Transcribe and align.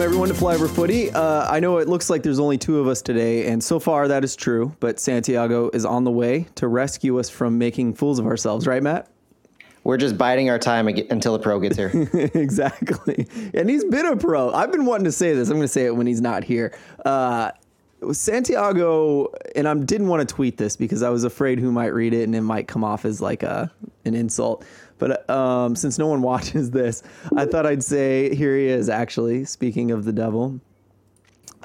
welcome 0.00 0.14
everyone 0.14 0.34
to 0.34 0.34
Flyover 0.34 0.74
Footy. 0.74 1.10
Uh, 1.10 1.46
I 1.46 1.60
know 1.60 1.76
it 1.76 1.86
looks 1.86 2.08
like 2.08 2.22
there's 2.22 2.38
only 2.38 2.56
two 2.56 2.78
of 2.78 2.88
us 2.88 3.02
today, 3.02 3.48
and 3.48 3.62
so 3.62 3.78
far 3.78 4.08
that 4.08 4.24
is 4.24 4.34
true. 4.34 4.74
But 4.80 4.98
Santiago 4.98 5.68
is 5.74 5.84
on 5.84 6.04
the 6.04 6.10
way 6.10 6.46
to 6.54 6.68
rescue 6.68 7.18
us 7.18 7.28
from 7.28 7.58
making 7.58 7.92
fools 7.96 8.18
of 8.18 8.24
ourselves, 8.24 8.66
right, 8.66 8.82
Matt? 8.82 9.10
We're 9.84 9.98
just 9.98 10.16
biding 10.16 10.48
our 10.48 10.58
time 10.58 10.88
until 10.88 11.34
the 11.34 11.38
pro 11.38 11.60
gets 11.60 11.76
here. 11.76 11.90
exactly. 12.14 13.28
And 13.52 13.68
he's 13.68 13.84
been 13.84 14.06
a 14.06 14.16
pro. 14.16 14.50
I've 14.54 14.72
been 14.72 14.86
wanting 14.86 15.04
to 15.04 15.12
say 15.12 15.34
this. 15.34 15.50
I'm 15.50 15.56
going 15.56 15.64
to 15.64 15.68
say 15.68 15.84
it 15.84 15.94
when 15.94 16.06
he's 16.06 16.22
not 16.22 16.44
here. 16.44 16.74
Uh, 17.04 17.50
Santiago, 18.10 19.30
and 19.54 19.68
I 19.68 19.74
didn't 19.74 20.08
want 20.08 20.26
to 20.26 20.34
tweet 20.34 20.56
this 20.56 20.76
because 20.76 21.02
I 21.02 21.10
was 21.10 21.24
afraid 21.24 21.58
who 21.58 21.70
might 21.70 21.88
read 21.88 22.14
it 22.14 22.22
and 22.22 22.34
it 22.34 22.40
might 22.40 22.68
come 22.68 22.84
off 22.84 23.04
as 23.04 23.20
like 23.20 23.42
a 23.42 23.70
an 24.06 24.14
insult. 24.14 24.64
But 25.00 25.28
um, 25.28 25.74
since 25.74 25.98
no 25.98 26.06
one 26.06 26.22
watches 26.30 26.70
this, 26.70 27.02
I 27.36 27.46
thought 27.46 27.66
I'd 27.66 27.82
say 27.82 28.32
here 28.34 28.56
he 28.56 28.66
is. 28.66 28.88
Actually, 28.88 29.44
speaking 29.46 29.90
of 29.90 30.04
the 30.04 30.12
devil, 30.12 30.60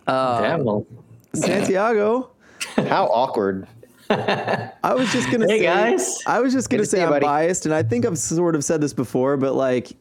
Devil. 0.07 0.88
Santiago. 1.34 2.31
How 2.76 3.05
awkward. 3.07 3.67
I 4.09 4.93
was 4.95 5.12
just 5.12 5.31
gonna 5.31 5.48
Hey, 5.48 5.59
say, 5.59 5.63
guys. 5.66 6.20
I 6.27 6.40
was 6.40 6.53
just 6.53 6.70
gonna 6.70 6.84
to 6.84 6.90
see 6.90 6.98
say 6.98 7.03
I'm 7.03 7.09
buddy. 7.09 7.26
biased, 7.26 7.66
and 7.66 7.73
I 7.76 7.84
think 7.84 8.05
I've 8.05 8.17
sort 8.17 8.55
of 8.55 8.63
said 8.63 8.81
this 8.81 8.93
before, 8.93 9.35
but 9.38 9.55
like 9.55 9.93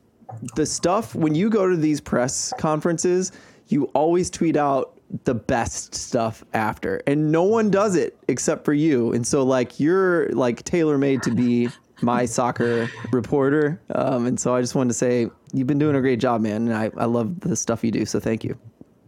the 0.56 0.66
stuff 0.66 1.14
when 1.14 1.34
you 1.34 1.48
go 1.51 1.69
to 1.69 1.77
these 1.77 2.01
press 2.01 2.53
conferences, 2.59 3.33
you 3.69 3.84
always 3.95 4.30
tweet 4.30 4.56
out 4.56 5.01
the 5.25 5.34
best 5.34 5.95
stuff 5.95 6.45
after, 6.53 7.03
and 7.06 7.33
no 7.33 7.42
one 7.45 7.70
does 7.70 7.97
it 7.97 8.16
except 8.28 8.64
for 8.64 8.72
you. 8.75 9.12
And 9.12 9.27
so 9.27 9.42
like 9.42 9.81
you're 9.81 10.28
like 10.31 10.62
tailor 10.64 10.98
made 10.98 11.22
to 11.22 11.31
be 11.34 11.69
my 12.03 12.25
soccer 12.25 12.89
reporter, 13.12 13.81
um, 13.95 14.27
and 14.27 14.39
so 14.39 14.55
I 14.55 14.61
just 14.61 14.75
wanted 14.75 14.89
to 14.89 14.95
say 14.95 15.28
you've 15.53 15.67
been 15.67 15.78
doing 15.78 15.97
a 15.97 16.00
great 16.00 16.20
job, 16.20 16.41
man, 16.41 16.69
and 16.69 16.75
I, 16.75 16.91
I 16.97 17.05
love 17.06 17.41
the 17.41 17.56
stuff 17.56 17.84
you 17.84 17.91
do. 17.91 18.05
So 18.05 18.20
thank 18.20 18.45
you. 18.45 18.59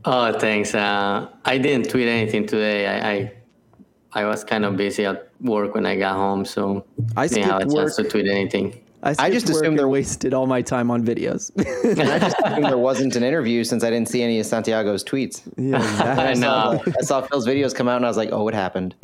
Oh, 0.04 0.38
thanks. 0.38 0.74
Uh, 0.74 1.28
I 1.44 1.58
didn't 1.58 1.90
tweet 1.90 2.06
anything 2.08 2.46
today. 2.46 2.86
I, 2.86 3.12
I 3.12 3.32
I 4.12 4.24
was 4.24 4.44
kind 4.44 4.64
of 4.64 4.76
busy 4.76 5.04
at 5.04 5.30
work 5.40 5.74
when 5.74 5.84
I 5.84 5.96
got 5.96 6.14
home, 6.14 6.44
so 6.44 6.86
I 7.16 7.26
didn't 7.26 7.44
have 7.44 7.58
a 7.58 7.60
skipped 7.62 7.74
chance 7.76 7.96
to 7.96 8.04
tweet 8.04 8.28
anything. 8.28 8.82
I, 9.02 9.10
I 9.18 9.30
just 9.30 9.46
skipped 9.46 9.56
work 9.56 9.62
assumed 9.62 9.66
and 9.66 9.78
there- 9.80 9.88
wasted 9.88 10.32
all 10.32 10.46
my 10.46 10.62
time 10.62 10.90
on 10.90 11.04
videos. 11.04 11.50
I 12.00 12.18
just 12.18 12.36
assumed 12.44 12.64
there 12.64 12.78
wasn't 12.78 13.14
an 13.16 13.22
interview 13.22 13.62
since 13.62 13.84
I 13.84 13.90
didn't 13.90 14.08
see 14.08 14.22
any 14.22 14.40
of 14.40 14.46
Santiago's 14.46 15.04
tweets. 15.04 15.42
yeah, 15.58 15.76
exactly. 15.82 16.24
I 16.24 16.34
know. 16.34 16.82
I 16.86 17.02
saw 17.02 17.20
Phil's 17.20 17.46
videos 17.46 17.74
come 17.74 17.88
out 17.88 17.96
and 17.96 18.06
I 18.06 18.08
was 18.08 18.16
like, 18.16 18.30
oh, 18.32 18.42
what 18.42 18.54
happened? 18.54 18.94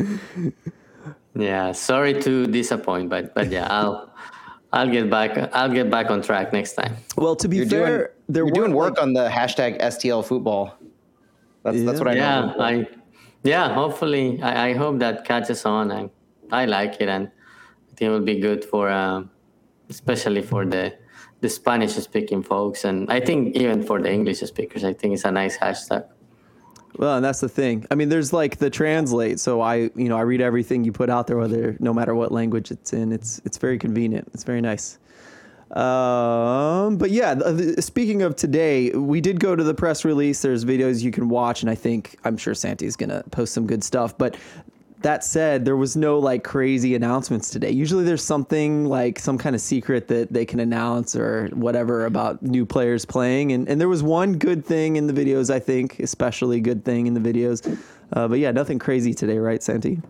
Yeah, 1.34 1.72
sorry 1.72 2.20
to 2.22 2.46
disappoint, 2.46 3.08
but 3.08 3.34
but 3.34 3.50
yeah, 3.50 3.66
I'll 3.70 4.12
I'll 4.72 4.88
get 4.90 5.10
back. 5.10 5.36
I'll 5.54 5.72
get 5.72 5.90
back 5.90 6.10
on 6.10 6.22
track 6.22 6.52
next 6.52 6.74
time. 6.74 6.96
Well, 7.16 7.36
to 7.36 7.48
be 7.48 7.58
You're 7.58 7.66
fair, 7.66 7.86
doing, 7.86 8.08
there 8.28 8.44
you're 8.44 8.54
doing 8.54 8.72
weren't, 8.72 8.96
work 8.96 9.02
on 9.02 9.12
the 9.12 9.28
hashtag 9.28 9.80
STL 9.80 10.24
football. 10.24 10.76
That's, 11.62 11.82
that's 11.84 11.98
what 11.98 12.08
I 12.08 12.14
Yeah, 12.14 12.40
know. 12.40 12.54
I 12.60 12.86
yeah. 13.44 13.72
Hopefully, 13.72 14.40
I, 14.42 14.70
I 14.70 14.74
hope 14.74 14.98
that 14.98 15.24
catches 15.24 15.64
on. 15.64 15.90
I 15.90 16.10
I 16.50 16.66
like 16.66 17.00
it, 17.00 17.08
and 17.08 17.28
I 17.28 17.94
think 17.96 18.08
it 18.08 18.10
will 18.10 18.20
be 18.20 18.38
good 18.40 18.64
for 18.64 18.90
um, 18.90 19.30
especially 19.88 20.42
for 20.42 20.64
the 20.66 20.94
the 21.40 21.48
Spanish 21.48 21.92
speaking 21.94 22.42
folks, 22.42 22.84
and 22.84 23.10
I 23.10 23.20
think 23.20 23.56
even 23.56 23.82
for 23.82 24.00
the 24.00 24.12
English 24.12 24.40
speakers. 24.40 24.84
I 24.84 24.92
think 24.92 25.14
it's 25.14 25.24
a 25.24 25.30
nice 25.30 25.56
hashtag. 25.56 26.04
Well, 26.98 27.16
and 27.16 27.24
that's 27.24 27.40
the 27.40 27.48
thing. 27.48 27.86
I 27.90 27.94
mean, 27.94 28.08
there's 28.10 28.32
like 28.32 28.58
the 28.58 28.68
translate. 28.70 29.40
So 29.40 29.60
I, 29.60 29.90
you 29.96 30.08
know, 30.08 30.16
I 30.16 30.22
read 30.22 30.40
everything 30.40 30.84
you 30.84 30.92
put 30.92 31.08
out 31.10 31.26
there, 31.26 31.38
whether 31.38 31.76
no 31.80 31.94
matter 31.94 32.14
what 32.14 32.32
language 32.32 32.70
it's 32.70 32.92
in. 32.92 33.12
It's 33.12 33.40
it's 33.44 33.58
very 33.58 33.78
convenient. 33.78 34.28
It's 34.34 34.44
very 34.44 34.60
nice. 34.60 34.98
Um, 35.70 36.98
but 36.98 37.10
yeah, 37.10 37.32
the, 37.34 37.52
the- 37.52 37.82
speaking 37.82 38.20
of 38.22 38.36
today, 38.36 38.90
we 38.90 39.22
did 39.22 39.40
go 39.40 39.56
to 39.56 39.64
the 39.64 39.72
press 39.74 40.04
release. 40.04 40.42
There's 40.42 40.64
videos 40.66 41.02
you 41.02 41.10
can 41.10 41.30
watch, 41.30 41.62
and 41.62 41.70
I 41.70 41.74
think 41.74 42.18
I'm 42.24 42.36
sure 42.36 42.54
Santi's 42.54 42.94
gonna 42.96 43.22
post 43.30 43.54
some 43.54 43.66
good 43.66 43.82
stuff. 43.82 44.16
But 44.18 44.36
that 45.02 45.24
said, 45.24 45.64
there 45.64 45.76
was 45.76 45.96
no 45.96 46.18
like 46.18 46.44
crazy 46.44 46.94
announcements 46.94 47.50
today. 47.50 47.70
Usually, 47.70 48.04
there's 48.04 48.24
something 48.24 48.86
like 48.86 49.18
some 49.18 49.38
kind 49.38 49.54
of 49.54 49.60
secret 49.60 50.08
that 50.08 50.32
they 50.32 50.44
can 50.44 50.60
announce 50.60 51.16
or 51.16 51.48
whatever 51.52 52.06
about 52.06 52.42
new 52.42 52.66
players 52.66 53.04
playing. 53.04 53.52
And 53.52 53.68
and 53.68 53.80
there 53.80 53.88
was 53.88 54.02
one 54.02 54.38
good 54.38 54.64
thing 54.64 54.96
in 54.96 55.06
the 55.06 55.12
videos, 55.12 55.52
I 55.52 55.58
think, 55.58 56.00
especially 56.00 56.60
good 56.60 56.84
thing 56.84 57.06
in 57.06 57.14
the 57.14 57.20
videos. 57.20 57.78
Uh, 58.12 58.28
but 58.28 58.38
yeah, 58.38 58.50
nothing 58.50 58.78
crazy 58.78 59.14
today, 59.14 59.38
right, 59.38 59.62
Santi? 59.62 60.00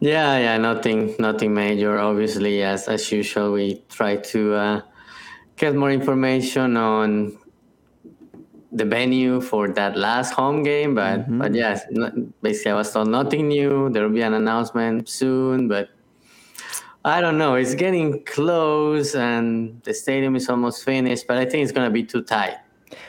Yeah, 0.00 0.38
yeah, 0.38 0.58
nothing, 0.58 1.16
nothing 1.18 1.54
major. 1.54 1.98
Obviously, 1.98 2.62
as 2.62 2.88
as 2.88 3.10
usual, 3.10 3.52
we 3.52 3.82
try 3.88 4.16
to 4.16 4.54
uh, 4.54 4.80
get 5.56 5.74
more 5.74 5.90
information 5.90 6.76
on 6.76 7.36
the 8.78 8.84
venue 8.84 9.40
for 9.40 9.68
that 9.68 9.96
last 9.96 10.32
home 10.32 10.62
game. 10.62 10.94
But 10.94 11.26
but 11.38 11.52
mm-hmm. 11.52 11.54
yes, 11.54 11.84
basically, 12.42 12.72
I 12.72 12.74
was 12.74 12.92
told 12.92 13.08
nothing 13.08 13.48
new. 13.48 13.90
There 13.90 14.02
will 14.04 14.14
be 14.14 14.22
an 14.22 14.34
announcement 14.34 15.08
soon, 15.08 15.68
but 15.68 15.90
I 17.04 17.20
don't 17.20 17.38
know. 17.38 17.54
It's 17.54 17.74
getting 17.74 18.24
close, 18.24 19.14
and 19.14 19.80
the 19.84 19.94
stadium 19.94 20.36
is 20.36 20.48
almost 20.48 20.84
finished. 20.84 21.26
But 21.26 21.38
I 21.38 21.44
think 21.44 21.62
it's 21.62 21.72
gonna 21.72 21.90
be 21.90 22.04
too 22.04 22.22
tight. 22.22 22.56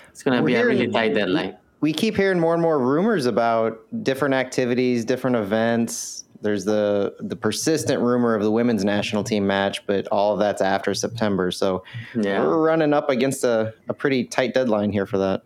It's 0.10 0.24
gonna 0.24 0.42
We're 0.42 0.48
be 0.48 0.56
a 0.56 0.66
really 0.66 0.88
tight 0.88 1.14
deadline. 1.14 1.58
we 1.82 1.94
keep 1.94 2.16
hearing 2.16 2.40
more 2.40 2.54
and 2.54 2.62
more 2.62 2.80
rumors 2.80 3.26
about 3.26 3.80
different 4.04 4.36
activities, 4.36 5.06
different 5.06 5.36
events. 5.38 6.26
There's 6.42 6.64
the 6.66 7.16
the 7.20 7.36
persistent 7.36 8.02
rumor 8.02 8.34
of 8.36 8.44
the 8.44 8.52
women's 8.52 8.84
national 8.86 9.24
team 9.24 9.46
match, 9.48 9.86
but 9.88 10.08
all 10.08 10.34
of 10.34 10.40
that's 10.40 10.62
after 10.62 10.94
September. 10.94 11.52
So 11.52 11.84
Yeah. 12.16 12.42
we're 12.46 12.62
running 12.62 12.94
up 12.94 13.10
against 13.10 13.44
a, 13.44 13.74
a 13.90 13.94
pretty 13.94 14.24
tight 14.26 14.54
deadline 14.54 14.92
here 14.92 15.06
for 15.06 15.18
that. 15.18 15.42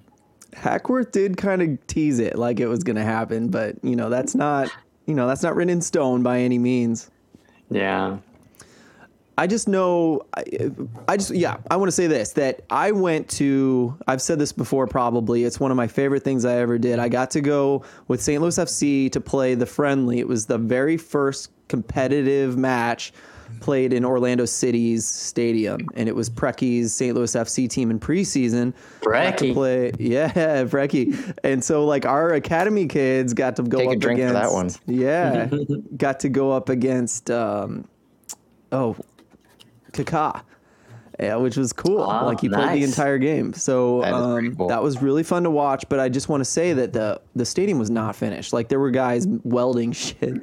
Hackworth 0.55 1.11
did 1.11 1.37
kind 1.37 1.61
of 1.61 1.87
tease 1.87 2.19
it 2.19 2.37
like 2.37 2.59
it 2.59 2.67
was 2.67 2.83
going 2.83 2.95
to 2.95 3.03
happen, 3.03 3.49
but 3.49 3.75
you 3.83 3.95
know 3.95 4.09
that's 4.09 4.35
not 4.35 4.71
you 5.05 5.13
know 5.15 5.27
that's 5.27 5.43
not 5.43 5.55
written 5.55 5.71
in 5.71 5.81
stone 5.81 6.23
by 6.23 6.39
any 6.39 6.57
means. 6.57 7.09
Yeah. 7.69 8.17
I 9.35 9.47
just 9.47 9.67
know, 9.67 10.21
I, 10.37 10.43
I 11.07 11.17
just 11.17 11.31
yeah, 11.31 11.57
I 11.71 11.77
want 11.77 11.87
to 11.87 11.91
say 11.91 12.05
this 12.05 12.33
that 12.33 12.61
I 12.69 12.91
went 12.91 13.29
to. 13.31 13.97
I've 14.07 14.21
said 14.21 14.37
this 14.37 14.51
before, 14.51 14.85
probably. 14.85 15.43
It's 15.43 15.59
one 15.59 15.71
of 15.71 15.77
my 15.77 15.87
favorite 15.87 16.23
things 16.23 16.45
I 16.45 16.57
ever 16.57 16.77
did. 16.77 16.99
I 16.99 17.09
got 17.09 17.31
to 17.31 17.41
go 17.41 17.83
with 18.07 18.21
St. 18.21 18.39
Louis 18.39 18.57
FC 18.57 19.11
to 19.11 19.19
play 19.19 19.55
the 19.55 19.65
friendly. 19.65 20.19
It 20.19 20.27
was 20.27 20.45
the 20.45 20.59
very 20.59 20.97
first 20.97 21.49
competitive 21.67 22.57
match 22.57 23.11
played 23.59 23.93
in 23.93 24.03
Orlando 24.05 24.45
City's 24.45 25.05
stadium, 25.05 25.87
and 25.95 26.09
it 26.09 26.15
was 26.15 26.29
Preki's 26.29 26.93
St. 26.93 27.15
Louis 27.15 27.33
FC 27.33 27.69
team 27.69 27.91
in 27.91 27.99
preseason. 27.99 28.73
To 29.01 29.53
play, 29.53 29.91
yeah, 29.99 30.31
Preki. 30.65 31.37
And 31.43 31.63
so, 31.63 31.85
like, 31.85 32.05
our 32.05 32.33
academy 32.33 32.87
kids 32.87 33.33
got 33.33 33.55
to 33.57 33.63
go 33.63 33.79
Take 33.79 33.89
a 33.89 33.91
up 33.93 33.99
drink 33.99 34.19
for 34.19 34.25
against. 34.27 34.41
that 34.41 34.51
one. 34.51 34.69
Yeah, 34.87 35.49
got 35.97 36.19
to 36.21 36.29
go 36.29 36.51
up 36.51 36.69
against. 36.69 37.29
Um, 37.31 37.87
oh, 38.71 38.95
Kaká. 39.91 40.41
Yeah, 41.19 41.35
which 41.35 41.57
was 41.57 41.73
cool. 41.73 42.01
Oh, 42.01 42.25
like 42.25 42.39
he 42.39 42.49
played 42.49 42.81
the 42.81 42.83
entire 42.83 43.17
game, 43.19 43.53
so 43.53 44.01
That 44.01 44.13
um, 44.13 44.55
cool. 44.55 44.67
that 44.67 44.81
was 44.81 45.01
really 45.01 45.21
fun 45.23 45.43
to 45.43 45.51
watch. 45.51 45.85
But 45.87 45.99
I 45.99 46.09
just 46.09 46.27
want 46.27 46.41
to 46.41 46.45
say 46.45 46.73
that 46.73 46.91
the 46.91 47.21
the 47.35 47.45
stadium 47.45 47.77
was 47.77 47.91
not 47.91 48.15
finished. 48.15 48.51
Like 48.51 48.67
there 48.67 48.79
were 48.79 48.89
guys 48.89 49.27
welding 49.43 49.91
shit 49.93 50.41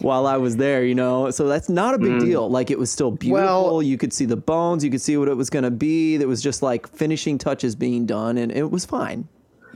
while 0.00 0.26
I 0.26 0.36
was 0.36 0.56
there, 0.56 0.84
you 0.84 0.94
know. 0.94 1.30
So 1.30 1.48
that's 1.48 1.68
not 1.68 1.94
a 1.94 1.98
big 1.98 2.20
deal. 2.20 2.48
Like 2.48 2.70
it 2.70 2.78
was 2.78 2.90
still 2.90 3.10
beautiful. 3.10 3.44
Well- 3.44 3.82
you 3.82 3.98
could 3.98 4.12
see 4.12 4.26
the 4.26 4.36
bones. 4.36 4.84
You 4.84 4.90
could 4.90 5.00
see 5.00 5.16
what 5.16 5.28
it 5.28 5.36
was 5.36 5.50
going 5.50 5.64
to 5.64 5.70
be. 5.70 6.16
There 6.16 6.28
was 6.28 6.40
just 6.40 6.62
like 6.62 6.86
finishing 6.88 7.36
touches 7.36 7.74
being 7.74 8.06
done, 8.06 8.38
and 8.38 8.52
it 8.52 8.70
was 8.70 8.84
fine. 8.84 9.26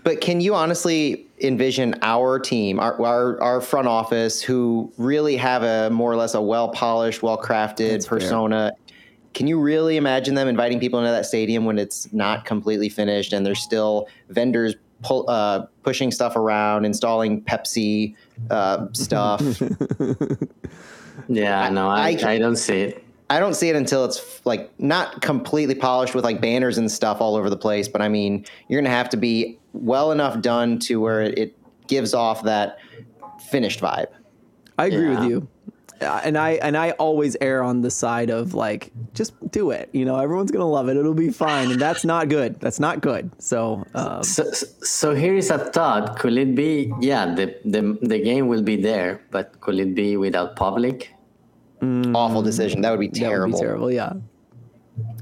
But 0.05 0.21
can 0.21 0.41
you 0.41 0.55
honestly 0.55 1.27
envision 1.41 1.97
our 2.03 2.39
team, 2.39 2.78
our, 2.78 3.04
our 3.04 3.42
our 3.42 3.60
front 3.60 3.89
office, 3.89 4.41
who 4.41 4.92
really 4.99 5.37
have 5.37 5.65
a 5.65 5.91
more 5.91 6.13
or 6.13 6.16
less 6.16 6.34
a 6.34 6.41
well 6.41 6.69
polished, 6.69 7.25
well 7.25 7.37
crafted 7.37 8.07
persona 8.07 8.71
fair. 8.77 8.85
Persona? 9.36 9.38
Can 9.38 9.47
you 9.47 9.60
really 9.60 9.97
imagine 9.97 10.34
them 10.34 10.48
inviting 10.48 10.80
people 10.80 10.98
into 10.98 11.10
that 11.10 11.27
stadium 11.27 11.65
when 11.65 11.78
it's 11.78 12.12
not 12.12 12.44
completely 12.44 12.88
finished 12.88 13.33
and 13.33 13.44
there's 13.44 13.60
still 13.60 14.09
vendors 14.30 14.74
pull, 15.03 15.28
uh, 15.28 15.66
pushing 15.83 16.10
stuff 16.10 16.36
around, 16.36 16.84
installing 16.84 17.42
Pepsi 17.42 18.15
uh, 18.50 18.86
stuff? 18.92 19.42
Yeah. 21.28 21.68
No, 21.71 21.88
I, 21.88 22.10
I- 22.22 22.33
I 22.34 22.38
don't 22.38 22.56
see 22.56 22.83
it. 22.83 23.03
I 23.30 23.41
don't 23.41 23.54
see 23.54 23.68
it 23.68 23.74
until 23.74 24.04
it's 24.04 24.41
like 24.47 24.71
not 24.78 25.21
completely 25.22 25.74
polished 25.74 26.15
with 26.15 26.22
like 26.24 26.41
banners 26.41 26.78
and 26.78 26.92
stuff 26.92 27.21
all 27.21 27.34
over 27.34 27.50
the 27.50 27.56
place. 27.56 27.89
But 27.89 28.00
I 28.03 28.09
mean, 28.09 28.44
you're 28.68 28.80
gonna 28.80 28.94
have 28.94 29.09
to 29.09 29.16
be 29.16 29.59
well 29.72 30.12
enough 30.12 30.41
done 30.41 30.78
to 30.80 31.00
where 31.00 31.22
it, 31.22 31.36
it 31.39 31.59
gives 31.89 32.15
off 32.15 32.44
that 32.44 32.78
finished 33.50 33.80
vibe. 33.80 34.06
I 34.78 34.86
agree 34.86 35.10
Yeah. 35.10 35.21
with 35.21 35.28
you. 35.30 35.48
Uh, 36.01 36.21
And 36.25 36.37
I 36.37 36.51
and 36.63 36.77
I 36.77 36.91
always 36.93 37.37
err 37.41 37.63
on 37.63 37.81
the 37.81 37.91
side 37.91 38.28
of 38.31 38.53
like 38.54 38.91
just 39.15 39.33
do 39.51 39.71
it. 39.71 39.89
You 39.93 40.04
know, 40.04 40.16
everyone's 40.19 40.51
gonna 40.51 40.69
love 40.69 40.89
it. 40.91 40.97
It'll 40.97 41.15
be 41.15 41.31
fine, 41.31 41.71
and 41.72 41.81
that's 41.81 42.04
not 42.04 42.28
good. 42.28 42.60
That's 42.60 42.78
not 42.81 43.01
good. 43.01 43.31
So 43.39 43.84
um, 43.95 44.22
So, 44.22 44.45
so 44.83 45.15
here 45.15 45.34
is 45.34 45.51
a 45.51 45.59
thought. 45.59 46.19
Could 46.19 46.37
it 46.37 46.54
be? 46.54 46.93
Yeah, 47.01 47.34
the, 47.34 47.54
the 47.65 47.98
the 48.03 48.19
game 48.19 48.47
will 48.48 48.63
be 48.63 48.77
there, 48.77 49.21
but 49.31 49.59
could 49.60 49.78
it 49.81 49.95
be 49.95 50.16
without 50.16 50.54
public? 50.57 51.13
Awful 51.83 52.42
decision. 52.42 52.81
That 52.83 52.91
would 52.91 53.01
be 53.01 53.09
that 53.09 53.21
would 53.21 53.28
terrible. 53.28 53.59
be 53.59 53.65
terrible. 53.65 53.91
Yeah. 53.92 54.13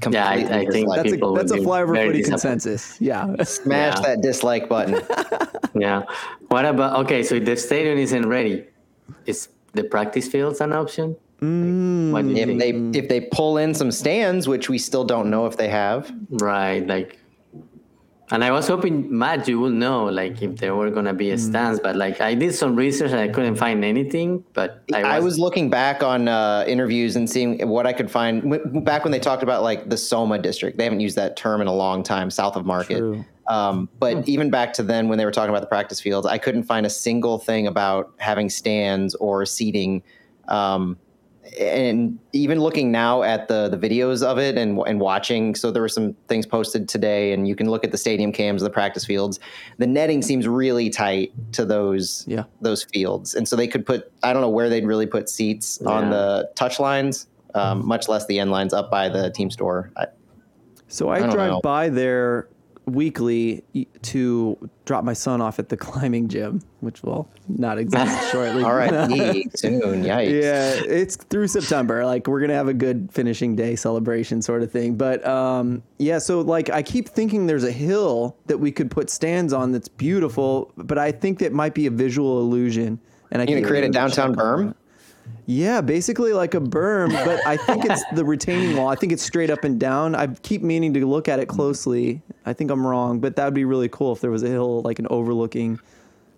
Yeah, 0.09 0.27
I, 0.27 0.35
I 0.59 0.65
think. 0.71 0.87
That's 0.89 1.07
a 1.07 1.11
people 1.11 1.31
would 1.33 1.41
that's 1.41 1.51
a 1.51 1.55
be 1.55 1.61
flyover 1.67 1.93
very 1.93 2.07
footy 2.07 2.23
consensus. 2.23 2.95
Yeah. 3.01 3.35
Smash 3.43 3.95
Yeah. 3.97 4.01
that 4.07 4.21
dislike 4.21 4.67
button. 4.69 5.01
Yeah. 5.77 6.03
What 6.47 6.63
about 6.63 7.03
okay? 7.03 7.21
So 7.23 7.37
the 7.37 7.57
stadium 7.57 7.97
isn't 7.99 8.25
ready. 8.29 8.63
Is 9.25 9.49
the 9.75 9.83
practice 9.83 10.27
fields 10.27 10.61
an 10.61 10.73
option? 10.73 11.15
Mm, 11.41 12.11
What 12.11 12.21
do 12.23 12.29
you 12.29 12.37
if 12.37 12.47
think? 12.47 12.59
they 12.93 12.99
if 12.99 13.09
they 13.09 13.21
pull 13.21 13.57
in 13.57 13.73
some 13.73 13.91
stands, 13.91 14.47
which 14.47 14.69
we 14.69 14.77
still 14.77 15.03
don't 15.03 15.29
know 15.29 15.45
if 15.45 15.57
they 15.57 15.67
have, 15.67 16.11
Right, 16.29 16.85
like, 16.87 17.19
and 18.31 18.43
I 18.43 18.49
was 18.51 18.67
hoping 18.67 19.15
Matt, 19.15 19.47
you 19.47 19.59
would 19.59 19.73
know, 19.73 20.05
like, 20.05 20.41
if 20.41 20.55
there 20.55 20.73
were 20.75 20.89
gonna 20.89 21.13
be 21.13 21.29
a 21.31 21.37
stance, 21.37 21.79
but 21.79 21.95
like, 21.95 22.21
I 22.21 22.33
did 22.33 22.55
some 22.55 22.75
research 22.75 23.11
and 23.11 23.19
I 23.19 23.27
couldn't 23.27 23.55
find 23.57 23.85
anything. 23.85 24.43
But 24.53 24.81
I 24.93 25.03
was, 25.03 25.05
I 25.05 25.19
was 25.19 25.39
looking 25.39 25.69
back 25.69 26.01
on 26.01 26.27
uh, 26.27 26.63
interviews 26.67 27.15
and 27.17 27.29
seeing 27.29 27.67
what 27.67 27.85
I 27.85 27.93
could 27.93 28.09
find 28.09 28.83
back 28.83 29.03
when 29.03 29.11
they 29.11 29.19
talked 29.19 29.43
about 29.43 29.61
like 29.61 29.89
the 29.89 29.97
Soma 29.97 30.39
district. 30.39 30.77
They 30.77 30.85
haven't 30.85 31.01
used 31.01 31.17
that 31.17 31.35
term 31.37 31.61
in 31.61 31.67
a 31.67 31.73
long 31.73 32.01
time, 32.01 32.31
south 32.31 32.55
of 32.55 32.65
Market. 32.65 32.97
True. 32.99 33.23
Um, 33.47 33.89
but 33.99 34.27
even 34.27 34.49
back 34.49 34.73
to 34.73 34.83
then, 34.83 35.07
when 35.07 35.17
they 35.17 35.25
were 35.25 35.31
talking 35.31 35.49
about 35.51 35.61
the 35.61 35.67
practice 35.67 35.99
fields, 36.01 36.25
I 36.25 36.37
couldn't 36.37 36.63
find 36.63 36.85
a 36.85 36.89
single 36.89 37.37
thing 37.37 37.67
about 37.67 38.11
having 38.17 38.49
stands 38.49 39.13
or 39.15 39.45
seating. 39.45 40.01
Um, 40.47 40.97
and 41.59 42.17
even 42.33 42.59
looking 42.59 42.91
now 42.91 43.21
at 43.21 43.47
the 43.47 43.69
the 43.69 43.77
videos 43.77 44.23
of 44.23 44.39
it 44.39 44.57
and 44.57 44.79
and 44.87 44.99
watching, 44.99 45.53
so 45.53 45.69
there 45.69 45.81
were 45.81 45.87
some 45.87 46.13
things 46.27 46.45
posted 46.47 46.89
today, 46.89 47.33
and 47.33 47.47
you 47.47 47.55
can 47.55 47.69
look 47.69 47.83
at 47.83 47.91
the 47.91 47.99
stadium 47.99 48.31
cams 48.31 48.63
of 48.63 48.65
the 48.65 48.73
practice 48.73 49.05
fields. 49.05 49.39
The 49.77 49.85
netting 49.85 50.23
seems 50.23 50.47
really 50.47 50.89
tight 50.89 51.31
to 51.53 51.63
those 51.63 52.25
Yeah. 52.27 52.45
those 52.61 52.83
fields, 52.85 53.35
and 53.35 53.47
so 53.47 53.55
they 53.55 53.67
could 53.67 53.85
put 53.85 54.11
I 54.23 54.33
don't 54.33 54.41
know 54.41 54.49
where 54.49 54.69
they'd 54.69 54.87
really 54.87 55.05
put 55.05 55.29
seats 55.29 55.79
on 55.83 56.09
the 56.09 56.49
touch 56.55 56.79
lines, 56.79 57.27
um, 57.53 57.85
much 57.87 58.07
less 58.07 58.25
the 58.25 58.39
end 58.39 58.49
lines 58.49 58.73
up 58.73 58.89
by 58.89 59.07
the 59.07 59.29
team 59.29 59.51
store. 59.51 59.91
I, 59.95 60.07
So 60.87 61.09
I, 61.09 61.17
I 61.17 61.29
drive 61.29 61.51
know. 61.51 61.61
by 61.61 61.89
there 61.89 62.49
weekly 62.85 63.63
to 64.03 64.69
drop 64.85 65.03
my 65.03 65.13
son 65.13 65.41
off 65.41 65.59
at 65.59 65.69
the 65.69 65.77
climbing 65.87 66.27
gym, 66.27 66.61
which 66.81 67.01
will 67.03 67.27
not 67.47 67.77
exist 67.77 68.31
shortly. 68.31 68.63
all 68.63 68.73
right, 68.75 68.91
soon, 69.55 70.03
yikes. 70.03 70.41
yeah, 70.43 70.81
it's 70.87 71.15
through 71.15 71.47
September. 71.47 72.05
Like 72.05 72.27
we're 72.27 72.39
gonna 72.41 72.53
have 72.53 72.67
a 72.67 72.73
good 72.73 73.09
finishing 73.11 73.55
day 73.55 73.75
celebration 73.75 74.41
sort 74.41 74.61
of 74.63 74.71
thing. 74.71 74.95
But 74.95 75.25
um, 75.25 75.83
yeah, 75.97 76.19
so 76.19 76.41
like 76.41 76.69
I 76.69 76.83
keep 76.83 77.09
thinking 77.09 77.47
there's 77.47 77.63
a 77.63 77.71
hill 77.71 78.37
that 78.45 78.57
we 78.59 78.71
could 78.71 78.91
put 78.91 79.09
stands 79.09 79.53
on 79.53 79.71
that's 79.71 79.87
beautiful, 79.87 80.71
but 80.77 80.97
I 80.97 81.11
think 81.11 81.39
that 81.39 81.53
might 81.53 81.73
be 81.73 81.87
a 81.87 81.91
visual 81.91 82.39
illusion. 82.39 82.99
And 83.31 83.41
I 83.41 83.45
You 83.45 83.47
gonna 83.47 83.61
can't 83.61 83.67
create 83.67 83.83
a 83.85 83.89
downtown 83.89 84.35
berm? 84.35 84.75
Yeah, 85.47 85.81
basically 85.81 86.33
like 86.33 86.53
a 86.55 86.59
berm, 86.59 87.11
but 87.25 87.45
I 87.45 87.55
think 87.57 87.85
it's 87.85 88.03
the 88.13 88.25
retaining 88.25 88.75
wall. 88.77 88.87
I 88.87 88.95
think 88.95 89.11
it's 89.11 89.21
straight 89.23 89.49
up 89.51 89.63
and 89.63 89.79
down. 89.79 90.15
I 90.15 90.27
keep 90.27 90.61
meaning 90.63 90.93
to 90.95 91.05
look 91.05 91.27
at 91.29 91.39
it 91.39 91.47
closely. 91.47 92.21
I 92.45 92.53
think 92.53 92.71
I'm 92.71 92.85
wrong, 92.85 93.19
but 93.19 93.35
that 93.35 93.45
would 93.45 93.53
be 93.53 93.65
really 93.65 93.89
cool 93.89 94.11
if 94.13 94.21
there 94.21 94.31
was 94.31 94.41
a 94.43 94.47
hill 94.47 94.81
like 94.81 94.97
an 94.99 95.07
overlooking. 95.09 95.79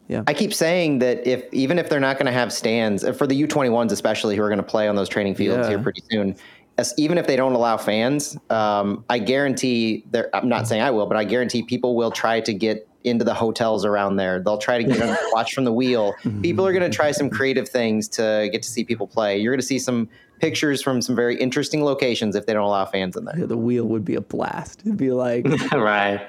Yeah. 0.10 0.24
I 0.28 0.34
keep 0.34 0.54
saying 0.54 1.00
that 1.00 1.26
if 1.28 1.46
even 1.54 1.80
if 1.80 1.90
they're 1.90 2.00
not 2.00 2.18
going 2.18 2.26
to 2.28 2.32
have 2.32 2.52
stands 2.54 3.04
uh, 3.04 3.12
for 3.14 3.28
the 3.28 3.42
U21s, 3.48 3.92
especially 3.92 4.36
who 4.36 4.42
are 4.44 4.48
going 4.50 4.58
to 4.58 4.64
play 4.64 4.88
on 4.88 4.96
those 4.96 5.10
training 5.10 5.36
fields 5.36 5.66
Yeah. 5.66 5.70
here 5.76 5.80
pretty 5.80 6.02
soon, 6.10 6.36
as, 6.78 6.94
even 6.98 7.18
if 7.18 7.28
they 7.28 7.36
don't 7.36 7.54
allow 7.54 7.76
fans, 7.76 8.38
um, 8.50 9.04
I 9.10 9.20
guarantee. 9.20 10.06
they're- 10.12 10.30
I'm 10.34 10.48
not 10.48 10.68
saying 10.68 10.82
I 10.82 10.92
will, 10.92 11.08
but 11.08 11.18
I 11.18 11.24
guarantee 11.24 11.64
people 11.64 11.96
will 11.96 12.12
try 12.12 12.40
to 12.42 12.54
get 12.54 12.87
into 13.04 13.24
the 13.24 13.34
hotels 13.34 13.86
around 13.86 14.16
there. 14.18 14.40
They'll 14.40 14.58
try 14.58 14.78
to 14.78 14.84
get 14.84 15.02
on, 15.02 15.16
watch 15.32 15.54
from 15.54 15.64
the 15.64 15.74
wheel. 15.74 16.14
People 16.42 16.66
are 16.66 16.74
going 16.74 16.90
to 16.90 16.96
try 16.96 17.12
some 17.12 17.30
creative 17.30 17.70
things 17.70 18.08
to 18.10 18.50
get 18.52 18.62
to 18.64 18.70
see 18.70 18.84
people 18.84 19.08
play. 19.08 19.38
You're 19.38 19.54
going 19.54 19.62
to 19.62 19.66
see 19.66 19.80
some 19.80 20.10
pictures 20.40 20.84
from 20.84 21.02
some 21.02 21.16
very 21.16 21.36
interesting 21.36 21.84
locations 21.84 22.36
if 22.36 22.46
they 22.46 22.54
don't 22.54 22.62
allow 22.64 22.86
fans 22.86 23.16
in 23.18 23.26
there. 23.26 23.40
Yeah, 23.40 23.48
the 23.48 23.58
wheel 23.58 23.86
would 23.86 24.06
be 24.06 24.14
a 24.14 24.22
blast. 24.22 24.82
It'd 24.82 24.96
be 24.96 25.10
like, 25.12 25.48
right. 25.74 26.22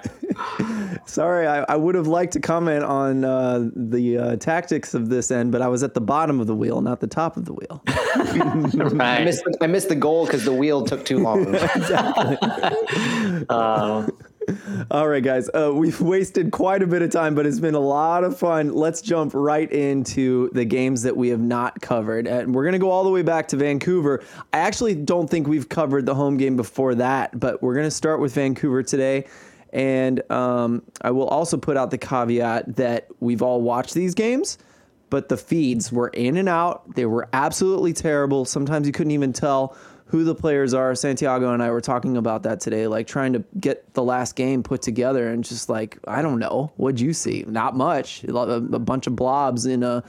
sorry, 1.06 1.46
I, 1.46 1.60
I 1.68 1.76
would 1.76 1.94
have 1.94 2.06
liked 2.06 2.32
to 2.34 2.40
comment 2.40 2.84
on 2.84 3.22
uh, 3.24 3.68
the 3.76 4.16
uh, 4.16 4.36
tactics 4.36 4.94
of 4.94 5.10
this 5.10 5.30
end, 5.30 5.52
but 5.52 5.60
I 5.60 5.68
was 5.68 5.82
at 5.82 5.92
the 5.92 6.00
bottom 6.00 6.40
of 6.40 6.46
the 6.46 6.54
wheel, 6.54 6.80
not 6.80 7.00
the 7.00 7.06
top 7.06 7.36
of 7.36 7.44
the 7.44 7.52
wheel. 7.52 7.82
I 7.86 8.70
Right. 8.74 9.24
missed, 9.24 9.44
I 9.60 9.66
missed 9.66 9.88
the 9.90 9.94
goal 9.94 10.24
because 10.24 10.44
the 10.44 10.52
wheel 10.54 10.84
took 10.84 11.04
too 11.04 11.18
long. 11.18 11.54
Uh, 13.48 14.06
All 14.90 15.08
right, 15.08 15.22
guys. 15.22 15.48
Uh, 15.52 15.72
we've 15.74 16.00
wasted 16.00 16.50
quite 16.50 16.82
a 16.82 16.86
bit 16.86 17.02
of 17.02 17.10
time, 17.10 17.34
but 17.34 17.46
it's 17.46 17.60
been 17.60 17.74
a 17.74 17.80
lot 17.80 18.24
of 18.24 18.38
fun. 18.38 18.72
Let's 18.72 19.00
jump 19.00 19.32
right 19.34 19.70
into 19.70 20.50
the 20.52 20.64
games 20.64 21.02
that 21.02 21.16
we 21.16 21.28
have 21.28 21.40
not 21.40 21.80
covered. 21.80 22.26
And 22.26 22.54
we're 22.54 22.64
going 22.64 22.72
to 22.72 22.78
go 22.78 22.90
all 22.90 23.04
the 23.04 23.10
way 23.10 23.22
back 23.22 23.48
to 23.48 23.56
Vancouver. 23.56 24.22
I 24.52 24.58
actually 24.58 24.94
don't 24.94 25.28
think 25.28 25.46
we've 25.46 25.68
covered 25.68 26.06
the 26.06 26.14
home 26.14 26.36
game 26.36 26.56
before 26.56 26.94
that, 26.96 27.38
but 27.38 27.62
we're 27.62 27.74
going 27.74 27.86
to 27.86 27.90
start 27.90 28.20
with 28.20 28.34
Vancouver 28.34 28.82
today. 28.82 29.26
And 29.72 30.28
um, 30.30 30.82
I 31.02 31.10
will 31.10 31.28
also 31.28 31.56
put 31.58 31.76
out 31.76 31.90
the 31.90 31.98
caveat 31.98 32.76
that 32.76 33.08
we've 33.20 33.42
all 33.42 33.60
watched 33.60 33.94
these 33.94 34.14
games, 34.14 34.56
but 35.10 35.28
the 35.28 35.36
feeds 35.36 35.92
were 35.92 36.08
in 36.08 36.36
and 36.38 36.48
out. 36.48 36.94
They 36.94 37.04
were 37.04 37.28
absolutely 37.32 37.92
terrible. 37.92 38.44
Sometimes 38.46 38.86
you 38.86 38.92
couldn't 38.92 39.10
even 39.10 39.34
tell 39.34 39.76
who 40.08 40.24
the 40.24 40.34
players 40.34 40.74
are. 40.74 40.94
Santiago 40.94 41.52
and 41.52 41.62
I 41.62 41.70
were 41.70 41.80
talking 41.80 42.16
about 42.16 42.42
that 42.44 42.60
today, 42.60 42.86
like 42.86 43.06
trying 43.06 43.34
to 43.34 43.44
get 43.60 43.92
the 43.94 44.02
last 44.02 44.36
game 44.36 44.62
put 44.62 44.82
together 44.82 45.28
and 45.28 45.44
just 45.44 45.68
like, 45.68 45.98
I 46.06 46.22
don't 46.22 46.38
know, 46.38 46.72
what'd 46.76 47.00
you 47.00 47.12
see? 47.12 47.44
Not 47.46 47.76
much. 47.76 48.24
A, 48.24 48.60
bunch 48.60 49.06
of 49.06 49.14
blobs 49.14 49.66
in 49.66 49.82
a, 49.82 50.02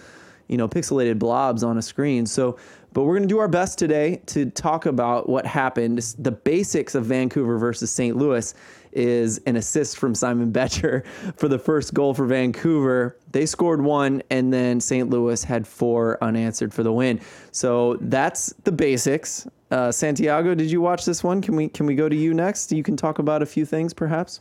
you 0.47 0.57
know, 0.57 0.69
pixelated 0.69 1.19
blobs 1.19 1.63
on 1.63 1.77
a 1.77 1.81
screen. 1.81 2.25
So, 2.25 2.57
but 2.93 3.03
we're 3.03 3.15
going 3.15 3.27
to 3.27 3.33
do 3.33 3.39
our 3.39 3.47
best 3.47 3.77
today 3.77 4.21
to 4.27 4.45
talk 4.47 4.85
about 4.85 5.29
what 5.29 5.45
happened. 5.45 5.99
The 6.17 6.31
basics 6.31 6.95
of 6.95 7.05
Vancouver 7.05 7.57
versus 7.57 7.91
St. 7.91 8.15
Louis 8.15 8.53
is 8.91 9.39
an 9.45 9.55
assist 9.55 9.97
from 9.97 10.15
Simon 10.15 10.51
Becher 10.53 11.03
for 11.37 11.47
the 11.47 11.59
first 11.59 11.93
goal 11.93 12.13
for 12.13 12.25
Vancouver. 12.25 13.17
They 13.31 13.45
scored 13.45 13.81
one, 13.81 14.23
and 14.31 14.51
then 14.51 14.79
St. 14.79 15.09
Louis 15.09 15.43
had 15.43 15.67
four 15.67 16.17
unanswered 16.23 16.73
for 16.73 16.83
the 16.83 16.91
win. 16.91 17.21
So 17.51 17.97
that's 18.01 18.53
the 18.63 18.71
basics. 18.71 19.47
Uh, 19.69 19.91
Santiago, 19.91 20.55
did 20.55 20.71
you 20.71 20.81
watch 20.81 21.05
this 21.05 21.23
one? 21.23 21.41
Can 21.41 21.55
we 21.55 21.67
can 21.69 21.85
we 21.85 21.93
go 21.93 22.09
to 22.09 22.15
you 22.15 22.33
next? 22.33 22.71
You 22.71 22.81
can 22.81 22.97
talk 22.97 23.19
about 23.19 23.43
a 23.43 23.45
few 23.45 23.65
things, 23.65 23.93
perhaps. 23.93 24.39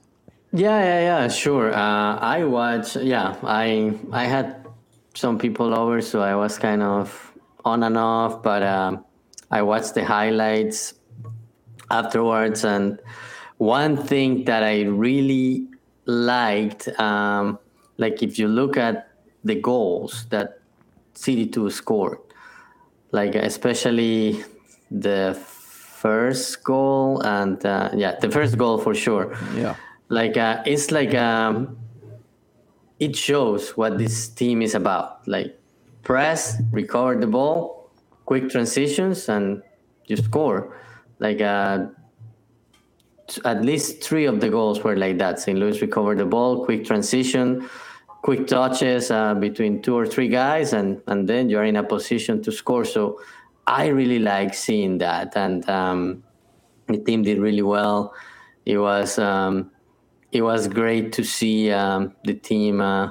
yeah, 0.52 0.82
yeah, 0.82 1.00
yeah. 1.00 1.28
Sure. 1.28 1.74
Uh, 1.74 2.16
I 2.16 2.44
watched. 2.44 2.96
Yeah, 2.96 3.36
I 3.42 3.92
I 4.10 4.24
had 4.24 4.66
some 5.14 5.38
people 5.38 5.74
over, 5.78 6.00
so 6.00 6.22
I 6.22 6.34
was 6.34 6.56
kind 6.58 6.82
of 6.82 7.27
on 7.64 7.82
and 7.82 7.96
off. 7.96 8.42
But 8.42 8.62
um, 8.62 9.04
I 9.50 9.62
watched 9.62 9.94
the 9.94 10.04
highlights 10.04 10.94
afterwards, 11.90 12.64
and 12.64 12.98
one 13.58 13.96
thing 13.96 14.44
that 14.44 14.62
I 14.62 14.82
really 14.82 15.66
liked, 16.06 16.88
um, 16.98 17.58
like 17.96 18.22
if 18.22 18.38
you 18.38 18.48
look 18.48 18.76
at 18.76 19.10
the 19.44 19.54
goals 19.54 20.26
that 20.30 20.60
CD2 21.14 21.72
scored, 21.72 22.18
like 23.12 23.34
especially 23.34 24.44
the 24.90 25.36
first 25.98 26.62
goal 26.62 27.20
and 27.22 27.64
uh, 27.66 27.90
yeah, 27.94 28.18
the 28.20 28.30
first 28.30 28.56
goal 28.56 28.78
for 28.78 28.94
sure. 28.94 29.36
Yeah. 29.54 29.74
Like 30.08 30.36
uh, 30.36 30.62
it's 30.64 30.90
like 30.90 31.14
um, 31.14 31.76
it 32.98 33.16
shows 33.16 33.76
what 33.76 33.98
this 33.98 34.28
team 34.28 34.62
is 34.62 34.74
about. 34.74 35.26
Like 35.26 35.57
press, 36.08 36.62
recover 36.72 37.20
the 37.20 37.26
ball, 37.26 37.90
quick 38.24 38.48
transitions, 38.48 39.28
and 39.28 39.62
you 40.06 40.16
score. 40.16 40.74
Like 41.18 41.42
uh, 41.42 41.88
t- 43.26 43.42
at 43.44 43.62
least 43.62 44.02
three 44.02 44.24
of 44.24 44.40
the 44.40 44.48
goals 44.48 44.82
were 44.82 44.96
like 44.96 45.18
that. 45.18 45.38
St. 45.38 45.58
Louis 45.58 45.78
recovered 45.82 46.16
the 46.16 46.24
ball, 46.24 46.64
quick 46.64 46.86
transition, 46.86 47.68
quick 48.22 48.46
touches 48.46 49.10
uh, 49.10 49.34
between 49.34 49.82
two 49.82 49.94
or 49.94 50.06
three 50.06 50.28
guys, 50.28 50.72
and 50.72 51.02
and 51.08 51.28
then 51.28 51.50
you're 51.50 51.64
in 51.64 51.76
a 51.76 51.84
position 51.84 52.42
to 52.42 52.50
score. 52.50 52.86
So 52.86 53.20
I 53.66 53.88
really 53.88 54.18
like 54.18 54.54
seeing 54.54 54.96
that, 54.98 55.36
and 55.36 55.68
um, 55.68 56.24
the 56.86 56.96
team 56.96 57.22
did 57.22 57.38
really 57.38 57.66
well. 57.76 58.14
It 58.64 58.78
was 58.78 59.18
um, 59.18 59.70
it 60.32 60.40
was 60.40 60.68
great 60.68 61.12
to 61.12 61.22
see 61.22 61.70
um, 61.70 62.14
the 62.24 62.32
team 62.32 62.80
uh, 62.80 63.10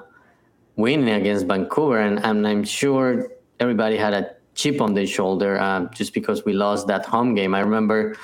winning 0.77 1.09
against 1.09 1.45
Vancouver, 1.47 1.99
and, 1.99 2.23
and 2.23 2.47
I'm 2.47 2.63
sure 2.63 3.29
everybody 3.59 3.97
had 3.97 4.13
a 4.13 4.35
chip 4.55 4.79
on 4.79 4.93
their 4.93 5.07
shoulder 5.07 5.59
uh, 5.59 5.85
just 5.93 6.13
because 6.13 6.45
we 6.45 6.53
lost 6.53 6.87
that 6.87 7.05
home 7.05 7.35
game. 7.35 7.53
I 7.53 7.59
remember 7.59 8.15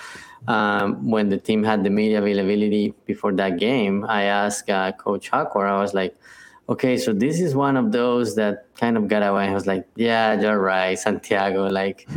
um, 0.48 1.10
when 1.10 1.30
the 1.30 1.38
team 1.38 1.64
had 1.64 1.84
the 1.84 1.90
media 1.90 2.20
availability 2.20 2.94
before 3.06 3.34
that 3.34 3.60
game. 3.60 4.06
I 4.06 4.24
asked 4.24 4.70
uh, 4.70 4.92
Coach 4.94 5.30
Hackworth, 5.30 5.70
I 5.70 5.82
was 5.82 5.94
like, 5.94 6.16
"Okay, 6.70 6.96
so 6.98 7.12
this 7.12 7.42
is 7.42 7.56
one 7.56 7.76
of 7.76 7.92
those 7.92 8.36
that 8.36 8.68
kind 8.76 8.98
of 8.98 9.08
got 9.08 9.24
away." 9.24 9.48
I 9.48 9.54
was 9.54 9.68
like, 9.68 9.86
"Yeah, 9.96 10.40
you're 10.40 10.60
right, 10.60 10.98
Santiago. 10.98 11.68
Like." 11.68 12.08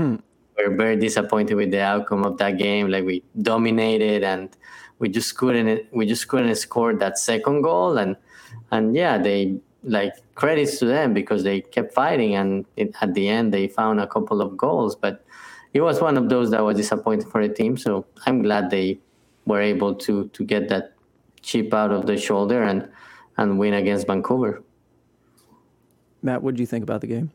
we're 0.57 0.75
very 0.75 0.97
disappointed 0.97 1.55
with 1.55 1.71
the 1.71 1.81
outcome 1.81 2.25
of 2.25 2.39
that 2.39 2.59
game. 2.59 2.89
Like 2.89 3.05
we 3.05 3.23
dominated 3.43 4.25
and 4.25 4.49
we 4.99 5.09
just 5.09 5.37
couldn't 5.37 5.87
we 5.93 6.07
just 6.07 6.29
couldn't 6.29 6.55
score 6.57 6.95
that 6.95 7.19
second 7.19 7.63
goal 7.63 7.99
and 7.99 8.17
and 8.71 8.97
yeah 8.97 9.19
they 9.19 9.59
like 9.83 10.15
credits 10.37 10.79
to 10.79 10.85
them 10.85 11.13
because 11.13 11.43
they 11.43 11.61
kept 11.61 11.93
fighting 11.93 12.37
and 12.37 12.65
it, 12.77 12.95
at 13.01 13.13
the 13.15 13.29
end 13.29 13.53
they 13.53 13.67
found 13.67 13.99
a 14.01 14.07
couple 14.07 14.41
of 14.41 14.57
goals 14.57 14.95
but 14.95 15.25
it 15.73 15.81
was 15.81 16.01
one 16.01 16.17
of 16.17 16.29
those 16.29 16.51
that 16.51 16.63
was 16.63 16.77
disappointing 16.77 17.29
for 17.29 17.47
the 17.47 17.53
team 17.53 17.77
so 17.77 18.07
i'm 18.27 18.43
glad 18.43 18.71
they 18.71 18.99
were 19.47 19.61
able 19.61 19.95
to 19.95 20.29
to 20.29 20.45
get 20.45 20.69
that 20.69 20.97
chip 21.43 21.73
out 21.73 21.91
of 21.91 22.07
the 22.07 22.17
shoulder 22.17 22.63
and 22.63 22.89
and 23.39 23.59
win 23.59 23.75
against 23.75 24.07
Vancouver. 24.07 24.63
Matt, 26.23 26.43
what 26.43 26.55
did 26.55 26.61
you 26.61 26.67
think 26.67 26.83
about 26.83 27.01
the 27.01 27.07
game? 27.07 27.31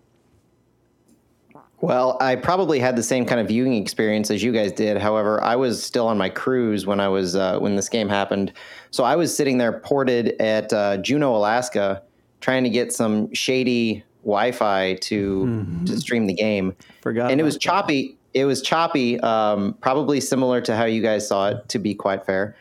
Well, 1.79 2.17
I 2.21 2.35
probably 2.35 2.79
had 2.79 2.95
the 2.95 3.03
same 3.03 3.25
kind 3.25 3.41
of 3.41 3.47
viewing 3.47 3.73
experience 3.73 4.29
as 4.29 4.43
you 4.43 4.51
guys 4.51 4.71
did. 4.71 4.97
However, 4.97 5.43
I 5.43 5.55
was 5.55 5.81
still 5.81 6.07
on 6.07 6.17
my 6.17 6.29
cruise 6.29 6.85
when 6.85 6.99
I 6.99 7.07
was 7.07 7.35
uh, 7.35 7.57
when 7.59 7.75
this 7.75 7.89
game 7.89 8.07
happened, 8.07 8.53
so 8.91 9.03
I 9.03 9.15
was 9.15 9.35
sitting 9.35 9.57
there 9.57 9.79
ported 9.79 10.39
at 10.39 10.71
uh, 10.73 10.97
Juneau, 10.97 11.35
Alaska, 11.35 12.03
trying 12.41 12.63
to 12.63 12.69
get 12.69 12.91
some 12.91 13.33
shady 13.33 14.03
Wi-Fi 14.23 14.95
to 14.95 15.43
mm-hmm. 15.45 15.85
to 15.85 15.97
stream 15.97 16.27
the 16.27 16.33
game. 16.33 16.75
Forgot, 17.01 17.31
and 17.31 17.39
it 17.39 17.43
was 17.43 17.57
choppy. 17.57 18.17
It 18.33 18.45
was 18.45 18.61
choppy, 18.61 19.19
um, 19.19 19.73
probably 19.81 20.21
similar 20.21 20.61
to 20.61 20.75
how 20.75 20.85
you 20.85 21.01
guys 21.01 21.27
saw 21.27 21.49
it. 21.49 21.69
To 21.69 21.79
be 21.79 21.95
quite 21.95 22.25
fair, 22.25 22.55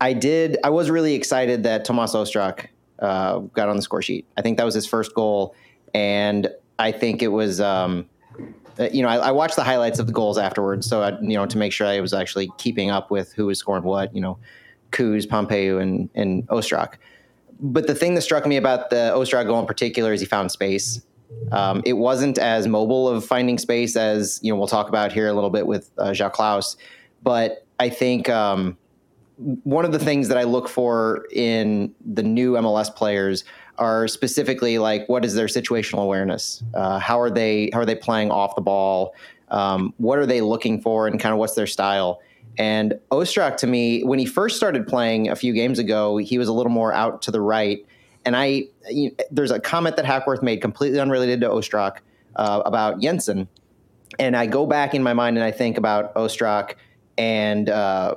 I 0.00 0.12
did. 0.12 0.58
I 0.64 0.70
was 0.70 0.90
really 0.90 1.14
excited 1.14 1.62
that 1.62 1.84
Tomas 1.84 2.14
Ostrak 2.14 2.68
uh, 2.98 3.38
got 3.38 3.68
on 3.68 3.76
the 3.76 3.82
score 3.82 4.02
sheet. 4.02 4.26
I 4.36 4.42
think 4.42 4.58
that 4.58 4.64
was 4.64 4.74
his 4.74 4.86
first 4.86 5.14
goal, 5.14 5.54
and 5.94 6.48
I 6.78 6.92
think 6.92 7.22
it 7.22 7.28
was. 7.28 7.60
Um, 7.60 8.08
uh, 8.78 8.88
you 8.92 9.02
know, 9.02 9.08
I, 9.08 9.16
I, 9.16 9.30
watched 9.32 9.56
the 9.56 9.64
highlights 9.64 9.98
of 9.98 10.06
the 10.06 10.12
goals 10.12 10.38
afterwards, 10.38 10.88
so 10.88 11.02
I, 11.02 11.20
you 11.20 11.34
know, 11.34 11.44
to 11.44 11.58
make 11.58 11.72
sure 11.72 11.86
I 11.86 12.00
was 12.00 12.14
actually 12.14 12.50
keeping 12.56 12.88
up 12.88 13.10
with 13.10 13.32
who 13.32 13.46
was 13.46 13.58
scoring 13.58 13.82
what. 13.82 14.14
You 14.14 14.20
know, 14.20 14.38
Kuz, 14.92 15.26
Pompeu, 15.26 15.82
and 15.82 16.08
and 16.14 16.46
Ostrak. 16.48 16.94
But 17.60 17.86
the 17.86 17.94
thing 17.94 18.14
that 18.14 18.22
struck 18.22 18.46
me 18.46 18.56
about 18.56 18.90
the 18.90 19.12
Ostrak 19.14 19.46
goal 19.46 19.60
in 19.60 19.66
particular 19.66 20.12
is 20.12 20.20
he 20.20 20.26
found 20.26 20.50
space. 20.50 21.02
Um, 21.52 21.82
it 21.84 21.94
wasn't 21.94 22.38
as 22.38 22.66
mobile 22.66 23.08
of 23.08 23.24
finding 23.24 23.58
space 23.58 23.96
as 23.96 24.40
you 24.42 24.52
know 24.52 24.58
we'll 24.58 24.66
talk 24.66 24.88
about 24.88 25.12
here 25.12 25.28
a 25.28 25.32
little 25.32 25.50
bit 25.50 25.66
with 25.66 25.90
uh, 25.98 26.08
João 26.10 26.32
Klauss, 26.32 26.76
but 27.22 27.64
I 27.78 27.88
think 27.88 28.28
um, 28.28 28.76
one 29.36 29.84
of 29.84 29.92
the 29.92 29.98
things 29.98 30.28
that 30.28 30.36
I 30.36 30.42
look 30.42 30.68
for 30.68 31.26
in 31.32 31.94
the 32.04 32.22
new 32.22 32.54
MLS 32.54 32.94
players 32.94 33.44
are 33.78 34.06
specifically 34.06 34.78
like 34.78 35.08
what 35.08 35.24
is 35.24 35.34
their 35.34 35.46
situational 35.46 36.02
awareness? 36.02 36.62
Uh, 36.74 36.98
how 36.98 37.20
are 37.20 37.30
they 37.30 37.70
how 37.72 37.80
are 37.80 37.86
they 37.86 37.94
playing 37.94 38.30
off 38.30 38.54
the 38.54 38.60
ball? 38.60 39.14
Um, 39.48 39.94
what 39.96 40.18
are 40.18 40.26
they 40.26 40.40
looking 40.40 40.80
for, 40.80 41.06
and 41.06 41.18
kind 41.18 41.32
of 41.32 41.38
what's 41.38 41.54
their 41.54 41.66
style? 41.66 42.20
And 42.60 43.00
Ostrak 43.10 43.56
to 43.58 43.66
me, 43.66 44.02
when 44.02 44.18
he 44.18 44.26
first 44.26 44.58
started 44.58 44.86
playing 44.86 45.30
a 45.30 45.34
few 45.34 45.54
games 45.54 45.78
ago, 45.78 46.18
he 46.18 46.36
was 46.36 46.46
a 46.46 46.52
little 46.52 46.70
more 46.70 46.92
out 46.92 47.22
to 47.22 47.30
the 47.30 47.40
right. 47.40 47.86
And 48.26 48.36
I, 48.36 48.64
you 48.90 49.16
there's 49.30 49.50
a 49.50 49.58
comment 49.58 49.96
that 49.96 50.04
Hackworth 50.04 50.42
made 50.42 50.60
completely 50.60 51.00
unrelated 51.00 51.40
to 51.40 51.48
Ostrak 51.48 52.00
uh, 52.36 52.60
about 52.66 53.00
Jensen. 53.00 53.48
And 54.18 54.36
I 54.36 54.44
go 54.44 54.66
back 54.66 54.94
in 54.94 55.02
my 55.02 55.14
mind 55.14 55.38
and 55.38 55.44
I 55.44 55.52
think 55.52 55.78
about 55.78 56.14
Ostrak, 56.16 56.74
and 57.16 57.70
uh, 57.70 58.16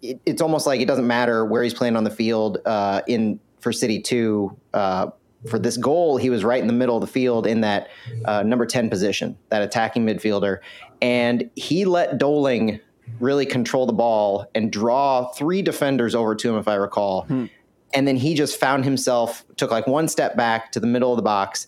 it, 0.00 0.20
it's 0.24 0.40
almost 0.40 0.64
like 0.64 0.80
it 0.80 0.86
doesn't 0.86 1.08
matter 1.08 1.44
where 1.44 1.64
he's 1.64 1.74
playing 1.74 1.96
on 1.96 2.04
the 2.04 2.10
field 2.10 2.58
uh, 2.66 3.00
in 3.08 3.40
for 3.58 3.72
City 3.72 4.00
Two. 4.00 4.56
Uh, 4.72 5.10
for 5.48 5.58
this 5.58 5.76
goal, 5.76 6.18
he 6.18 6.30
was 6.30 6.44
right 6.44 6.60
in 6.60 6.68
the 6.68 6.72
middle 6.72 6.96
of 6.96 7.00
the 7.00 7.08
field 7.08 7.48
in 7.48 7.62
that 7.62 7.88
uh, 8.26 8.44
number 8.44 8.66
10 8.66 8.90
position, 8.90 9.36
that 9.48 9.62
attacking 9.62 10.04
midfielder. 10.04 10.58
And 11.00 11.50
he 11.56 11.86
let 11.86 12.18
Doling 12.18 12.78
really 13.18 13.46
control 13.46 13.86
the 13.86 13.92
ball 13.92 14.48
and 14.54 14.70
draw 14.70 15.28
three 15.32 15.62
defenders 15.62 16.14
over 16.14 16.34
to 16.34 16.50
him, 16.50 16.56
if 16.56 16.68
I 16.68 16.74
recall. 16.74 17.22
Hmm. 17.22 17.46
And 17.92 18.06
then 18.06 18.16
he 18.16 18.34
just 18.34 18.58
found 18.58 18.84
himself, 18.84 19.44
took 19.56 19.70
like 19.70 19.86
one 19.86 20.06
step 20.08 20.36
back 20.36 20.70
to 20.72 20.80
the 20.80 20.86
middle 20.86 21.12
of 21.12 21.16
the 21.16 21.22
box, 21.22 21.66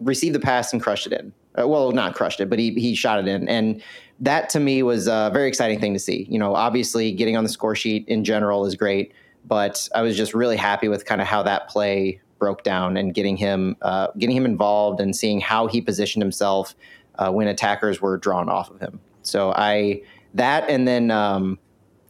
received 0.00 0.34
the 0.34 0.40
pass 0.40 0.72
and 0.72 0.82
crushed 0.82 1.06
it 1.06 1.12
in. 1.12 1.32
Uh, 1.56 1.68
well, 1.68 1.92
not 1.92 2.14
crushed 2.14 2.40
it, 2.40 2.50
but 2.50 2.58
he, 2.58 2.72
he 2.72 2.94
shot 2.94 3.20
it 3.20 3.28
in. 3.28 3.48
And 3.48 3.80
that 4.20 4.48
to 4.50 4.60
me 4.60 4.82
was 4.82 5.06
a 5.06 5.30
very 5.32 5.48
exciting 5.48 5.80
thing 5.80 5.92
to 5.94 6.00
see. 6.00 6.26
You 6.28 6.38
know, 6.38 6.54
obviously 6.54 7.12
getting 7.12 7.36
on 7.36 7.44
the 7.44 7.50
score 7.50 7.76
sheet 7.76 8.06
in 8.08 8.24
general 8.24 8.66
is 8.66 8.74
great, 8.74 9.12
but 9.44 9.88
I 9.94 10.02
was 10.02 10.16
just 10.16 10.34
really 10.34 10.56
happy 10.56 10.88
with 10.88 11.04
kind 11.04 11.20
of 11.20 11.26
how 11.26 11.42
that 11.44 11.68
play 11.68 12.20
broke 12.38 12.64
down 12.64 12.96
and 12.96 13.14
getting 13.14 13.36
him 13.36 13.76
uh, 13.82 14.08
getting 14.18 14.36
him 14.36 14.44
involved 14.44 15.00
and 15.00 15.14
seeing 15.14 15.40
how 15.40 15.66
he 15.66 15.80
positioned 15.80 16.22
himself 16.22 16.74
uh, 17.18 17.30
when 17.30 17.46
attackers 17.46 18.00
were 18.00 18.18
drawn 18.18 18.48
off 18.48 18.70
of 18.70 18.80
him. 18.80 19.00
So 19.22 19.52
I 19.56 20.02
that 20.34 20.68
and 20.68 20.86
then 20.86 21.10
um, 21.10 21.58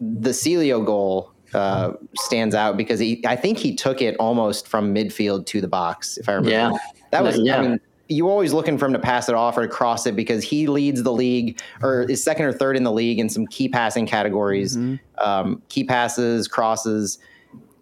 the 0.00 0.30
Celio 0.30 0.84
goal 0.84 1.32
uh, 1.52 1.92
stands 2.16 2.54
out 2.54 2.76
because 2.76 2.98
he 2.98 3.24
I 3.26 3.36
think 3.36 3.58
he 3.58 3.74
took 3.74 4.02
it 4.02 4.16
almost 4.16 4.66
from 4.66 4.94
midfield 4.94 5.46
to 5.46 5.60
the 5.60 5.68
box 5.68 6.18
if 6.18 6.28
I 6.28 6.32
remember. 6.32 6.50
Yeah, 6.50 6.72
that 7.10 7.22
was 7.22 7.38
yeah. 7.38 7.58
I 7.58 7.62
mean 7.62 7.80
you 8.08 8.28
always 8.28 8.52
looking 8.52 8.76
for 8.76 8.86
him 8.86 8.92
to 8.92 8.98
pass 8.98 9.28
it 9.28 9.34
off 9.34 9.56
or 9.56 9.62
to 9.62 9.68
cross 9.68 10.06
it 10.06 10.14
because 10.14 10.44
he 10.44 10.66
leads 10.66 11.02
the 11.02 11.12
league 11.12 11.60
or 11.82 12.02
is 12.02 12.22
second 12.22 12.44
or 12.44 12.52
third 12.52 12.76
in 12.76 12.82
the 12.84 12.92
league 12.92 13.18
in 13.18 13.28
some 13.28 13.46
key 13.46 13.68
passing 13.68 14.06
categories, 14.06 14.76
mm-hmm. 14.76 14.96
um, 15.24 15.62
key 15.68 15.84
passes, 15.84 16.46
crosses. 16.46 17.18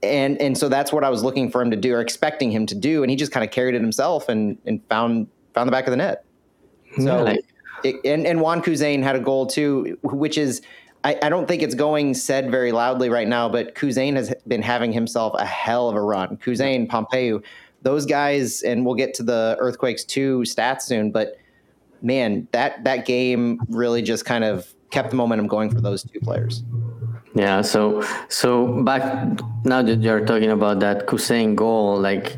And 0.02 0.40
and 0.40 0.56
so 0.56 0.68
that's 0.68 0.92
what 0.92 1.04
I 1.04 1.10
was 1.10 1.22
looking 1.22 1.50
for 1.50 1.62
him 1.62 1.70
to 1.70 1.76
do 1.76 1.94
or 1.94 2.00
expecting 2.00 2.50
him 2.50 2.66
to 2.66 2.74
do, 2.74 3.02
and 3.02 3.10
he 3.10 3.16
just 3.16 3.30
kind 3.30 3.44
of 3.44 3.52
carried 3.52 3.74
it 3.74 3.80
himself 3.80 4.28
and 4.28 4.58
and 4.66 4.80
found 4.88 5.28
found 5.54 5.68
the 5.68 5.72
back 5.72 5.86
of 5.86 5.92
the 5.92 5.96
net. 5.96 6.24
So 6.96 7.26
yeah, 7.26 7.36
it, 7.84 7.96
and 8.04 8.26
and 8.26 8.40
Juan 8.40 8.62
Kuzain 8.62 9.02
had 9.02 9.16
a 9.16 9.20
goal 9.20 9.46
too, 9.46 9.98
which 10.02 10.38
is 10.38 10.62
I, 11.04 11.18
I, 11.22 11.28
don't 11.28 11.48
think 11.48 11.62
it's 11.62 11.74
going 11.74 12.14
said 12.14 12.50
very 12.50 12.70
loudly 12.70 13.08
right 13.08 13.26
now, 13.26 13.48
but 13.48 13.74
Kuzain 13.74 14.14
has 14.14 14.32
been 14.46 14.62
having 14.62 14.92
himself 14.92 15.34
a 15.36 15.44
hell 15.44 15.88
of 15.88 15.96
a 15.96 16.00
run. 16.00 16.36
Kuzain, 16.36 16.86
Pompeu, 16.86 17.42
those 17.82 18.06
guys, 18.06 18.62
and 18.62 18.86
we'll 18.86 18.94
get 18.94 19.14
to 19.14 19.24
the 19.24 19.56
Earthquakes 19.58 20.04
two 20.04 20.40
stats 20.40 20.82
soon, 20.82 21.10
but 21.10 21.36
man, 22.02 22.46
that 22.52 22.84
that 22.84 23.04
game 23.04 23.60
really 23.68 24.02
just 24.02 24.24
kind 24.24 24.44
of 24.44 24.72
kept 24.90 25.10
the 25.10 25.16
momentum 25.16 25.48
going 25.48 25.70
for 25.70 25.80
those 25.80 26.02
two 26.02 26.20
players. 26.20 26.62
Yeah, 27.34 27.62
so 27.62 28.06
so 28.28 28.82
back 28.82 29.40
now 29.64 29.82
that 29.82 30.02
you're 30.02 30.24
talking 30.24 30.50
about 30.50 30.80
that 30.80 31.06
Kuzain 31.06 31.56
goal, 31.56 31.98
like 31.98 32.36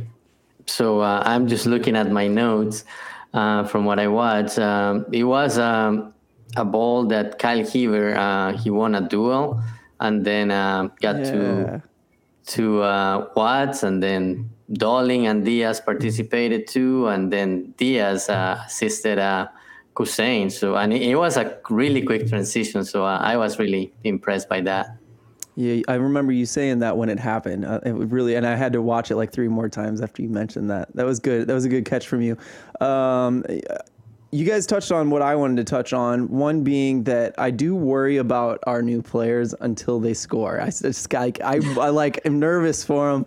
so 0.66 1.00
uh, 1.00 1.22
I'm 1.26 1.48
just 1.48 1.66
looking 1.66 1.96
at 1.96 2.10
my 2.10 2.28
notes 2.28 2.84
uh, 3.34 3.64
from 3.64 3.84
what 3.84 3.98
I 3.98 4.08
watched. 4.08 4.58
Um, 4.58 5.04
it 5.12 5.24
was 5.24 5.58
um, 5.58 6.14
a 6.56 6.64
ball 6.64 7.04
that 7.06 7.38
Kyle 7.38 7.64
Hiebert 7.64 8.16
uh, 8.16 8.56
he 8.56 8.70
won 8.70 8.94
a 8.94 9.06
duel 9.06 9.60
and 10.00 10.24
then 10.24 10.50
uh, 10.50 10.88
got 11.00 11.16
yeah. 11.16 11.30
to 11.30 11.82
to 12.46 12.82
uh, 12.82 13.28
Watts 13.34 13.82
and 13.82 14.02
then 14.02 14.50
Doling 14.72 15.26
and 15.26 15.44
Diaz 15.44 15.80
participated 15.80 16.66
too, 16.66 17.06
and 17.08 17.32
then 17.32 17.74
Diaz 17.76 18.28
uh, 18.28 18.62
assisted 18.66 19.18
uh, 19.18 19.48
Kuzain. 19.94 20.50
So 20.50 20.76
and 20.76 20.92
it, 20.92 21.16
was 21.16 21.36
a 21.36 21.58
really 21.68 22.02
quick 22.02 22.28
transition. 22.28 22.84
So 22.84 23.04
I 23.04 23.36
was 23.36 23.58
really 23.58 23.92
impressed 24.04 24.48
by 24.48 24.60
that. 24.62 24.96
Yeah, 25.56 25.82
I 25.86 25.94
remember 25.94 26.32
you 26.32 26.46
saying 26.46 26.80
that 26.80 26.96
when 26.96 27.08
it 27.08 27.20
happened. 27.20 27.64
Uh, 27.64 27.80
it 27.84 27.92
really, 27.92 28.34
and 28.34 28.46
I 28.46 28.56
had 28.56 28.72
to 28.72 28.82
watch 28.82 29.10
it 29.10 29.16
like 29.16 29.32
three 29.32 29.48
more 29.48 29.68
times 29.68 30.00
after 30.00 30.20
you 30.20 30.28
mentioned 30.28 30.70
that. 30.70 30.94
That 30.96 31.06
was 31.06 31.20
good. 31.20 31.46
That 31.46 31.54
was 31.54 31.64
a 31.64 31.68
good 31.68 31.84
catch 31.84 32.08
from 32.08 32.22
you. 32.22 32.36
Um, 32.80 33.44
you 34.34 34.44
guys 34.44 34.66
touched 34.66 34.90
on 34.90 35.10
what 35.10 35.22
I 35.22 35.36
wanted 35.36 35.58
to 35.58 35.64
touch 35.64 35.92
on. 35.92 36.28
One 36.28 36.64
being 36.64 37.04
that 37.04 37.36
I 37.38 37.52
do 37.52 37.76
worry 37.76 38.16
about 38.16 38.58
our 38.66 38.82
new 38.82 39.00
players 39.00 39.54
until 39.60 40.00
they 40.00 40.12
score. 40.12 40.60
I 40.60 40.70
just 40.70 41.14
I, 41.14 41.32
I, 41.44 41.60
I 41.80 41.90
like 41.90 42.20
am 42.24 42.40
nervous 42.40 42.82
for 42.82 43.12
them, 43.12 43.26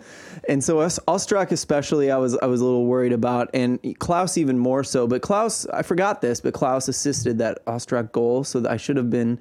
and 0.50 0.62
so 0.62 0.79
Ostrak 0.79 1.51
especially 1.51 2.12
I 2.12 2.17
was 2.17 2.38
I 2.39 2.48
was 2.48 2.60
a 2.60 2.65
little 2.65 2.88
worried 2.88 3.13
about, 3.13 3.50
and 3.53 3.81
Klauss 3.81 4.38
even 4.38 4.60
more 4.60 4.84
so. 4.84 5.07
But 5.07 5.22
Klauss, 5.22 5.65
I 5.74 5.81
forgot 5.81 6.19
this, 6.19 6.41
but 6.41 6.53
Klauss 6.53 6.89
assisted 6.89 7.38
that 7.38 7.65
Ostrak 7.67 8.12
goal, 8.12 8.43
so 8.43 8.67
I 8.67 8.75
should 8.75 8.98
have 8.98 9.10
been 9.10 9.39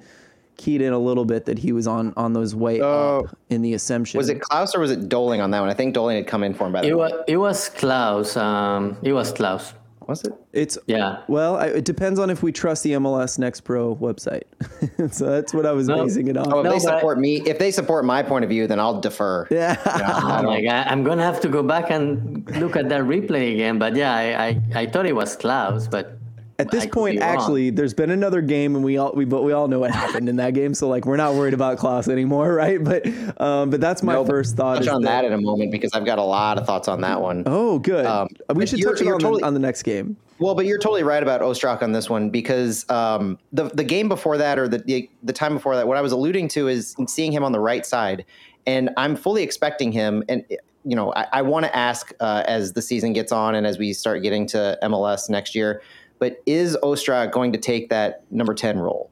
keyed 0.57 0.81
in 0.81 0.93
a 0.93 0.99
little 0.99 1.25
bit 1.25 1.45
that 1.45 1.59
he 1.59 1.71
was 1.71 1.87
on 1.87 2.13
on 2.17 2.33
those 2.33 2.55
way 2.55 2.81
uh, 2.81 2.87
up 2.87 3.37
in 3.49 3.61
the 3.61 3.73
assumption. 3.73 4.17
Was 4.17 4.29
it 4.29 4.39
Klauss 4.39 4.75
or 4.75 4.79
was 4.79 4.91
it 4.91 5.07
Doling 5.07 5.41
on 5.41 5.51
that 5.51 5.59
one? 5.59 5.69
I 5.69 5.73
think 5.73 5.93
Doling 5.93 6.17
had 6.17 6.27
come 6.27 6.43
in 6.43 6.53
for 6.53 6.67
him 6.67 6.73
by 6.73 6.81
the 6.81 6.87
it 6.89 6.97
was, 6.97 7.11
it 7.27 7.37
was 7.37 7.69
Klauss. 7.69 8.35
Um, 8.35 8.97
it 9.01 9.13
was 9.13 9.31
Klauss. 9.31 9.73
Was 10.07 10.23
it? 10.23 10.33
It's 10.53 10.77
yeah. 10.87 11.23
Well, 11.27 11.57
I, 11.57 11.67
it 11.67 11.85
depends 11.85 12.17
on 12.17 12.29
if 12.29 12.41
we 12.41 12.53
trust 12.53 12.83
the 12.83 12.93
MLS 12.93 13.37
Next 13.37 13.61
Pro 13.61 13.93
website. 13.97 14.43
so 15.13 15.25
that's 15.25 15.53
what 15.53 15.65
I 15.65 15.73
was 15.73 15.89
no. 15.89 16.05
basing 16.05 16.29
it 16.29 16.37
on. 16.37 16.51
Oh, 16.53 16.59
if 16.59 16.63
no, 16.63 16.71
they 16.71 16.79
support 16.79 17.17
I, 17.17 17.21
me, 17.21 17.41
if 17.41 17.59
they 17.59 17.71
support 17.71 18.05
my 18.05 18.23
point 18.23 18.45
of 18.45 18.49
view, 18.49 18.67
then 18.67 18.79
I'll 18.79 18.99
defer. 18.99 19.47
Yeah. 19.57 19.75
oh 19.85 20.43
my 20.43 20.61
god, 20.61 20.87
I'm 20.87 21.03
gonna 21.03 21.23
have 21.23 21.41
to 21.41 21.49
go 21.49 21.61
back 21.61 21.89
and 21.89 22.49
look 22.57 22.77
at 22.77 22.87
that 22.89 23.01
replay 23.01 23.53
again. 23.53 23.79
But 23.79 23.95
yeah, 23.95 24.15
I 24.15 24.45
I, 24.45 24.61
I 24.75 24.85
thought 24.85 25.05
it 25.05 25.15
was 25.15 25.35
Klauss, 25.35 25.89
but 25.91 26.17
at 26.59 26.71
this 26.71 26.87
point, 26.87 27.19
actually, 27.19 27.69
there's 27.69 27.93
been 27.93 28.09
another 28.09 28.41
game, 28.41 28.75
and 28.75 28.83
we 28.83 28.97
all 28.97 29.11
we 29.13 29.25
but 29.25 29.43
we 29.43 29.51
all 29.51 29.67
know 29.67 29.79
what 29.79 29.91
happened 29.91 30.27
in 30.27 30.37
that 30.37 30.55
game. 30.55 30.73
So 30.73 30.87
like, 30.87 31.05
we're 31.05 31.17
not 31.17 31.35
worried 31.35 31.53
about 31.53 31.77
Klauss 31.77 32.07
anymore, 32.07 32.53
right? 32.53 32.83
But 32.83 33.05
um, 33.39 33.69
but 33.69 33.79
that's 33.79 34.01
my 34.01 34.13
no, 34.13 34.25
first 34.25 34.55
thought. 34.55 34.79
Touch 34.79 34.87
on 34.87 35.03
that, 35.03 35.21
that, 35.21 35.25
in 35.25 35.33
a 35.33 35.41
moment 35.41 35.71
because 35.71 35.91
I've 35.93 36.05
got 36.05 36.17
a 36.17 36.23
lot 36.23 36.57
of 36.57 36.65
thoughts 36.65 36.87
on 36.87 37.01
that 37.01 37.21
one. 37.21 37.43
Oh, 37.45 37.77
good. 37.77 38.05
Um, 38.05 38.27
we 38.55 38.65
should 38.65 38.81
touch 38.81 39.01
on, 39.01 39.19
totally, 39.19 39.41
the, 39.41 39.47
on 39.47 39.53
the 39.53 39.59
next 39.59 39.83
game. 39.83 40.17
Well, 40.39 40.55
but 40.55 40.65
you're 40.65 40.79
totally 40.79 41.03
right 41.03 41.21
about 41.21 41.41
Ostrak 41.41 41.83
on 41.83 41.91
this 41.91 42.09
one 42.09 42.31
because 42.31 42.89
um, 42.89 43.37
the 43.53 43.65
the 43.65 43.83
game 43.83 44.09
before 44.09 44.37
that 44.37 44.57
or 44.57 44.67
the, 44.67 44.79
the 44.79 45.09
the 45.21 45.33
time 45.33 45.53
before 45.53 45.75
that, 45.75 45.87
what 45.87 45.97
I 45.97 46.01
was 46.01 46.11
alluding 46.11 46.47
to 46.49 46.67
is 46.67 46.95
seeing 47.07 47.31
him 47.31 47.43
on 47.43 47.51
the 47.51 47.59
right 47.59 47.85
side, 47.85 48.25
and 48.65 48.89
I'm 48.97 49.15
fully 49.15 49.43
expecting 49.43 49.91
him. 49.91 50.23
And 50.27 50.43
you 50.83 50.95
know, 50.95 51.13
I, 51.13 51.27
I 51.33 51.41
want 51.43 51.65
to 51.65 51.75
ask 51.75 52.13
uh, 52.19 52.43
as 52.47 52.73
the 52.73 52.81
season 52.81 53.13
gets 53.13 53.31
on 53.31 53.53
and 53.53 53.67
as 53.67 53.77
we 53.77 53.93
start 53.93 54.23
getting 54.23 54.47
to 54.47 54.79
MLS 54.81 55.29
next 55.29 55.53
year 55.53 55.81
but 56.19 56.41
is 56.45 56.77
Ostrak 56.83 57.31
going 57.31 57.51
to 57.53 57.59
take 57.59 57.89
that 57.89 58.23
number 58.31 58.53
10 58.53 58.79
role? 58.79 59.09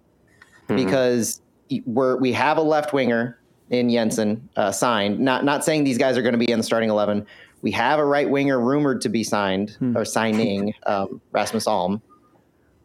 Mm-hmm. 0.67 0.75
Because 0.83 1.41
we're 1.85 2.17
we 2.17 2.31
have 2.33 2.57
a 2.57 2.61
left 2.61 2.93
winger 2.93 3.39
in 3.69 3.89
Jensen 3.89 4.47
uh, 4.55 4.71
signed. 4.71 5.19
Not 5.19 5.43
not 5.43 5.63
saying 5.63 5.83
these 5.83 5.97
guys 5.97 6.17
are 6.17 6.21
going 6.21 6.33
to 6.33 6.39
be 6.39 6.51
in 6.51 6.59
the 6.59 6.63
starting 6.63 6.89
eleven. 6.89 7.25
We 7.61 7.71
have 7.71 7.99
a 7.99 8.05
right 8.05 8.29
winger 8.29 8.59
rumored 8.59 9.01
to 9.01 9.09
be 9.09 9.23
signed 9.23 9.71
Hmm. 9.79 9.97
or 9.97 10.05
signing 10.05 10.73
um, 10.85 11.21
Rasmus 11.31 11.67
Alm. 11.67 12.01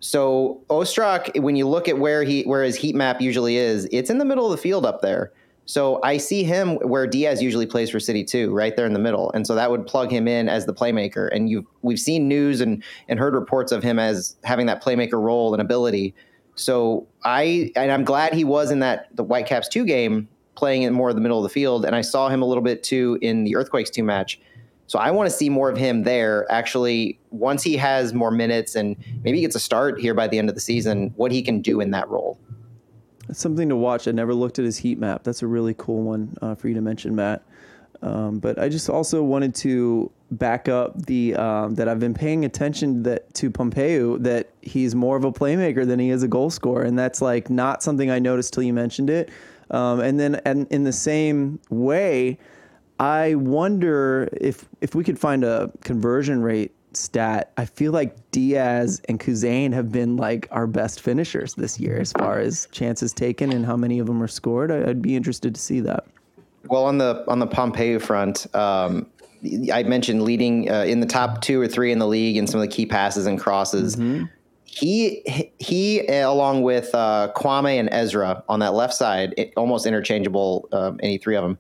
So 0.00 0.62
Ostrak, 0.70 1.38
when 1.42 1.56
you 1.56 1.68
look 1.68 1.88
at 1.88 1.98
where 1.98 2.22
he 2.24 2.42
where 2.42 2.62
his 2.62 2.76
heat 2.76 2.94
map 2.94 3.20
usually 3.20 3.56
is, 3.56 3.86
it's 3.92 4.08
in 4.08 4.18
the 4.18 4.24
middle 4.24 4.46
of 4.46 4.52
the 4.52 4.56
field 4.56 4.86
up 4.86 5.02
there. 5.02 5.32
So 5.70 6.00
I 6.02 6.16
see 6.16 6.42
him 6.42 6.78
where 6.78 7.06
Diaz 7.06 7.40
usually 7.40 7.64
plays 7.64 7.90
for 7.90 8.00
City 8.00 8.24
too, 8.24 8.52
right 8.52 8.74
there 8.74 8.86
in 8.86 8.92
the 8.92 8.98
middle, 8.98 9.30
and 9.30 9.46
so 9.46 9.54
that 9.54 9.70
would 9.70 9.86
plug 9.86 10.10
him 10.10 10.26
in 10.26 10.48
as 10.48 10.66
the 10.66 10.74
playmaker. 10.74 11.28
And 11.30 11.48
you 11.48 11.64
we've 11.82 12.00
seen 12.00 12.26
news 12.26 12.60
and 12.60 12.82
and 13.06 13.20
heard 13.20 13.34
reports 13.34 13.70
of 13.70 13.80
him 13.80 13.96
as 13.96 14.34
having 14.42 14.66
that 14.66 14.82
playmaker 14.82 15.22
role 15.22 15.54
and 15.54 15.62
ability. 15.62 16.12
So 16.56 17.06
I 17.22 17.70
and 17.76 17.92
I'm 17.92 18.02
glad 18.02 18.34
he 18.34 18.42
was 18.42 18.72
in 18.72 18.80
that 18.80 19.14
the 19.14 19.22
Whitecaps 19.22 19.68
two 19.68 19.84
game 19.84 20.28
playing 20.56 20.82
in 20.82 20.92
more 20.92 21.10
of 21.10 21.14
the 21.14 21.20
middle 21.20 21.38
of 21.38 21.44
the 21.44 21.48
field, 21.48 21.84
and 21.84 21.94
I 21.94 22.00
saw 22.00 22.28
him 22.28 22.42
a 22.42 22.46
little 22.46 22.64
bit 22.64 22.82
too 22.82 23.16
in 23.22 23.44
the 23.44 23.54
Earthquakes 23.54 23.90
two 23.90 24.02
match. 24.02 24.40
So 24.88 24.98
I 24.98 25.12
want 25.12 25.30
to 25.30 25.36
see 25.36 25.50
more 25.50 25.70
of 25.70 25.78
him 25.78 26.02
there. 26.02 26.50
Actually, 26.50 27.16
once 27.30 27.62
he 27.62 27.76
has 27.76 28.12
more 28.12 28.32
minutes 28.32 28.74
and 28.74 28.96
maybe 29.22 29.40
gets 29.40 29.54
a 29.54 29.60
start 29.60 30.00
here 30.00 30.14
by 30.14 30.26
the 30.26 30.36
end 30.36 30.48
of 30.48 30.56
the 30.56 30.60
season, 30.60 31.12
what 31.14 31.30
he 31.30 31.42
can 31.42 31.62
do 31.62 31.80
in 31.80 31.92
that 31.92 32.08
role. 32.08 32.40
It's 33.30 33.40
something 33.40 33.68
to 33.68 33.76
watch. 33.76 34.06
I 34.08 34.12
never 34.12 34.34
looked 34.34 34.58
at 34.58 34.64
his 34.64 34.76
heat 34.76 34.98
map. 34.98 35.22
That's 35.24 35.42
a 35.42 35.46
really 35.46 35.74
cool 35.78 36.02
one 36.02 36.36
uh, 36.42 36.54
for 36.54 36.68
you 36.68 36.74
to 36.74 36.80
mention, 36.80 37.14
Matt. 37.14 37.42
Um, 38.02 38.38
but 38.38 38.58
I 38.58 38.68
just 38.68 38.88
also 38.88 39.22
wanted 39.22 39.54
to 39.56 40.10
back 40.30 40.68
up 40.68 41.06
the 41.06 41.34
um, 41.34 41.74
that 41.74 41.88
I've 41.88 42.00
been 42.00 42.14
paying 42.14 42.44
attention 42.44 43.02
that 43.02 43.32
to 43.34 43.50
Pompeu 43.50 44.22
that 44.22 44.50
he's 44.62 44.94
more 44.94 45.16
of 45.16 45.24
a 45.24 45.32
playmaker 45.32 45.86
than 45.86 45.98
he 45.98 46.10
is 46.10 46.22
a 46.22 46.28
goal 46.28 46.50
scorer, 46.50 46.82
and 46.82 46.98
that's 46.98 47.20
like 47.20 47.50
not 47.50 47.82
something 47.82 48.10
I 48.10 48.18
noticed 48.18 48.54
till 48.54 48.62
you 48.62 48.72
mentioned 48.72 49.10
it. 49.10 49.30
Um, 49.70 50.00
and 50.00 50.18
then 50.18 50.40
and 50.46 50.66
in 50.70 50.84
the 50.84 50.92
same 50.92 51.60
way, 51.68 52.38
I 52.98 53.34
wonder 53.34 54.28
if 54.40 54.66
if 54.80 54.94
we 54.94 55.04
could 55.04 55.18
find 55.18 55.44
a 55.44 55.70
conversion 55.84 56.42
rate 56.42 56.72
stat. 56.96 57.52
I 57.56 57.64
feel 57.64 57.92
like 57.92 58.30
Diaz 58.30 59.00
and 59.08 59.18
Kuzain 59.20 59.72
have 59.72 59.90
been 59.92 60.16
like 60.16 60.48
our 60.50 60.66
best 60.66 61.00
finishers 61.00 61.54
this 61.54 61.78
year 61.78 61.98
as 61.98 62.12
far 62.12 62.38
as 62.38 62.66
chances 62.72 63.12
taken 63.12 63.52
and 63.52 63.64
how 63.64 63.76
many 63.76 63.98
of 63.98 64.06
them 64.06 64.22
are 64.22 64.28
scored. 64.28 64.70
I'd 64.70 65.02
be 65.02 65.16
interested 65.16 65.54
to 65.54 65.60
see 65.60 65.80
that. 65.80 66.04
Well, 66.66 66.84
on 66.84 66.98
the 66.98 67.24
on 67.26 67.38
the 67.38 67.46
Pompeu 67.46 68.00
front, 68.00 68.52
um, 68.54 69.06
I 69.72 69.82
mentioned 69.84 70.22
leading 70.22 70.70
uh, 70.70 70.82
in 70.82 71.00
the 71.00 71.06
top 71.06 71.40
two 71.40 71.60
or 71.60 71.66
three 71.66 71.92
in 71.92 71.98
the 71.98 72.06
league 72.06 72.36
in 72.36 72.46
some 72.46 72.60
of 72.60 72.68
the 72.68 72.74
key 72.74 72.86
passes 72.86 73.26
and 73.26 73.40
crosses. 73.40 73.96
He 74.64 75.50
he, 75.58 76.06
along 76.06 76.62
with 76.62 76.94
uh, 76.94 77.32
Kwame 77.34 77.80
and 77.80 77.88
Ezra 77.90 78.44
on 78.48 78.60
that 78.60 78.74
left 78.74 78.94
side, 78.94 79.34
it, 79.36 79.52
almost 79.56 79.86
interchangeable. 79.86 80.68
Um, 80.72 81.00
any 81.02 81.18
three 81.18 81.34
of 81.34 81.42
them, 81.42 81.58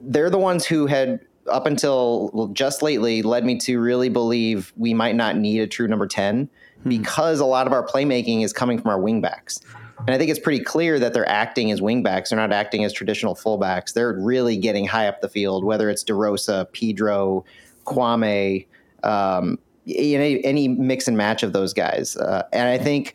they're 0.00 0.30
the 0.30 0.38
ones 0.38 0.66
who 0.66 0.86
had 0.86 1.20
up 1.50 1.66
until 1.66 2.50
just 2.52 2.82
lately 2.82 3.22
led 3.22 3.44
me 3.44 3.58
to 3.58 3.80
really 3.80 4.08
believe 4.08 4.72
we 4.76 4.94
might 4.94 5.14
not 5.14 5.36
need 5.36 5.60
a 5.60 5.66
true 5.66 5.88
number 5.88 6.06
10 6.06 6.48
because 6.86 7.40
a 7.40 7.44
lot 7.44 7.66
of 7.66 7.72
our 7.72 7.86
playmaking 7.86 8.44
is 8.44 8.52
coming 8.52 8.80
from 8.80 8.90
our 8.90 8.98
wingbacks. 8.98 9.60
And 10.00 10.10
I 10.10 10.18
think 10.18 10.30
it's 10.30 10.40
pretty 10.40 10.62
clear 10.62 10.98
that 10.98 11.14
they're 11.14 11.28
acting 11.28 11.70
as 11.70 11.80
wingbacks. 11.80 12.28
They're 12.28 12.38
not 12.38 12.52
acting 12.52 12.84
as 12.84 12.92
traditional 12.92 13.34
fullbacks. 13.34 13.92
They're 13.92 14.12
really 14.12 14.56
getting 14.56 14.86
high 14.86 15.06
up 15.06 15.20
the 15.20 15.28
field, 15.28 15.64
whether 15.64 15.88
it's 15.88 16.04
DeRosa, 16.04 16.70
Pedro, 16.72 17.44
Kwame, 17.86 18.66
um, 19.02 19.58
any, 19.86 20.44
any 20.44 20.68
mix 20.68 21.08
and 21.08 21.16
match 21.16 21.42
of 21.42 21.52
those 21.52 21.72
guys. 21.72 22.16
Uh, 22.16 22.42
and 22.52 22.68
I 22.68 22.76
think 22.76 23.14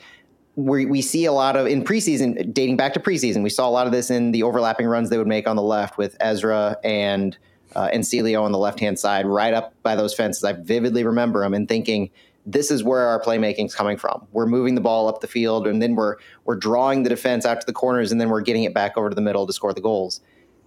we, 0.56 0.86
we 0.86 1.02
see 1.02 1.26
a 1.26 1.32
lot 1.32 1.56
of 1.56 1.68
in 1.68 1.84
preseason, 1.84 2.54
dating 2.54 2.78
back 2.78 2.94
to 2.94 3.00
preseason, 3.00 3.44
we 3.44 3.50
saw 3.50 3.68
a 3.68 3.72
lot 3.72 3.86
of 3.86 3.92
this 3.92 4.10
in 4.10 4.32
the 4.32 4.44
overlapping 4.44 4.88
runs 4.88 5.10
they 5.10 5.18
would 5.18 5.28
make 5.28 5.48
on 5.48 5.56
the 5.56 5.62
left 5.62 5.98
with 5.98 6.16
Ezra 6.20 6.78
and 6.84 7.38
uh, 7.76 7.90
and 7.92 8.04
Celio 8.04 8.42
on 8.42 8.52
the 8.52 8.58
left 8.58 8.80
hand 8.80 9.00
side, 9.00 9.26
right 9.26 9.54
up 9.54 9.74
by 9.84 9.96
those 9.96 10.14
fences. 10.14 10.44
I 10.44 10.54
vividly 10.54 11.04
remember 11.04 11.42
them 11.42 11.54
and 11.54 11.68
thinking, 11.68 12.10
this 12.46 12.72
is 12.72 12.84
where 12.84 13.08
our 13.08 13.22
playmaking's 13.22 13.76
coming 13.76 13.98
from. 13.98 14.26
We're 14.32 14.48
moving 14.48 14.76
the 14.76 14.82
ball 14.82 15.08
up 15.08 15.22
the 15.22 15.28
field, 15.28 15.68
and 15.68 15.82
then 15.82 15.96
we're 15.96 16.16
we're 16.46 16.56
drawing 16.56 17.04
the 17.04 17.10
defense 17.10 17.46
out 17.46 17.60
to 17.62 17.66
the 17.66 17.74
corners, 17.74 18.12
and 18.12 18.20
then 18.20 18.30
we're 18.30 18.42
getting 18.42 18.64
it 18.64 18.74
back 18.74 18.98
over 18.98 19.10
to 19.10 19.16
the 19.16 19.22
middle 19.22 19.46
to 19.46 19.54
score 19.54 19.74
the 19.74 19.82
goals. 19.82 20.22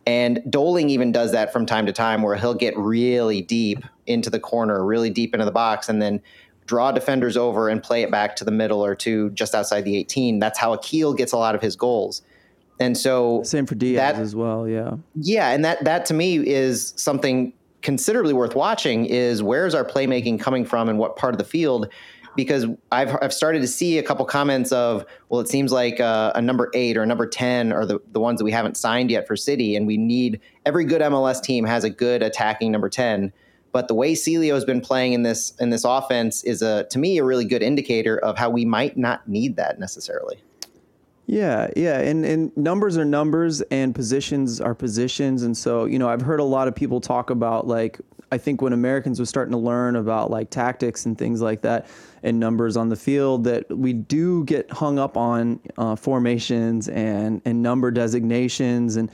And 0.06 0.42
Doling 0.48 0.90
even 0.90 1.12
does 1.12 1.32
that 1.32 1.52
from 1.52 1.66
time 1.66 1.86
to 1.86 1.92
time, 1.92 2.22
where 2.22 2.36
he'll 2.36 2.54
get 2.54 2.76
really 2.76 3.42
deep 3.42 3.84
into 4.06 4.30
the 4.30 4.40
corner, 4.40 4.84
really 4.84 5.10
deep 5.10 5.34
into 5.34 5.44
the 5.44 5.52
box, 5.52 5.88
and 5.88 6.00
then 6.00 6.20
draw 6.66 6.92
defenders 6.92 7.36
over 7.36 7.68
and 7.68 7.82
play 7.82 8.02
it 8.02 8.10
back 8.10 8.36
to 8.36 8.44
the 8.44 8.50
middle 8.50 8.84
or 8.84 8.94
to 8.94 9.30
just 9.30 9.54
outside 9.54 9.84
the 9.84 9.96
18. 9.96 10.38
That's 10.38 10.58
how 10.58 10.72
Akil 10.72 11.14
gets 11.14 11.32
a 11.32 11.36
lot 11.36 11.54
of 11.54 11.62
his 11.62 11.76
goals. 11.76 12.22
And 12.80 12.96
so 12.96 13.42
Same 13.44 13.66
for 13.66 13.74
Diaz 13.74 13.96
That- 13.96 14.20
as 14.22 14.34
well. 14.34 14.68
Yeah. 14.68 14.96
yeah, 15.14 15.50
and 15.50 15.64
that 15.64 15.84
that 15.84 16.06
to 16.06 16.14
me 16.14 16.36
is 16.46 16.92
something 16.96 17.52
considerably 17.82 18.32
worth 18.32 18.54
watching. 18.54 19.06
Is 19.06 19.42
where's 19.42 19.74
our 19.74 19.84
playmaking 19.84 20.40
coming 20.40 20.64
from 20.64 20.88
and 20.88 20.98
what 20.98 21.16
part 21.16 21.34
of 21.34 21.38
the 21.38 21.44
field? 21.44 21.88
Because 22.34 22.64
I've 22.90 23.16
I've 23.20 23.32
started 23.32 23.60
to 23.60 23.68
see 23.68 23.98
a 23.98 24.02
couple 24.02 24.24
comments 24.24 24.72
of 24.72 25.04
well, 25.28 25.40
it 25.40 25.48
seems 25.48 25.70
like 25.70 26.00
uh, 26.00 26.32
a 26.34 26.40
number 26.40 26.70
eight 26.74 26.96
or 26.96 27.02
a 27.02 27.06
number 27.06 27.26
ten 27.26 27.72
are 27.72 27.84
the 27.84 28.00
the 28.12 28.20
ones 28.20 28.38
that 28.38 28.44
we 28.44 28.52
haven't 28.52 28.76
signed 28.76 29.10
yet 29.10 29.26
for 29.26 29.36
City, 29.36 29.76
and 29.76 29.86
we 29.86 29.96
need 29.98 30.40
every 30.64 30.84
good 30.84 31.02
MLS 31.02 31.42
team 31.42 31.64
has 31.66 31.84
a 31.84 31.90
good 31.90 32.22
attacking 32.22 32.72
number 32.72 32.88
ten. 32.88 33.32
But 33.70 33.88
the 33.88 33.94
way 33.94 34.14
Celio 34.14 34.54
has 34.54 34.64
been 34.64 34.80
playing 34.80 35.12
in 35.12 35.22
this 35.22 35.52
in 35.60 35.70
this 35.70 35.84
offense 35.84 36.42
is 36.44 36.62
a 36.62 36.84
to 36.84 36.98
me 36.98 37.18
a 37.18 37.24
really 37.24 37.44
good 37.44 37.62
indicator 37.62 38.18
of 38.18 38.38
how 38.38 38.48
we 38.50 38.64
might 38.64 38.96
not 38.96 39.28
need 39.28 39.56
that 39.56 39.78
necessarily. 39.78 40.42
Yeah, 41.26 41.68
yeah, 41.76 42.00
and 42.00 42.24
and 42.24 42.56
numbers 42.56 42.98
are 42.98 43.04
numbers, 43.04 43.60
and 43.62 43.94
positions 43.94 44.60
are 44.60 44.74
positions, 44.74 45.44
and 45.44 45.56
so 45.56 45.84
you 45.84 45.98
know 45.98 46.08
I've 46.08 46.20
heard 46.20 46.40
a 46.40 46.44
lot 46.44 46.66
of 46.66 46.74
people 46.74 47.00
talk 47.00 47.30
about 47.30 47.66
like 47.66 48.00
I 48.32 48.38
think 48.38 48.60
when 48.60 48.72
Americans 48.72 49.20
were 49.20 49.26
starting 49.26 49.52
to 49.52 49.58
learn 49.58 49.94
about 49.94 50.30
like 50.30 50.50
tactics 50.50 51.06
and 51.06 51.16
things 51.16 51.40
like 51.40 51.62
that, 51.62 51.86
and 52.24 52.40
numbers 52.40 52.76
on 52.76 52.88
the 52.88 52.96
field, 52.96 53.44
that 53.44 53.70
we 53.70 53.92
do 53.92 54.42
get 54.44 54.70
hung 54.72 54.98
up 54.98 55.16
on 55.16 55.60
uh, 55.78 55.94
formations 55.94 56.88
and 56.88 57.40
and 57.44 57.62
number 57.62 57.90
designations 57.90 58.96
and. 58.96 59.10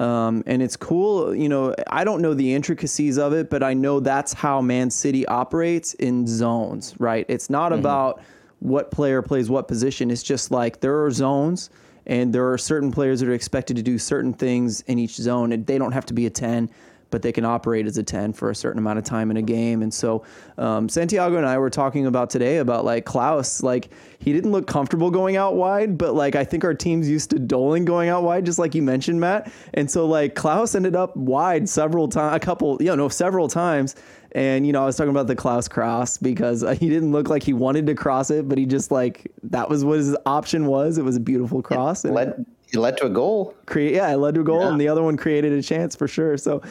Um, 0.00 0.42
and 0.46 0.62
it's 0.62 0.74
cool, 0.74 1.34
you 1.34 1.50
know. 1.50 1.74
I 1.86 2.02
don't 2.02 2.22
know 2.22 2.32
the 2.32 2.54
intricacies 2.54 3.18
of 3.18 3.34
it, 3.34 3.50
but 3.50 3.62
I 3.62 3.74
know 3.74 4.00
that's 4.00 4.32
how 4.32 4.62
Man 4.62 4.88
City 4.88 5.26
operates 5.26 5.92
in 5.92 6.26
zones, 6.26 6.94
right? 6.98 7.26
It's 7.28 7.50
not 7.50 7.74
about 7.74 8.22
what 8.62 8.90
player 8.90 9.22
plays 9.22 9.50
what 9.50 9.66
position. 9.66 10.10
It's 10.10 10.22
just 10.22 10.50
like 10.50 10.80
there 10.80 11.04
are 11.04 11.10
zones 11.10 11.70
and 12.06 12.32
there 12.32 12.50
are 12.50 12.58
certain 12.58 12.92
players 12.92 13.20
that 13.20 13.28
are 13.28 13.34
expected 13.34 13.76
to 13.76 13.82
do 13.82 13.98
certain 13.98 14.32
things 14.32 14.82
in 14.82 14.98
each 14.98 15.16
zone. 15.16 15.52
And 15.52 15.66
they 15.66 15.78
don't 15.78 15.92
have 15.92 16.06
to 16.06 16.14
be 16.14 16.26
a 16.26 16.30
10, 16.30 16.70
but 17.10 17.22
they 17.22 17.32
can 17.32 17.44
operate 17.44 17.86
as 17.86 17.98
a 17.98 18.02
10 18.04 18.32
for 18.32 18.50
a 18.50 18.54
certain 18.54 18.78
amount 18.78 18.98
of 18.98 19.04
time 19.04 19.32
in 19.32 19.36
a 19.36 19.42
game. 19.42 19.82
And 19.82 19.92
so 19.92 20.24
um, 20.58 20.88
Santiago 20.88 21.36
and 21.36 21.46
I 21.46 21.58
were 21.58 21.70
talking 21.70 22.06
about 22.06 22.30
today 22.30 22.58
about 22.58 22.84
like 22.84 23.04
Klauss, 23.04 23.64
like 23.64 23.90
he 24.20 24.32
didn't 24.32 24.52
look 24.52 24.68
comfortable 24.68 25.10
going 25.10 25.36
out 25.36 25.56
wide, 25.56 25.98
but 25.98 26.14
like 26.14 26.36
I 26.36 26.44
think 26.44 26.64
our 26.64 26.74
team's 26.74 27.08
used 27.08 27.30
to 27.30 27.40
Doling 27.40 27.84
going 27.84 28.08
out 28.08 28.22
wide, 28.22 28.46
just 28.46 28.60
like 28.60 28.76
you 28.76 28.82
mentioned, 28.82 29.20
Matt. 29.20 29.52
And 29.74 29.90
so 29.90 30.06
like 30.06 30.36
Klauss 30.36 30.76
ended 30.76 30.94
up 30.94 31.16
wide 31.16 31.68
several 31.68 32.08
times, 32.08 32.36
a 32.36 32.40
couple, 32.40 32.80
you 32.80 32.94
know, 32.94 33.08
several 33.08 33.48
times. 33.48 33.96
And 34.34 34.66
you 34.66 34.72
know, 34.72 34.82
I 34.82 34.86
was 34.86 34.96
talking 34.96 35.10
about 35.10 35.26
the 35.26 35.36
Klauss 35.36 35.68
cross 35.68 36.16
because 36.18 36.62
uh, 36.64 36.74
he 36.80 36.88
didn't 36.88 37.12
look 37.12 37.28
like 37.28 37.42
he 37.42 37.52
wanted 37.52 37.86
to 37.86 37.94
cross 37.94 38.30
it, 38.30 38.48
but 38.48 38.58
he 38.58 38.66
just 38.66 38.90
like 38.90 39.30
that 39.44 39.68
was 39.68 39.84
what 39.84 39.98
his 39.98 40.16
option 40.26 40.66
was. 40.66 40.98
It 40.98 41.04
was 41.04 41.16
a 41.16 41.20
beautiful 41.20 41.62
cross. 41.62 42.04
and 42.04 42.14
Led 42.14 42.46
it 42.72 42.78
led 42.78 42.96
to 42.96 43.04
a 43.06 43.10
goal. 43.10 43.54
create 43.66 43.94
yeah, 43.94 44.10
it 44.10 44.16
led 44.16 44.34
to 44.36 44.40
a 44.40 44.44
goal, 44.44 44.60
Yeah. 44.62 44.68
and 44.70 44.80
the 44.80 44.88
other 44.88 45.02
one 45.02 45.16
created 45.18 45.52
a 45.52 45.62
chance 45.62 45.94
for 45.94 46.08
sure. 46.08 46.38
So 46.38 46.62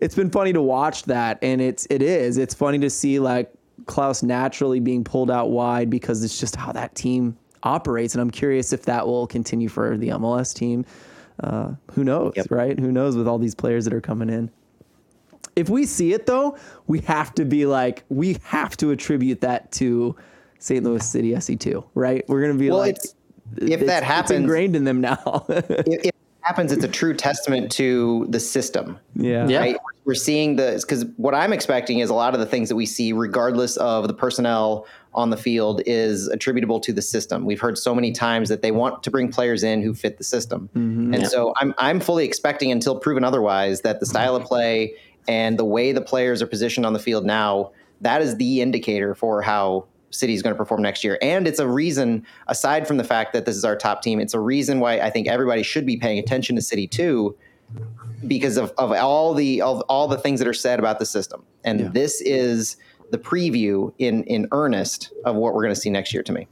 it's 0.00 0.14
been 0.14 0.30
funny 0.30 0.52
to 0.52 0.62
watch 0.62 1.02
that, 1.04 1.38
and 1.42 1.60
it's 1.60 1.86
it 1.90 2.00
is 2.02 2.38
it's 2.38 2.54
funny 2.54 2.78
to 2.78 2.88
see 2.90 3.18
like 3.18 3.52
Klauss 3.86 4.22
naturally 4.22 4.78
being 4.80 5.02
pulled 5.02 5.30
out 5.30 5.50
wide 5.50 5.90
because 5.90 6.22
it's 6.22 6.38
just 6.38 6.54
how 6.54 6.70
that 6.72 6.94
team 6.94 7.36
operates, 7.64 8.14
and 8.14 8.20
I'm 8.22 8.30
curious 8.30 8.72
if 8.72 8.84
that 8.84 9.04
will 9.08 9.26
continue 9.26 9.68
for 9.68 9.96
the 9.98 10.08
MLS 10.10 10.54
team. 10.54 10.84
Uh, 11.42 11.70
who 11.92 12.04
knows, 12.04 12.32
Yep. 12.36 12.46
right? 12.50 12.78
Who 12.78 12.90
knows 12.92 13.16
with 13.16 13.26
all 13.26 13.38
these 13.38 13.54
players 13.54 13.84
that 13.84 13.94
are 13.94 14.00
coming 14.00 14.28
in. 14.28 14.50
If 15.58 15.68
we 15.68 15.86
see 15.86 16.12
it 16.12 16.24
though, 16.26 16.56
we 16.86 17.00
have 17.00 17.34
to 17.34 17.44
be 17.44 17.66
like 17.66 18.04
we 18.08 18.38
have 18.44 18.76
to 18.78 18.90
attribute 18.92 19.40
that 19.40 19.72
to 19.72 20.14
St. 20.60 20.84
Louis 20.84 21.04
City 21.04 21.32
SC2, 21.32 21.84
right? 21.94 22.24
We're 22.28 22.40
gonna 22.42 22.54
be 22.54 22.68
Well, 22.70 22.78
like, 22.78 22.96
it's- 22.96 23.14
if 23.56 23.62
it's- 23.82 23.86
that 23.86 23.98
it's 23.98 24.06
happens- 24.06 24.30
ingrained 24.40 24.76
in 24.76 24.84
them 24.84 25.00
now. 25.00 25.44
if, 25.48 25.68
if 25.70 25.96
it 26.04 26.14
happens, 26.42 26.70
it's 26.70 26.84
a 26.84 26.88
true 26.88 27.14
testament 27.14 27.72
to 27.72 28.26
the 28.30 28.38
system. 28.40 28.98
yeah, 29.16 29.48
Yeah. 29.48 29.58
Right? 29.60 29.76
We're 30.04 30.14
seeing 30.14 30.56
the 30.56 30.78
because 30.80 31.04
what 31.18 31.34
I'm 31.34 31.52
expecting 31.52 31.98
is 31.98 32.08
a 32.08 32.14
lot 32.14 32.32
of 32.34 32.40
the 32.40 32.46
things 32.46 32.68
that 32.70 32.76
we 32.76 32.86
see, 32.86 33.12
regardless 33.12 33.76
of 33.76 34.08
the 34.08 34.14
personnel 34.14 34.86
on 35.12 35.28
the 35.30 35.36
field, 35.36 35.82
is 35.84 36.28
attributable 36.28 36.80
to 36.80 36.94
the 36.94 37.02
system. 37.02 37.44
We've 37.44 37.60
heard 37.60 37.76
so 37.76 37.94
many 37.94 38.12
times 38.12 38.48
that 38.48 38.62
they 38.62 38.70
want 38.70 39.02
to 39.02 39.10
bring 39.10 39.30
players 39.30 39.62
in 39.62 39.82
who 39.82 39.92
fit 39.92 40.16
the 40.16 40.24
system, 40.24 40.70
mm-hmm. 40.74 41.12
and 41.12 41.22
Yeah. 41.24 41.28
so 41.28 41.52
I'm 41.58 41.74
I'm 41.76 42.00
fully 42.00 42.24
expecting 42.24 42.72
until 42.72 42.98
proven 42.98 43.22
otherwise 43.22 43.82
that 43.82 44.00
the 44.00 44.06
style 44.06 44.34
of 44.34 44.44
play 44.44 44.94
and 45.26 45.58
the 45.58 45.64
way 45.64 45.92
the 45.92 46.00
players 46.00 46.40
are 46.42 46.46
positioned 46.46 46.86
on 46.86 46.92
the 46.92 46.98
field 46.98 47.24
now 47.26 47.72
that 48.00 48.22
is 48.22 48.36
the 48.36 48.60
indicator 48.60 49.14
for 49.14 49.42
how 49.42 49.86
City 50.10 50.32
is 50.32 50.42
going 50.42 50.54
to 50.54 50.56
perform 50.56 50.80
next 50.80 51.04
year. 51.04 51.18
And 51.20 51.46
it's 51.46 51.58
a 51.58 51.68
reason, 51.68 52.24
aside 52.46 52.86
from 52.86 52.96
the 52.96 53.04
fact 53.04 53.32
that 53.34 53.44
this 53.44 53.56
is 53.56 53.64
our 53.64 53.76
top 53.76 54.02
team, 54.02 54.20
it's 54.20 54.34
a 54.34 54.40
reason 54.40 54.80
why 54.80 55.00
I 55.00 55.10
think 55.10 55.28
everybody 55.28 55.62
should 55.62 55.84
be 55.84 55.96
paying 55.96 56.18
attention 56.18 56.56
to 56.56 56.62
City 56.62 56.86
too, 56.86 57.36
because 58.26 58.56
of, 58.56 58.72
of 58.78 58.92
all 58.92 59.34
the 59.34 59.60
of 59.60 59.80
all 59.82 60.08
the 60.08 60.16
things 60.16 60.38
that 60.38 60.48
are 60.48 60.54
said 60.54 60.78
about 60.78 60.98
the 60.98 61.06
system. 61.06 61.44
And 61.64 61.80
Yeah. 61.80 61.88
this 61.88 62.20
is 62.22 62.76
the 63.10 63.18
preview 63.18 63.92
in 63.98 64.22
in 64.24 64.48
earnest 64.52 65.12
of 65.24 65.36
what 65.36 65.54
we're 65.54 65.62
going 65.62 65.74
to 65.74 65.80
see 65.80 65.90
next 65.90 66.14
year 66.14 66.22
to 66.22 66.32
me. 66.32 66.46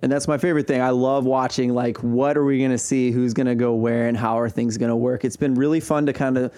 And 0.00 0.12
that's 0.12 0.28
my 0.28 0.38
favorite 0.38 0.66
thing. 0.66 0.80
I 0.80 0.90
love 0.90 1.24
watching 1.26 1.74
like 1.74 1.98
what 1.98 2.36
are 2.38 2.44
we 2.44 2.58
going 2.58 2.70
to 2.70 2.78
see, 2.78 3.10
who's 3.10 3.34
going 3.34 3.48
to 3.48 3.56
go 3.56 3.74
where, 3.74 4.06
and 4.06 4.16
how 4.16 4.38
are 4.38 4.48
things 4.48 4.78
going 4.78 4.90
to 4.90 4.96
work. 4.96 5.24
It's 5.24 5.36
been 5.36 5.54
really 5.54 5.80
fun 5.80 6.06
to 6.06 6.12
kind 6.12 6.38
of 6.38 6.52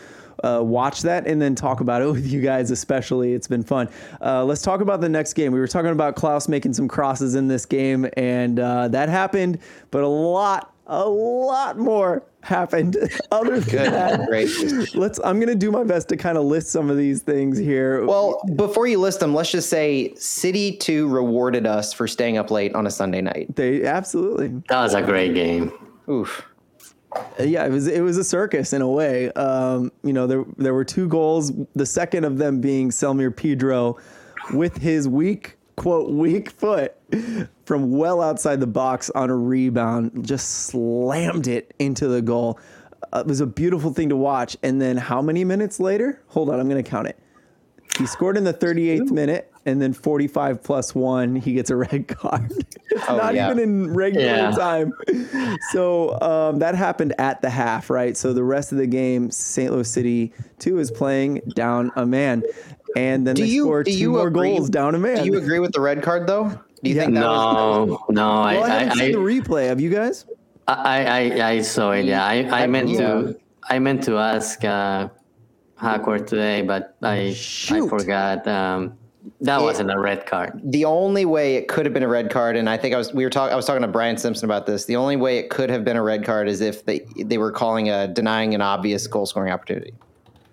uh, 0.44 0.60
watch 0.62 1.02
that 1.02 1.26
and 1.26 1.40
then 1.40 1.54
talk 1.54 1.80
about 1.80 2.02
it 2.02 2.06
with 2.12 2.26
you 2.26 2.40
guys, 2.40 2.70
especially. 2.70 3.32
It's 3.34 3.46
been 3.48 3.62
fun. 3.62 3.88
Uh, 4.20 4.44
let's 4.44 4.62
talk 4.62 4.80
about 4.80 5.00
the 5.00 5.08
next 5.08 5.34
game. 5.34 5.52
We 5.52 5.60
were 5.60 5.68
talking 5.68 5.90
about 5.90 6.16
Klauss 6.16 6.48
making 6.48 6.72
some 6.74 6.88
crosses 6.88 7.34
in 7.34 7.48
this 7.48 7.66
game, 7.66 8.08
and 8.16 8.58
uh, 8.60 8.88
that 8.88 9.08
happened, 9.08 9.58
but 9.90 10.02
a 10.02 10.08
lot, 10.08 10.72
a 10.86 11.08
lot 11.08 11.78
more 11.78 12.22
happened 12.42 12.96
other 13.30 13.60
than 13.60 13.68
Good, 13.84 13.92
that. 13.92 14.26
great. 14.26 14.48
Let's. 14.94 15.20
I'm 15.22 15.38
gonna 15.38 15.54
do 15.54 15.70
my 15.70 15.84
best 15.84 16.08
to 16.08 16.16
kind 16.16 16.36
of 16.38 16.44
list 16.44 16.70
some 16.70 16.88
of 16.90 16.96
these 16.96 17.20
things 17.22 17.58
here. 17.58 18.04
Well, 18.06 18.40
before 18.56 18.86
you 18.86 18.98
list 18.98 19.20
them, 19.20 19.34
let's 19.34 19.50
just 19.52 19.68
say 19.68 20.14
City 20.16 20.76
2 20.76 21.06
rewarded 21.08 21.66
us 21.66 21.92
for 21.92 22.08
staying 22.08 22.38
up 22.38 22.50
late 22.50 22.74
on 22.74 22.86
a 22.86 22.90
Sunday 22.90 23.20
night. 23.20 23.54
they 23.56 23.84
absolutely. 23.84 24.48
That 24.68 24.80
was 24.82 24.94
a 24.94 25.02
great 25.02 25.34
game. 25.34 25.70
Oof. 26.08 26.44
Yeah, 27.38 27.64
it 27.66 27.70
was 27.70 27.86
it 27.86 28.02
was 28.02 28.16
a 28.18 28.24
circus 28.24 28.72
in 28.72 28.82
a 28.82 28.88
way. 28.88 29.32
Um, 29.32 29.90
you 30.02 30.12
know, 30.12 30.26
there 30.26 30.44
there 30.58 30.74
were 30.74 30.84
two 30.84 31.08
goals. 31.08 31.52
The 31.74 31.86
second 31.86 32.24
of 32.24 32.38
them 32.38 32.60
being 32.60 32.90
Selmir 32.90 33.34
Pedro, 33.34 33.96
with 34.52 34.76
his 34.76 35.08
weak 35.08 35.56
quote 35.76 36.10
weak 36.10 36.50
foot 36.50 36.94
from 37.64 37.90
well 37.90 38.20
outside 38.20 38.60
the 38.60 38.66
box 38.66 39.10
on 39.10 39.30
a 39.30 39.36
rebound, 39.36 40.26
just 40.26 40.66
slammed 40.66 41.48
it 41.48 41.74
into 41.78 42.06
the 42.06 42.22
goal. 42.22 42.58
Uh, 43.12 43.20
it 43.20 43.26
was 43.26 43.40
a 43.40 43.46
beautiful 43.46 43.92
thing 43.92 44.08
to 44.10 44.16
watch. 44.16 44.56
And 44.62 44.80
then 44.80 44.96
how 44.96 45.22
many 45.22 45.44
minutes 45.44 45.80
later? 45.80 46.22
Hold 46.28 46.50
on, 46.50 46.60
I'm 46.60 46.68
going 46.68 46.82
to 46.82 46.88
count 46.88 47.08
it. 47.08 47.18
He 47.98 48.06
scored 48.06 48.36
in 48.36 48.44
the 48.44 48.54
38th 48.54 49.10
minute, 49.10 49.52
and 49.66 49.80
then 49.82 49.92
45 49.92 50.62
plus 50.62 50.94
one, 50.94 51.36
he 51.36 51.52
gets 51.52 51.70
a 51.70 51.76
red 51.76 52.08
card. 52.08 52.50
It's 52.92 53.08
Oh, 53.08 53.16
not 53.16 53.36
yeah. 53.36 53.46
even 53.46 53.60
in 53.60 53.94
regular 53.94 54.26
Yeah. 54.26 54.50
time. 54.50 54.92
So 55.60 56.20
um, 56.20 56.58
that 56.58 56.74
happened 56.74 57.14
at 57.18 57.40
the 57.40 57.48
half, 57.48 57.88
right? 57.88 58.16
So 58.16 58.32
the 58.32 58.42
rest 58.42 58.72
of 58.72 58.78
the 58.78 58.86
game, 58.88 59.30
St. 59.30 59.70
Louis 59.72 59.88
City 59.88 60.32
2 60.58 60.80
is 60.80 60.90
playing 60.90 61.40
down 61.54 61.92
a 61.94 62.04
man. 62.04 62.42
And 62.96 63.24
then 63.24 63.36
Do 63.36 63.42
they 63.42 63.48
you 63.48 63.62
score 63.62 63.84
do 63.84 63.92
two 63.92 63.96
you 63.98 64.10
more 64.10 64.26
agree, 64.26 64.50
goals 64.56 64.70
down 64.70 64.96
a 64.96 64.98
man. 64.98 65.18
Do 65.18 65.24
you 65.24 65.38
agree 65.38 65.60
with 65.60 65.72
the 65.72 65.80
red 65.80 66.02
card 66.02 66.26
though? 66.26 66.48
Do 66.82 66.90
you 66.90 66.96
Yeah. 66.96 67.02
think 67.02 67.14
that 67.14 67.28
was 67.28 67.86
No, 67.88 68.04
no, 68.08 68.26
well, 68.42 68.64
I, 68.64 68.66
I, 68.66 68.68
haven't 68.70 68.90
I, 68.90 68.94
seen 69.04 69.12
the 69.12 69.18
I, 69.18 69.22
replay. 69.22 69.66
Have 69.68 69.80
you 69.80 69.90
guys? 69.90 70.24
I, 70.66 71.04
I, 71.04 71.48
I 71.50 71.60
saw 71.60 71.92
it. 71.92 72.06
Yeah, 72.06 72.24
I, 72.24 72.62
I 72.62 72.66
meant 72.66 72.88
to, 72.96 73.36
I 73.68 73.78
meant 73.78 74.02
to 74.04 74.18
ask 74.18 74.64
uh, 74.64 75.08
Hackworth 75.80 76.26
today, 76.26 76.62
but 76.62 76.96
I, 77.02 77.34
I 77.70 77.88
forgot. 77.88 78.46
Um, 78.46 78.96
that 79.42 79.60
wasn't 79.60 79.90
a 79.90 79.98
red 79.98 80.26
card. 80.26 80.60
the 80.64 80.84
only 80.86 81.24
way 81.26 81.56
it 81.56 81.68
could 81.68 81.84
have 81.86 81.92
been 81.94 82.02
a 82.02 82.08
red 82.08 82.30
card, 82.30 82.56
and 82.56 82.68
I 82.68 82.76
think 82.76 82.94
I 82.94 82.98
was 82.98 83.12
we 83.12 83.24
were 83.24 83.30
talking 83.30 83.52
I 83.52 83.56
was 83.56 83.66
talking 83.66 83.82
to 83.82 83.88
Brian 83.88 84.16
Simpson 84.16 84.44
about 84.46 84.66
this. 84.66 84.84
The 84.86 84.96
only 84.96 85.16
way 85.16 85.38
it 85.38 85.50
could 85.50 85.70
have 85.70 85.84
been 85.84 85.96
a 85.96 86.02
red 86.02 86.24
card 86.24 86.48
is 86.48 86.60
if 86.60 86.84
they 86.84 87.00
they 87.24 87.38
were 87.38 87.52
calling 87.52 87.90
a 87.90 88.08
denying 88.08 88.54
an 88.54 88.60
obvious 88.62 89.06
goal 89.06 89.26
scoring 89.26 89.52
opportunity. 89.52 89.92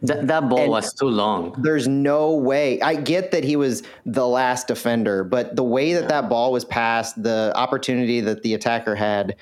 That, 0.03 0.27
that 0.27 0.47
ball 0.47 0.59
And- 0.59 0.69
was 0.69 0.93
too 0.93 1.07
long. 1.07 1.55
There's 1.57 1.87
no 1.87 2.35
way. 2.35 2.79
I 2.81 2.95
get 2.95 3.31
that 3.31 3.43
he 3.43 3.55
was 3.55 3.81
the 4.05 4.27
last 4.27 4.67
defender, 4.67 5.23
but 5.23 5.55
the 5.55 5.63
way 5.63 5.93
that 5.93 6.07
that 6.09 6.29
ball 6.29 6.51
was 6.51 6.63
passed, 6.65 7.21
the 7.23 7.51
opportunity 7.55 8.21
that 8.21 8.43
the 8.43 8.53
attacker 8.53 8.93
had, 8.93 9.35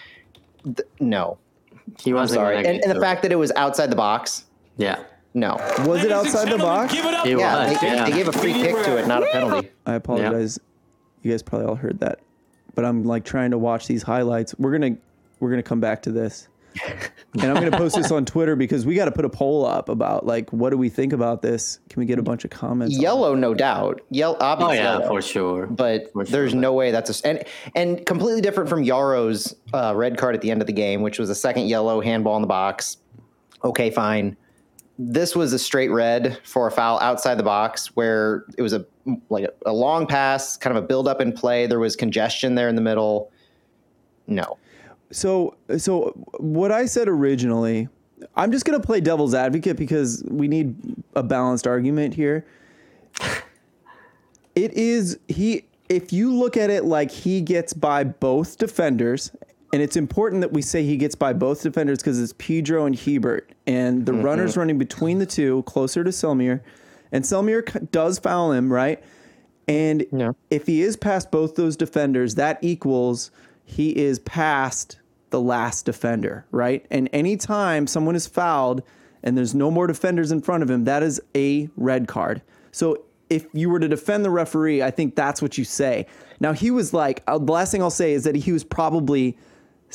th- 0.63 0.87
no. 1.01 1.37
He 1.99 2.13
wasn't 2.13 2.37
sorry. 2.39 2.57
And, 2.57 2.67
and 2.83 2.89
the 2.95 3.01
fact 3.01 3.21
that 3.23 3.33
it 3.33 3.35
was 3.35 3.51
outside 3.57 3.89
the 3.91 3.97
box, 3.97 4.45
Yeah. 4.77 4.99
No. 5.35 5.55
Was 5.85 6.03
it 6.03 6.11
outside 6.11 6.49
the 6.51 6.57
box? 6.57 6.93
Give 6.93 7.05
it 7.05 7.13
up. 7.13 7.25
It 7.27 7.37
Yeah, 7.37 7.67
was. 7.69 7.79
they, 7.81 7.87
yeah. 7.87 8.05
they 8.05 8.11
gave 8.11 8.27
a 8.27 8.31
free 8.33 8.53
kick 8.53 8.75
to 8.85 8.97
it, 8.97 9.07
not 9.07 9.21
a 9.21 9.27
penalty. 9.31 9.69
I 9.85 9.93
apologize. 9.95 10.59
You 11.21 11.31
guys 11.31 11.43
probably 11.43 11.67
all 11.67 11.75
heard 11.75 11.99
that, 11.99 12.19
but 12.73 12.85
I'm 12.85 13.03
like 13.03 13.23
trying 13.25 13.51
to 13.51 13.57
watch 13.57 13.85
these 13.87 14.03
highlights. 14.03 14.55
We're 14.57 14.71
gonna 14.71 14.95
we're 15.39 15.49
gonna 15.49 15.63
come 15.63 15.79
back 15.79 16.01
to 16.03 16.11
this, 16.11 16.47
and 17.33 17.43
I'm 17.43 17.55
gonna 17.55 17.71
post 17.75 17.95
this 17.95 18.11
on 18.11 18.25
Twitter 18.25 18.55
because 18.55 18.85
we 18.85 18.93
got 18.95 19.05
to 19.05 19.11
put 19.11 19.25
a 19.25 19.29
poll 19.29 19.65
up 19.65 19.89
about 19.89 20.25
like 20.25 20.51
what 20.53 20.69
do 20.69 20.77
we 20.77 20.87
think 20.89 21.13
about 21.13 21.41
this? 21.41 21.79
Can 21.89 21.99
we 21.99 22.05
get 22.05 22.19
a 22.19 22.23
bunch 22.23 22.43
of 22.45 22.51
comments? 22.51 22.95
Yellow, 22.95 23.33
no 23.33 23.53
doubt. 23.55 24.01
Yellow, 24.11 24.37
obviously. 24.39 24.77
oh 24.77 24.77
obviously. 24.79 24.83
yeah, 24.83 24.99
yellow. 24.99 25.07
for 25.07 25.21
sure. 25.21 25.65
but 25.67 26.11
For 26.13 26.25
sure, 26.25 26.31
there's 26.31 26.53
but- 26.53 26.59
no 26.59 26.73
way 26.73 26.91
that's 26.91 27.23
a 27.23 27.27
and 27.27 27.43
and 27.75 28.05
completely 28.05 28.41
different 28.41 28.69
from 28.69 28.83
Yaro's 28.83 29.55
uh, 29.73 29.93
red 29.95 30.17
card 30.17 30.35
at 30.35 30.41
the 30.41 30.51
end 30.51 30.61
of 30.61 30.67
the 30.67 30.73
game, 30.73 31.01
which 31.01 31.17
was 31.17 31.29
a 31.31 31.35
second 31.35 31.67
yellow 31.67 32.01
handball 32.01 32.35
in 32.35 32.41
the 32.43 32.47
box. 32.47 32.97
Okay, 33.63 33.89
fine. 33.89 34.37
This 34.97 35.35
was 35.35 35.51
a 35.53 35.59
straight 35.59 35.89
red 35.89 36.39
for 36.43 36.67
a 36.67 36.71
foul 36.71 36.99
outside 36.99 37.35
the 37.35 37.43
box 37.43 37.95
where 37.95 38.45
it 38.57 38.61
was 38.61 38.73
a 38.73 38.85
like 39.29 39.45
a, 39.45 39.69
a 39.69 39.73
long 39.73 40.07
pass, 40.07 40.57
kind 40.57 40.75
of 40.75 40.83
a 40.83 40.87
build 40.87 41.07
up 41.07 41.21
in 41.21 41.31
play. 41.31 41.67
There 41.67 41.79
was 41.79 41.95
congestion 41.95 42.55
there 42.55 42.69
in 42.69 42.75
the 42.75 42.81
middle. 42.81 43.31
No, 44.27 44.57
So 45.11 45.55
so 45.77 46.11
what 46.39 46.71
I 46.71 46.85
said 46.85 47.07
originally, 47.07 47.89
I'm 48.35 48.51
just 48.51 48.65
gonna 48.65 48.79
play 48.79 49.01
devil's 49.01 49.33
advocate 49.33 49.77
because 49.77 50.23
we 50.27 50.47
need 50.47 50.75
a 51.15 51.23
balanced 51.23 51.67
argument 51.67 52.13
here. 52.13 52.45
It 54.55 54.71
is 54.73 55.19
he 55.27 55.65
if 55.89 56.11
you 56.13 56.33
look 56.33 56.57
at 56.57 56.69
it 56.69 56.85
like 56.85 57.11
he 57.11 57.41
gets 57.41 57.73
by 57.73 58.03
both 58.03 58.57
defenders, 58.57 59.31
and 59.75 59.83
it's 59.83 59.97
important 59.97 60.39
that 60.39 60.53
we 60.53 60.61
say 60.61 60.85
he 60.85 60.95
gets 60.95 61.15
by 61.15 61.33
both 61.33 61.61
defenders 61.61 61.97
because 61.97 62.17
it's 62.21 62.31
Pedro 62.37 62.85
and 62.85 62.95
Hiebert, 62.97 63.51
and 63.67 64.05
the 64.05 64.13
runner's 64.13 64.55
running 64.55 64.77
between 64.77 65.19
the 65.19 65.25
two, 65.25 65.63
closer 65.63 66.01
to 66.01 66.11
Selmier, 66.11 66.61
and 67.11 67.25
Selmier 67.25 67.91
does 67.91 68.17
foul 68.17 68.53
him, 68.53 68.71
right? 68.71 69.03
And 69.67 70.05
Yeah. 70.13 70.31
if 70.49 70.65
he 70.65 70.81
is 70.81 70.95
past 70.95 71.29
both 71.29 71.55
those 71.55 71.75
defenders, 71.75 72.35
that 72.35 72.57
equals 72.61 73.31
he 73.65 73.89
is 73.89 74.19
past 74.19 74.99
the 75.31 75.41
last 75.41 75.85
defender, 75.85 76.45
right? 76.51 76.85
And 76.89 77.09
anytime 77.11 77.85
someone 77.85 78.15
is 78.15 78.27
fouled 78.27 78.81
and 79.23 79.37
there's 79.37 79.53
no 79.53 79.69
more 79.69 79.87
defenders 79.87 80.31
in 80.31 80.39
front 80.39 80.63
of 80.63 80.69
him, 80.69 80.85
that 80.85 81.03
is 81.03 81.19
a 81.35 81.67
red 81.75 82.07
card. 82.07 82.41
So 82.71 83.03
if 83.29 83.45
you 83.51 83.69
were 83.69 83.81
to 83.81 83.89
defend 83.89 84.23
the 84.23 84.29
referee, 84.29 84.81
I 84.81 84.91
think 84.91 85.15
that's 85.15 85.41
what 85.41 85.57
you 85.57 85.65
say. 85.65 86.05
Now 86.39 86.53
he 86.53 86.71
was 86.71 86.93
like, 86.93 87.23
uh, 87.27 87.39
the 87.39 87.51
last 87.51 87.73
thing 87.73 87.81
I'll 87.81 87.89
say 87.89 88.13
is 88.13 88.23
that 88.23 88.37
he 88.37 88.53
was 88.53 88.63
probably 88.63 89.37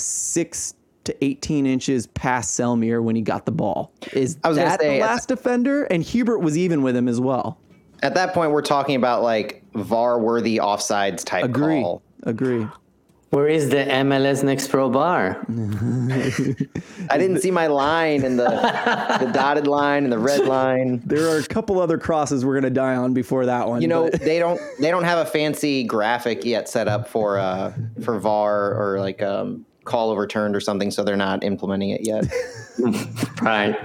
six 0.00 0.74
to 1.04 1.24
18 1.24 1.66
inches 1.66 2.06
past 2.08 2.58
Selmier 2.58 3.02
when 3.02 3.16
he 3.16 3.22
got 3.22 3.46
the 3.46 3.52
ball. 3.52 3.92
Is 4.12 4.36
I 4.44 4.48
was 4.48 4.56
that 4.58 4.80
say, 4.80 4.98
the 4.98 5.04
at 5.04 5.08
last 5.10 5.28
defender? 5.28 5.84
And 5.84 6.04
Hiebert 6.04 6.40
was 6.42 6.58
even 6.58 6.82
with 6.82 6.94
him 6.96 7.08
as 7.08 7.20
well. 7.20 7.58
at 8.02 8.14
that 8.14 8.34
point 8.34 8.52
we're 8.52 8.62
talking 8.62 8.96
about 8.96 9.22
like 9.22 9.62
VAR 9.74 10.18
worthy 10.18 10.58
offsides 10.58 11.24
type 11.24 11.44
Agree. 11.44 11.80
call. 11.82 12.02
Agree. 12.24 12.66
Where 13.30 13.46
is 13.46 13.70
the 13.70 13.76
MLS 13.76 14.42
Next 14.42 14.68
Pro 14.68 14.88
VAR? 14.90 15.40
I 17.08 17.16
didn't 17.16 17.40
see 17.40 17.50
my 17.52 17.68
line 17.68 18.24
and 18.24 18.38
the 18.38 18.48
the 19.20 19.30
dotted 19.32 19.66
line 19.66 20.04
and 20.04 20.12
the 20.12 20.18
red 20.18 20.46
line. 20.46 21.00
There 21.06 21.28
are 21.28 21.38
a 21.38 21.44
couple 21.46 21.80
other 21.80 21.96
crosses 21.98 22.44
we're 22.44 22.54
gonna 22.54 22.70
die 22.70 22.96
on 22.96 23.14
before 23.14 23.46
that 23.46 23.68
one. 23.68 23.82
You 23.82 23.88
know, 23.88 24.10
but- 24.10 24.20
they 24.20 24.38
don't 24.38 24.60
they 24.80 24.90
don't 24.90 25.04
have 25.04 25.18
a 25.26 25.30
fancy 25.30 25.84
graphic 25.84 26.44
yet 26.44 26.68
set 26.68 26.88
up 26.88 27.08
for 27.08 27.38
uh 27.38 27.72
for 28.02 28.18
VAR 28.18 28.74
or 28.74 28.98
like 29.00 29.22
um 29.22 29.64
call 29.84 30.10
overturned 30.10 30.54
or 30.54 30.60
something, 30.60 30.90
so 30.90 31.02
they're 31.04 31.16
not 31.16 31.42
implementing 31.44 31.90
it 31.90 32.06
yet. 32.06 32.24
Right. 33.42 33.76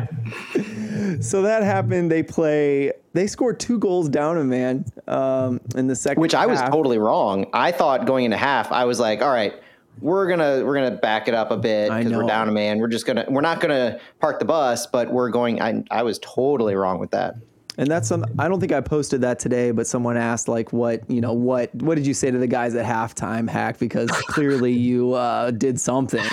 so 1.21 1.41
that 1.41 1.63
happened. 1.63 2.09
They 2.11 2.23
play. 2.23 2.93
They 3.13 3.27
scored 3.27 3.59
two 3.59 3.77
goals 3.77 4.07
down 4.07 4.37
a 4.37 4.43
man 4.43 4.85
um, 5.07 5.59
in 5.75 5.87
the 5.87 5.95
second. 5.95 6.21
Which 6.21 6.35
I 6.35 6.45
was 6.45 6.61
totally 6.61 6.97
wrong. 6.97 7.47
I 7.53 7.71
thought 7.71 8.05
going 8.05 8.25
into 8.25 8.37
half, 8.37 8.71
I 8.71 8.85
was 8.85 8.99
like, 8.99 9.21
all 9.21 9.31
right, 9.31 9.53
we're 10.01 10.27
gonna 10.27 10.65
we're 10.65 10.75
gonna 10.75 10.91
back 10.91 11.27
it 11.27 11.33
up 11.33 11.51
a 11.51 11.57
bit 11.57 11.89
because 11.89 12.11
we're 12.11 12.27
down 12.27 12.49
a 12.49 12.51
man. 12.51 12.79
We're 12.79 12.87
just 12.87 13.05
gonna 13.05 13.25
we're 13.29 13.41
not 13.41 13.59
gonna 13.59 13.99
park 14.19 14.39
the 14.39 14.45
bus, 14.45 14.87
but 14.87 15.11
we're 15.11 15.29
going. 15.29 15.61
I 15.61 15.83
I 15.91 16.03
was 16.03 16.19
totally 16.19 16.75
wrong 16.75 16.99
with 16.99 17.11
that. 17.11 17.35
And 17.77 17.89
that's 17.89 18.07
some. 18.07 18.25
I 18.39 18.47
don't 18.47 18.59
think 18.59 18.71
I 18.71 18.79
posted 18.81 19.21
that 19.21 19.37
today, 19.37 19.71
but 19.71 19.85
someone 19.85 20.15
asked 20.15 20.47
like, 20.47 20.71
"What 20.71 21.09
you 21.09 21.19
know? 21.19 21.33
What 21.33 21.73
what 21.75 21.95
did 21.95 22.07
you 22.07 22.13
say 22.13 22.31
to 22.31 22.37
the 22.37 22.47
guys 22.47 22.73
at 22.75 22.85
halftime, 22.85 23.49
hack? 23.49 23.79
Because 23.79 24.09
clearly 24.11 24.71
you 24.71 25.13
uh, 25.13 25.51
did 25.51 25.79
something 25.79 26.23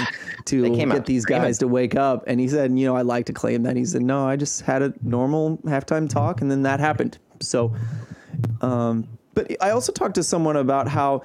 to 0.44 0.76
get 0.76 1.07
these 1.07 1.24
guys 1.24 1.59
to 1.59 1.68
wake 1.68 1.96
up." 1.96 2.24
And 2.26 2.38
he 2.38 2.48
said, 2.48 2.76
"You 2.78 2.87
know, 2.87 2.96
I 2.96 3.02
like 3.02 3.26
to 3.26 3.33
claim 3.33 3.64
that." 3.64 3.76
He 3.76 3.85
said, 3.85 4.02
"No, 4.02 4.26
I 4.26 4.37
just 4.37 4.61
had 4.62 4.83
a 4.83 4.94
normal 5.02 5.59
halftime 5.59 6.09
talk, 6.09 6.42
and 6.42 6.50
then 6.50 6.62
that 6.62 6.78
happened." 6.78 7.18
So, 7.40 7.74
um, 8.61 9.09
but 9.35 9.50
I 9.61 9.70
also 9.70 9.92
talked 9.92 10.14
to 10.16 10.22
someone 10.22 10.57
about 10.57 10.88
how. 10.88 11.22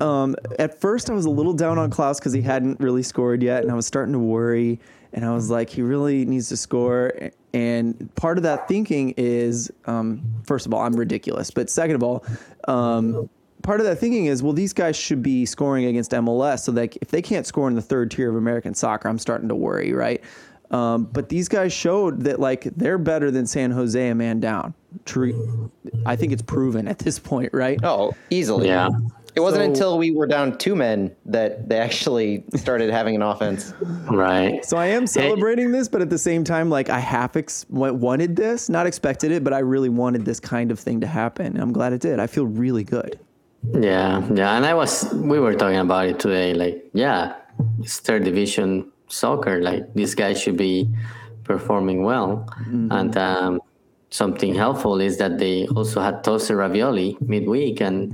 Um, 0.00 0.34
at 0.58 0.80
first, 0.80 1.10
I 1.10 1.12
was 1.12 1.26
a 1.26 1.30
little 1.30 1.52
down 1.52 1.78
on 1.78 1.88
Klauss 1.88 2.18
because 2.18 2.32
he 2.32 2.42
hadn't 2.42 2.80
really 2.80 3.04
scored 3.04 3.40
yet, 3.40 3.62
and 3.62 3.70
I 3.70 3.74
was 3.74 3.86
starting 3.86 4.12
to 4.14 4.18
worry. 4.18 4.80
And 5.12 5.24
I 5.24 5.32
was 5.32 5.50
like, 5.50 5.68
he 5.68 5.82
really 5.82 6.24
needs 6.24 6.48
to 6.48 6.56
score. 6.56 7.12
And 7.52 8.14
part 8.14 8.38
of 8.38 8.44
that 8.44 8.66
thinking 8.66 9.14
is, 9.16 9.70
um, 9.86 10.22
first 10.44 10.66
of 10.66 10.72
all, 10.72 10.80
I'm 10.80 10.94
ridiculous, 10.94 11.50
but 11.50 11.68
second 11.68 11.96
of 11.96 12.02
all, 12.02 12.24
um, 12.66 13.28
part 13.62 13.80
of 13.80 13.86
that 13.86 13.96
thinking 13.96 14.26
is, 14.26 14.42
well, 14.42 14.52
these 14.52 14.72
guys 14.72 14.96
should 14.96 15.22
be 15.22 15.46
scoring 15.46 15.84
against 15.84 16.12
MLS. 16.12 16.60
So 16.60 16.72
that 16.72 16.96
if 17.00 17.08
they 17.08 17.22
can't 17.22 17.46
score 17.46 17.68
in 17.68 17.74
the 17.74 17.82
third 17.82 18.10
tier 18.10 18.30
of 18.30 18.36
American 18.36 18.74
soccer, 18.74 19.08
I'm 19.08 19.18
starting 19.18 19.48
to 19.48 19.54
worry, 19.54 19.92
right? 19.92 20.22
Um, 20.70 21.04
but 21.04 21.28
these 21.28 21.48
guys 21.48 21.72
showed 21.72 22.22
that 22.22 22.40
like 22.40 22.64
they're 22.76 22.96
better 22.96 23.30
than 23.30 23.46
San 23.46 23.70
Jose 23.70 24.08
a 24.08 24.14
man 24.14 24.40
down. 24.40 24.72
True, 25.04 25.70
I 26.06 26.16
think 26.16 26.32
it's 26.32 26.42
proven 26.42 26.88
at 26.88 26.98
this 26.98 27.18
point, 27.18 27.50
right? 27.52 27.78
Oh, 27.82 28.12
easily. 28.30 28.68
Yeah. 28.68 28.88
It 29.34 29.40
wasn't 29.40 29.62
So- 29.62 29.70
until 29.70 29.98
we 29.98 30.10
were 30.10 30.26
down 30.26 30.58
two 30.58 30.76
men 30.76 31.10
that 31.26 31.68
they 31.68 31.78
actually 31.78 32.44
started 32.56 32.90
having 32.90 33.14
an 33.14 33.22
offense. 33.22 33.72
Right. 34.10 34.64
So 34.64 34.76
I 34.76 34.86
am 34.86 35.06
celebrating 35.06 35.72
this, 35.72 35.88
but 35.88 36.02
at 36.02 36.10
the 36.10 36.18
same 36.18 36.44
time, 36.44 36.68
like 36.68 36.90
I 36.90 36.98
half 36.98 37.36
ex- 37.36 37.64
wanted 37.70 38.36
this, 38.36 38.68
not 38.68 38.86
expected 38.86 39.32
it, 39.32 39.42
but 39.42 39.52
I 39.52 39.60
really 39.60 39.88
wanted 39.88 40.24
this 40.24 40.38
kind 40.40 40.70
of 40.70 40.78
thing 40.78 41.00
to 41.00 41.06
happen. 41.06 41.46
And 41.46 41.58
I'm 41.62 41.72
glad 41.72 41.92
it 41.94 42.00
did. 42.02 42.20
I 42.20 42.26
feel 42.26 42.46
really 42.46 42.84
good. 42.84 43.18
Yeah, 43.80 44.22
yeah, 44.34 44.56
and 44.56 44.66
I 44.66 44.74
was 44.74 45.12
we 45.14 45.38
were 45.38 45.54
talking 45.54 45.78
about 45.78 46.06
it 46.08 46.18
today. 46.18 46.52
Like, 46.52 46.84
yeah, 46.94 47.34
it's 47.78 48.00
third 48.00 48.24
division 48.24 48.90
soccer. 49.06 49.62
Like 49.62 49.94
these 49.94 50.16
guys 50.16 50.40
should 50.42 50.56
be 50.56 50.88
performing 51.44 52.02
well, 52.02 52.44
and 52.90 53.16
um, 53.16 53.60
something 54.12 54.54
helpful 54.54 55.00
is 55.00 55.16
that 55.18 55.38
they 55.38 55.66
also 55.68 56.00
had 56.00 56.22
toasted 56.22 56.56
ravioli 56.56 57.16
midweek, 57.20 57.80
and 57.80 58.12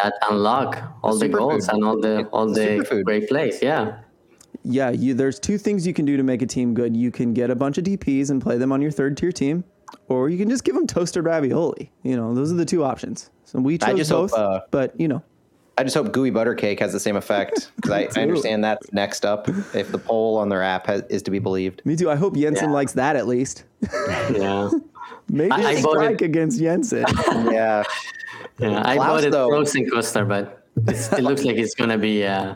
that 0.00 0.14
unlock 0.30 0.78
all 1.02 1.16
the 1.18 1.28
goals 1.28 1.66
Superfood. 1.68 1.72
and 1.74 1.84
all 1.84 2.00
the 2.00 2.24
all 2.32 2.46
the 2.46 2.60
Superfood. 2.60 3.04
great 3.04 3.28
plays. 3.28 3.60
Yeah, 3.60 3.98
Yeah, 4.62 4.90
you, 4.90 5.14
there's 5.14 5.38
two 5.40 5.58
things 5.58 5.86
you 5.86 5.92
can 5.94 6.04
do 6.04 6.16
to 6.16 6.22
make 6.22 6.42
a 6.42 6.46
team 6.46 6.74
good. 6.74 6.96
You 6.96 7.10
can 7.10 7.34
get 7.34 7.50
a 7.50 7.54
bunch 7.56 7.76
of 7.78 7.84
DPs 7.84 8.30
and 8.30 8.40
play 8.42 8.56
them 8.58 8.72
on 8.72 8.80
your 8.82 8.90
third 8.92 9.16
tier 9.16 9.32
team, 9.32 9.64
or 10.08 10.28
you 10.28 10.38
can 10.38 10.48
just 10.48 10.64
give 10.64 10.74
them 10.74 10.86
toasted 10.86 11.24
ravioli. 11.24 11.90
You 12.02 12.16
know, 12.16 12.34
those 12.34 12.52
are 12.52 12.56
the 12.56 12.64
two 12.66 12.84
options. 12.84 13.30
So 13.44 13.58
we 13.58 13.78
chose 13.78 13.96
just 13.96 14.10
hope, 14.10 14.30
both, 14.30 14.38
uh, 14.38 14.60
but 14.70 14.98
you 15.00 15.08
know, 15.08 15.22
I 15.78 15.82
just 15.82 15.96
hope 15.96 16.12
gooey 16.12 16.30
butter 16.30 16.54
cake 16.54 16.78
has 16.80 16.92
the 16.92 17.00
same 17.00 17.16
effect 17.16 17.72
because 17.76 17.90
I, 17.90 18.02
I 18.14 18.22
understand 18.22 18.62
that's 18.62 18.92
next 18.92 19.24
up 19.24 19.48
if 19.74 19.90
the 19.90 19.98
poll 19.98 20.36
on 20.36 20.50
their 20.50 20.62
app 20.62 20.86
has, 20.86 21.02
is 21.08 21.22
to 21.22 21.30
be 21.30 21.38
believed. 21.40 21.80
me 21.84 21.96
too. 21.96 22.10
I 22.10 22.16
hope 22.16 22.36
Jensen 22.36 22.68
Yeah. 22.68 22.74
likes 22.74 22.92
that 22.92 23.16
at 23.16 23.26
least. 23.26 23.64
yeah, 24.30 24.68
Maybe 25.32 25.50
I- 25.52 25.56
I 25.56 25.70
a 25.72 25.80
voted- 25.82 26.02
strike 26.02 26.22
against 26.22 26.58
Jensen. 26.60 27.04
Yeah. 27.50 27.84
yeah. 28.58 28.82
I 28.84 28.96
Klauss, 28.96 29.06
voted 29.08 29.32
though- 29.32 29.48
frozen 29.48 29.88
Costa, 29.90 30.24
but 30.24 30.64
it's, 30.88 31.12
it 31.12 31.22
looks 31.22 31.44
like 31.44 31.56
it's 31.56 31.74
gonna 31.74 31.98
be 31.98 32.24
uh, 32.24 32.54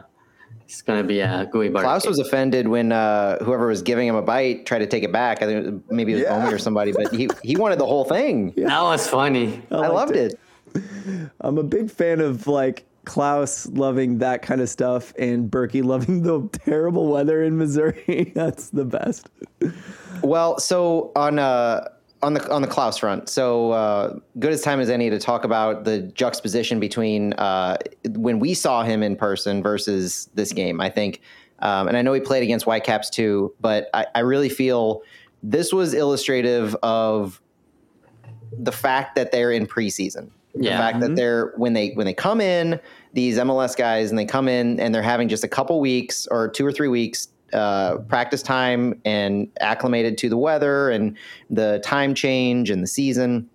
it's 0.67 0.83
gonna 0.83 1.05
be 1.05 1.21
a 1.21 1.47
gooey 1.53 1.69
butter. 1.69 1.87
Klauss 1.87 2.03
cake. 2.03 2.09
was 2.11 2.19
offended 2.19 2.69
when 2.69 2.91
uh, 2.93 3.43
whoever 3.45 3.67
was 3.67 3.83
giving 3.83 4.09
him 4.09 4.15
a 4.17 4.23
bite 4.23 4.67
tried 4.67 4.81
to 4.81 4.87
take 4.87 5.03
it 5.05 5.13
back. 5.13 5.43
I 5.43 5.47
think 5.47 5.67
it 5.67 5.71
was- 5.73 5.81
maybe 5.91 6.13
it 6.13 6.17
was 6.17 6.25
Yeah. 6.25 6.37
Omi 6.43 6.53
or 6.53 6.59
somebody, 6.59 6.93
but 6.93 7.13
he, 7.15 7.29
he 7.43 7.57
wanted 7.57 7.79
the 7.79 7.87
whole 7.87 8.05
thing. 8.05 8.53
that 8.57 8.83
was 8.83 9.07
funny. 9.07 9.63
I, 9.71 9.77
liked 9.77 9.95
loved 9.95 10.17
it. 10.17 10.41
I'm 11.41 11.59
a 11.59 11.63
big 11.63 11.91
fan 11.91 12.21
of 12.21 12.47
like 12.47 12.85
Klauss 13.07 13.69
loving 13.77 14.19
that 14.19 14.41
kind 14.43 14.61
of 14.63 14.69
stuff 14.69 15.13
and 15.19 15.51
Bürki 15.51 15.85
loving 15.85 16.23
the 16.23 16.49
terrible 16.65 17.09
weather 17.13 17.43
in 17.45 17.57
Missouri. 17.59 18.33
That's 18.35 18.71
the 18.71 18.85
best. 18.87 19.29
Well, 20.23 20.59
so 20.59 21.13
on 21.15 21.39
uh, 21.39 21.89
on 22.25 22.35
the 22.35 22.51
on 22.51 22.63
the 22.63 22.69
Klauss 22.69 22.99
front, 22.99 23.29
so 23.29 23.71
uh, 23.73 24.19
good 24.39 24.53
as 24.53 24.63
time 24.63 24.81
as 24.81 24.89
any 24.91 25.11
to 25.11 25.19
talk 25.19 25.45
about 25.45 25.85
the 25.85 26.01
juxtaposition 26.03 26.81
between 26.81 27.35
uh, 27.35 27.77
when 28.11 28.39
we 28.39 28.55
saw 28.55 28.83
him 28.83 29.03
in 29.03 29.15
person 29.15 29.63
versus 29.63 30.29
this 30.35 30.53
game. 30.53 30.81
I 30.81 30.89
think, 30.91 31.21
um, 31.61 31.87
and 31.87 31.97
I 31.97 32.03
know 32.03 32.13
he 32.13 32.21
played 32.21 32.43
against 32.43 32.65
Whitecaps 32.67 33.11
too, 33.11 33.55
but 33.61 33.89
I, 33.95 34.07
I 34.15 34.21
really 34.21 34.49
feel 34.49 35.03
this 35.43 35.73
was 35.73 35.93
illustrative 35.95 36.75
of 36.83 37.41
the 38.59 38.73
fact 38.73 39.15
that 39.17 39.31
they're 39.31 39.53
in 39.53 39.67
preseason. 39.67 40.31
The 40.55 40.67
Yeah. 40.67 40.79
fact 40.79 41.01
that 41.01 41.17
they're 41.17 41.53
when 41.57 41.73
they 41.73 41.91
when 41.91 42.07
they 42.07 42.15
come 42.15 42.41
in, 42.41 42.81
these 43.13 43.37
MLS 43.39 43.77
guys, 43.77 44.11
and 44.11 44.19
they 44.19 44.25
come 44.25 44.49
in 44.49 44.81
and 44.81 44.95
they're 44.95 45.03
having 45.03 45.29
just 45.29 45.45
a 45.45 45.49
couple 45.49 45.81
weeks 45.81 46.27
or 46.31 46.49
two 46.49 46.65
or 46.65 46.73
three 46.73 46.89
weeks 46.89 47.29
uh, 47.53 47.99
practice 48.09 48.43
time 48.43 49.01
and 49.05 49.49
acclimated 49.61 50.19
to 50.19 50.29
the 50.29 50.37
weather 50.37 50.91
and 50.91 51.17
the 51.51 51.81
time 51.85 52.15
change 52.15 52.71
and 52.71 52.83
the 52.83 52.87
season, 52.87 53.49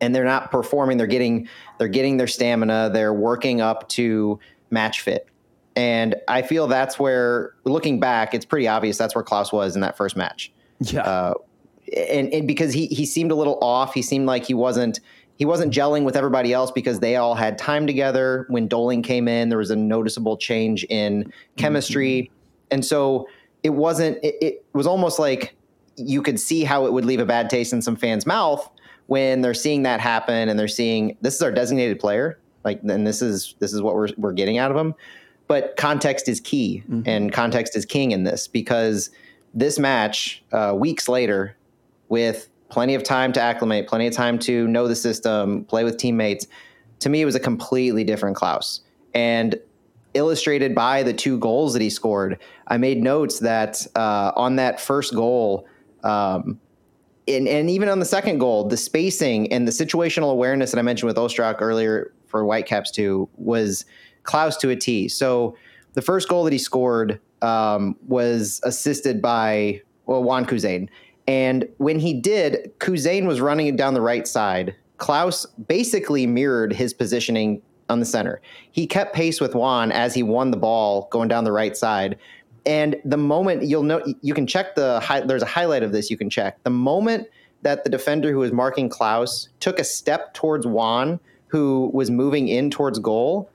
and 0.00 0.14
they're 0.14 0.24
not 0.24 0.50
performing. 0.50 0.96
They're 0.96 1.06
getting 1.06 1.48
they're 1.78 1.88
getting 1.88 2.16
their 2.16 2.26
stamina. 2.26 2.90
They're 2.92 3.14
working 3.14 3.60
up 3.60 3.88
to 3.90 4.38
match 4.70 5.00
fit. 5.00 5.28
And 5.76 6.14
I 6.28 6.42
feel 6.42 6.68
that's 6.68 7.00
where, 7.00 7.54
looking 7.64 7.98
back, 7.98 8.32
it's 8.32 8.44
pretty 8.44 8.68
obvious 8.68 8.96
that's 8.96 9.14
where 9.14 9.24
Klauss 9.24 9.52
was 9.52 9.74
in 9.74 9.80
that 9.82 9.96
first 9.96 10.16
match 10.16 10.52
Yeah. 10.78 11.02
uh, 11.02 11.34
and, 12.08 12.32
and 12.32 12.46
because 12.46 12.72
he 12.72 12.86
he 12.86 13.04
seemed 13.04 13.30
a 13.30 13.34
little 13.34 13.58
off. 13.60 13.92
He 13.94 14.02
seemed 14.02 14.26
like 14.26 14.44
he 14.44 14.54
wasn't 14.54 15.00
he 15.36 15.44
wasn't 15.44 15.72
gelling 15.74 16.04
with 16.04 16.16
everybody 16.16 16.52
else 16.52 16.70
because 16.70 17.00
they 17.00 17.16
all 17.16 17.34
had 17.34 17.58
time 17.58 17.86
together. 17.88 18.46
When 18.48 18.68
Doling 18.68 19.02
came 19.02 19.26
in, 19.26 19.48
there 19.48 19.58
was 19.58 19.70
a 19.70 19.76
noticeable 19.76 20.36
change 20.36 20.84
in 20.84 21.32
chemistry, 21.56 22.30
and 22.74 22.84
so 22.84 23.28
it 23.62 23.70
wasn't. 23.70 24.18
It, 24.22 24.34
it 24.42 24.64
was 24.72 24.86
almost 24.86 25.20
like 25.20 25.54
you 25.96 26.20
could 26.20 26.40
see 26.40 26.64
how 26.64 26.86
it 26.86 26.92
would 26.92 27.04
leave 27.04 27.20
a 27.20 27.24
bad 27.24 27.48
taste 27.48 27.72
in 27.72 27.80
some 27.80 27.94
fans' 27.94 28.26
mouth 28.26 28.68
when 29.06 29.42
they're 29.42 29.54
seeing 29.54 29.84
that 29.84 30.00
happen 30.00 30.48
and 30.48 30.58
they're 30.58 30.66
seeing 30.66 31.16
this 31.20 31.36
is 31.36 31.42
our 31.42 31.52
designated 31.52 32.00
player. 32.00 32.38
Like, 32.64 32.82
and 32.82 33.06
this 33.06 33.22
is 33.22 33.54
this 33.60 33.72
is 33.72 33.80
what 33.80 33.94
we're 33.94 34.08
we're 34.16 34.32
getting 34.32 34.58
out 34.58 34.72
of 34.72 34.76
him. 34.76 34.94
But 35.46 35.76
context 35.76 36.28
is 36.28 36.40
key, 36.40 36.82
and 37.06 37.32
context 37.32 37.76
is 37.76 37.86
king 37.86 38.10
in 38.10 38.24
this 38.24 38.48
because 38.48 39.10
this 39.54 39.78
match 39.78 40.42
uh, 40.52 40.74
weeks 40.76 41.08
later 41.08 41.56
with 42.08 42.48
plenty 42.70 42.96
of 42.96 43.04
time 43.04 43.32
to 43.34 43.40
acclimate, 43.40 43.86
plenty 43.86 44.08
of 44.08 44.14
time 44.14 44.36
to 44.40 44.66
know 44.66 44.88
the 44.88 44.96
system, 44.96 45.64
play 45.66 45.84
with 45.84 45.96
teammates. 45.96 46.48
To 47.00 47.08
me, 47.08 47.22
it 47.22 47.24
was 47.24 47.36
a 47.36 47.40
completely 47.40 48.02
different 48.02 48.36
Klauss. 48.36 48.80
And 49.14 49.60
illustrated 50.14 50.74
by 50.74 51.02
the 51.02 51.12
two 51.12 51.38
goals 51.38 51.72
that 51.72 51.82
he 51.82 51.90
scored, 51.90 52.38
I 52.68 52.78
made 52.78 53.02
notes 53.02 53.40
that 53.40 53.86
uh, 53.94 54.32
on 54.36 54.56
that 54.56 54.80
first 54.80 55.14
goal, 55.14 55.66
um, 56.02 56.58
and, 57.26 57.48
and 57.48 57.70
even 57.70 57.88
on 57.88 57.98
the 57.98 58.04
second 58.04 58.38
goal, 58.38 58.68
the 58.68 58.76
spacing 58.76 59.52
and 59.52 59.66
the 59.66 59.72
situational 59.72 60.30
awareness 60.30 60.70
that 60.72 60.78
I 60.78 60.82
mentioned 60.82 61.08
with 61.08 61.16
Ostrak 61.16 61.60
earlier 61.60 62.12
for 62.26 62.44
Whitecaps 62.44 62.90
too 62.90 63.28
was 63.36 63.84
Klauss 64.24 64.58
to 64.60 64.70
a 64.70 64.76
T. 64.76 65.08
So 65.08 65.56
the 65.94 66.02
first 66.02 66.28
goal 66.28 66.44
that 66.44 66.52
he 66.52 66.58
scored 66.58 67.20
um, 67.42 67.96
was 68.06 68.60
assisted 68.64 69.22
by 69.22 69.80
well 70.06 70.22
Juan 70.22 70.44
Kuzain, 70.44 70.88
and 71.26 71.66
when 71.78 71.98
he 71.98 72.12
did, 72.12 72.72
Kuzain 72.78 73.26
was 73.26 73.40
running 73.40 73.74
down 73.76 73.94
the 73.94 74.00
right 74.00 74.26
side. 74.26 74.74
Klauss 74.98 75.46
basically 75.66 76.26
mirrored 76.26 76.72
his 76.72 76.94
positioning 76.94 77.62
on 77.94 78.00
the 78.00 78.06
center. 78.06 78.42
He 78.72 78.86
kept 78.86 79.14
pace 79.14 79.40
with 79.40 79.54
Juan 79.54 79.90
as 79.90 80.12
he 80.12 80.22
won 80.22 80.50
the 80.50 80.58
ball 80.58 81.08
going 81.10 81.28
down 81.28 81.44
the 81.44 81.52
right 81.52 81.74
side. 81.74 82.18
And 82.66 82.96
the 83.04 83.16
moment 83.16 83.62
you'll 83.62 83.82
know, 83.82 84.02
you 84.20 84.34
can 84.34 84.46
check 84.46 84.74
the 84.74 85.00
high, 85.00 85.20
there's 85.20 85.42
a 85.42 85.46
highlight 85.46 85.82
of 85.82 85.92
this 85.92 86.10
you 86.10 86.18
can 86.18 86.28
check. 86.28 86.62
The 86.64 86.70
moment 86.70 87.28
that 87.62 87.84
the 87.84 87.90
defender 87.90 88.30
who 88.30 88.38
was 88.38 88.52
marking 88.52 88.90
Klauss 88.90 89.48
took 89.60 89.78
a 89.78 89.84
step 89.84 90.34
towards 90.34 90.66
Juan, 90.66 91.20
who 91.46 91.90
was 91.94 92.10
moving 92.10 92.48
in 92.48 92.70
towards 92.70 92.98
goal, 92.98 93.48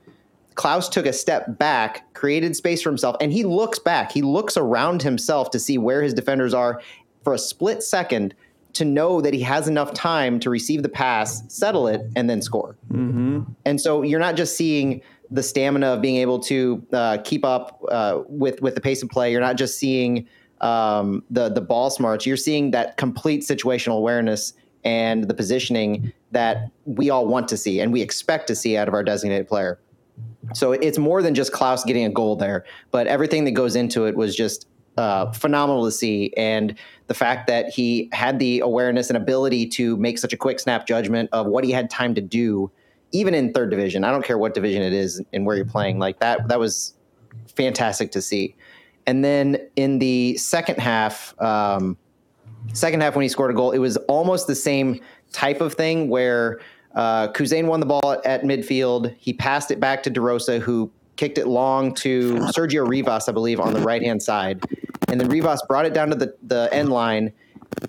Klauss 0.54 0.90
took 0.90 1.06
a 1.06 1.12
step 1.12 1.58
back, 1.58 2.12
created 2.14 2.56
space 2.56 2.82
for 2.82 2.88
himself, 2.88 3.16
and 3.20 3.32
he 3.32 3.44
looks 3.44 3.78
back. 3.78 4.10
He 4.10 4.22
looks 4.22 4.56
around 4.56 5.02
himself 5.02 5.50
to 5.50 5.58
see 5.58 5.78
where 5.78 6.02
his 6.02 6.14
defenders 6.14 6.54
are 6.54 6.82
for 7.24 7.34
a 7.34 7.38
split 7.38 7.82
second 7.82 8.34
to 8.74 8.84
know 8.84 9.20
that 9.20 9.34
he 9.34 9.40
has 9.42 9.68
enough 9.68 9.92
time 9.94 10.40
to 10.40 10.50
receive 10.50 10.82
the 10.82 10.88
pass, 10.88 11.42
settle 11.52 11.88
it, 11.88 12.02
and 12.16 12.28
then 12.28 12.42
score. 12.42 12.76
And 13.64 13.80
so 13.80 14.02
you're 14.02 14.20
not 14.20 14.36
just 14.36 14.56
seeing 14.56 15.02
the 15.30 15.42
stamina 15.42 15.86
of 15.86 16.02
being 16.02 16.16
able 16.16 16.40
to 16.40 16.84
uh, 16.92 17.18
keep 17.24 17.44
up 17.44 17.82
uh, 17.90 18.22
with 18.26 18.60
with 18.62 18.74
the 18.74 18.80
pace 18.80 19.02
of 19.02 19.08
play. 19.08 19.30
You're 19.30 19.40
not 19.40 19.56
just 19.56 19.78
seeing 19.78 20.26
um, 20.60 21.22
the 21.30 21.48
the 21.48 21.60
ball 21.60 21.90
smarts. 21.90 22.26
You're 22.26 22.36
seeing 22.36 22.72
that 22.72 22.96
complete 22.96 23.42
situational 23.42 23.96
awareness 23.98 24.54
and 24.84 25.24
the 25.24 25.34
positioning 25.34 26.12
that 26.32 26.70
we 26.84 27.10
all 27.10 27.26
want 27.26 27.48
to 27.48 27.56
see 27.56 27.80
and 27.80 27.92
we 27.92 28.00
expect 28.00 28.46
to 28.46 28.54
see 28.54 28.76
out 28.76 28.88
of 28.88 28.94
our 28.94 29.02
designated 29.02 29.48
player. 29.48 29.78
So 30.54 30.72
it's 30.72 30.98
more 30.98 31.22
than 31.22 31.34
just 31.34 31.52
Klauss 31.52 31.84
getting 31.84 32.04
a 32.04 32.10
goal 32.10 32.34
there, 32.36 32.64
but 32.90 33.06
everything 33.06 33.44
that 33.44 33.52
goes 33.52 33.76
into 33.76 34.06
it 34.06 34.16
was 34.16 34.34
just 34.34 34.66
uh, 34.96 35.32
phenomenal 35.32 35.84
to 35.84 35.90
see. 35.90 36.32
And 36.36 36.74
the 37.06 37.14
fact 37.14 37.46
that 37.46 37.68
he 37.68 38.08
had 38.12 38.38
the 38.38 38.60
awareness 38.60 39.08
and 39.08 39.16
ability 39.16 39.66
to 39.68 39.96
make 39.96 40.18
such 40.18 40.32
a 40.32 40.36
quick 40.36 40.60
snap 40.60 40.86
judgment 40.86 41.28
of 41.32 41.46
what 41.46 41.64
he 41.64 41.70
had 41.70 41.90
time 41.90 42.14
to 42.14 42.20
do, 42.20 42.70
even 43.12 43.34
in 43.34 43.52
third 43.52 43.70
division. 43.70 44.04
I 44.04 44.10
don't 44.10 44.24
care 44.24 44.38
what 44.38 44.54
division 44.54 44.82
it 44.82 44.92
is 44.92 45.22
and 45.32 45.46
where 45.46 45.56
you're 45.56 45.64
playing. 45.64 45.98
Like 45.98 46.20
that, 46.20 46.48
that 46.48 46.58
was 46.58 46.94
fantastic 47.56 48.12
to 48.12 48.22
see. 48.22 48.54
And 49.06 49.24
then 49.24 49.58
in 49.76 49.98
the 49.98 50.36
second 50.36 50.78
half, 50.78 51.34
um, 51.40 51.96
second 52.72 53.00
half 53.00 53.16
when 53.16 53.22
he 53.22 53.28
scored 53.28 53.50
a 53.50 53.54
goal, 53.54 53.72
it 53.72 53.78
was 53.78 53.96
almost 54.08 54.46
the 54.46 54.54
same 54.54 55.00
type 55.32 55.60
of 55.60 55.74
thing 55.74 56.08
where 56.08 56.60
uh, 56.94 57.28
Kuzain 57.28 57.66
won 57.66 57.80
the 57.80 57.86
ball 57.86 58.12
at, 58.12 58.24
at 58.26 58.42
midfield. 58.42 59.14
He 59.18 59.32
passed 59.32 59.70
it 59.70 59.80
back 59.80 60.02
to 60.04 60.10
DeRosa, 60.10 60.60
who 60.60 60.92
kicked 61.20 61.36
it 61.36 61.46
long 61.46 61.92
to 61.92 62.36
Sergio 62.56 62.88
Rivas, 62.88 63.28
I 63.28 63.32
believe, 63.32 63.60
on 63.60 63.74
the 63.74 63.80
right 63.80 64.00
hand 64.00 64.22
side. 64.22 64.64
And 65.08 65.20
then 65.20 65.28
Rivas 65.28 65.60
brought 65.68 65.84
it 65.84 65.92
down 65.92 66.08
to 66.08 66.14
the, 66.14 66.34
the 66.44 66.70
end 66.72 66.88
line. 66.88 67.30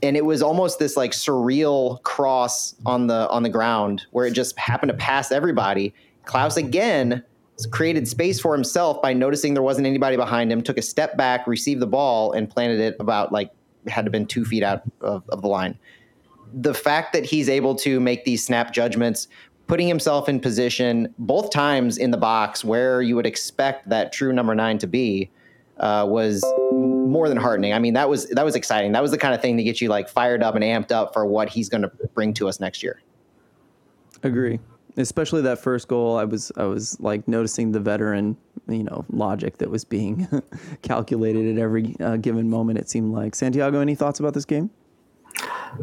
And 0.04 0.17
it 0.17 0.26
was 0.26 0.41
almost 0.41 0.80
this 0.80 0.98
like 0.98 1.12
surreal 1.12 2.04
cross 2.04 2.76
on 2.86 3.08
the 3.08 3.30
on 3.30 3.44
the 3.44 3.50
ground 3.50 4.06
where 4.12 4.26
it 4.26 4.32
just 4.32 4.60
happened 4.60 4.89
to 4.89 4.98
pass 4.98 5.32
everybody. 5.32 5.94
Klauss 6.26 6.58
again 6.58 7.24
created 7.72 8.06
space 8.06 8.39
for 8.39 8.54
himself 8.54 9.02
by 9.02 9.13
noticing 9.13 9.54
there 9.54 9.63
wasn't 9.63 9.88
anybody 9.88 10.17
behind 10.17 10.52
him, 10.52 10.62
took 10.62 10.78
a 10.78 10.82
step 10.82 11.15
back, 11.15 11.48
received 11.48 11.82
the 11.82 11.88
ball, 11.88 12.34
and 12.34 12.50
planted 12.50 12.82
it 12.82 12.98
about 13.00 13.32
like 13.32 13.52
had 13.88 14.04
to 14.04 14.12
been 14.12 14.26
two 14.26 14.44
feet 14.44 14.62
out 14.62 14.82
of, 15.00 15.24
of 15.30 15.41
the 15.41 15.48
line. 15.48 15.78
The 16.54 16.74
fact 16.74 17.13
that 17.13 17.24
he's 17.24 17.48
able 17.48 17.76
to 17.76 18.02
make 18.02 18.26
these 18.26 18.44
snap 18.44 18.74
judgments, 18.74 19.30
putting 19.67 19.88
himself 19.88 20.28
in 20.28 20.39
position 20.39 21.13
both 21.17 21.50
times 21.52 21.97
in 21.97 22.12
the 22.12 22.17
box 22.17 22.63
where 22.63 23.02
you 23.02 23.15
would 23.15 23.26
expect 23.26 23.89
that 23.89 24.12
true 24.12 24.34
number 24.34 24.54
nine 24.54 24.78
to 24.80 24.88
be, 24.88 25.30
uh, 25.82 26.06
was 26.08 26.43
more 26.71 27.28
than 27.28 27.38
heartening. 27.38 27.74
I 27.74 27.80
mean, 27.80 27.93
that 27.95 28.08
was 28.08 28.30
that 28.30 28.45
was 28.45 28.56
exciting. 28.56 28.91
That 28.93 29.02
was 29.02 29.12
the 29.12 29.17
kind 29.17 29.34
of 29.34 29.41
thing 29.41 29.58
to 29.58 29.63
get 29.63 29.82
you 29.82 29.89
like 29.89 30.08
fired 30.08 30.43
up 30.43 30.56
and 30.56 30.63
amped 30.63 30.91
up 30.91 31.12
for 31.13 31.26
what 31.26 31.50
he's 31.50 31.67
going 31.69 31.82
to 31.82 31.91
bring 32.13 32.34
to 32.36 32.47
us 32.47 32.60
next 32.60 32.84
year. 32.84 33.02
Agree. 34.24 34.60
Especially 34.97 35.41
that 35.41 35.60
first 35.60 35.88
goal, 35.88 36.17
I 36.17 36.26
was 36.26 36.52
I 36.56 36.65
was 36.65 37.00
like 37.00 37.28
noticing 37.28 37.71
the 37.71 37.80
veteran, 37.80 38.38
you 38.67 38.84
know, 38.84 39.06
logic 39.10 39.58
that 39.58 39.69
was 39.69 39.84
being 39.84 40.28
calculated 40.82 41.58
at 41.58 41.62
every 41.62 41.95
uh, 42.00 42.17
given 42.17 42.50
moment. 42.50 42.78
It 42.78 42.89
seemed 42.89 43.13
like 43.13 43.34
Santiago. 43.34 43.80
Any 43.80 43.95
thoughts 43.95 44.19
about 44.19 44.34
this 44.34 44.45
game? 44.45 44.69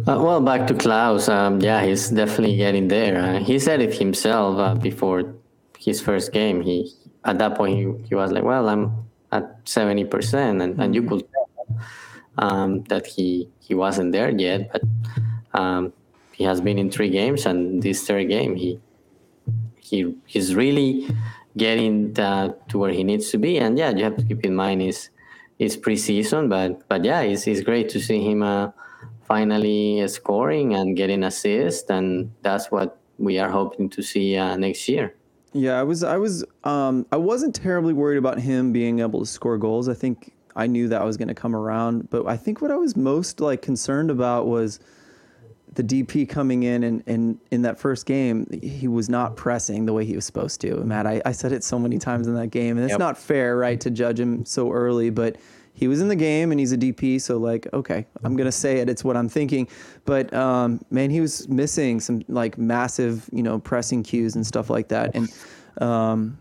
Uh, 0.06 0.20
well, 0.20 0.40
back 0.40 0.66
to 0.66 0.74
Klauss. 0.74 1.28
Um, 1.28 1.60
yeah, 1.60 1.82
he's 1.82 2.10
definitely 2.10 2.56
getting 2.56 2.88
there. 2.88 3.18
Uh, 3.18 3.38
he 3.40 3.58
said 3.58 3.80
it 3.80 3.94
himself 3.94 4.58
uh, 4.58 4.74
before 4.74 5.34
his 5.78 6.00
first 6.00 6.32
game. 6.32 6.60
He 6.60 6.92
at 7.24 7.38
that 7.38 7.56
point 7.56 7.76
he, 7.76 8.08
he 8.08 8.14
was 8.14 8.32
like, 8.32 8.44
"Well, 8.44 8.68
I'm 8.68 8.92
at 9.32 9.56
seventy 9.64 10.04
percent," 10.04 10.62
and 10.62 10.78
and 10.80 10.94
you 10.94 11.02
could 11.02 11.24
tell 11.32 11.48
um, 12.38 12.82
that 12.84 13.06
he 13.06 13.48
he 13.60 13.74
wasn't 13.74 14.12
there 14.12 14.30
yet, 14.30 14.70
but 14.72 14.82
um, 15.58 15.92
he 16.32 16.44
has 16.44 16.60
been 16.60 16.78
in 16.78 16.90
three 16.90 17.10
games, 17.10 17.46
and 17.46 17.82
this 17.82 18.06
third 18.06 18.28
game 18.28 18.54
he 18.56 18.78
he 19.80 20.14
he's 20.26 20.54
really 20.54 21.08
getting 21.56 22.14
to 22.14 22.54
where 22.74 22.92
he 22.92 23.02
needs 23.02 23.30
to 23.30 23.38
be. 23.38 23.58
And 23.58 23.78
yeah, 23.78 23.90
you 23.90 24.04
have 24.04 24.16
to 24.16 24.22
keep 24.24 24.44
in 24.44 24.54
mind 24.54 24.82
is 24.82 25.10
it's 25.58 25.76
preseason, 25.76 26.48
but 26.48 26.86
but 26.88 27.04
yeah, 27.04 27.20
it's 27.20 27.46
it's 27.46 27.62
great 27.62 27.88
to 27.90 28.00
see 28.00 28.20
him 28.22 28.42
uh, 28.42 28.70
finally 29.28 30.08
scoring 30.08 30.74
and 30.74 30.96
getting 30.96 31.22
assists, 31.22 31.88
and 31.90 32.32
that's 32.42 32.70
what 32.70 32.98
we 33.18 33.38
are 33.38 33.50
hoping 33.50 33.90
to 33.90 34.02
see 34.02 34.36
uh, 34.36 34.56
next 34.56 34.88
year. 34.88 35.14
Yeah, 35.52 35.78
I 35.78 35.82
was 35.82 36.02
I 36.02 36.16
was 36.16 36.44
um, 36.64 37.06
I 37.12 37.16
wasn't 37.16 37.54
terribly 37.54 37.92
worried 37.92 38.18
about 38.18 38.40
him 38.40 38.72
being 38.72 39.00
able 39.00 39.20
to 39.20 39.26
score 39.26 39.58
goals. 39.58 39.88
I 39.88 39.94
think 39.94 40.32
I 40.56 40.66
knew 40.66 40.88
that 40.88 41.04
was 41.04 41.16
going 41.16 41.28
to 41.28 41.34
come 41.34 41.54
around, 41.54 42.10
but 42.10 42.26
I 42.26 42.36
think 42.36 42.60
what 42.60 42.70
I 42.70 42.76
was 42.76 42.96
most 42.96 43.40
like 43.40 43.62
concerned 43.62 44.10
about 44.10 44.46
was 44.46 44.80
the 45.74 45.84
DP 45.84 46.28
coming 46.28 46.64
in 46.64 46.82
and, 46.82 47.02
and 47.06 47.38
in 47.50 47.62
that 47.62 47.78
first 47.78 48.06
game, 48.06 48.46
he 48.62 48.88
was 48.88 49.08
not 49.08 49.36
pressing 49.36 49.86
the 49.86 49.92
way 49.92 50.04
he 50.04 50.16
was 50.16 50.24
supposed 50.24 50.60
to. 50.62 50.76
Matt, 50.78 51.06
I, 51.06 51.22
I 51.24 51.32
said 51.32 51.52
it 51.52 51.62
so 51.62 51.78
many 51.78 51.98
times 51.98 52.26
in 52.26 52.34
that 52.34 52.48
game, 52.48 52.76
and 52.76 52.84
it's 52.84 52.92
yep. 52.92 52.98
not 52.98 53.16
fair, 53.16 53.56
right, 53.56 53.80
to 53.80 53.90
judge 53.90 54.18
him 54.18 54.44
so 54.44 54.72
early, 54.72 55.10
but 55.10 55.36
he 55.78 55.86
was 55.86 56.00
in 56.00 56.08
the 56.08 56.16
game 56.16 56.50
and 56.50 56.58
he's 56.58 56.72
a 56.72 56.76
DP, 56.76 57.20
so 57.20 57.38
like, 57.38 57.68
okay, 57.72 58.04
I'm 58.24 58.34
gonna 58.36 58.50
say 58.50 58.78
it. 58.78 58.88
It's 58.88 59.04
what 59.04 59.16
I'm 59.16 59.28
thinking. 59.28 59.68
But 60.04 60.34
um, 60.34 60.80
man, 60.90 61.08
he 61.08 61.20
was 61.20 61.48
missing 61.48 62.00
some 62.00 62.24
like 62.26 62.58
massive, 62.58 63.30
you 63.32 63.44
know, 63.44 63.60
pressing 63.60 64.02
cues 64.02 64.34
and 64.34 64.44
stuff 64.44 64.70
like 64.70 64.88
that. 64.88 65.14
And 65.14 65.32
um, 65.80 66.38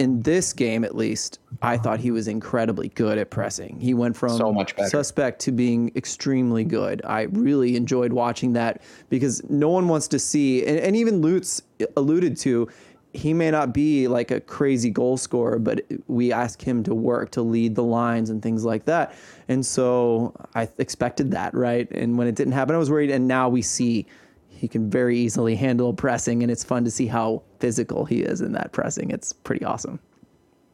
in 0.00 0.20
this 0.20 0.52
game 0.52 0.84
at 0.84 0.94
least, 0.94 1.38
I 1.62 1.78
thought 1.78 1.98
he 1.98 2.10
was 2.10 2.28
incredibly 2.28 2.88
good 2.88 3.16
at 3.16 3.30
pressing. 3.30 3.80
He 3.80 3.94
went 3.94 4.18
from 4.18 4.36
so 4.36 4.52
much 4.52 4.74
suspect 4.88 5.40
to 5.40 5.52
being 5.52 5.90
extremely 5.96 6.64
good. 6.64 7.00
I 7.06 7.22
really 7.22 7.74
enjoyed 7.76 8.12
watching 8.12 8.52
that 8.52 8.82
because 9.08 9.42
no 9.48 9.70
one 9.70 9.88
wants 9.88 10.08
to 10.08 10.18
see, 10.18 10.66
and, 10.66 10.78
and 10.78 10.94
even 10.94 11.22
Lutz 11.22 11.62
alluded 11.96 12.36
to, 12.38 12.68
he 13.14 13.34
may 13.34 13.50
not 13.50 13.74
be 13.74 14.08
like 14.08 14.30
a 14.30 14.40
crazy 14.40 14.90
goal 14.90 15.16
scorer, 15.16 15.58
but 15.58 15.84
we 16.06 16.32
ask 16.32 16.62
him 16.62 16.82
to 16.84 16.94
work 16.94 17.30
to 17.32 17.42
lead 17.42 17.74
the 17.74 17.82
lines 17.82 18.30
and 18.30 18.42
things 18.42 18.64
like 18.64 18.84
that. 18.86 19.14
And 19.48 19.64
so 19.64 20.34
I 20.54 20.68
expected 20.78 21.30
that, 21.32 21.54
right? 21.54 21.90
And 21.90 22.16
when 22.16 22.26
it 22.26 22.34
didn't 22.34 22.54
happen, 22.54 22.74
I 22.74 22.78
was 22.78 22.90
worried. 22.90 23.10
And 23.10 23.28
now 23.28 23.48
we 23.48 23.60
see 23.60 24.06
he 24.48 24.68
can 24.68 24.88
very 24.88 25.18
easily 25.18 25.56
handle 25.56 25.92
pressing, 25.92 26.42
and 26.42 26.50
it's 26.50 26.62
fun 26.62 26.84
to 26.84 26.90
see 26.90 27.08
how 27.08 27.42
physical 27.58 28.04
he 28.04 28.22
is 28.22 28.40
in 28.40 28.52
that 28.52 28.72
pressing. 28.72 29.10
It's 29.10 29.32
pretty 29.32 29.64
awesome. 29.64 29.98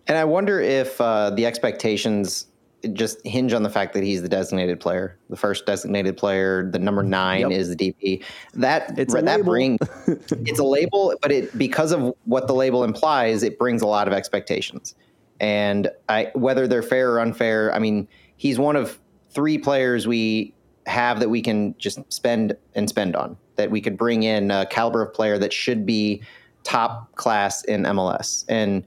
And 0.07 0.17
I 0.17 0.25
wonder 0.25 0.61
if 0.61 1.01
uh, 1.01 1.31
the 1.31 1.47
expectations 1.47 2.47
just 2.93 3.25
hinge 3.27 3.53
on 3.53 3.63
the 3.63 3.71
fact 3.71 3.93
that 3.95 4.03
he's 4.03 4.23
the 4.23 4.29
designated 4.29 4.79
player, 4.81 5.19
the 5.31 5.37
first 5.37 5.67
designated 5.67 6.17
player. 6.17 6.69
The 6.71 6.79
number 6.79 7.03
mm-hmm. 7.03 7.11
nine 7.11 7.51
yep. 7.51 7.59
is 7.59 7.75
the 7.75 7.77
DP. 7.77 8.23
That 8.55 8.99
it's 8.99 9.15
that 9.15 9.45
brings 9.45 9.79
it's 10.07 10.59
a 10.59 10.65
label, 10.65 11.15
but 11.21 11.33
it 11.33 11.57
because 11.59 11.93
of 11.93 12.15
what 12.25 12.47
the 12.47 12.55
label 12.55 12.85
implies, 12.85 13.43
it 13.43 13.59
brings 13.59 13.83
a 13.83 13.87
lot 13.87 14.07
of 14.07 14.15
expectations. 14.15 14.95
And 15.41 15.91
I, 16.09 16.31
whether 16.35 16.67
they're 16.67 16.83
fair 16.83 17.13
or 17.13 17.21
unfair, 17.21 17.75
I 17.75 17.79
mean, 17.79 18.09
he's 18.37 18.59
one 18.59 18.77
of 18.77 18.99
three 19.31 19.59
players 19.59 20.07
we 20.07 20.55
have 20.87 21.21
that 21.21 21.29
we 21.29 21.43
can 21.43 21.75
just 21.79 22.01
spend 22.13 22.57
and 22.75 22.89
spend 22.89 23.15
on 23.15 23.37
that 23.57 23.71
we 23.71 23.81
could 23.81 23.97
bring 23.97 24.23
in 24.23 24.51
a 24.51 24.67
caliber 24.67 25.03
of 25.03 25.13
player 25.13 25.37
that 25.39 25.53
should 25.53 25.85
be 25.85 26.23
top 26.65 27.15
class 27.17 27.63
in 27.65 27.83
MLS. 27.83 28.45
And 28.49 28.85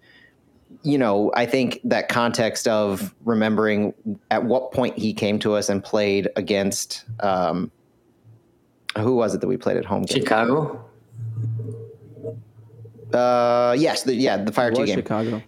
you 0.84 0.98
know, 0.98 1.32
I 1.36 1.46
think 1.46 1.80
that 1.84 2.10
context 2.10 2.68
of 2.68 3.14
remembering 3.26 3.94
at 4.32 4.44
what 4.44 4.72
point 4.72 4.98
he 4.98 5.14
came 5.14 5.40
to 5.40 5.54
us 5.54 5.70
and 5.70 5.84
played 5.84 6.30
against 6.36 7.06
um, 7.20 7.72
who 8.98 9.16
was 9.16 9.34
it 9.34 9.42
that 9.42 9.48
we 9.48 9.58
played 9.58 9.78
at 9.78 9.86
home? 9.86 10.06
Chicago. 10.06 10.84
Uh, 13.14 13.76
yes, 13.78 14.04
the, 14.04 14.16
yeah, 14.16 14.38
the 14.38 14.52
Fire 14.52 14.72
Two 14.72 14.86
game. 14.86 14.96
Chicago. 14.96 15.42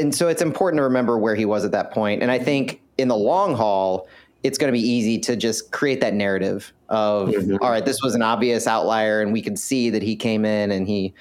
And 0.00 0.14
so 0.14 0.28
it's 0.28 0.42
important 0.42 0.78
to 0.78 0.84
remember 0.84 1.18
where 1.18 1.34
he 1.34 1.44
was 1.44 1.64
at 1.64 1.72
that 1.72 1.90
point. 1.90 2.22
And 2.22 2.30
I 2.30 2.38
think 2.38 2.80
in 2.96 3.08
the 3.08 3.16
long 3.16 3.56
haul, 3.56 4.08
it's 4.44 4.56
going 4.56 4.72
to 4.72 4.72
be 4.72 4.86
easy 4.86 5.18
to 5.18 5.36
just 5.36 5.72
create 5.72 6.00
that 6.00 6.14
narrative 6.14 6.72
of 6.88 7.28
mm-hmm. 7.30 7.56
all 7.60 7.70
right 7.70 7.84
this 7.84 8.00
was 8.02 8.14
an 8.14 8.22
obvious 8.22 8.66
outlier 8.66 9.20
and 9.20 9.32
we 9.32 9.42
could 9.42 9.58
see 9.58 9.90
that 9.90 10.02
he 10.02 10.16
came 10.16 10.44
in 10.44 10.70
and 10.70 10.86
he 10.86 11.12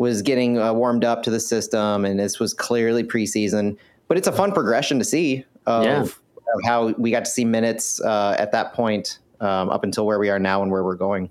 was 0.00 0.22
getting 0.22 0.58
uh, 0.58 0.72
warmed 0.72 1.04
up 1.04 1.22
to 1.22 1.30
the 1.30 1.38
system 1.38 2.06
and 2.06 2.18
this 2.18 2.40
was 2.40 2.54
clearly 2.54 3.04
preseason 3.04 3.76
but 4.08 4.16
it's 4.16 4.26
a 4.26 4.32
fun 4.32 4.50
progression 4.50 4.98
to 4.98 5.04
see 5.04 5.44
of, 5.66 5.84
yeah. 5.84 6.00
of 6.00 6.18
how 6.64 6.88
we 6.96 7.10
got 7.10 7.26
to 7.26 7.30
see 7.30 7.44
minutes 7.44 8.00
uh, 8.00 8.34
at 8.38 8.50
that 8.50 8.72
point 8.72 9.18
um, 9.42 9.68
up 9.68 9.84
until 9.84 10.06
where 10.06 10.18
we 10.18 10.30
are 10.30 10.38
now 10.38 10.62
and 10.62 10.72
where 10.72 10.82
we're 10.82 11.02
going 11.08 11.28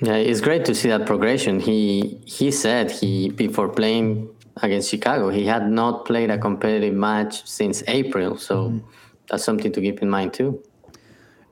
yeah 0.00 0.14
it's 0.14 0.40
great 0.40 0.64
to 0.64 0.74
see 0.74 0.88
that 0.88 1.04
progression 1.04 1.60
he 1.60 2.18
he 2.24 2.50
said 2.50 2.90
he 2.90 3.28
before 3.28 3.68
playing 3.68 4.26
against 4.62 4.88
chicago 4.88 5.28
he 5.28 5.44
had 5.44 5.70
not 5.70 6.06
played 6.06 6.30
a 6.30 6.38
competitive 6.38 6.94
match 6.94 7.46
since 7.46 7.82
april 7.88 8.38
so 8.38 8.70
mm-hmm. 8.70 8.78
that's 9.28 9.44
something 9.44 9.70
to 9.70 9.82
keep 9.82 10.00
in 10.00 10.08
mind 10.08 10.32
too 10.32 10.58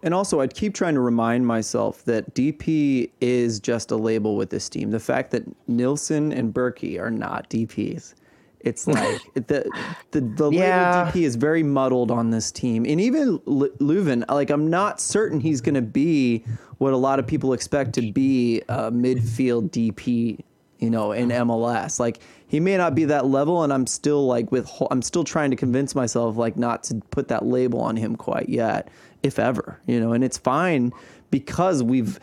and 0.07 0.15
also, 0.15 0.41
I'd 0.41 0.55
keep 0.55 0.73
trying 0.73 0.95
to 0.95 1.01
remind 1.01 1.49
myself 1.49 2.05
that 2.05 2.33
DP 2.33 3.11
is 3.21 3.59
just 3.59 3.91
a 3.91 3.97
label 3.97 4.37
with 4.37 4.51
this 4.51 4.69
team. 4.69 4.93
The 4.93 5.01
fact 5.01 5.33
that 5.33 5.43
Nilsson 5.67 6.33
and 6.33 6.55
Bürki 6.55 7.01
are 7.01 7.11
not 7.11 7.51
DPs, 7.51 8.15
it's 8.61 8.87
like 8.87 9.21
the 9.35 9.69
the, 10.13 10.21
the 10.21 10.51
yeah. 10.53 11.07
label 11.07 11.11
DP 11.11 11.25
is 11.25 11.35
very 11.35 11.65
muddled 11.65 12.13
on 12.13 12.31
this 12.31 12.53
team. 12.53 12.87
And 12.87 13.01
even 13.01 13.41
L- 13.49 13.69
Löwen, 13.81 14.25
like 14.29 14.51
I'm 14.51 14.71
not 14.71 15.01
certain 15.01 15.41
he's 15.41 15.61
going 15.61 15.75
to 15.75 15.83
be 15.83 16.45
what 16.79 16.93
a 16.93 16.97
lot 16.97 17.19
of 17.19 17.27
people 17.27 17.53
expect 17.53 17.93
to 17.95 18.13
be 18.13 18.63
a 18.69 18.93
midfield 18.93 19.71
DP, 19.71 20.39
you 20.79 20.89
know, 20.89 21.11
in 21.11 21.31
MLS. 21.31 21.99
Like 21.99 22.21
he 22.47 22.61
may 22.61 22.77
not 22.77 22.95
be 22.95 23.07
that 23.07 23.27
level, 23.27 23.65
and 23.65 23.73
I'm 23.73 23.89
still 23.89 24.25
like 24.25 24.53
with 24.53 24.71
I'm 24.89 25.03
still 25.03 25.25
trying 25.25 25.51
to 25.51 25.57
convince 25.57 25.97
myself 25.97 26.37
like 26.37 26.57
not 26.57 26.85
to 26.85 27.03
put 27.11 27.27
that 27.27 27.45
label 27.45 27.81
on 27.81 27.97
him 27.97 28.15
quite 28.15 28.49
yet 28.49 28.89
if 29.23 29.39
ever, 29.39 29.81
you 29.87 30.01
know, 30.01 30.13
and 30.13 30.23
it's 30.25 30.39
fine 30.39 30.93
because 31.31 31.83
we've 31.83 32.19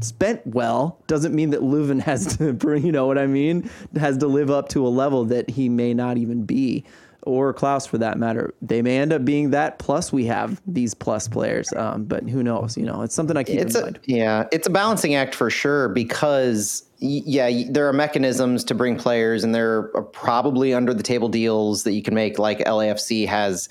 spent 0.00 0.46
well 0.46 0.98
doesn't 1.06 1.34
mean 1.34 1.50
that 1.50 1.60
Löwen 1.60 2.00
has 2.02 2.36
to 2.36 2.52
bring, 2.54 2.84
you 2.84 2.92
know 2.92 3.06
what 3.06 3.18
I 3.18 3.26
mean, 3.26 3.68
has 3.96 4.18
to 4.18 4.26
live 4.26 4.50
up 4.50 4.68
to 4.70 4.86
a 4.86 4.88
level 4.88 5.24
that 5.26 5.50
he 5.50 5.68
may 5.68 5.94
not 5.94 6.18
even 6.18 6.44
be 6.44 6.84
or 7.22 7.52
Klauss 7.52 7.86
for 7.86 7.98
that 7.98 8.18
matter. 8.18 8.54
They 8.62 8.82
may 8.82 8.98
end 8.98 9.12
up 9.12 9.24
being 9.24 9.50
that. 9.50 9.78
Plus, 9.78 10.12
we 10.12 10.24
have 10.26 10.60
these 10.66 10.94
plus 10.94 11.28
players, 11.28 11.72
um, 11.74 12.04
but 12.04 12.28
who 12.28 12.42
knows? 12.42 12.76
You 12.76 12.86
know, 12.86 13.02
it's 13.02 13.14
something 13.14 13.36
I 13.36 13.44
keep 13.44 13.60
it's 13.60 13.74
in 13.74 13.80
a, 13.80 13.84
mind. 13.84 14.00
Yeah, 14.06 14.46
it's 14.52 14.66
a 14.66 14.70
balancing 14.70 15.14
act 15.14 15.34
for 15.34 15.50
sure 15.50 15.88
because 15.88 16.84
yeah, 16.98 17.64
there 17.68 17.88
are 17.88 17.92
mechanisms 17.92 18.64
to 18.64 18.74
bring 18.74 18.96
players, 18.96 19.44
and 19.44 19.54
there 19.54 19.90
are 19.94 20.02
probably 20.02 20.74
under 20.74 20.94
the 20.94 21.02
table 21.02 21.28
deals 21.28 21.84
that 21.84 21.92
you 21.92 22.02
can 22.02 22.14
make, 22.14 22.38
like 22.38 22.58
LAFC 22.60 23.26
has 23.26 23.68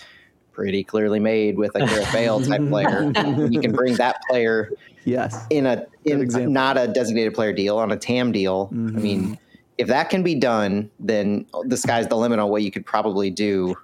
pretty 0.51 0.83
clearly 0.83 1.19
made 1.19 1.57
with 1.57 1.75
a 1.75 1.85
Gareth 1.85 2.11
Bale 2.11 2.41
type 2.41 2.67
player. 2.69 3.11
you 3.49 3.59
can 3.61 3.71
bring 3.71 3.95
that 3.95 4.17
player 4.29 4.71
yes 5.05 5.45
in 5.49 5.65
a 5.65 5.85
in 6.05 6.51
not 6.51 6.77
a 6.77 6.87
designated 6.87 7.33
player 7.33 7.53
deal 7.53 7.77
on 7.77 7.91
a 7.91 7.97
TAM 7.97 8.31
deal. 8.31 8.67
Mm-hmm. 8.67 8.97
I 8.97 8.99
mean, 8.99 9.39
if 9.77 9.87
that 9.87 10.09
can 10.09 10.23
be 10.23 10.35
done, 10.35 10.89
then 10.99 11.45
the 11.63 11.77
sky's 11.77 12.07
the 12.07 12.17
limit 12.17 12.39
on 12.39 12.49
what 12.49 12.63
you 12.63 12.71
could 12.71 12.85
probably 12.85 13.29
do. 13.29 13.75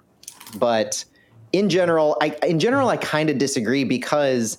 But 0.58 1.04
in 1.52 1.68
general, 1.70 2.16
I 2.20 2.36
in 2.42 2.58
general 2.58 2.88
I 2.88 2.96
kind 2.98 3.30
of 3.30 3.38
disagree 3.38 3.84
because 3.84 4.58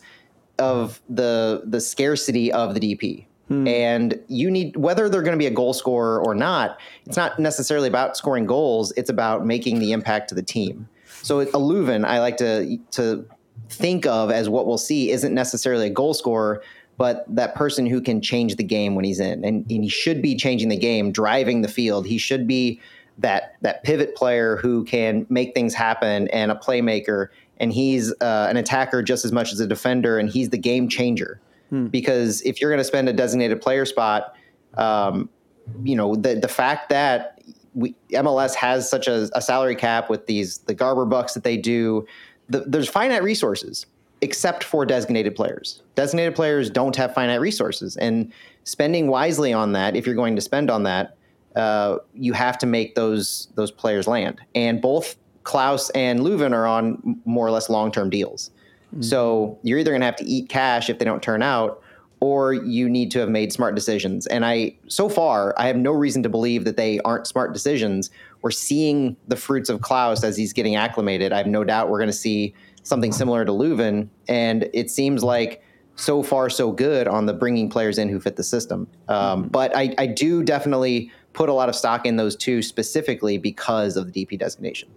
of 0.59 1.01
the 1.09 1.61
the 1.65 1.79
scarcity 1.79 2.51
of 2.51 2.73
the 2.73 2.79
DP. 2.79 3.25
And 3.49 4.19
you 4.27 4.51
need 4.51 4.75
whether 4.75 5.07
they're 5.07 5.21
going 5.21 5.31
to 5.31 5.37
be 5.37 5.45
a 5.45 5.51
goal 5.51 5.73
scorer 5.73 6.21
or 6.21 6.35
not. 6.35 6.79
It's 7.05 7.15
not 7.15 7.39
necessarily 7.39 7.87
about 7.87 8.17
scoring 8.17 8.45
goals. 8.45 8.91
It's 8.97 9.09
about 9.09 9.45
making 9.45 9.79
the 9.79 9.93
impact 9.93 10.27
to 10.29 10.35
the 10.35 10.43
team. 10.43 10.89
So 11.27 11.41
a 11.41 11.45
Löwen, 11.45 12.05
I 12.05 12.21
like 12.21 12.37
to 12.37 12.77
to 12.91 13.25
think 13.69 14.05
of 14.05 14.31
as 14.31 14.47
what 14.47 14.65
we'll 14.65 14.77
see 14.77 15.11
isn't 15.11 15.33
necessarily 15.33 15.87
a 15.87 15.89
goal 15.89 16.13
scorer, 16.13 16.63
but 16.97 17.25
that 17.27 17.53
person 17.53 17.85
who 17.85 17.99
can 17.99 18.21
change 18.21 18.55
the 18.55 18.63
game 18.63 18.95
when 18.95 19.03
he's 19.03 19.19
in, 19.19 19.43
and, 19.43 19.69
and 19.69 19.83
he 19.83 19.89
should 19.89 20.21
be 20.21 20.37
changing 20.37 20.69
the 20.69 20.77
game, 20.77 21.11
driving 21.11 21.63
the 21.63 21.67
field. 21.67 22.07
He 22.07 22.17
should 22.17 22.47
be 22.47 22.79
that 23.17 23.57
that 23.59 23.83
pivot 23.83 24.15
player 24.15 24.55
who 24.55 24.85
can 24.85 25.25
make 25.29 25.53
things 25.53 25.73
happen 25.73 26.29
and 26.29 26.49
a 26.49 26.55
playmaker. 26.55 27.27
And 27.57 27.73
he's 27.73 28.13
uh, 28.21 28.47
an 28.49 28.55
attacker 28.55 29.03
just 29.03 29.25
as 29.25 29.33
much 29.33 29.51
as 29.51 29.59
a 29.59 29.67
defender, 29.67 30.17
and 30.17 30.29
he's 30.29 30.51
the 30.51 30.57
game 30.57 30.87
changer. 30.87 31.41
Because 31.89 32.41
if 32.43 32.61
you're 32.61 32.69
going 32.71 32.79
to 32.79 32.85
spend 32.85 33.09
a 33.09 33.13
designated 33.13 33.59
player 33.59 33.83
spot, 33.83 34.33
um, 34.75 35.29
you 35.83 35.97
know 35.97 36.15
the 36.15 36.35
the 36.35 36.47
fact 36.47 36.87
that 36.87 37.41
we, 37.77 37.95
MLS 38.11 38.55
has 38.55 38.89
such 38.89 39.07
a, 39.07 39.29
a 39.33 39.41
salary 39.41 39.75
cap 39.75 40.09
with 40.09 40.25
these 40.25 40.57
the 40.59 40.73
Garber 40.73 41.05
bucks 41.05 41.35
that 41.35 41.43
they 41.43 41.57
do, 41.57 42.05
the, 42.49 42.61
there's 42.61 42.89
finite 42.89 43.23
resources 43.23 43.85
except 44.21 44.63
for 44.63 44.83
designated 44.83 45.35
players. 45.35 45.83
Designated 45.93 46.33
players 46.33 46.71
don't 46.71 46.95
have 46.95 47.13
finite 47.13 47.39
resources, 47.39 47.95
and 47.97 48.33
spending 48.63 49.07
wisely 49.07 49.53
on 49.53 49.73
that, 49.73 49.95
if 49.95 50.07
you're 50.07 50.15
going 50.15 50.35
to 50.35 50.41
spend 50.41 50.71
on 50.71 50.81
that, 50.83 51.15
uh, 51.55 51.97
you 52.15 52.33
have 52.33 52.57
to 52.57 52.65
make 52.65 52.95
those 52.95 53.47
those 53.53 53.69
players 53.69 54.07
land. 54.07 54.41
And 54.55 54.81
both 54.81 55.15
Klauss 55.43 55.91
and 55.93 56.21
Löwen 56.21 56.53
are 56.53 56.65
on 56.65 57.21
more 57.25 57.45
or 57.45 57.51
less 57.51 57.69
long 57.69 57.91
term 57.91 58.09
deals. 58.09 58.49
So 59.01 59.59
you're 59.63 59.77
either 59.77 59.91
going 59.91 60.01
to 60.01 60.05
have 60.05 60.15
to 60.15 60.25
eat 60.25 60.47
cash 60.47 60.89
if 60.89 60.97
they 60.97 61.05
don't 61.05 61.21
turn 61.21 61.43
out, 61.43 61.83
or 62.19 62.53
you 62.53 62.89
need 62.89 63.11
to 63.11 63.19
have 63.19 63.29
made 63.29 63.53
smart 63.53 63.75
decisions. 63.75 64.25
And 64.27 64.45
I, 64.45 64.75
so 64.87 65.07
far, 65.07 65.53
I 65.57 65.67
have 65.67 65.75
no 65.75 65.91
reason 65.91 66.23
to 66.23 66.29
believe 66.29 66.65
that 66.65 66.75
they 66.75 66.99
aren't 67.01 67.27
smart 67.27 67.53
decisions. 67.53 68.09
We're 68.41 68.51
seeing 68.51 69.15
the 69.27 69.35
fruits 69.35 69.69
of 69.69 69.81
Klauss 69.81 70.23
as 70.23 70.35
he's 70.35 70.53
getting 70.53 70.75
acclimated. 70.75 71.31
I 71.31 71.37
have 71.37 71.47
no 71.47 71.63
doubt 71.63 71.89
we're 71.89 71.99
going 71.99 72.09
to 72.09 72.13
see 72.13 72.55
something 72.83 73.11
similar 73.11 73.45
to 73.45 73.51
Löwen. 73.51 74.07
And 74.27 74.69
it 74.73 74.89
seems 74.89 75.23
like 75.23 75.61
so 75.95 76.23
far 76.23 76.49
so 76.49 76.71
good 76.71 77.07
on 77.07 77.25
the 77.25 77.33
bringing 77.33 77.69
players 77.69 77.97
in 77.97 78.09
who 78.09 78.19
fit 78.19 78.35
the 78.35 78.43
system. 78.43 78.87
Um, 79.07 79.47
But 79.47 79.75
I, 79.75 79.93
I 79.97 80.07
do 80.07 80.43
definitely 80.43 81.11
put 81.33 81.49
a 81.49 81.53
lot 81.53 81.69
of 81.69 81.75
stock 81.75 82.05
in 82.05 82.15
those 82.15 82.35
two 82.35 82.61
specifically 82.61 83.37
because 83.37 83.95
of 83.95 84.11
the 84.11 84.25
DP 84.25 84.39
designation. 84.39 84.89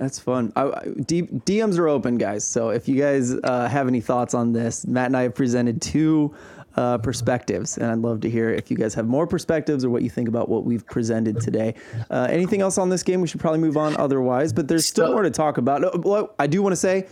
That's 0.00 0.18
fun. 0.18 0.52
I, 0.56 0.62
I- 0.64 0.84
D, 1.06 1.22
DMs 1.22 1.78
are 1.78 1.86
open, 1.86 2.16
guys. 2.18 2.42
So 2.42 2.70
if 2.70 2.88
you 2.88 2.96
guys 2.98 3.32
uh, 3.44 3.68
have 3.68 3.86
any 3.86 4.00
thoughts 4.00 4.32
on 4.34 4.52
this, 4.52 4.86
Matt 4.86 5.06
and 5.06 5.16
I 5.16 5.22
have 5.24 5.34
presented 5.34 5.80
two 5.82 6.34
uh, 6.76 6.96
perspectives, 6.98 7.76
and 7.76 7.86
I'd 7.92 7.98
love 7.98 8.20
to 8.22 8.30
hear 8.30 8.48
if 8.50 8.70
you 8.70 8.76
guys 8.78 8.94
have 8.94 9.06
more 9.06 9.26
perspectives 9.26 9.84
or 9.84 9.90
what 9.90 10.02
you 10.02 10.08
think 10.08 10.26
about 10.28 10.48
what 10.48 10.64
we've 10.64 10.86
presented 10.86 11.38
today. 11.40 11.74
Uh, 12.10 12.26
anything 12.30 12.62
else 12.62 12.78
on 12.78 12.88
this 12.88 13.02
game? 13.02 13.20
We 13.20 13.28
should 13.28 13.40
probably 13.40 13.60
move 13.60 13.76
on 13.76 13.94
otherwise, 13.98 14.52
but 14.54 14.68
there's 14.68 14.86
still 14.86 15.08
So- 15.08 15.12
more 15.12 15.22
to 15.22 15.30
talk 15.30 15.58
about. 15.58 16.02
What 16.04 16.34
I 16.38 16.46
do 16.46 16.62
want 16.62 16.72
to 16.72 16.76
say, 16.76 17.06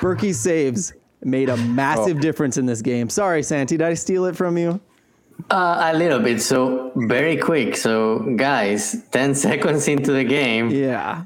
Bürki's 0.00 0.38
saves 0.38 0.92
made 1.24 1.48
a 1.48 1.56
massive 1.56 2.20
difference 2.20 2.58
in 2.58 2.66
this 2.66 2.80
game. 2.80 3.08
Sorry, 3.08 3.42
Santi, 3.42 3.76
did 3.76 3.86
I 3.86 3.94
steal 3.94 4.26
it 4.26 4.36
from 4.36 4.56
you? 4.56 4.80
Uh, 5.50 5.90
a 5.92 5.98
little 5.98 6.20
bit. 6.20 6.40
So 6.40 6.92
very 6.94 7.36
quick. 7.38 7.76
So 7.76 8.20
guys, 8.36 9.02
ten 9.10 9.34
seconds 9.46 9.88
into 9.88 10.12
the 10.12 10.22
game, 10.22 10.70
Yeah. 10.70 11.24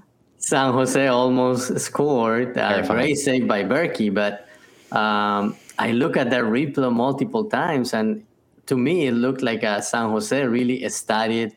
San 0.48 0.72
Jose 0.72 1.06
almost 1.08 1.78
scored. 1.78 2.54
Fine. 2.54 2.86
great 2.86 3.16
save 3.16 3.46
by 3.46 3.64
Bürki, 3.64 4.08
but 4.08 4.48
um, 4.96 5.54
I 5.78 5.92
look 5.92 6.16
at 6.16 6.30
that 6.30 6.44
replay 6.44 6.90
multiple 6.90 7.44
times, 7.44 7.92
and 7.92 8.24
to 8.64 8.74
me, 8.74 9.08
it 9.08 9.12
looked 9.12 9.42
like 9.42 9.62
uh, 9.62 9.82
San 9.82 10.08
Jose 10.08 10.42
really 10.46 10.88
studied 10.88 11.54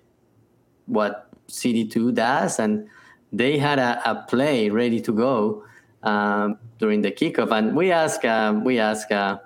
what 0.87 1.29
CD2 1.47 2.13
does, 2.13 2.59
and 2.59 2.89
they 3.31 3.57
had 3.57 3.79
a, 3.79 4.01
a 4.03 4.25
play 4.27 4.69
ready 4.69 4.99
to 4.99 5.13
go 5.13 5.63
um, 6.03 6.57
during 6.77 7.01
the 7.01 7.11
kickoff. 7.11 7.57
And 7.57 7.73
we 7.73 7.93
asked, 7.93 8.25
uh, 8.25 8.59
we 8.61 8.77
asked 8.77 9.13
uh, 9.13 9.39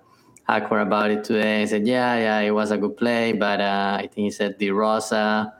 Hackworth 0.50 0.88
about 0.88 1.12
it 1.12 1.24
today. 1.24 1.60
He 1.60 1.68
said, 1.68 1.86
"Yeah, 1.86 2.18
yeah, 2.18 2.40
it 2.40 2.52
was 2.52 2.72
a 2.72 2.80
good 2.80 2.98
play, 2.98 3.34
but 3.34 3.62
uh, 3.62 3.98
I 4.00 4.10
think 4.12 4.26
he 4.26 4.32
said 4.32 4.58
the 4.58 4.72
Rosa." 4.72 5.54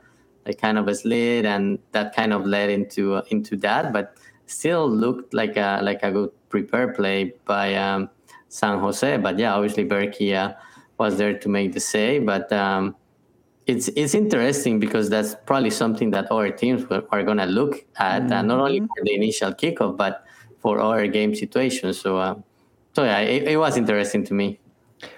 Like 0.46 0.60
kind 0.60 0.78
of 0.78 0.86
a 0.88 0.94
slid, 0.94 1.44
and 1.44 1.78
that 1.92 2.14
kind 2.14 2.32
of 2.32 2.46
led 2.46 2.70
into 2.70 3.14
uh, 3.14 3.22
into 3.30 3.56
that, 3.58 3.92
but 3.92 4.14
still 4.46 4.88
looked 4.88 5.34
like 5.34 5.56
a 5.56 5.80
like 5.82 6.02
a 6.02 6.12
good 6.12 6.30
prepare 6.48 6.92
play 6.92 7.34
by 7.44 7.74
um, 7.74 8.08
San 8.48 8.78
Jose. 8.78 9.16
But 9.18 9.38
yeah, 9.38 9.54
obviously 9.54 9.84
Bürki 9.84 10.34
uh, 10.34 10.54
was 10.98 11.18
there 11.18 11.36
to 11.36 11.48
make 11.48 11.72
the 11.72 11.80
save, 11.80 12.24
but 12.24 12.52
um, 12.52 12.94
it's 13.66 13.88
it's 13.96 14.14
interesting 14.14 14.78
because 14.78 15.10
that's 15.10 15.34
probably 15.46 15.70
something 15.70 16.10
that 16.12 16.30
our 16.30 16.50
teams 16.50 16.88
will- 16.88 17.06
are 17.10 17.24
going 17.24 17.38
to 17.38 17.46
look 17.46 17.84
at, 17.98 18.30
uh, 18.30 18.42
not 18.42 18.60
only 18.60 18.80
for 18.80 19.02
the 19.02 19.14
initial 19.14 19.52
kickoff, 19.52 19.96
but 19.96 20.24
for 20.60 20.78
our 20.78 21.06
game 21.08 21.34
situations. 21.34 22.00
So, 22.00 22.18
uh, 22.18 22.34
so 22.94 23.02
yeah, 23.04 23.18
it, 23.20 23.42
it 23.48 23.56
was 23.56 23.76
interesting 23.76 24.24
to 24.26 24.34
me. 24.34 24.60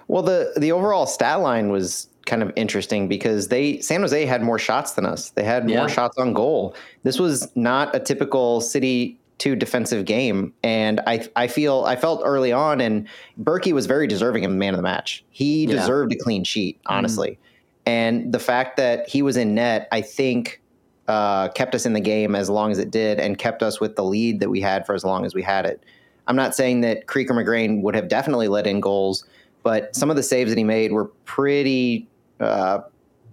Well, 0.09 0.23
the 0.23 0.53
the 0.57 0.73
overall 0.73 1.07
stat 1.07 1.41
line 1.41 1.69
was 1.69 2.09
kind 2.29 2.43
of 2.43 2.53
interesting 2.55 3.09
because 3.09 3.49
they 3.49 3.81
San 3.81 4.03
Jose 4.03 4.25
had 4.27 4.43
more 4.43 4.59
shots 4.59 4.93
than 4.93 5.05
us. 5.05 5.31
They 5.31 5.43
had 5.43 5.69
Yeah. 5.69 5.79
more 5.79 5.89
shots 5.89 6.17
on 6.19 6.33
goal. 6.33 6.77
This 7.03 7.19
was 7.19 7.49
not 7.57 7.95
a 7.97 7.99
typical 7.99 8.61
City 8.61 9.19
two 9.39 9.55
defensive 9.57 10.05
game, 10.05 10.53
and 10.63 11.01
I 11.07 11.27
I 11.37 11.47
feel 11.49 11.85
I 11.87 11.97
felt 11.97 12.23
early 12.25 12.53
on, 12.53 12.81
and 12.81 13.09
Bürki 13.41 13.73
was 13.73 13.87
very 13.87 14.07
deserving 14.07 14.45
of 14.45 14.53
man 14.53 14.75
of 14.75 14.79
the 14.79 14.83
match. 14.83 15.25
He 15.31 15.65
Yeah. 15.65 15.77
deserved 15.77 16.13
a 16.13 16.17
clean 16.17 16.45
sheet, 16.45 16.79
honestly, 16.87 17.39
and 17.87 18.33
the 18.33 18.39
fact 18.41 18.77
that 18.77 19.09
he 19.09 19.23
was 19.23 19.37
in 19.37 19.55
net, 19.55 19.89
I 19.91 20.01
think. 20.03 20.61
Uh, 21.07 21.49
kept 21.49 21.75
us 21.75 21.87
in 21.87 21.95
the 21.95 22.01
game 22.01 22.35
as 22.35 22.51
long 22.51 22.71
as 22.71 22.79
it 22.79 22.91
did, 22.91 23.19
and 23.19 23.39
kept 23.39 23.63
us 23.63 23.81
with 23.81 23.97
the 23.97 24.05
lead 24.05 24.41
that 24.41 24.51
we 24.51 24.61
had 24.61 24.85
for 24.85 24.95
as 24.95 25.05
long 25.05 25.25
as 25.25 25.35
we 25.35 25.41
had 25.41 25.65
it. 25.65 25.83
I'm 26.27 26.37
not 26.37 26.55
saying 26.55 26.83
that 26.83 27.07
Creeker 27.07 27.33
McGrain 27.33 27.81
would 27.81 27.95
have 27.95 28.09
definitely 28.09 28.47
let 28.47 28.67
in 28.67 28.79
goals, 28.81 29.25
but 29.63 29.97
some 29.97 30.11
of 30.11 30.17
the 30.17 30.23
saves 30.23 30.51
that 30.51 30.59
he 30.59 30.65
made 30.65 30.93
were 30.93 31.07
pretty 31.25 32.07
uh, 32.41 32.81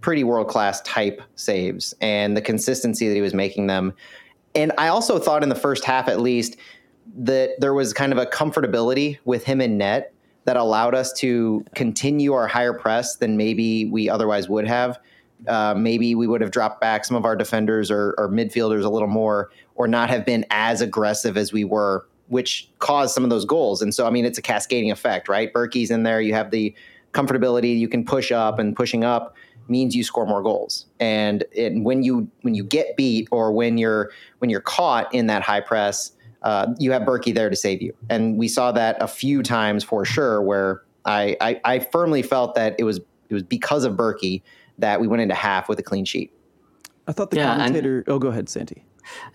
pretty 0.01 0.23
world 0.23 0.47
class 0.47 0.81
type 0.81 1.21
saves 1.35 1.93
and 2.01 2.37
the 2.37 2.41
consistency 2.41 3.07
that 3.07 3.15
he 3.15 3.21
was 3.21 3.33
making 3.33 3.67
them. 3.67 3.93
And 4.53 4.71
I 4.77 4.87
also 4.87 5.19
thought 5.19 5.43
in 5.43 5.49
the 5.49 5.55
first 5.55 5.83
half, 5.83 6.07
at 6.07 6.19
least, 6.19 6.57
that 7.17 7.59
there 7.59 7.73
was 7.73 7.93
kind 7.93 8.11
of 8.11 8.17
a 8.17 8.25
comfortability 8.25 9.17
with 9.25 9.43
him 9.43 9.61
in 9.61 9.77
net 9.77 10.13
that 10.45 10.57
allowed 10.57 10.93
us 10.93 11.11
to 11.13 11.65
continue 11.75 12.33
our 12.33 12.47
higher 12.47 12.73
press 12.73 13.15
than 13.15 13.35
maybe 13.35 13.85
we 13.85 14.09
otherwise 14.09 14.47
would 14.47 14.67
have. 14.67 14.99
Uh, 15.47 15.73
maybe 15.75 16.15
we 16.15 16.27
would 16.27 16.41
have 16.41 16.51
dropped 16.51 16.79
back 16.79 17.03
some 17.03 17.17
of 17.17 17.25
our 17.25 17.35
defenders 17.35 17.91
or, 17.91 18.15
or 18.17 18.29
midfielders 18.29 18.83
a 18.85 18.89
little 18.89 19.07
more, 19.07 19.49
or 19.75 19.87
not 19.87 20.09
have 20.09 20.25
been 20.25 20.45
as 20.51 20.81
aggressive 20.81 21.35
as 21.35 21.51
we 21.51 21.63
were, 21.63 22.07
which 22.27 22.69
caused 22.79 23.13
some 23.13 23.23
of 23.23 23.29
those 23.29 23.45
goals. 23.45 23.81
And 23.81 23.93
so, 23.93 24.07
I 24.07 24.09
mean, 24.11 24.25
it's 24.25 24.37
a 24.37 24.41
cascading 24.41 24.91
effect, 24.91 25.27
right? 25.27 25.51
Bürki's 25.51 25.91
in 25.91 26.03
there. 26.03 26.21
You 26.21 26.33
have 26.33 26.51
the 26.51 26.73
comfortability. 27.15 27.77
You 27.79 27.87
can 27.87 28.03
push 28.05 28.31
up, 28.31 28.59
and 28.59 28.75
pushing 28.75 29.03
up 29.03 29.35
means 29.67 29.95
you 29.95 30.03
score 30.03 30.27
more 30.27 30.43
goals. 30.43 30.85
And, 30.99 31.43
and 31.57 31.83
when 31.83 32.03
you 32.03 32.29
when 32.43 32.53
you 32.53 32.63
get 32.63 32.95
beat 32.97 33.27
or 33.31 33.51
when 33.51 33.77
you're 33.79 34.11
when 34.39 34.49
you're 34.51 34.61
caught 34.61 35.11
in 35.13 35.25
that 35.27 35.41
high 35.41 35.61
press, 35.61 36.11
uh, 36.43 36.67
you 36.77 36.91
have 36.91 37.01
Bürki 37.03 37.33
there 37.33 37.49
to 37.49 37.55
save 37.55 37.81
you. 37.81 37.93
And 38.09 38.37
we 38.37 38.47
saw 38.47 38.71
that 38.73 39.01
a 39.01 39.07
few 39.07 39.41
times 39.41 39.83
for 39.83 40.05
sure, 40.05 40.41
where 40.41 40.83
I, 41.05 41.35
I 41.41 41.61
I 41.63 41.79
firmly 41.79 42.21
felt 42.21 42.53
that 42.55 42.75
it 42.77 42.83
was 42.83 42.97
it 43.29 43.33
was 43.33 43.43
because 43.43 43.85
of 43.85 43.93
Bürki 43.95 44.43
that 44.77 44.99
we 45.01 45.07
went 45.07 45.21
into 45.23 45.33
half 45.35 45.67
with 45.69 45.79
a 45.79 45.83
clean 45.83 46.05
sheet. 46.05 46.31
I 47.07 47.11
thought 47.13 47.31
the 47.31 47.37
Yeah, 47.37 47.53
and- 47.53 47.61
commentator. 47.61 48.03
oh, 48.07 48.19
go 48.19 48.27
ahead, 48.27 48.49
Santi. 48.49 48.83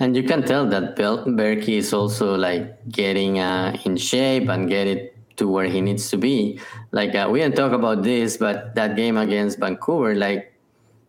And 0.01 0.16
you 0.16 0.24
can 0.24 0.43
tell 0.45 0.66
that 0.66 0.97
Bel- 0.97 1.24
Bürki 1.26 1.78
is 1.78 1.93
also 1.93 2.37
like 2.37 2.89
getting 2.89 3.39
uh, 3.39 3.76
in 3.85 3.97
shape 3.97 4.49
and 4.49 4.68
get 4.68 4.87
it 4.89 5.16
to 5.41 5.49
where 5.49 5.66
he 5.66 5.80
needs 5.80 6.11
to 6.11 6.18
be. 6.18 6.61
Like 6.93 7.14
uh, 7.14 7.28
we 7.30 7.41
didn't 7.41 7.57
talk 7.57 7.72
about 7.72 8.05
this, 8.05 8.36
but 8.36 8.74
that 8.76 8.95
game 8.95 9.16
against 9.16 9.59
Vancouver, 9.59 10.14
like 10.14 10.53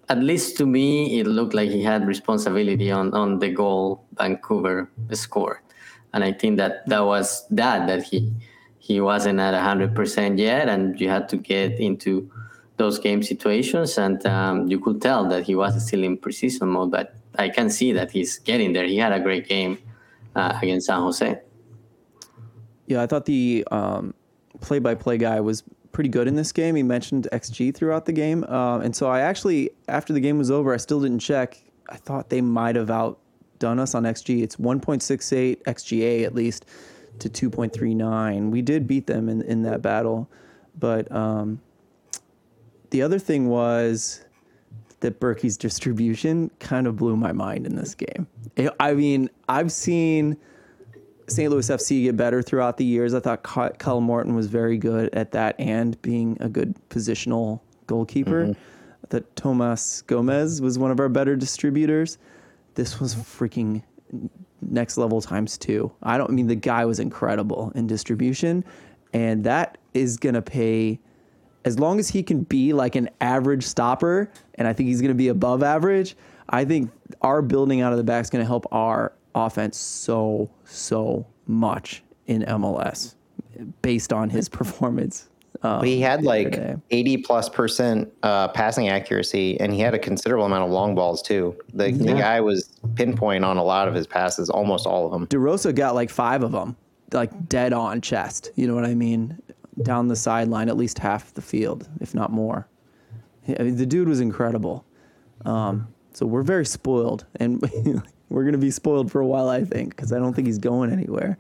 at 0.10 0.18
least 0.18 0.58
to 0.58 0.66
me, 0.66 1.20
it 1.20 1.28
looked 1.28 1.54
like 1.54 1.70
he 1.70 1.84
had 1.84 2.08
responsibility 2.08 2.90
on 2.90 3.14
on 3.14 3.40
the 3.40 3.50
goal 3.50 4.04
Vancouver 4.18 4.90
scored, 5.12 5.60
and 6.14 6.24
I 6.24 6.32
think 6.32 6.58
that 6.58 6.88
that 6.88 7.04
was 7.06 7.46
that 7.52 7.88
that 7.88 8.04
he 8.04 8.32
he 8.80 9.00
wasn't 9.02 9.40
at 9.40 9.54
hundred 9.54 9.94
percent 9.94 10.40
yet, 10.40 10.68
and 10.68 11.00
you 11.00 11.10
had 11.10 11.28
to 11.30 11.38
get 11.38 11.80
into 11.80 12.32
those 12.78 12.98
game 13.00 13.22
situations, 13.22 13.98
and 13.98 14.26
um, 14.26 14.68
you 14.72 14.80
could 14.80 15.02
tell 15.02 15.28
that 15.28 15.44
he 15.44 15.56
was 15.56 15.76
still 15.86 16.04
in 16.04 16.18
precision 16.18 16.70
mode. 16.70 16.92
But 16.92 17.16
I 17.36 17.50
can 17.50 17.70
see 17.70 17.92
that 17.94 18.12
he's 18.12 18.40
getting 18.40 18.72
there. 18.74 18.88
He 18.88 18.98
had 18.98 19.12
a 19.12 19.20
great 19.20 19.48
game 19.48 19.78
uh, 20.36 20.58
against 20.62 20.88
San 20.88 21.02
Jose. 21.02 21.40
Yeah, 22.88 23.02
I 23.04 23.08
thought 23.08 23.26
the 23.26 23.64
um, 23.72 24.14
play-by-play 24.62 25.18
guy 25.18 25.40
was 25.40 25.64
pretty 25.92 26.10
good 26.10 26.28
in 26.28 26.36
this 26.36 26.52
game. 26.52 26.76
He 26.76 26.84
mentioned 26.84 27.28
XG 27.32 27.74
throughout 27.76 28.06
the 28.06 28.14
game, 28.14 28.44
uh, 28.46 28.80
and 28.80 28.96
so 28.96 29.08
I 29.08 29.22
actually, 29.22 29.72
after 29.88 30.14
the 30.14 30.20
game 30.20 30.38
was 30.38 30.50
over, 30.50 30.74
I 30.74 30.78
still 30.78 31.02
didn't 31.02 31.20
check. 31.20 31.62
I 31.90 31.98
thought 31.98 32.30
they 32.30 32.42
might 32.42 32.76
have 32.76 32.90
outdone 32.90 33.80
us 33.80 33.94
on 33.94 34.04
XG. 34.04 34.42
It's 34.42 34.56
1.68 34.56 35.64
XGA 35.64 36.24
at 36.24 36.34
least 36.34 36.66
to 37.20 37.30
2.39. 37.30 38.50
We 38.52 38.62
did 38.62 38.88
beat 38.88 39.08
them 39.08 39.28
in 39.28 39.42
in 39.42 39.64
that 39.64 39.82
battle, 39.82 40.30
but 40.80 41.12
um, 41.12 41.60
the 42.92 43.02
other 43.02 43.20
thing 43.20 43.48
was 43.48 44.24
that 45.02 45.20
Bürki's 45.20 45.58
distribution 45.58 46.52
kind 46.60 46.88
of 46.88 46.96
blew 46.96 47.18
my 47.18 47.32
mind 47.32 47.66
in 47.66 47.76
this 47.76 47.96
game. 47.96 48.28
I 48.80 48.94
mean, 48.94 49.30
I've 49.50 49.72
seen 49.72 50.38
St. 51.28 51.52
Louis 51.52 51.68
FC 51.68 52.04
get 52.04 52.18
better 52.18 52.42
throughout 52.42 52.78
the 52.78 52.86
years. 52.86 53.14
I 53.14 53.20
thought 53.20 53.44
Ky- 53.44 53.76
Kyle 53.78 54.02
Morton 54.02 54.36
was 54.36 54.48
very 54.48 54.78
good 54.78 55.10
at 55.14 55.32
that 55.32 55.56
and 55.60 56.02
being 56.02 56.38
a 56.40 56.50
good 56.50 56.76
positional 56.90 57.62
goalkeeper. 57.88 58.46
Mm-hmm. 58.46 58.52
I 59.04 59.08
thought 59.08 59.36
Tomas 59.36 60.04
Gomez 60.04 60.62
was 60.62 60.78
one 60.78 60.92
of 60.92 61.00
our 61.00 61.10
better 61.10 61.36
distributors. 61.36 62.18
This 62.76 63.00
was 63.00 63.16
freaking 63.16 63.84
next 64.62 64.98
level 64.98 65.22
times 65.22 65.58
two. 65.58 65.92
I 66.04 66.18
don't 66.18 66.30
I 66.30 66.34
mean 66.34 66.48
the 66.48 66.56
guy 66.56 66.86
was 66.86 67.00
incredible 67.00 67.72
in 67.76 67.88
distribution, 67.88 68.64
and 69.14 69.44
that 69.44 69.78
is 69.94 70.18
gonna 70.18 70.42
pay 70.42 71.00
as 71.66 71.80
long 71.80 72.00
as 72.00 72.10
he 72.10 72.24
can 72.24 72.44
be 72.44 72.74
like 72.74 72.96
an 72.96 73.10
average 73.20 73.64
stopper, 73.64 74.32
and 74.56 74.68
I 74.68 74.74
think 74.74 74.88
he's 74.88 75.02
gonna 75.02 75.14
be 75.14 75.28
above 75.28 75.64
average. 75.64 76.16
I 76.50 76.66
think 76.66 76.92
our 77.22 77.42
building 77.42 77.82
out 77.82 77.92
of 77.92 77.98
the 77.98 78.04
back 78.04 78.24
is 78.24 78.30
gonna 78.30 78.46
help 78.46 78.66
our 78.72 79.14
offense 79.36 79.78
so 79.78 80.50
so 80.66 81.26
much 81.48 82.04
in 82.28 82.44
MLS 82.44 83.16
based 83.82 84.14
on 84.14 84.30
his 84.30 84.50
performance. 84.60 85.30
Um, 85.64 85.84
He 85.84 86.02
had 86.02 86.24
like 86.24 86.60
80 86.90 87.18
plus 87.18 87.48
percent 87.50 88.12
uh, 88.24 88.48
passing 88.48 88.90
accuracy, 88.90 89.60
and 89.60 89.72
he 89.74 89.80
had 89.80 89.94
a 89.94 90.00
considerable 90.00 90.46
amount 90.46 90.64
of 90.64 90.72
long 90.72 90.96
balls 90.96 91.22
too. 91.22 91.56
The, 91.74 91.92
the 91.92 92.14
guy 92.14 92.42
was 92.42 92.80
pinpoint 92.96 93.46
on 93.46 93.58
a 93.58 93.64
lot 93.64 93.88
of 93.88 93.94
his 93.94 94.08
passes, 94.08 94.50
almost 94.50 94.88
all 94.88 95.06
of 95.06 95.12
them. 95.12 95.28
DeRosa 95.28 95.76
got 95.76 95.94
like 95.94 96.10
five 96.10 96.42
of 96.42 96.52
them, 96.52 96.76
like 97.12 97.48
dead 97.48 97.74
on 97.74 98.02
chest. 98.02 98.50
You 98.56 98.66
know 98.68 98.74
what 98.74 98.86
I 98.86 98.96
mean? 98.96 99.40
Down 99.84 100.08
the 100.08 100.16
sideline, 100.16 100.68
at 100.68 100.78
least 100.78 100.98
half 100.98 101.34
the 101.34 101.42
field, 101.42 101.88
if 102.00 102.16
not 102.16 102.32
more. 102.32 102.68
I 103.48 103.64
mean, 103.64 103.76
the 103.76 103.86
dude 103.86 104.08
was 104.08 104.20
incredible. 104.20 104.86
Um, 105.46 105.88
so 106.14 106.26
we're 106.26 106.44
very 106.44 106.66
spoiled, 106.66 107.26
and 107.40 107.62
we're 108.32 108.46
gonna 108.46 108.58
be 108.58 108.72
spoiled 108.72 109.12
for 109.12 109.22
a 109.22 109.28
while, 109.28 109.50
I 109.50 109.64
think, 109.64 109.96
because 109.96 110.12
I 110.14 110.18
don't 110.20 110.34
think 110.34 110.48
he's 110.48 110.58
going 110.58 110.92
anywhere. 110.92 111.38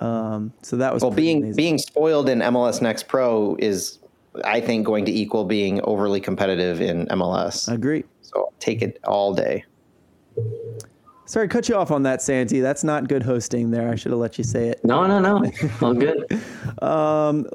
Um, 0.00 0.52
so 0.62 0.76
that 0.76 0.92
was 0.92 1.02
Well, 1.02 1.12
being 1.12 1.38
amazing. 1.38 1.56
being 1.56 1.78
spoiled 1.78 2.28
in 2.28 2.40
MLS 2.42 2.82
Next 2.82 3.06
Pro 3.08 3.56
is, 3.58 3.98
I 4.44 4.60
think, 4.60 4.84
going 4.84 5.04
to 5.04 5.12
equal 5.12 5.44
being 5.44 5.80
overly 5.84 6.20
competitive 6.20 6.80
in 6.80 7.06
MLS. 7.06 7.68
I 7.70 7.74
agree. 7.74 8.04
So 8.22 8.32
I'll 8.40 8.52
take 8.58 8.82
it 8.82 8.98
all 9.04 9.32
day. 9.32 9.64
Sorry, 11.28 11.48
to 11.48 11.52
cut 11.52 11.68
you 11.68 11.74
off 11.74 11.90
on 11.90 12.04
that, 12.04 12.22
Santi. 12.22 12.60
That's 12.60 12.84
not 12.84 13.08
good 13.08 13.22
hosting. 13.22 13.70
There, 13.72 13.88
I 13.88 13.96
should 13.96 14.12
have 14.12 14.20
let 14.20 14.38
you 14.38 14.44
say 14.44 14.68
it. 14.68 14.84
No, 14.84 15.06
no, 15.08 15.18
no. 15.18 15.50
All 15.82 15.92
good. 15.94 16.24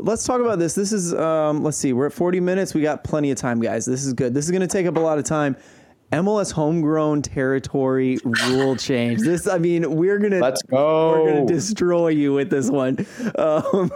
let's 0.06 0.26
talk 0.26 0.42
about 0.42 0.60
this. 0.60 0.74
This 0.76 0.92
is 0.92 1.14
um, 1.14 1.64
let's 1.64 1.78
see, 1.78 1.94
we're 1.94 2.08
at 2.08 2.14
40 2.14 2.40
minutes. 2.42 2.74
We 2.74 2.82
got 2.82 3.04
plenty 3.04 3.32
of 3.32 3.38
time, 3.38 3.62
guys. 3.62 3.86
This 3.86 4.04
is 4.04 4.14
good. 4.14 4.34
This 4.34 4.44
is 4.46 4.52
going 4.52 4.62
to 4.62 4.68
take 4.68 4.88
up 4.88 4.98
a 4.98 5.00
lot 5.00 5.18
of 5.20 5.24
time. 5.24 5.56
MLS 6.12 6.52
homegrown 6.52 7.22
territory 7.22 8.18
rule 8.48 8.76
change. 8.76 9.22
This, 9.22 9.48
I 9.48 9.58
mean, 9.58 9.96
we're 9.96 10.20
gonna 10.20 10.40
Let's 10.40 10.62
go. 10.62 11.12
We're 11.12 11.32
gonna 11.32 11.46
destroy 11.46 12.10
you 12.10 12.34
with 12.34 12.50
this 12.50 12.70
one. 12.70 13.06
Um, 13.38 13.90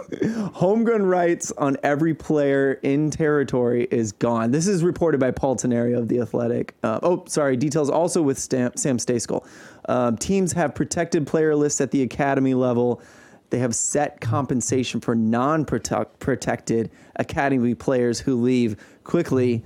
homegrown 0.54 1.02
rights 1.02 1.52
on 1.58 1.76
every 1.82 2.14
player 2.14 2.80
in 2.82 3.10
territory 3.10 3.86
is 3.90 4.12
gone. 4.12 4.50
This 4.50 4.66
is 4.66 4.82
reported 4.82 5.20
by 5.20 5.30
Paul 5.30 5.56
Tenorio 5.56 5.98
of 5.98 6.08
the 6.08 6.20
Athletic. 6.20 6.74
Uh, 6.82 7.00
oh, 7.02 7.24
sorry. 7.26 7.56
Details 7.56 7.90
also 7.90 8.22
with 8.22 8.38
Stam, 8.38 8.72
Sam 8.76 8.96
Stejskal. 8.96 9.46
Um, 9.88 10.16
teams 10.16 10.52
have 10.52 10.74
protected 10.74 11.26
player 11.26 11.54
lists 11.54 11.82
at 11.82 11.90
the 11.90 12.02
academy 12.02 12.54
level. 12.54 13.02
They 13.50 13.58
have 13.58 13.74
set 13.74 14.20
compensation 14.20 15.00
for 15.00 15.14
non-protected 15.14 16.90
academy 17.16 17.74
players 17.74 18.18
who 18.18 18.40
leave 18.40 18.76
quickly. 19.04 19.62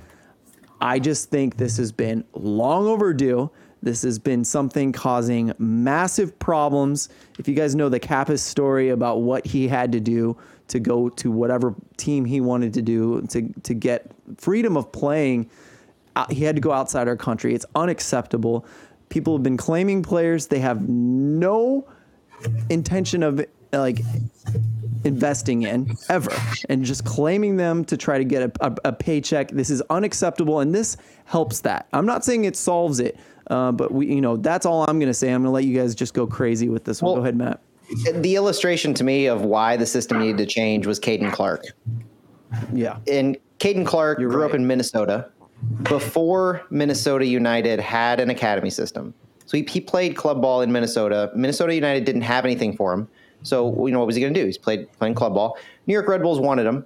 I 0.81 0.99
just 0.99 1.31
think 1.31 1.57
this 1.57 1.77
has 1.77 1.93
been 1.93 2.25
long 2.33 2.87
overdue. 2.87 3.51
This 3.83 4.03
has 4.03 4.19
been 4.19 4.45
something 4.45 4.93
causing 4.93 5.53
massive 5.59 6.39
problems. 6.39 7.09
If 7.39 7.49
you 7.49 7.55
guys 7.55 7.75
know 7.75 7.89
the 7.89 8.01
Cappis 8.01 8.41
story 8.41 8.91
about 8.91 9.23
what 9.23 9.47
he 9.47 9.69
had 9.69 9.93
to 9.93 10.01
do 10.01 10.37
to 10.69 10.79
go 10.79 11.09
to 11.09 11.31
whatever 11.31 11.75
team 11.97 12.25
he 12.25 12.41
wanted 12.41 12.75
to 12.75 12.83
do 12.83 13.23
to, 13.29 13.53
to 13.63 13.75
get 13.75 14.11
freedom 14.37 14.77
of 14.77 14.93
playing, 14.93 15.51
uh, 16.17 16.27
he 16.31 16.45
had 16.45 16.57
to 16.57 16.61
go 16.61 16.73
outside 16.73 17.09
our 17.09 17.17
country. 17.17 17.55
It's 17.55 17.67
unacceptable. 17.75 18.67
People 19.09 19.35
have 19.35 19.43
been 19.43 19.57
claiming 19.57 20.03
players. 20.03 20.47
They 20.47 20.61
have 20.61 20.89
no 20.89 21.89
intention 22.69 23.23
of 23.23 23.45
like 23.73 24.01
investing 25.05 25.63
in 25.63 25.97
ever 26.09 26.33
and 26.69 26.85
just 26.85 27.05
claiming 27.05 27.57
them 27.57 27.85
to 27.87 27.97
try 27.97 28.19
to 28.19 28.25
get 28.25 28.43
a, 28.43 28.67
a, 28.67 28.77
a 28.87 28.93
paycheck. 28.93 29.51
This 29.51 29.71
is 29.71 29.83
unacceptable, 29.91 30.61
and 30.61 30.75
this 30.75 30.97
helps 31.25 31.61
that. 31.61 31.89
I'm 31.93 32.07
not 32.07 32.25
saying 32.25 32.45
it 32.45 32.57
solves 32.57 33.01
it, 33.01 33.19
uh, 33.49 33.73
but 33.73 33.93
we, 33.93 34.07
you 34.07 34.21
know, 34.21 34.37
that's 34.37 34.67
all 34.67 34.83
I'm 34.89 34.99
going 34.99 35.11
to 35.11 35.15
say. 35.15 35.33
I'm 35.33 35.43
going 35.43 35.49
to 35.49 35.55
let 35.55 35.65
you 35.65 35.77
guys 35.77 35.95
just 35.95 36.15
go 36.15 36.27
crazy 36.27 36.69
with 36.69 36.85
this 36.85 37.03
one. 37.03 37.13
Well- 37.13 37.17
go 37.17 37.23
ahead, 37.23 37.37
Matt. 37.37 37.61
The 38.15 38.37
illustration 38.37 38.95
to 38.95 39.03
me 39.03 39.27
of 39.27 39.43
why 39.43 39.77
the 39.77 39.85
system 39.85 40.21
needed 40.21 40.39
to 40.39 40.47
change 40.47 40.87
was 40.87 41.01
Caden 41.01 41.33
Clark. 41.33 41.65
Yeah, 42.73 42.99
and 43.11 43.37
Caden 43.59 43.85
Clark 43.85 44.21
you 44.21 44.29
grew 44.29 44.43
right. 44.43 44.51
up 44.51 44.55
in 44.55 44.65
Minnesota 44.65 45.29
before 45.83 46.63
Minnesota 46.71 47.27
United 47.27 47.81
had 47.81 48.21
an 48.21 48.31
academy 48.31 48.71
system. 48.71 49.13
So 49.47 49.57
he, 49.57 49.65
he 49.65 49.81
played 49.81 50.15
club 50.15 50.41
ball 50.41 50.63
in 50.63 50.71
Minnesota. 50.71 51.33
Minnesota 51.35 51.75
United 51.75 52.05
didn't 52.05 52.23
have 52.23 52.45
anything 52.45 52.77
for 52.77 52.93
him. 52.93 53.09
So 53.43 53.87
you 53.87 53.93
know 53.93 53.99
what 53.99 54.07
was 54.07 54.17
he 54.17 54.21
going 54.21 54.35
to 54.35 54.41
do? 54.41 54.47
He's 54.47 54.59
played 54.59 54.91
playing 54.99 55.15
club 55.15 55.35
ball. 55.35 55.59
New 55.87 55.95
York 55.95 56.09
Red 56.09 56.23
Bulls 56.23 56.41
wanted 56.41 56.67
him, 56.67 56.85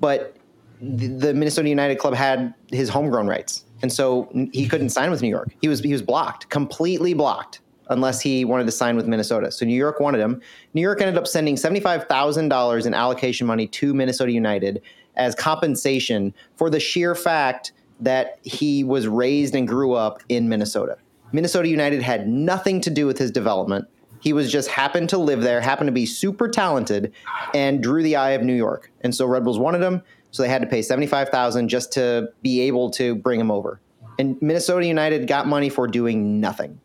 but 0.00 0.36
the, 0.80 1.08
the 1.08 1.34
Minnesota 1.34 1.68
United 1.68 1.98
club 1.98 2.14
had 2.14 2.54
his 2.70 2.88
homegrown 2.88 3.26
rights, 3.26 3.64
and 3.82 3.92
so 3.92 4.30
he 4.52 4.68
couldn't 4.68 4.90
sign 4.90 5.10
with 5.10 5.22
New 5.22 5.28
York. 5.28 5.48
He 5.60 5.68
was 5.68 5.80
he 5.80 5.92
was 5.92 6.02
blocked, 6.02 6.48
completely 6.48 7.14
blocked, 7.14 7.60
unless 7.90 8.20
he 8.20 8.44
wanted 8.44 8.66
to 8.66 8.72
sign 8.72 8.96
with 8.96 9.06
Minnesota. 9.06 9.50
So 9.50 9.66
New 9.66 9.76
York 9.76 10.00
wanted 10.00 10.20
him. 10.20 10.40
New 10.74 10.82
York 10.82 11.00
ended 11.00 11.16
up 11.16 11.26
sending 11.26 11.56
seventy 11.56 11.80
five 11.80 12.04
thousand 12.04 12.48
dollars 12.48 12.86
in 12.86 12.94
allocation 12.94 13.46
money 13.46 13.66
to 13.68 13.92
Minnesota 13.94 14.32
United 14.32 14.82
as 15.16 15.34
compensation 15.34 16.32
for 16.56 16.70
the 16.70 16.78
sheer 16.78 17.14
fact 17.14 17.72
that 18.00 18.38
he 18.42 18.84
was 18.84 19.08
raised 19.08 19.54
and 19.56 19.66
grew 19.66 19.94
up 19.94 20.22
in 20.28 20.48
Minnesota. 20.48 20.96
Minnesota 21.32 21.68
United 21.68 22.00
had 22.00 22.28
nothing 22.28 22.80
to 22.80 22.90
do 22.90 23.06
with 23.06 23.18
his 23.18 23.30
development. 23.30 23.86
He 24.20 24.32
was 24.32 24.50
just 24.50 24.68
happened 24.68 25.08
to 25.10 25.18
live 25.18 25.42
there, 25.42 25.60
happened 25.60 25.88
to 25.88 25.92
be 25.92 26.06
super 26.06 26.48
talented, 26.48 27.12
and 27.54 27.82
drew 27.82 28.02
the 28.02 28.16
eye 28.16 28.30
of 28.30 28.42
New 28.42 28.54
York. 28.54 28.90
And 29.02 29.14
so 29.14 29.26
Red 29.26 29.44
Bulls 29.44 29.58
wanted 29.58 29.82
him, 29.82 30.02
so 30.30 30.42
they 30.42 30.48
had 30.48 30.62
to 30.62 30.68
pay 30.68 30.82
seventy 30.82 31.06
five 31.06 31.28
thousand 31.28 31.68
just 31.68 31.92
to 31.92 32.28
be 32.42 32.60
able 32.62 32.90
to 32.92 33.14
bring 33.14 33.40
him 33.40 33.50
over. 33.50 33.80
And 34.18 34.36
Minnesota 34.42 34.84
United 34.86 35.28
got 35.28 35.46
money 35.46 35.68
for 35.68 35.86
doing 35.86 36.40
nothing, 36.40 36.80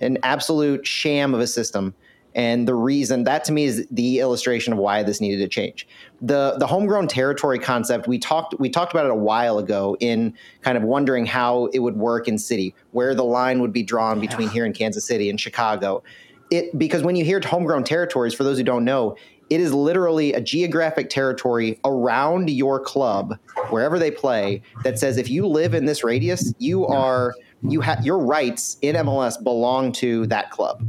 an 0.00 0.18
absolute 0.22 0.86
sham 0.86 1.34
of 1.34 1.40
a 1.40 1.46
system. 1.46 1.94
And 2.34 2.68
the 2.68 2.74
reason 2.74 3.24
that 3.24 3.42
to 3.44 3.52
me 3.52 3.64
is 3.64 3.86
the 3.90 4.20
illustration 4.20 4.74
of 4.74 4.78
why 4.78 5.02
this 5.02 5.20
needed 5.20 5.38
to 5.38 5.48
change. 5.48 5.88
The 6.20 6.56
the 6.58 6.66
homegrown 6.66 7.08
territory 7.08 7.58
concept 7.58 8.06
we 8.06 8.18
talked 8.18 8.54
we 8.60 8.68
talked 8.68 8.92
about 8.92 9.06
it 9.06 9.10
a 9.10 9.16
while 9.16 9.58
ago 9.58 9.96
in 9.98 10.34
kind 10.60 10.76
of 10.76 10.84
wondering 10.84 11.24
how 11.26 11.66
it 11.72 11.78
would 11.80 11.96
work 11.96 12.28
in 12.28 12.38
city, 12.38 12.74
where 12.92 13.14
the 13.14 13.24
line 13.24 13.60
would 13.60 13.72
be 13.72 13.82
drawn 13.82 14.20
between 14.20 14.50
here 14.50 14.66
in 14.66 14.72
Kansas 14.74 15.06
City 15.06 15.30
and 15.30 15.40
Chicago. 15.40 16.02
It 16.50 16.76
because 16.78 17.02
when 17.02 17.16
you 17.16 17.24
hear 17.24 17.40
homegrown 17.44 17.84
territories, 17.84 18.34
for 18.34 18.44
those 18.44 18.58
who 18.58 18.64
don't 18.64 18.84
know, 18.84 19.16
it 19.50 19.60
is 19.60 19.72
literally 19.72 20.34
a 20.34 20.40
geographic 20.40 21.10
territory 21.10 21.78
around 21.84 22.50
your 22.50 22.80
club, 22.80 23.38
wherever 23.70 23.98
they 23.98 24.10
play, 24.10 24.62
that 24.84 24.98
says 24.98 25.16
if 25.16 25.30
you 25.30 25.46
live 25.46 25.74
in 25.74 25.86
this 25.86 26.04
radius, 26.04 26.52
you 26.58 26.86
are 26.86 27.34
you 27.62 27.80
have 27.80 28.04
your 28.04 28.18
rights 28.18 28.78
in 28.82 28.94
MLS 28.96 29.42
belong 29.42 29.92
to 29.92 30.26
that 30.26 30.50
club. 30.50 30.84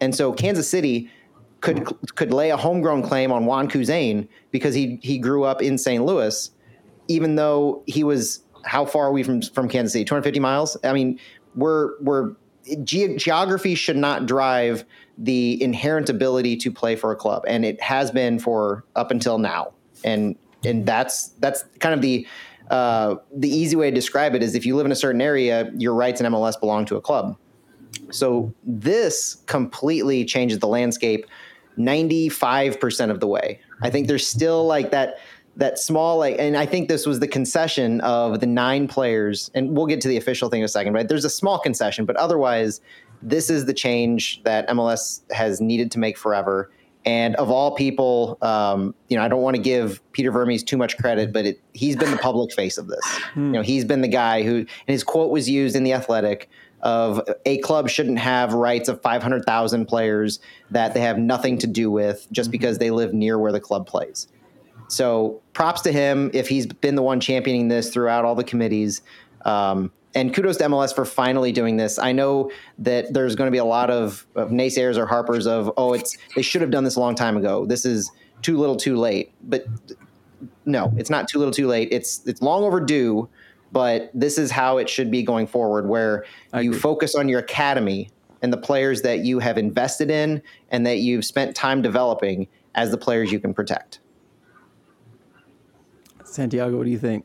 And 0.00 0.14
so 0.14 0.32
Kansas 0.32 0.68
City 0.68 1.10
could 1.60 1.86
could 2.14 2.32
lay 2.32 2.50
a 2.50 2.56
homegrown 2.56 3.02
claim 3.02 3.32
on 3.32 3.46
Juan 3.46 3.68
Kuzain 3.68 4.28
because 4.50 4.74
he 4.74 4.98
he 5.02 5.18
grew 5.18 5.44
up 5.44 5.62
in 5.62 5.78
St. 5.78 6.04
Louis, 6.04 6.50
even 7.08 7.36
though 7.36 7.82
he 7.86 8.02
was 8.04 8.42
how 8.64 8.84
far 8.84 9.06
are 9.06 9.12
we 9.12 9.22
from 9.22 9.42
from 9.42 9.68
Kansas 9.68 9.92
City? 9.92 10.04
250 10.04 10.40
miles. 10.40 10.76
I 10.84 10.92
mean, 10.92 11.18
we're 11.54 12.00
we're 12.00 12.34
ge- 12.84 13.16
geography 13.16 13.74
should 13.74 13.96
not 13.96 14.26
drive 14.26 14.84
the 15.18 15.62
inherent 15.62 16.08
ability 16.08 16.56
to 16.56 16.70
play 16.70 16.96
for 16.96 17.12
a 17.12 17.16
club, 17.16 17.44
and 17.46 17.64
it 17.64 17.80
has 17.80 18.10
been 18.10 18.38
for 18.38 18.84
up 18.96 19.10
until 19.10 19.38
now. 19.38 19.72
And 20.04 20.36
and 20.64 20.86
that's 20.86 21.28
that's 21.40 21.64
kind 21.78 21.94
of 21.94 22.00
the 22.00 22.26
uh, 22.70 23.16
the 23.34 23.48
easy 23.48 23.76
way 23.76 23.90
to 23.90 23.94
describe 23.94 24.34
it 24.34 24.42
is 24.42 24.54
if 24.54 24.64
you 24.64 24.76
live 24.76 24.86
in 24.86 24.92
a 24.92 24.96
certain 24.96 25.20
area, 25.20 25.70
your 25.76 25.94
rights 25.94 26.20
in 26.20 26.32
MLS 26.32 26.58
belong 26.58 26.84
to 26.86 26.96
a 26.96 27.00
club. 27.00 27.36
So 28.10 28.54
this 28.64 29.36
completely 29.46 30.24
changes 30.24 30.60
the 30.60 30.68
landscape 30.68 31.26
95% 31.78 33.10
of 33.10 33.20
the 33.20 33.26
way. 33.26 33.60
I 33.82 33.90
think 33.90 34.06
there's 34.06 34.26
still 34.26 34.66
like 34.66 34.90
that 34.90 35.18
that 35.56 35.78
small 35.78 36.16
like 36.18 36.36
and 36.38 36.56
I 36.56 36.64
think 36.64 36.88
this 36.88 37.06
was 37.06 37.20
the 37.20 37.28
concession 37.28 38.00
of 38.02 38.40
the 38.40 38.46
nine 38.46 38.88
players 38.88 39.50
and 39.54 39.76
we'll 39.76 39.86
get 39.86 40.00
to 40.02 40.08
the 40.08 40.16
official 40.16 40.48
thing 40.48 40.60
in 40.60 40.64
a 40.64 40.68
second, 40.68 40.94
right? 40.94 41.08
There's 41.08 41.24
a 41.24 41.30
small 41.30 41.58
concession, 41.58 42.04
but 42.06 42.16
otherwise 42.16 42.80
this 43.22 43.50
is 43.50 43.66
the 43.66 43.74
change 43.74 44.42
that 44.44 44.68
MLS 44.68 45.20
has 45.32 45.60
needed 45.60 45.90
to 45.92 45.98
make 45.98 46.16
forever 46.16 46.70
And 47.06 47.34
of 47.36 47.50
all 47.50 47.74
people, 47.74 48.36
um, 48.42 48.94
you 49.08 49.16
know, 49.16 49.22
I 49.22 49.28
don't 49.28 49.40
want 49.40 49.56
to 49.56 49.62
give 49.62 50.00
Peter 50.12 50.30
Vermes 50.30 50.62
too 50.62 50.76
much 50.76 50.98
credit, 50.98 51.32
but 51.32 51.46
it, 51.46 51.60
he's 51.72 51.96
been 51.96 52.10
the 52.10 52.18
public 52.18 52.52
face 52.52 52.76
of 52.76 52.88
this. 52.88 53.20
You 53.46 53.52
know, 53.52 53.62
he's 53.62 53.84
been 53.84 54.02
the 54.02 54.08
guy 54.08 54.42
who, 54.42 54.56
and 54.56 54.68
his 54.86 55.02
quote 55.02 55.30
was 55.30 55.48
used 55.48 55.76
in 55.76 55.82
the 55.82 55.94
Athletic 55.94 56.50
of 56.82 57.22
a 57.46 57.58
club 57.58 57.88
shouldn't 57.88 58.18
have 58.18 58.52
rights 58.52 58.88
of 58.88 59.00
500,000 59.02 59.86
players 59.86 60.40
that 60.70 60.94
they 60.94 61.00
have 61.00 61.18
nothing 61.18 61.58
to 61.58 61.66
do 61.66 61.90
with 61.90 62.26
just 62.32 62.50
because 62.50 62.78
they 62.78 62.90
live 62.90 63.12
near 63.14 63.38
where 63.38 63.52
the 63.52 63.60
club 63.60 63.86
plays. 63.86 64.28
So 64.90 65.40
props 65.52 65.80
to 65.82 65.92
him 65.92 66.30
if 66.34 66.48
he's 66.48 66.66
been 66.66 66.94
the 66.94 67.02
one 67.02 67.20
championing 67.20 67.68
this 67.68 67.92
throughout 67.92 68.24
all 68.24 68.34
the 68.34 68.44
committees. 68.44 69.02
Um, 69.44 69.92
and 70.14 70.34
kudos 70.34 70.56
to 70.56 70.64
MLS 70.64 70.94
for 70.94 71.04
finally 71.04 71.52
doing 71.52 71.76
this. 71.76 71.98
I 71.98 72.12
know 72.12 72.50
that 72.78 73.12
there's 73.14 73.36
going 73.36 73.46
to 73.46 73.52
be 73.52 73.58
a 73.58 73.64
lot 73.64 73.90
of, 73.90 74.26
of 74.34 74.50
naysayers 74.50 74.96
or 74.96 75.06
harpers 75.06 75.46
of, 75.46 75.72
oh, 75.76 75.92
it's 75.92 76.18
they 76.34 76.42
should 76.42 76.60
have 76.60 76.72
done 76.72 76.82
this 76.82 76.96
a 76.96 77.00
long 77.00 77.14
time 77.14 77.36
ago. 77.36 77.64
This 77.64 77.84
is 77.84 78.10
too 78.42 78.58
little, 78.58 78.76
too 78.76 78.96
late. 78.96 79.32
But 79.44 79.66
no, 80.64 80.92
it's 80.96 81.10
not 81.10 81.28
too 81.28 81.38
little, 81.38 81.52
too 81.52 81.68
late. 81.68 81.88
It's 81.92 82.26
it's 82.26 82.42
long 82.42 82.64
overdue. 82.64 83.28
But 83.72 84.10
this 84.12 84.36
is 84.36 84.50
how 84.50 84.78
it 84.78 84.88
should 84.88 85.12
be 85.12 85.22
going 85.22 85.46
forward, 85.46 85.88
where 85.88 86.24
I 86.52 86.62
you 86.62 86.70
agree. 86.70 86.80
focus 86.80 87.14
on 87.14 87.28
your 87.28 87.38
academy 87.38 88.10
and 88.42 88.52
the 88.52 88.56
players 88.56 89.02
that 89.02 89.20
you 89.20 89.38
have 89.38 89.58
invested 89.58 90.10
in 90.10 90.42
and 90.70 90.84
that 90.86 90.98
you've 90.98 91.24
spent 91.24 91.54
time 91.54 91.80
developing 91.80 92.48
as 92.74 92.90
the 92.90 92.98
players 92.98 93.30
you 93.30 93.38
can 93.38 93.54
protect. 93.54 94.00
Santiago, 96.30 96.76
what 96.76 96.84
do 96.84 96.90
you 96.90 96.98
think? 96.98 97.24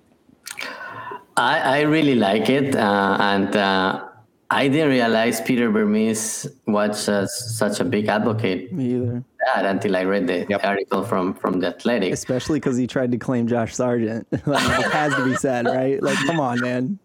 I, 1.37 1.59
I 1.59 1.81
really 1.81 2.15
like 2.15 2.49
it, 2.49 2.75
uh, 2.75 3.17
and 3.19 3.55
uh, 3.55 4.05
I 4.49 4.67
didn't 4.69 4.89
realize 4.89 5.41
Peter 5.41 5.69
Vermes 5.69 6.47
was 6.65 7.09
uh, 7.09 7.27
such 7.27 7.79
a 7.81 7.83
big 7.83 8.07
advocate 8.07 8.71
Me 8.71 8.95
either. 8.95 9.17
of 9.17 9.23
that 9.53 9.65
until 9.65 9.95
I 9.97 10.03
read 10.05 10.27
the 10.27 10.45
Yep. 10.49 10.63
article 10.63 11.03
from 11.03 11.33
from 11.33 11.59
the 11.59 11.67
Athletic. 11.67 12.13
Especially 12.13 12.59
because 12.59 12.77
he 12.77 12.87
tried 12.87 13.11
to 13.11 13.17
claim 13.17 13.47
Josh 13.47 13.75
Sargent. 13.75 14.25
like, 14.47 14.79
it 14.79 14.91
has 14.91 15.13
to 15.15 15.25
be 15.25 15.35
said, 15.35 15.65
right? 15.65 16.01
Like, 16.01 16.17
come 16.25 16.39
on, 16.39 16.61
man. 16.61 16.99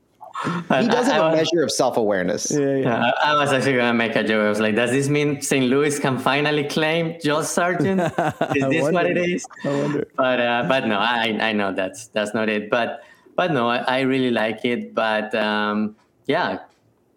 He 0.45 0.89
does 0.89 1.09
I- 1.09 1.15
have 1.15 1.23
I 1.23 1.29
a 1.29 1.31
was- 1.31 1.37
measure 1.53 1.63
of 1.65 1.71
self 1.71 1.97
awareness. 1.97 2.51
Yeah, 2.51 2.61
yeah. 2.61 2.77
Yeah, 2.79 3.11
I, 3.23 3.33
I 3.33 3.35
was 3.37 3.53
actually 3.53 3.77
gonna 3.77 3.93
make 3.95 4.17
a 4.17 4.23
joke. 4.25 4.45
I 4.45 4.49
was 4.49 4.61
like, 4.61 4.75
"Does 4.75 4.91
this 4.91 5.09
mean 5.09 5.43
St. 5.43 5.67
Louis 5.67 5.99
can 5.99 6.19
finally 6.19 6.65
claim 6.65 7.19
Josh 7.23 7.47
Sargent? 7.47 8.01
Is 8.57 8.65
I 8.65 8.69
this 8.71 8.91
what 8.93 9.07
it 9.07 9.19
is?" 9.19 9.45
I 9.65 9.69
wonder. 9.69 10.07
But 10.17 10.41
uh, 10.41 10.65
but 10.69 10.87
no, 10.87 10.99
I 10.99 11.37
I 11.41 11.53
know 11.53 11.73
that's 11.73 12.09
that's 12.09 12.33
not 12.33 12.49
it. 12.49 12.71
But 12.71 13.03
but 13.37 13.53
no, 13.53 13.69
I, 13.69 13.79
I 13.79 14.01
really 14.01 14.31
like 14.31 14.65
it. 14.65 14.95
But 14.95 15.35
um, 15.35 15.95
yeah, 16.27 16.61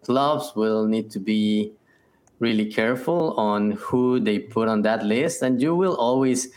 clubs 0.04 0.52
will 0.54 0.86
need 0.86 1.10
to 1.12 1.18
be 1.20 1.72
really 2.40 2.66
careful 2.66 3.32
on 3.38 3.70
who 3.72 4.20
they 4.20 4.38
put 4.38 4.68
on 4.68 4.82
that 4.82 5.02
list, 5.04 5.40
and 5.42 5.62
you 5.62 5.74
will 5.74 5.96
always. 5.96 6.48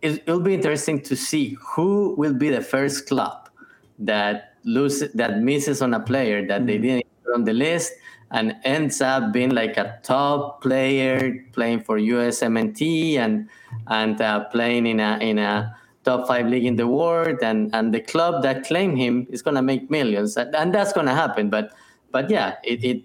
It, 0.00 0.22
it'll 0.26 0.40
be 0.40 0.54
interesting 0.54 1.02
to 1.02 1.14
see 1.14 1.58
who 1.60 2.14
will 2.16 2.32
be 2.32 2.48
the 2.48 2.62
first 2.62 3.06
club 3.06 3.50
that 3.98 4.49
loses 4.64 5.12
that 5.14 5.40
misses 5.40 5.82
on 5.82 5.94
a 5.94 6.00
player 6.00 6.46
that 6.46 6.66
they 6.66 6.78
didn't 6.78 7.06
put 7.24 7.34
on 7.34 7.44
the 7.44 7.52
list 7.52 7.92
and 8.30 8.56
ends 8.64 9.00
up 9.00 9.32
being 9.32 9.50
like 9.50 9.76
a 9.76 9.98
top 10.02 10.62
player 10.62 11.44
playing 11.52 11.80
for 11.80 11.98
USMNT 11.98 13.16
and 13.16 13.48
and 13.88 14.20
uh, 14.20 14.44
playing 14.46 14.86
in 14.86 15.00
a 15.00 15.18
in 15.20 15.38
a 15.38 15.74
top 16.04 16.26
five 16.28 16.46
league 16.46 16.64
in 16.64 16.76
the 16.76 16.86
world. 16.86 17.38
And 17.42 17.74
and 17.74 17.92
the 17.92 18.00
club 18.00 18.42
that 18.42 18.64
claimed 18.64 18.98
him 18.98 19.26
is 19.30 19.42
gonna 19.42 19.62
make 19.62 19.90
millions. 19.90 20.36
And, 20.36 20.54
and 20.54 20.74
that's 20.74 20.92
gonna 20.92 21.14
happen. 21.14 21.50
But 21.50 21.72
but 22.12 22.30
yeah 22.30 22.56
it, 22.62 22.84
it 22.84 23.04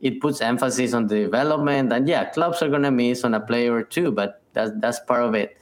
it 0.00 0.20
puts 0.20 0.40
emphasis 0.40 0.92
on 0.92 1.06
the 1.06 1.24
development. 1.24 1.92
And 1.92 2.08
yeah 2.08 2.24
clubs 2.30 2.62
are 2.62 2.68
gonna 2.68 2.90
miss 2.90 3.24
on 3.24 3.34
a 3.34 3.40
player 3.40 3.72
or 3.72 3.82
two 3.82 4.10
but 4.10 4.42
that's 4.54 4.72
that's 4.80 4.98
part 5.00 5.22
of 5.22 5.34
it. 5.34 5.56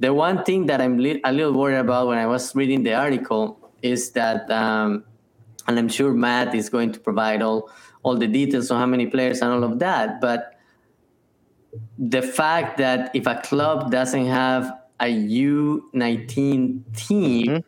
The 0.00 0.12
one 0.12 0.42
thing 0.42 0.66
that 0.66 0.80
I'm 0.80 0.98
li- 0.98 1.20
a 1.22 1.32
little 1.32 1.52
worried 1.52 1.78
about 1.78 2.08
when 2.08 2.18
I 2.18 2.26
was 2.26 2.54
reading 2.54 2.82
the 2.82 2.94
article 2.94 3.60
is 3.84 4.10
that, 4.12 4.50
um, 4.50 5.04
and 5.68 5.78
I'm 5.78 5.88
sure 5.88 6.12
Matt 6.12 6.54
is 6.54 6.68
going 6.68 6.92
to 6.92 7.00
provide 7.00 7.42
all 7.42 7.70
all 8.02 8.16
the 8.16 8.26
details 8.26 8.70
on 8.70 8.78
how 8.80 8.86
many 8.86 9.06
players 9.06 9.40
and 9.40 9.50
all 9.52 9.64
of 9.64 9.78
that, 9.78 10.20
but 10.20 10.58
the 11.98 12.20
fact 12.20 12.76
that 12.78 13.10
if 13.14 13.26
a 13.26 13.36
club 13.42 13.90
doesn't 13.90 14.26
have 14.26 14.70
a 15.00 15.06
U19 15.06 16.82
team, 16.96 17.64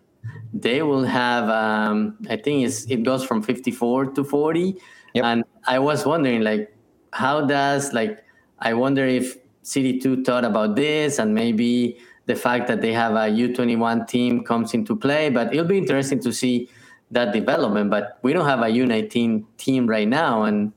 they 0.53 0.83
will 0.83 1.05
have. 1.05 1.49
Um, 1.49 2.17
I 2.29 2.37
think 2.37 2.67
it's, 2.67 2.85
it 2.91 3.03
goes 3.03 3.25
from 3.25 3.43
54 3.43 4.13
to 4.13 4.25
40, 4.25 4.77
Yep. 5.15 5.25
and 5.25 5.45
I 5.67 5.79
was 5.79 6.05
wondering 6.05 6.43
like, 6.43 6.73
how 7.13 7.47
does 7.47 7.93
like 7.95 8.23
I 8.59 8.75
wonder 8.75 9.07
if 9.07 9.39
City 9.63 9.99
Two 9.99 10.23
thought 10.23 10.45
about 10.45 10.77
this 10.77 11.19
and 11.19 11.35
maybe 11.35 11.99
the 12.27 12.35
fact 12.35 12.67
that 12.69 12.81
they 12.81 12.93
have 12.93 13.13
a 13.13 13.31
U21 13.31 14.07
team 14.09 14.45
comes 14.45 14.75
into 14.75 14.95
play. 14.95 15.31
But 15.31 15.53
it'll 15.53 15.65
be 15.65 15.79
interesting 15.79 16.21
to 16.21 16.33
see 16.33 16.69
that 17.11 17.33
development. 17.33 17.91
But 17.91 18.19
we 18.23 18.33
don't 18.33 18.47
have 18.47 18.61
a 18.61 18.67
U19 18.67 19.45
team 19.57 19.87
right 19.87 20.09
now, 20.09 20.45
and 20.45 20.73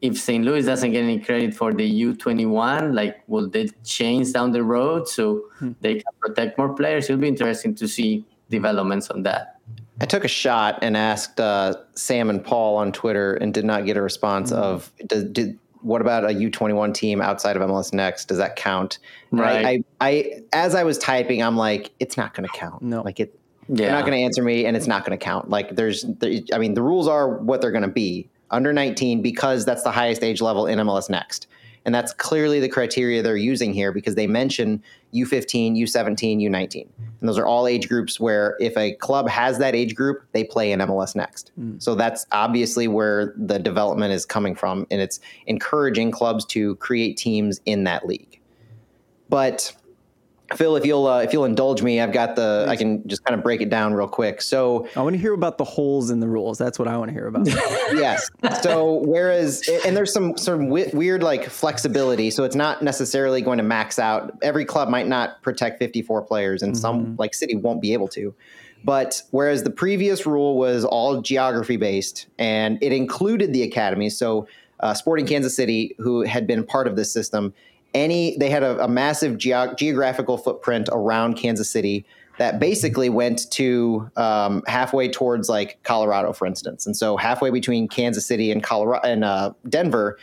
if 0.00 0.18
St. 0.18 0.44
Louis 0.44 0.64
doesn't 0.64 0.92
get 0.92 1.04
any 1.04 1.20
credit 1.20 1.54
for 1.54 1.72
the 1.72 2.02
U21, 2.02 2.94
like 2.94 3.22
will 3.26 3.48
they 3.48 3.68
change 3.84 4.32
down 4.32 4.50
the 4.50 4.62
road 4.62 5.06
so 5.06 5.44
they 5.80 5.94
can 5.94 6.12
protect 6.20 6.58
more 6.58 6.74
players? 6.74 7.04
It'll 7.04 7.20
be 7.20 7.28
interesting 7.28 7.74
to 7.76 7.86
see 7.86 8.24
developments 8.48 9.10
on 9.10 9.22
that. 9.24 9.60
I 10.00 10.06
took 10.06 10.24
a 10.24 10.28
shot 10.28 10.78
and 10.80 10.96
asked 10.96 11.38
uh, 11.38 11.74
Sam 11.94 12.30
and 12.30 12.42
Paul 12.42 12.76
on 12.78 12.90
Twitter 12.92 13.34
and 13.34 13.52
did 13.52 13.66
not 13.66 13.84
get 13.84 13.98
a 13.98 14.02
response 14.02 14.50
of 14.50 14.90
does, 15.06 15.24
did 15.24 15.58
what 15.82 16.00
about 16.00 16.24
a 16.24 16.28
U21 16.28 16.92
team 16.94 17.20
outside 17.20 17.56
of 17.56 17.62
MLS 17.62 17.92
Next? 17.92 18.26
Does 18.26 18.38
that 18.38 18.56
count? 18.56 18.98
And 19.30 19.40
I- 19.40 19.44
Right. 19.44 19.84
I, 20.00 20.06
I, 20.06 20.40
as 20.52 20.74
I 20.74 20.84
was 20.84 20.98
typing, 20.98 21.42
I'm 21.42 21.56
like, 21.56 21.90
it's 22.00 22.16
not 22.16 22.34
going 22.34 22.48
to 22.48 22.54
count. 22.56 22.82
No. 22.82 23.02
like 23.02 23.20
it. 23.20 23.34
Yeah. 23.68 23.76
They're 23.86 23.90
not 23.92 24.00
going 24.00 24.18
to 24.18 24.24
answer 24.24 24.42
me, 24.42 24.66
and 24.66 24.76
it's 24.76 24.88
not 24.88 25.04
going 25.04 25.16
to 25.16 25.24
count. 25.24 25.48
Like 25.48 25.76
there's, 25.76 26.02
there, 26.18 26.40
I 26.52 26.58
mean, 26.58 26.74
the 26.74 26.82
rules 26.82 27.06
are 27.06 27.28
what 27.38 27.60
they're 27.60 27.70
going 27.70 27.82
to 27.82 27.88
be 27.88 28.28
under 28.50 28.72
19 28.72 29.22
because 29.22 29.64
that's 29.64 29.84
the 29.84 29.92
highest 29.92 30.24
age 30.24 30.40
level 30.40 30.66
in 30.66 30.78
MLS 30.80 31.08
Next, 31.08 31.46
and 31.84 31.94
that's 31.94 32.12
clearly 32.12 32.58
the 32.58 32.68
criteria 32.68 33.22
they're 33.22 33.36
using 33.36 33.72
here 33.72 33.92
because 33.92 34.16
they 34.16 34.26
mention 34.26 34.82
U15, 35.14 35.76
U17, 35.76 36.42
U19, 36.42 36.86
and 37.20 37.28
those 37.28 37.38
are 37.38 37.46
all 37.46 37.66
age 37.66 37.88
groups 37.88 38.18
where 38.18 38.56
if 38.60 38.76
a 38.76 38.94
club 38.94 39.28
has 39.28 39.58
that 39.58 39.74
age 39.74 39.94
group, 39.94 40.22
they 40.32 40.44
play 40.44 40.72
in 40.72 40.80
MLS 40.80 41.14
Next. 41.14 41.52
Hmm. 41.56 41.78
So 41.78 41.94
that's 41.94 42.26
obviously 42.32 42.88
where 42.88 43.34
the 43.36 43.58
development 43.58 44.12
is 44.12 44.24
coming 44.24 44.54
from, 44.54 44.86
and 44.90 45.00
it's 45.00 45.20
encouraging 45.46 46.10
clubs 46.10 46.44
to 46.46 46.76
create 46.76 47.16
teams 47.16 47.60
in 47.66 47.84
that 47.84 48.06
league. 48.06 48.40
But 49.28 49.72
Phil, 50.56 50.76
if 50.76 50.84
you'll 50.84 51.06
uh, 51.06 51.20
if 51.20 51.32
you'll 51.32 51.44
indulge 51.44 51.82
me, 51.82 52.00
I've 52.00 52.12
got 52.12 52.36
the 52.36 52.66
I 52.68 52.76
can 52.76 53.06
just 53.08 53.24
kind 53.24 53.38
of 53.38 53.44
break 53.44 53.60
it 53.60 53.70
down 53.70 53.94
real 53.94 54.08
quick. 54.08 54.42
So 54.42 54.88
I 54.96 55.02
want 55.02 55.14
to 55.14 55.20
hear 55.20 55.32
about 55.32 55.58
the 55.58 55.64
holes 55.64 56.10
in 56.10 56.20
the 56.20 56.28
rules. 56.28 56.58
That's 56.58 56.78
what 56.78 56.88
I 56.88 56.96
want 56.96 57.08
to 57.10 57.12
hear 57.12 57.26
about. 57.26 57.46
yes. 57.92 58.28
So 58.62 59.02
whereas 59.06 59.68
and 59.86 59.96
there's 59.96 60.12
some 60.12 60.36
some 60.36 60.68
weird 60.68 61.22
like 61.22 61.48
flexibility. 61.48 62.30
So 62.30 62.44
it's 62.44 62.56
not 62.56 62.82
necessarily 62.82 63.42
going 63.42 63.58
to 63.58 63.64
max 63.64 63.98
out. 63.98 64.36
Every 64.42 64.64
club 64.64 64.88
might 64.88 65.06
not 65.06 65.40
protect 65.42 65.78
54 65.78 66.22
players, 66.22 66.62
and 66.62 66.76
some 66.76 67.16
like 67.16 67.34
City 67.34 67.54
won't 67.54 67.80
be 67.80 67.92
able 67.92 68.08
to. 68.08 68.34
But 68.82 69.22
whereas 69.30 69.62
the 69.62 69.70
previous 69.70 70.26
rule 70.26 70.56
was 70.56 70.84
all 70.84 71.20
geography 71.20 71.76
based 71.76 72.28
and 72.38 72.78
it 72.82 72.92
included 72.92 73.52
the 73.52 73.62
academy, 73.62 74.08
so 74.08 74.48
uh, 74.80 74.94
Sporting 74.94 75.26
Kansas 75.26 75.54
City, 75.54 75.94
who 75.98 76.22
had 76.22 76.46
been 76.46 76.64
part 76.64 76.86
of 76.86 76.96
this 76.96 77.12
system, 77.12 77.52
any 77.94 78.36
they 78.38 78.50
had 78.50 78.62
a, 78.62 78.84
a 78.84 78.88
massive 78.88 79.38
geo- 79.38 79.74
geographical 79.74 80.38
footprint 80.38 80.88
around 80.92 81.34
Kansas 81.34 81.70
City 81.70 82.04
that 82.38 82.58
basically 82.58 83.10
went 83.10 83.50
to 83.50 84.10
um, 84.16 84.62
halfway 84.66 85.08
towards 85.10 85.48
like 85.48 85.78
Colorado, 85.82 86.32
for 86.32 86.46
instance, 86.46 86.86
and 86.86 86.96
so 86.96 87.16
halfway 87.16 87.50
between 87.50 87.88
Kansas 87.88 88.24
City 88.24 88.50
and 88.50 88.62
Colorado 88.62 89.06
and 89.06 89.24
uh, 89.24 89.52
Denver, 89.68 90.18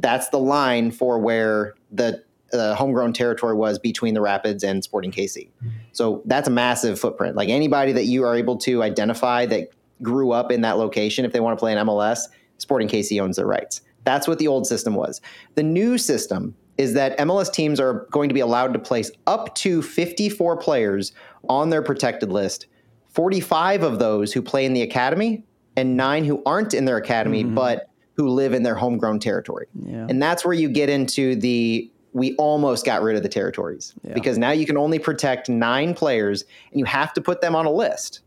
that's 0.00 0.28
the 0.28 0.38
line 0.38 0.90
for 0.90 1.18
where 1.18 1.74
the 1.90 2.22
uh, 2.52 2.74
homegrown 2.74 3.12
territory 3.12 3.54
was 3.54 3.78
between 3.78 4.14
the 4.14 4.20
Rapids 4.20 4.62
and 4.62 4.84
Sporting 4.84 5.10
KC. 5.10 5.48
So 5.92 6.22
that's 6.24 6.48
a 6.48 6.50
massive 6.50 6.98
footprint. 6.98 7.36
Like 7.36 7.48
anybody 7.48 7.92
that 7.92 8.04
you 8.04 8.24
are 8.24 8.36
able 8.36 8.56
to 8.58 8.82
identify 8.82 9.46
that 9.46 9.70
grew 10.02 10.32
up 10.32 10.52
in 10.52 10.60
that 10.62 10.78
location, 10.78 11.24
if 11.24 11.32
they 11.32 11.40
want 11.40 11.56
to 11.56 11.60
play 11.60 11.72
in 11.72 11.78
MLS, 11.78 12.20
Sporting 12.58 12.88
KC 12.88 13.20
owns 13.20 13.36
their 13.36 13.46
rights. 13.46 13.80
That's 14.04 14.28
what 14.28 14.38
the 14.38 14.48
old 14.48 14.66
system 14.66 14.94
was. 14.94 15.20
The 15.54 15.62
new 15.62 15.98
system 15.98 16.54
is 16.78 16.94
that 16.94 17.18
MLS 17.18 17.52
teams 17.52 17.78
are 17.78 18.06
going 18.10 18.28
to 18.28 18.34
be 18.34 18.40
allowed 18.40 18.72
to 18.72 18.78
place 18.78 19.10
up 19.26 19.54
to 19.56 19.82
54 19.82 20.56
players 20.56 21.12
on 21.48 21.70
their 21.70 21.82
protected 21.82 22.30
list, 22.30 22.66
45 23.10 23.82
of 23.82 23.98
those 23.98 24.32
who 24.32 24.42
play 24.42 24.64
in 24.64 24.72
the 24.72 24.82
academy, 24.82 25.44
and 25.76 25.96
nine 25.96 26.24
who 26.24 26.42
aren't 26.46 26.74
in 26.74 26.84
their 26.84 26.96
academy 26.96 27.44
mm-hmm. 27.44 27.54
but 27.54 27.88
who 28.16 28.28
live 28.28 28.52
in 28.52 28.62
their 28.62 28.74
homegrown 28.74 29.18
territory. 29.18 29.66
Yeah. 29.74 30.06
And 30.08 30.22
that's 30.22 30.44
where 30.44 30.54
you 30.54 30.68
get 30.68 30.88
into 30.88 31.36
the 31.36 31.90
we 32.12 32.36
almost 32.36 32.86
got 32.86 33.02
rid 33.02 33.16
of 33.16 33.24
the 33.24 33.28
territories 33.28 33.92
Yeah. 34.04 34.14
because 34.14 34.38
now 34.38 34.52
you 34.52 34.66
can 34.66 34.76
only 34.76 35.00
protect 35.00 35.48
nine 35.48 35.94
players 35.94 36.44
and 36.70 36.78
you 36.78 36.84
have 36.84 37.12
to 37.14 37.20
put 37.20 37.40
them 37.40 37.56
on 37.56 37.66
a 37.66 37.72
list. 37.72 38.20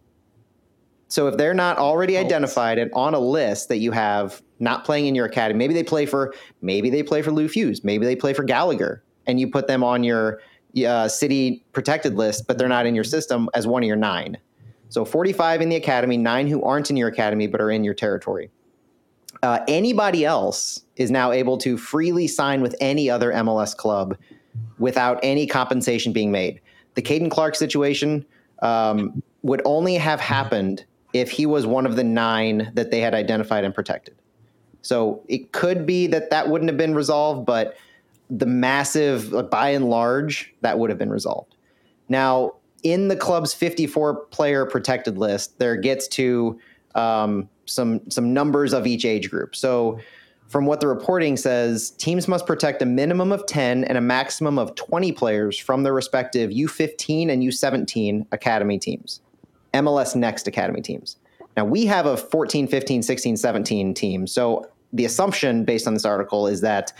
So 1.07 1.29
if 1.29 1.37
they're 1.37 1.53
not 1.53 1.77
already 1.77 2.17
identified 2.17 2.79
and 2.79 2.91
on 2.91 3.13
a 3.13 3.19
list 3.19 3.69
that 3.69 3.77
you 3.77 3.93
have 3.93 4.41
not 4.59 4.85
playing 4.85 5.05
in 5.05 5.15
your 5.15 5.25
academy, 5.25 5.57
maybe 5.57 5.73
they 5.73 5.83
play 5.83 6.05
for 6.05 6.33
maybe 6.61 6.89
they 6.89 7.03
play 7.03 7.21
for 7.21 7.31
Lou 7.31 7.47
Fusz, 7.47 7.83
maybe 7.83 8.05
they 8.05 8.15
play 8.15 8.33
for 8.33 8.43
Gallagher, 8.43 9.03
and 9.25 9.39
you 9.39 9.49
put 9.49 9.67
them 9.67 9.83
on 9.83 10.03
your 10.03 10.39
uh, 10.85 11.07
city 11.07 11.63
protected 11.73 12.15
list, 12.15 12.47
but 12.47 12.57
they're 12.57 12.67
not 12.67 12.85
in 12.85 12.95
your 12.95 13.03
system 13.03 13.49
as 13.53 13.67
one 13.67 13.83
of 13.83 13.87
your 13.87 13.95
nine. 13.95 14.37
So 14.89 15.05
45 15.05 15.61
in 15.61 15.69
the 15.69 15.75
academy, 15.75 16.17
nine 16.17 16.47
who 16.47 16.63
aren't 16.63 16.89
in 16.89 16.97
your 16.97 17.09
academy 17.09 17.47
but 17.47 17.61
are 17.61 17.71
in 17.71 17.83
your 17.83 17.93
territory. 17.93 18.49
Uh, 19.43 19.59
anybody 19.67 20.25
else 20.25 20.83
is 20.95 21.11
now 21.11 21.31
able 21.31 21.57
to 21.59 21.77
freely 21.77 22.27
sign 22.27 22.61
with 22.61 22.75
any 22.79 23.09
other 23.09 23.31
MLS 23.33 23.75
club 23.75 24.17
without 24.79 25.19
any 25.21 25.45
compensation 25.45 26.11
being 26.11 26.31
made. 26.31 26.59
The 26.95 27.01
Caden 27.01 27.29
Clark 27.29 27.55
situation 27.55 28.25
um, 28.61 29.21
would 29.43 29.61
only 29.65 29.95
have 29.95 30.19
happened 30.19 30.85
if 31.13 31.29
he 31.29 31.45
was 31.45 31.65
one 31.65 31.85
of 31.85 31.95
the 31.95 32.03
nine 32.03 32.71
that 32.73 32.91
they 32.91 32.99
had 32.99 33.13
identified 33.13 33.63
and 33.63 33.73
protected. 33.73 34.15
So 34.87 35.21
it 35.27 35.51
could 35.51 35.85
be 35.85 36.07
that 36.07 36.29
that 36.29 36.49
wouldn't 36.49 36.69
have 36.69 36.77
been 36.77 36.95
resolved, 36.95 37.45
but 37.45 37.75
the 38.29 38.45
massive, 38.45 39.49
by 39.49 39.69
and 39.69 39.89
large, 39.89 40.53
that 40.61 40.79
would 40.79 40.89
have 40.89 40.99
been 40.99 41.09
resolved. 41.09 41.55
Now, 42.09 42.53
in 42.83 43.09
the 43.09 43.15
club's 43.15 43.53
54 43.53 44.25
player 44.27 44.65
protected 44.65 45.17
list, 45.17 45.59
there 45.59 45.75
gets 45.75 46.07
to 46.09 46.59
um, 46.95 47.49
some 47.65 48.09
some 48.09 48.33
numbers 48.33 48.73
of 48.73 48.87
each 48.87 49.03
age 49.03 49.29
group. 49.29 49.55
So, 49.55 49.99
from 50.47 50.65
what 50.65 50.79
the 50.79 50.87
reporting 50.87 51.35
says, 51.35 51.91
teams 51.91 52.27
must 52.27 52.45
protect 52.45 52.81
a 52.81 52.85
minimum 52.85 53.33
of 53.33 53.45
10 53.45 53.83
and 53.83 53.97
a 53.97 54.01
maximum 54.01 54.57
of 54.57 54.73
20 54.75 55.11
players 55.11 55.59
from 55.59 55.83
their 55.83 55.93
respective 55.93 56.49
U15 56.51 57.29
and 57.29 57.43
U17 57.43 58.25
academy 58.31 58.79
teams, 58.79 59.19
MLS 59.73 60.15
Next 60.15 60.47
academy 60.47 60.81
teams. 60.81 61.17
Now, 61.57 61.65
we 61.65 61.85
have 61.87 62.05
a 62.05 62.15
14, 62.15 62.67
15, 62.67 63.03
16, 63.03 63.35
17 63.35 63.93
team. 63.93 64.27
So, 64.27 64.69
the 64.93 65.05
assumption 65.05 65.65
based 65.65 65.87
on 65.87 65.93
this 65.93 66.05
article 66.05 66.47
is 66.47 66.61
that 66.61 66.93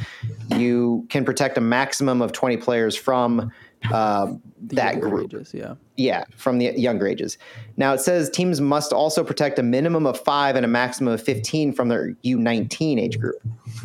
you 0.55 1.05
can 1.09 1.23
protect 1.23 1.57
a 1.57 1.61
maximum 1.61 2.21
of 2.21 2.31
20 2.31 2.57
players 2.57 2.95
from 2.95 3.51
uh, 3.91 4.33
that 4.61 4.99
group. 4.99 5.33
Ages, 5.33 5.53
yeah. 5.53 5.75
Yeah, 5.95 6.25
from 6.35 6.57
the 6.57 6.73
younger 6.77 7.07
ages. 7.07 7.37
Now 7.77 7.93
it 7.93 7.99
says 7.99 8.29
teams 8.29 8.59
must 8.59 8.91
also 8.91 9.23
protect 9.23 9.57
a 9.57 9.63
minimum 9.63 10.05
of 10.05 10.19
five 10.19 10.55
and 10.55 10.65
a 10.65 10.67
maximum 10.67 11.13
of 11.13 11.21
15 11.21 11.73
from 11.73 11.89
their 11.89 12.13
U19 12.23 12.99
age 12.99 13.19
group. 13.19 13.35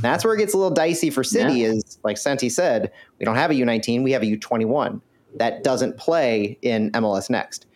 That's 0.00 0.24
where 0.24 0.34
it 0.34 0.38
gets 0.38 0.55
a 0.55 0.57
little 0.57 0.74
dicey 0.74 1.11
for 1.11 1.22
City, 1.22 1.61
yeah. 1.61 1.68
is 1.68 1.98
like 2.03 2.18
Santi 2.18 2.48
said, 2.48 2.90
we 3.18 3.24
don't 3.24 3.36
have 3.36 3.50
a 3.50 3.55
U19, 3.55 4.03
we 4.03 4.12
have 4.12 4.22
a 4.22 4.26
U21 4.26 5.00
that 5.36 5.62
doesn't 5.62 5.96
play 5.96 6.59
in 6.62 6.90
MLS 6.92 7.30
Next. 7.30 7.66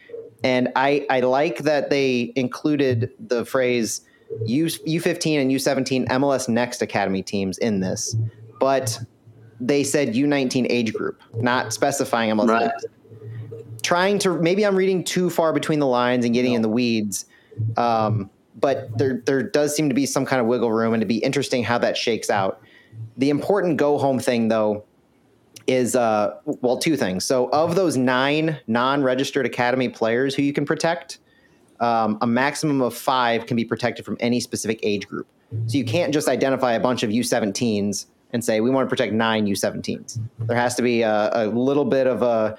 And 0.44 0.70
I, 0.76 1.06
I 1.08 1.20
like 1.20 1.58
that 1.58 1.90
they 1.90 2.32
included 2.36 3.12
the 3.18 3.44
phrase 3.44 4.02
U, 4.44 4.66
U15 4.66 5.40
and 5.40 5.50
U17 5.50 6.08
MLS 6.08 6.48
Next 6.48 6.82
Academy 6.82 7.22
teams 7.22 7.58
in 7.58 7.80
this. 7.80 8.16
But 8.58 8.98
they 9.60 9.84
said 9.84 10.14
U19 10.14 10.66
age 10.68 10.92
group, 10.92 11.20
not 11.34 11.72
specifying 11.72 12.30
MLS 12.30 12.48
right. 12.48 12.66
Next. 12.66 12.86
Trying 13.82 14.18
to 14.20 14.40
maybe 14.40 14.66
I'm 14.66 14.76
reading 14.76 15.04
too 15.04 15.30
far 15.30 15.52
between 15.52 15.78
the 15.78 15.86
lines 15.86 16.24
and 16.24 16.34
getting 16.34 16.52
no. 16.52 16.56
in 16.56 16.62
the 16.62 16.68
weeds. 16.68 17.26
Um, 17.76 18.30
but 18.58 18.96
there 18.98 19.22
there 19.26 19.42
does 19.42 19.76
seem 19.76 19.88
to 19.88 19.94
be 19.94 20.06
some 20.06 20.26
kind 20.26 20.40
of 20.40 20.46
wiggle 20.46 20.72
room 20.72 20.94
and 20.94 21.00
to 21.00 21.06
be 21.06 21.18
interesting 21.18 21.62
how 21.62 21.78
that 21.78 21.96
shakes 21.96 22.30
out. 22.30 22.60
The 23.16 23.30
important 23.30 23.76
go 23.76 23.98
home 23.98 24.18
thing 24.18 24.48
though 24.48 24.84
is 25.66 25.94
uh, 25.94 26.38
well 26.44 26.78
two 26.78 26.96
things. 26.96 27.24
So 27.24 27.48
of 27.50 27.74
those 27.74 27.96
nine 27.96 28.58
non-registered 28.66 29.46
academy 29.46 29.88
players 29.88 30.34
who 30.34 30.42
you 30.42 30.52
can 30.52 30.64
protect, 30.64 31.18
um, 31.80 32.18
a 32.20 32.26
maximum 32.26 32.80
of 32.82 32.94
five 32.94 33.46
can 33.46 33.56
be 33.56 33.64
protected 33.64 34.04
from 34.04 34.16
any 34.20 34.40
specific 34.40 34.80
age 34.82 35.06
group. 35.06 35.26
So 35.66 35.78
you 35.78 35.84
can't 35.84 36.12
just 36.12 36.28
identify 36.28 36.72
a 36.72 36.80
bunch 36.80 37.02
of 37.02 37.10
U17s 37.10 38.06
and 38.32 38.44
say 38.44 38.60
we 38.60 38.70
want 38.70 38.86
to 38.86 38.90
protect 38.90 39.12
nine 39.12 39.46
U17s. 39.46 40.18
There 40.40 40.56
has 40.56 40.74
to 40.76 40.82
be 40.82 41.02
a, 41.02 41.30
a 41.32 41.46
little 41.46 41.84
bit 41.84 42.06
of 42.06 42.22
a 42.22 42.56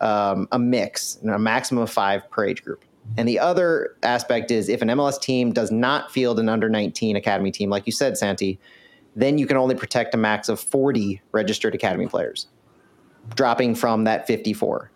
um, 0.00 0.48
a 0.50 0.58
mix, 0.58 1.18
a 1.22 1.38
maximum 1.38 1.82
of 1.82 1.90
five 1.90 2.28
per 2.30 2.46
age 2.46 2.64
group. 2.64 2.84
And 3.16 3.28
the 3.28 3.38
other 3.38 3.96
aspect 4.02 4.50
is 4.50 4.68
if 4.68 4.82
an 4.82 4.88
MLS 4.88 5.20
team 5.20 5.52
does 5.52 5.70
not 5.70 6.10
field 6.10 6.38
an 6.38 6.48
under 6.48 6.68
19 6.68 7.16
academy 7.16 7.50
team, 7.50 7.70
like 7.70 7.86
you 7.86 7.92
said, 7.92 8.16
Santi, 8.16 8.58
then 9.16 9.36
you 9.38 9.46
can 9.46 9.56
only 9.56 9.74
protect 9.74 10.14
a 10.14 10.16
max 10.16 10.48
of 10.48 10.60
40 10.60 11.20
registered 11.32 11.74
academy 11.74 12.06
players, 12.06 12.46
dropping 13.34 13.74
from 13.74 14.04
that 14.04 14.26
54. 14.26 14.90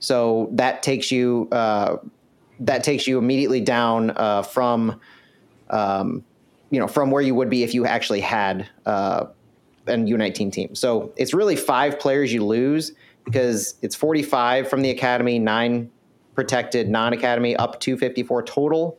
So 0.00 0.48
that 0.52 0.82
takes 0.82 1.12
you 1.12 1.48
uh, 1.52 1.96
that 2.60 2.84
takes 2.84 3.06
you 3.06 3.18
immediately 3.18 3.60
down 3.60 4.10
uh, 4.10 4.42
from 4.42 5.00
um, 5.70 6.24
you 6.70 6.78
know 6.80 6.88
from 6.88 7.10
where 7.10 7.22
you 7.22 7.34
would 7.34 7.50
be 7.50 7.62
if 7.62 7.74
you 7.74 7.86
actually 7.86 8.20
had 8.20 8.68
uh, 8.86 9.26
an 9.86 10.06
U19 10.06 10.52
team. 10.52 10.74
So 10.74 11.12
it's 11.16 11.34
really 11.34 11.56
five 11.56 11.98
players 11.98 12.32
you 12.32 12.44
lose 12.44 12.92
because 13.24 13.74
it's 13.82 13.94
45 13.94 14.68
from 14.68 14.82
the 14.82 14.90
academy, 14.90 15.38
nine 15.38 15.90
protected 16.34 16.88
non-academy, 16.88 17.56
up 17.56 17.80
to 17.80 17.96
54 17.96 18.44
total. 18.44 18.98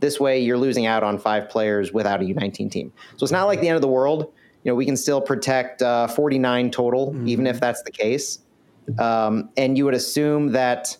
This 0.00 0.20
way, 0.20 0.38
you're 0.40 0.58
losing 0.58 0.86
out 0.86 1.02
on 1.02 1.18
five 1.18 1.48
players 1.48 1.92
without 1.92 2.20
a 2.20 2.24
U19 2.24 2.70
team. 2.70 2.92
So 3.16 3.24
it's 3.24 3.32
not 3.32 3.44
like 3.44 3.60
the 3.60 3.68
end 3.68 3.76
of 3.76 3.82
the 3.82 3.88
world. 3.88 4.32
You 4.62 4.70
know, 4.70 4.74
we 4.74 4.84
can 4.84 4.96
still 4.96 5.20
protect 5.20 5.82
uh, 5.82 6.08
49 6.08 6.70
total, 6.70 7.12
mm-hmm. 7.12 7.26
even 7.26 7.46
if 7.46 7.58
that's 7.58 7.82
the 7.84 7.90
case. 7.90 8.40
Um, 8.98 9.48
and 9.56 9.78
you 9.78 9.86
would 9.86 9.94
assume 9.94 10.52
that 10.52 10.96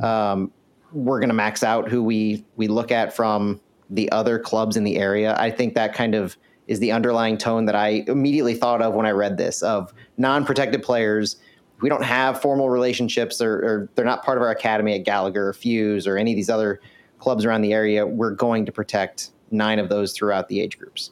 um, 0.00 0.50
we're 0.92 1.20
going 1.20 1.28
to 1.28 1.34
max 1.34 1.62
out 1.62 1.88
who 1.88 2.02
we 2.02 2.44
we 2.56 2.68
look 2.68 2.90
at 2.90 3.14
from 3.14 3.60
the 3.90 4.10
other 4.12 4.38
clubs 4.38 4.76
in 4.76 4.84
the 4.84 4.96
area. 4.96 5.34
I 5.38 5.50
think 5.50 5.74
that 5.74 5.94
kind 5.94 6.14
of 6.14 6.36
is 6.66 6.80
the 6.80 6.92
underlying 6.92 7.38
tone 7.38 7.64
that 7.64 7.74
I 7.74 8.04
immediately 8.06 8.54
thought 8.54 8.82
of 8.82 8.94
when 8.94 9.06
I 9.06 9.10
read 9.10 9.38
this 9.38 9.62
of 9.62 9.92
non-protected 10.18 10.82
players. 10.82 11.36
We 11.80 11.88
don't 11.88 12.04
have 12.04 12.42
formal 12.42 12.68
relationships, 12.68 13.40
or, 13.40 13.54
or 13.54 13.88
they're 13.94 14.04
not 14.04 14.24
part 14.24 14.36
of 14.36 14.42
our 14.42 14.50
academy 14.50 14.94
at 14.94 15.04
Gallagher, 15.04 15.48
or 15.48 15.52
Fusz, 15.52 16.06
or 16.06 16.18
any 16.18 16.32
of 16.32 16.36
these 16.36 16.50
other 16.50 16.80
clubs 17.18 17.44
around 17.44 17.62
the 17.62 17.72
area. 17.72 18.06
We're 18.06 18.32
going 18.32 18.66
to 18.66 18.72
protect 18.72 19.30
nine 19.50 19.78
of 19.78 19.88
those 19.88 20.12
throughout 20.12 20.48
the 20.48 20.60
age 20.60 20.78
groups. 20.78 21.10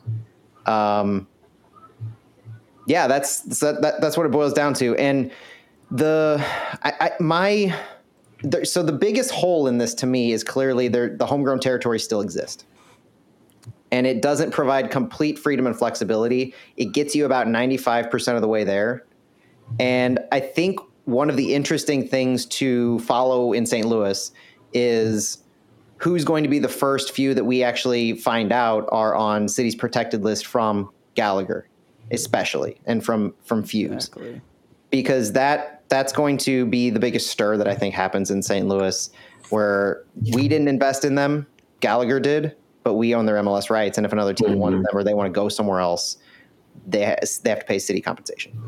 Um, 0.67 1.27
yeah, 2.87 3.07
that's 3.07 3.41
that, 3.61 3.97
that's 4.01 4.17
what 4.17 4.27
it 4.27 4.33
boils 4.33 4.53
down 4.53 4.75
to. 4.75 4.95
And 4.97 5.31
the 5.91 6.45
I, 6.83 6.93
I, 7.01 7.11
my 7.21 7.79
so 8.65 8.83
the 8.83 8.93
biggest 8.93 9.31
hole 9.31 9.67
in 9.67 9.79
this 9.79 9.95
to 9.95 10.07
me 10.07 10.33
is 10.33 10.45
clearly 10.45 10.89
the 10.89 11.27
homegrown 11.27 11.61
territories 11.61 12.05
still 12.05 12.21
exist 12.21 12.67
and 13.93 14.07
it 14.07 14.21
doesn't 14.21 14.51
provide 14.51 14.91
complete 14.91 15.39
freedom 15.39 15.67
and 15.67 15.77
flexibility. 15.77 16.55
It 16.77 16.87
gets 16.87 17.15
you 17.15 17.25
about 17.25 17.47
95% 17.47 18.35
of 18.35 18.43
the 18.43 18.49
way 18.49 18.65
there. 18.65 19.05
And 19.79 20.19
I 20.33 20.41
think 20.41 20.81
one 21.05 21.31
of 21.31 21.37
the 21.37 21.55
interesting 21.55 22.07
things 22.07 22.47
to 22.47 22.99
follow 23.01 23.53
in 23.53 23.65
St. 23.67 23.87
Louis 23.87 24.31
is 24.73 25.39
who's 25.99 26.25
going 26.25 26.43
to 26.43 26.49
be 26.49 26.59
the 26.59 26.69
first 26.69 27.13
few 27.13 27.33
that 27.35 27.45
we 27.45 27.63
actually 27.63 28.15
find 28.15 28.53
out 28.53 28.89
are 28.93 29.15
on 29.15 29.49
city's 29.49 29.75
protected 29.75 30.25
list 30.25 30.47
from 30.47 30.91
Gallagher, 31.15 31.69
especially, 32.11 32.79
and 32.85 33.05
from 33.05 33.35
from 33.45 33.63
Fusz. 33.63 33.95
Exactly. 33.95 34.41
Because 34.91 35.33
that 35.33 35.83
that's 35.89 36.13
going 36.13 36.39
to 36.39 36.67
be 36.67 36.91
the 36.91 36.99
biggest 36.99 37.29
stir 37.31 37.57
that 37.57 37.69
I 37.69 37.75
think 37.75 37.95
happens 37.95 38.31
in 38.31 38.43
St. 38.43 38.67
Louis, 38.67 39.11
where 39.51 40.05
we 40.33 40.49
didn't 40.49 40.69
invest 40.69 41.05
in 41.05 41.15
them, 41.15 41.47
Gallagher 41.81 42.19
did, 42.19 42.57
but 42.83 42.95
we 42.95 43.15
own 43.15 43.27
their 43.27 43.37
MLS 43.37 43.71
rights. 43.71 43.99
And 43.99 44.05
if 44.05 44.13
another 44.13 44.35
team 44.35 44.51
mm-hmm. 44.51 44.59
wants 44.59 44.89
them 44.89 44.97
or 44.97 45.05
they 45.05 45.15
want 45.15 45.27
to 45.27 45.33
go 45.33 45.49
somewhere 45.49 45.81
else, 45.81 46.19
they 46.87 47.05
ha- 47.05 47.17
they 47.43 47.51
have 47.51 47.61
to 47.61 47.67
pay 47.67 47.79
city 47.79 48.01
compensation. 48.01 48.59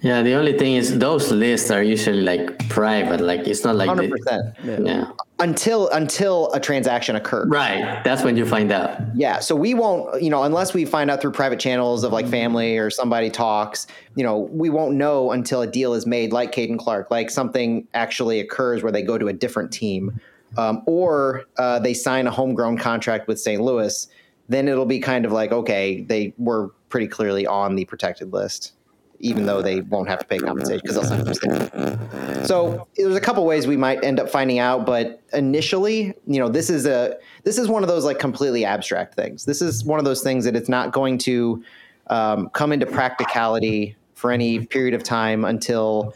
Yeah, 0.00 0.22
the 0.22 0.34
only 0.34 0.56
thing 0.56 0.74
is 0.74 0.98
those 0.98 1.32
lists 1.32 1.70
are 1.70 1.82
usually 1.82 2.22
like 2.22 2.68
private. 2.68 3.20
Like 3.20 3.46
it's 3.46 3.64
not 3.64 3.76
like 3.76 3.88
hundred 3.88 4.10
percent. 4.10 4.54
Yeah. 4.62 5.10
Until 5.38 5.90
until 5.90 6.50
a 6.54 6.60
transaction 6.60 7.14
occurs. 7.14 7.46
Right. 7.48 8.02
That's 8.04 8.22
when 8.22 8.38
you 8.38 8.46
find 8.46 8.72
out. 8.72 9.00
Yeah. 9.14 9.38
So 9.40 9.54
we 9.54 9.74
won't, 9.74 10.22
you 10.22 10.30
know, 10.30 10.44
unless 10.44 10.72
we 10.72 10.86
find 10.86 11.10
out 11.10 11.20
through 11.20 11.32
private 11.32 11.60
channels 11.60 12.04
of 12.04 12.12
like 12.12 12.26
family 12.26 12.78
or 12.78 12.88
somebody 12.88 13.28
talks, 13.28 13.86
you 14.14 14.24
know, 14.24 14.38
we 14.38 14.70
won't 14.70 14.94
know 14.94 15.32
until 15.32 15.60
a 15.60 15.66
deal 15.66 15.92
is 15.92 16.06
made, 16.06 16.32
like 16.32 16.52
Caden 16.52 16.78
Clark, 16.78 17.10
like 17.10 17.28
something 17.28 17.86
actually 17.92 18.40
occurs 18.40 18.82
where 18.82 18.90
they 18.92 19.02
go 19.02 19.18
to 19.18 19.28
a 19.28 19.32
different 19.34 19.70
team 19.70 20.18
um, 20.56 20.82
or 20.86 21.44
uh, 21.58 21.78
they 21.78 21.94
sign 21.94 22.26
a 22.26 22.30
homegrown 22.30 22.78
contract 22.78 23.28
with 23.28 23.40
St. 23.40 23.60
Louis, 23.60 24.08
then 24.48 24.68
it'll 24.68 24.86
be 24.86 25.00
kind 25.00 25.24
of 25.24 25.32
like, 25.32 25.52
okay, 25.52 26.02
they 26.02 26.32
were 26.38 26.70
pretty 26.88 27.08
clearly 27.08 27.46
on 27.46 27.74
the 27.74 27.84
protected 27.84 28.32
list, 28.32 28.72
even 29.20 29.46
though 29.46 29.62
they 29.62 29.80
won't 29.82 30.08
have 30.08 30.18
to 30.18 30.26
pay 30.26 30.38
compensation 30.38 30.80
because 30.82 30.96
they'll 30.96 31.36
sign 31.36 32.46
So 32.46 32.86
there's 32.96 33.16
a 33.16 33.20
couple 33.20 33.44
ways 33.44 33.66
we 33.66 33.76
might 33.76 34.02
end 34.04 34.20
up 34.20 34.28
finding 34.28 34.58
out, 34.58 34.86
but 34.86 35.22
initially, 35.32 36.14
you 36.26 36.38
know, 36.38 36.48
this 36.48 36.70
is 36.70 36.86
a 36.86 37.16
this 37.44 37.58
is 37.58 37.68
one 37.68 37.82
of 37.82 37.88
those 37.88 38.04
like 38.04 38.18
completely 38.18 38.64
abstract 38.64 39.14
things. 39.14 39.44
This 39.44 39.62
is 39.62 39.84
one 39.84 39.98
of 39.98 40.04
those 40.04 40.22
things 40.22 40.44
that 40.44 40.56
it's 40.56 40.68
not 40.68 40.92
going 40.92 41.18
to 41.18 41.62
um, 42.08 42.48
come 42.50 42.72
into 42.72 42.86
practicality 42.86 43.96
for 44.14 44.32
any 44.32 44.64
period 44.66 44.94
of 44.94 45.02
time 45.02 45.44
until 45.44 46.14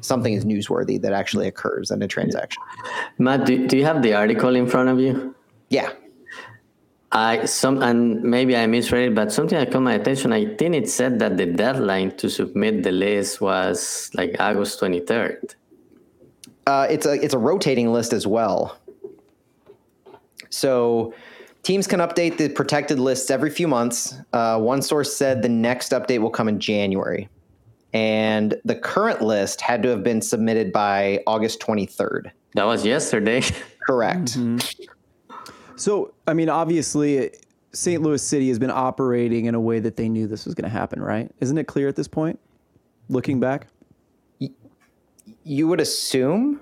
something 0.00 0.32
is 0.32 0.44
newsworthy 0.44 1.00
that 1.00 1.12
actually 1.12 1.48
occurs 1.48 1.90
in 1.90 2.00
a 2.02 2.08
transaction. 2.08 2.62
Matt, 3.18 3.44
do, 3.44 3.66
do 3.66 3.76
you 3.76 3.84
have 3.84 4.02
the 4.02 4.14
article 4.14 4.54
in 4.54 4.66
front 4.66 4.88
of 4.88 5.00
you? 5.00 5.34
Yeah. 5.68 5.92
I 7.12 7.44
some 7.44 7.82
and 7.82 8.22
maybe 8.22 8.56
I 8.56 8.66
misread 8.66 9.08
it, 9.08 9.14
but 9.14 9.32
something 9.32 9.58
that 9.58 9.72
caught 9.72 9.82
my 9.82 9.94
attention. 9.94 10.32
I 10.32 10.54
think 10.54 10.76
it 10.76 10.88
said 10.88 11.18
that 11.18 11.36
the 11.36 11.46
deadline 11.46 12.16
to 12.18 12.30
submit 12.30 12.84
the 12.84 12.92
list 12.92 13.40
was 13.40 14.10
like 14.14 14.36
August 14.38 14.78
twenty 14.78 15.00
third. 15.00 15.54
Uh, 16.66 16.86
it's 16.88 17.06
a 17.06 17.14
it's 17.14 17.34
a 17.34 17.38
rotating 17.38 17.92
list 17.92 18.12
as 18.12 18.28
well. 18.28 18.78
So 20.50 21.12
teams 21.64 21.88
can 21.88 21.98
update 21.98 22.36
the 22.36 22.48
protected 22.48 23.00
lists 23.00 23.28
every 23.30 23.50
few 23.50 23.66
months. 23.66 24.14
Uh, 24.32 24.60
one 24.60 24.80
source 24.80 25.14
said 25.14 25.42
the 25.42 25.48
next 25.48 25.90
update 25.90 26.20
will 26.20 26.30
come 26.30 26.46
in 26.46 26.60
January, 26.60 27.28
and 27.92 28.54
the 28.64 28.76
current 28.76 29.20
list 29.20 29.60
had 29.60 29.82
to 29.82 29.88
have 29.88 30.04
been 30.04 30.22
submitted 30.22 30.72
by 30.72 31.24
August 31.26 31.58
twenty 31.58 31.86
third. 31.86 32.30
That 32.54 32.64
was 32.64 32.86
yesterday. 32.86 33.42
Correct. 33.84 34.36
So, 35.80 36.12
I 36.26 36.34
mean, 36.34 36.50
obviously, 36.50 37.30
St. 37.72 38.02
Louis 38.02 38.22
City 38.22 38.48
has 38.48 38.58
been 38.58 38.70
operating 38.70 39.46
in 39.46 39.54
a 39.54 39.60
way 39.60 39.80
that 39.80 39.96
they 39.96 40.10
knew 40.10 40.26
this 40.26 40.44
was 40.44 40.54
going 40.54 40.64
to 40.64 40.68
happen, 40.68 41.02
right? 41.02 41.30
Isn't 41.40 41.56
it 41.56 41.64
clear 41.64 41.88
at 41.88 41.96
this 41.96 42.06
point, 42.06 42.38
looking 43.08 43.40
back? 43.40 43.66
You 45.42 45.68
would 45.68 45.80
assume. 45.80 46.60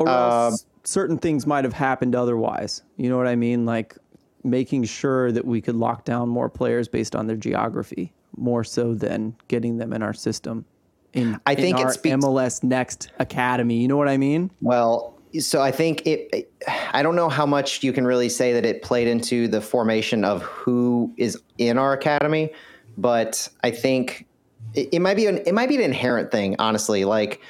Or 0.00 0.08
else 0.08 0.64
um, 0.64 0.68
certain 0.82 1.16
things 1.16 1.46
might 1.46 1.62
have 1.62 1.72
happened 1.72 2.16
otherwise. 2.16 2.82
You 2.96 3.08
know 3.08 3.16
what 3.16 3.28
I 3.28 3.36
mean? 3.36 3.66
Like 3.66 3.96
making 4.42 4.82
sure 4.84 5.30
that 5.30 5.44
we 5.44 5.60
could 5.60 5.76
lock 5.76 6.04
down 6.04 6.28
more 6.28 6.48
players 6.48 6.88
based 6.88 7.14
on 7.14 7.28
their 7.28 7.36
geography, 7.36 8.12
more 8.36 8.64
so 8.64 8.94
than 8.94 9.36
getting 9.46 9.76
them 9.76 9.92
in 9.92 10.02
our 10.02 10.14
system. 10.14 10.64
In, 11.12 11.38
I 11.46 11.52
in 11.52 11.58
think 11.58 11.78
it 11.78 11.84
our 11.84 11.92
speaks- 11.92 12.16
MLS 12.16 12.64
Next 12.64 13.12
Academy. 13.20 13.76
You 13.76 13.86
know 13.86 13.96
what 13.96 14.08
I 14.08 14.16
mean? 14.16 14.50
Well, 14.60 15.19
so 15.38 15.62
I 15.62 15.70
think 15.70 16.06
it, 16.06 16.52
I 16.92 17.02
don't 17.02 17.16
know 17.16 17.28
how 17.28 17.46
much 17.46 17.82
you 17.82 17.92
can 17.92 18.06
really 18.06 18.28
say 18.28 18.52
that 18.52 18.66
it 18.66 18.82
played 18.82 19.06
into 19.06 19.48
the 19.48 19.60
formation 19.60 20.24
of 20.24 20.42
who 20.42 21.12
is 21.16 21.40
in 21.58 21.78
our 21.78 21.92
academy, 21.92 22.52
but 22.98 23.48
I 23.62 23.70
think 23.70 24.26
it, 24.74 24.88
it 24.92 24.98
might 25.00 25.16
be 25.16 25.26
an 25.26 25.38
it 25.46 25.52
might 25.52 25.68
be 25.68 25.76
an 25.76 25.82
inherent 25.82 26.30
thing, 26.32 26.56
honestly. 26.58 27.04
Like 27.04 27.40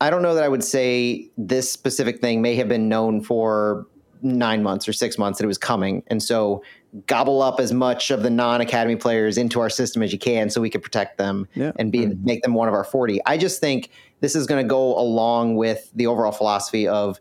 I 0.00 0.10
don't 0.10 0.22
know 0.22 0.34
that 0.34 0.44
I 0.44 0.48
would 0.48 0.64
say 0.64 1.28
this 1.36 1.70
specific 1.70 2.20
thing 2.20 2.42
may 2.42 2.56
have 2.56 2.68
been 2.68 2.88
known 2.88 3.20
for 3.22 3.86
nine 4.22 4.62
months 4.62 4.88
or 4.88 4.92
six 4.92 5.16
months 5.16 5.38
that 5.38 5.44
it 5.44 5.48
was 5.48 5.58
coming, 5.58 6.02
and 6.08 6.22
so 6.22 6.62
gobble 7.06 7.42
up 7.42 7.60
as 7.60 7.72
much 7.72 8.10
of 8.10 8.22
the 8.22 8.30
non-academy 8.30 8.96
players 8.96 9.36
into 9.36 9.60
our 9.60 9.68
system 9.68 10.02
as 10.02 10.12
you 10.12 10.18
can 10.18 10.48
so 10.48 10.60
we 10.60 10.70
can 10.70 10.80
protect 10.80 11.18
them 11.18 11.46
Yeah. 11.54 11.72
and 11.76 11.92
be 11.92 12.00
mm-hmm. 12.00 12.24
make 12.24 12.42
them 12.42 12.54
one 12.54 12.66
of 12.66 12.72
our 12.72 12.84
40 12.84 13.20
i 13.26 13.36
just 13.36 13.60
think 13.60 13.90
this 14.20 14.34
is 14.34 14.46
going 14.46 14.62
to 14.62 14.68
go 14.68 14.98
along 14.98 15.56
with 15.56 15.90
the 15.94 16.06
overall 16.06 16.32
philosophy 16.32 16.86
of 16.88 17.20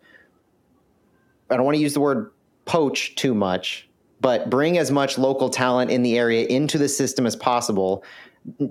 i 1.49 1.55
don't 1.55 1.65
want 1.65 1.75
to 1.75 1.81
use 1.81 1.93
the 1.93 1.99
word 1.99 2.31
poach 2.65 3.15
too 3.15 3.33
much 3.33 3.87
but 4.19 4.49
bring 4.49 4.77
as 4.77 4.91
much 4.91 5.17
local 5.17 5.49
talent 5.49 5.91
in 5.91 6.01
the 6.01 6.17
area 6.17 6.45
into 6.47 6.77
the 6.77 6.89
system 6.89 7.25
as 7.25 7.35
possible 7.35 8.03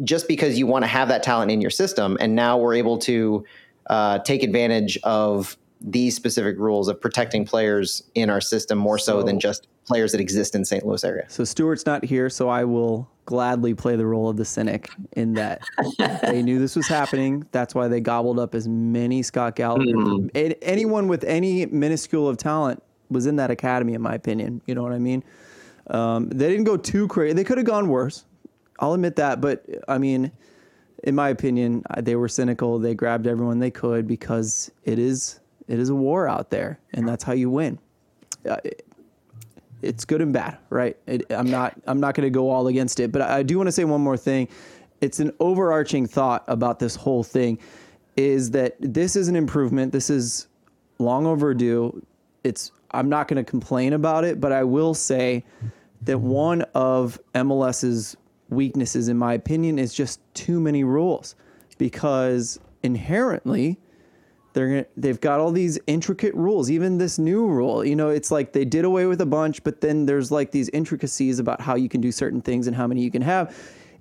just 0.02 0.28
because 0.28 0.58
you 0.58 0.66
want 0.66 0.82
to 0.82 0.88
have 0.88 1.08
that 1.08 1.22
talent 1.22 1.50
in 1.50 1.60
your 1.60 1.70
system. 1.70 2.16
And 2.20 2.34
now 2.34 2.58
we're 2.58 2.74
able 2.74 2.98
to 2.98 3.44
uh, 3.88 4.18
take 4.20 4.42
advantage 4.42 4.98
of 5.04 5.56
these 5.80 6.16
specific 6.16 6.58
rules 6.58 6.88
of 6.88 7.00
protecting 7.00 7.44
players 7.44 8.02
in 8.14 8.30
our 8.30 8.40
system 8.40 8.78
more 8.78 8.98
so, 8.98 9.20
So- 9.20 9.26
than 9.26 9.40
just 9.40 9.68
players 9.86 10.12
that 10.12 10.20
exist 10.20 10.54
in 10.54 10.64
st 10.64 10.84
louis 10.84 11.04
area 11.04 11.24
So 11.28 11.44
Stuart's 11.44 11.86
not 11.86 12.04
here, 12.04 12.28
so 12.28 12.48
I 12.48 12.64
will 12.64 13.08
gladly 13.24 13.74
play 13.74 13.96
the 13.96 14.06
role 14.06 14.28
of 14.28 14.36
the 14.36 14.44
cynic 14.44 14.90
in 15.12 15.34
that 15.34 15.62
they 16.22 16.42
knew 16.42 16.58
this 16.58 16.76
was 16.76 16.86
happening. 16.86 17.46
That's 17.52 17.74
why 17.74 17.88
they 17.88 18.00
gobbled 18.00 18.38
up 18.38 18.54
as 18.54 18.68
many 18.68 19.22
Scott 19.22 19.56
Gallagher. 19.56 20.28
A- 20.34 20.62
Anyone 20.64 21.08
with 21.08 21.24
any 21.24 21.66
minuscule 21.66 22.28
of 22.28 22.36
talent 22.36 22.82
was 23.10 23.26
in 23.26 23.36
that 23.36 23.50
academy, 23.50 23.94
in 23.94 24.02
my 24.02 24.14
opinion. 24.14 24.60
You 24.66 24.74
know 24.74 24.82
what 24.82 24.92
I 24.92 24.98
mean? 24.98 25.24
Um, 25.88 26.28
they 26.28 26.48
didn't 26.50 26.64
go 26.64 26.76
too 26.76 27.06
crazy. 27.08 27.34
They 27.34 27.44
could 27.44 27.58
have 27.58 27.66
gone 27.66 27.88
worse. 27.88 28.24
I'll 28.80 28.92
admit 28.94 29.16
that, 29.16 29.40
but 29.40 29.64
I 29.88 29.98
mean, 29.98 30.30
in 31.04 31.14
my 31.14 31.28
opinion, 31.28 31.82
they 31.98 32.14
were 32.16 32.28
cynical. 32.28 32.78
They 32.78 32.94
grabbed 32.94 33.26
everyone 33.26 33.58
they 33.60 33.70
could 33.70 34.06
because 34.06 34.70
it 34.84 34.98
is 34.98 35.40
it 35.68 35.78
is 35.78 35.88
a 35.88 35.94
war 35.94 36.28
out 36.28 36.50
there, 36.50 36.78
and 36.92 37.08
that's 37.08 37.24
how 37.24 37.32
you 37.32 37.50
win 37.50 37.78
it's 39.82 40.04
good 40.04 40.20
and 40.20 40.32
bad, 40.32 40.58
right? 40.70 40.96
It, 41.06 41.24
I'm 41.30 41.50
not 41.50 41.74
I'm 41.86 42.00
not 42.00 42.14
going 42.14 42.26
to 42.26 42.30
go 42.30 42.50
all 42.50 42.66
against 42.66 43.00
it, 43.00 43.12
but 43.12 43.22
I, 43.22 43.38
I 43.38 43.42
do 43.42 43.56
want 43.56 43.68
to 43.68 43.72
say 43.72 43.84
one 43.84 44.00
more 44.00 44.16
thing. 44.16 44.48
It's 45.00 45.20
an 45.20 45.32
overarching 45.40 46.06
thought 46.06 46.44
about 46.48 46.78
this 46.78 46.96
whole 46.96 47.22
thing 47.22 47.58
is 48.16 48.50
that 48.52 48.76
this 48.80 49.14
is 49.14 49.28
an 49.28 49.36
improvement. 49.36 49.92
This 49.92 50.08
is 50.08 50.48
long 50.98 51.26
overdue. 51.26 52.04
It's 52.44 52.72
I'm 52.92 53.08
not 53.08 53.28
going 53.28 53.42
to 53.42 53.48
complain 53.48 53.92
about 53.92 54.24
it, 54.24 54.40
but 54.40 54.52
I 54.52 54.64
will 54.64 54.94
say 54.94 55.44
that 56.02 56.18
one 56.18 56.62
of 56.74 57.18
MLS's 57.34 58.16
weaknesses 58.48 59.08
in 59.08 59.18
my 59.18 59.34
opinion 59.34 59.78
is 59.78 59.92
just 59.92 60.20
too 60.34 60.60
many 60.60 60.84
rules 60.84 61.34
because 61.78 62.58
inherently 62.82 63.78
they're 64.56 64.68
gonna, 64.68 64.86
they've 64.96 65.20
got 65.20 65.38
all 65.38 65.52
these 65.52 65.78
intricate 65.86 66.34
rules 66.34 66.70
even 66.70 66.96
this 66.96 67.18
new 67.18 67.46
rule 67.46 67.84
you 67.84 67.94
know 67.94 68.08
it's 68.08 68.30
like 68.30 68.52
they 68.54 68.64
did 68.64 68.86
away 68.86 69.04
with 69.04 69.20
a 69.20 69.26
bunch 69.26 69.62
but 69.62 69.82
then 69.82 70.06
there's 70.06 70.30
like 70.30 70.50
these 70.50 70.70
intricacies 70.70 71.38
about 71.38 71.60
how 71.60 71.74
you 71.74 71.90
can 71.90 72.00
do 72.00 72.10
certain 72.10 72.40
things 72.40 72.66
and 72.66 72.74
how 72.74 72.86
many 72.86 73.02
you 73.02 73.10
can 73.10 73.22
have. 73.22 73.54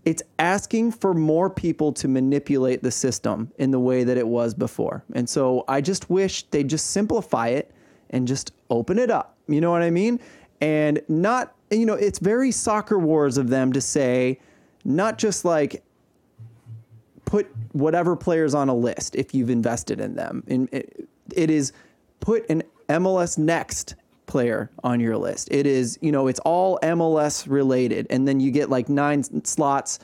It's 0.06 0.22
asking 0.39 0.91
for 0.91 1.14
more 1.14 1.49
people 1.49 1.91
to 1.93 2.08
manipulate 2.08 2.84
the 2.84 2.91
system 2.91 3.51
in 3.58 3.72
the 3.72 3.80
way 3.80 4.03
that 4.03 4.18
it 4.18 4.28
was 4.28 4.53
before. 4.53 5.03
And 5.14 5.28
so 5.28 5.66
i 5.68 5.82
just 5.82 6.10
wish 6.10 6.43
they'd 6.43 6.70
just 6.70 6.91
simplify 6.91 7.47
it 7.49 7.72
and 8.12 8.28
just 8.28 8.53
open 8.70 8.97
it 8.97 9.12
up 9.12 9.36
you 9.47 9.60
know 9.60 9.72
what 9.72 9.82
i 9.82 9.89
mean? 9.89 10.20
And 10.62 11.01
not 11.10 11.53
you 11.70 11.86
know 11.86 11.95
it's 11.95 12.20
very 12.20 12.51
soccer 12.51 12.97
wars 12.97 13.38
of 13.38 13.49
them 13.49 13.74
to 13.74 13.82
say 13.82 14.39
not 14.86 15.18
just 15.18 15.43
like 15.43 15.84
put 17.36 17.54
whatever 17.74 18.16
players 18.16 18.54
on 18.54 18.70
a 18.70 18.74
list 18.74 19.14
if 19.14 19.36
you've 19.36 19.50
invested 19.50 20.00
in 20.00 20.16
them. 20.16 20.42
And 20.48 20.70
it, 20.72 21.06
it 21.34 21.50
is 21.50 21.74
put 22.22 22.50
an 22.50 22.64
MLS 22.88 23.38
next 23.38 23.96
player 24.26 24.72
on 24.86 25.02
your 25.02 25.18
list. 25.18 25.50
It 25.52 25.68
is, 25.68 26.00
you 26.02 26.14
know, 26.14 26.28
it's 26.28 26.40
all 26.46 26.80
MLS 26.82 27.46
related. 27.46 28.08
And 28.10 28.26
then 28.26 28.40
you 28.40 28.52
get 28.52 28.70
like 28.70 28.88
nine 28.88 29.22
slots 29.44 30.00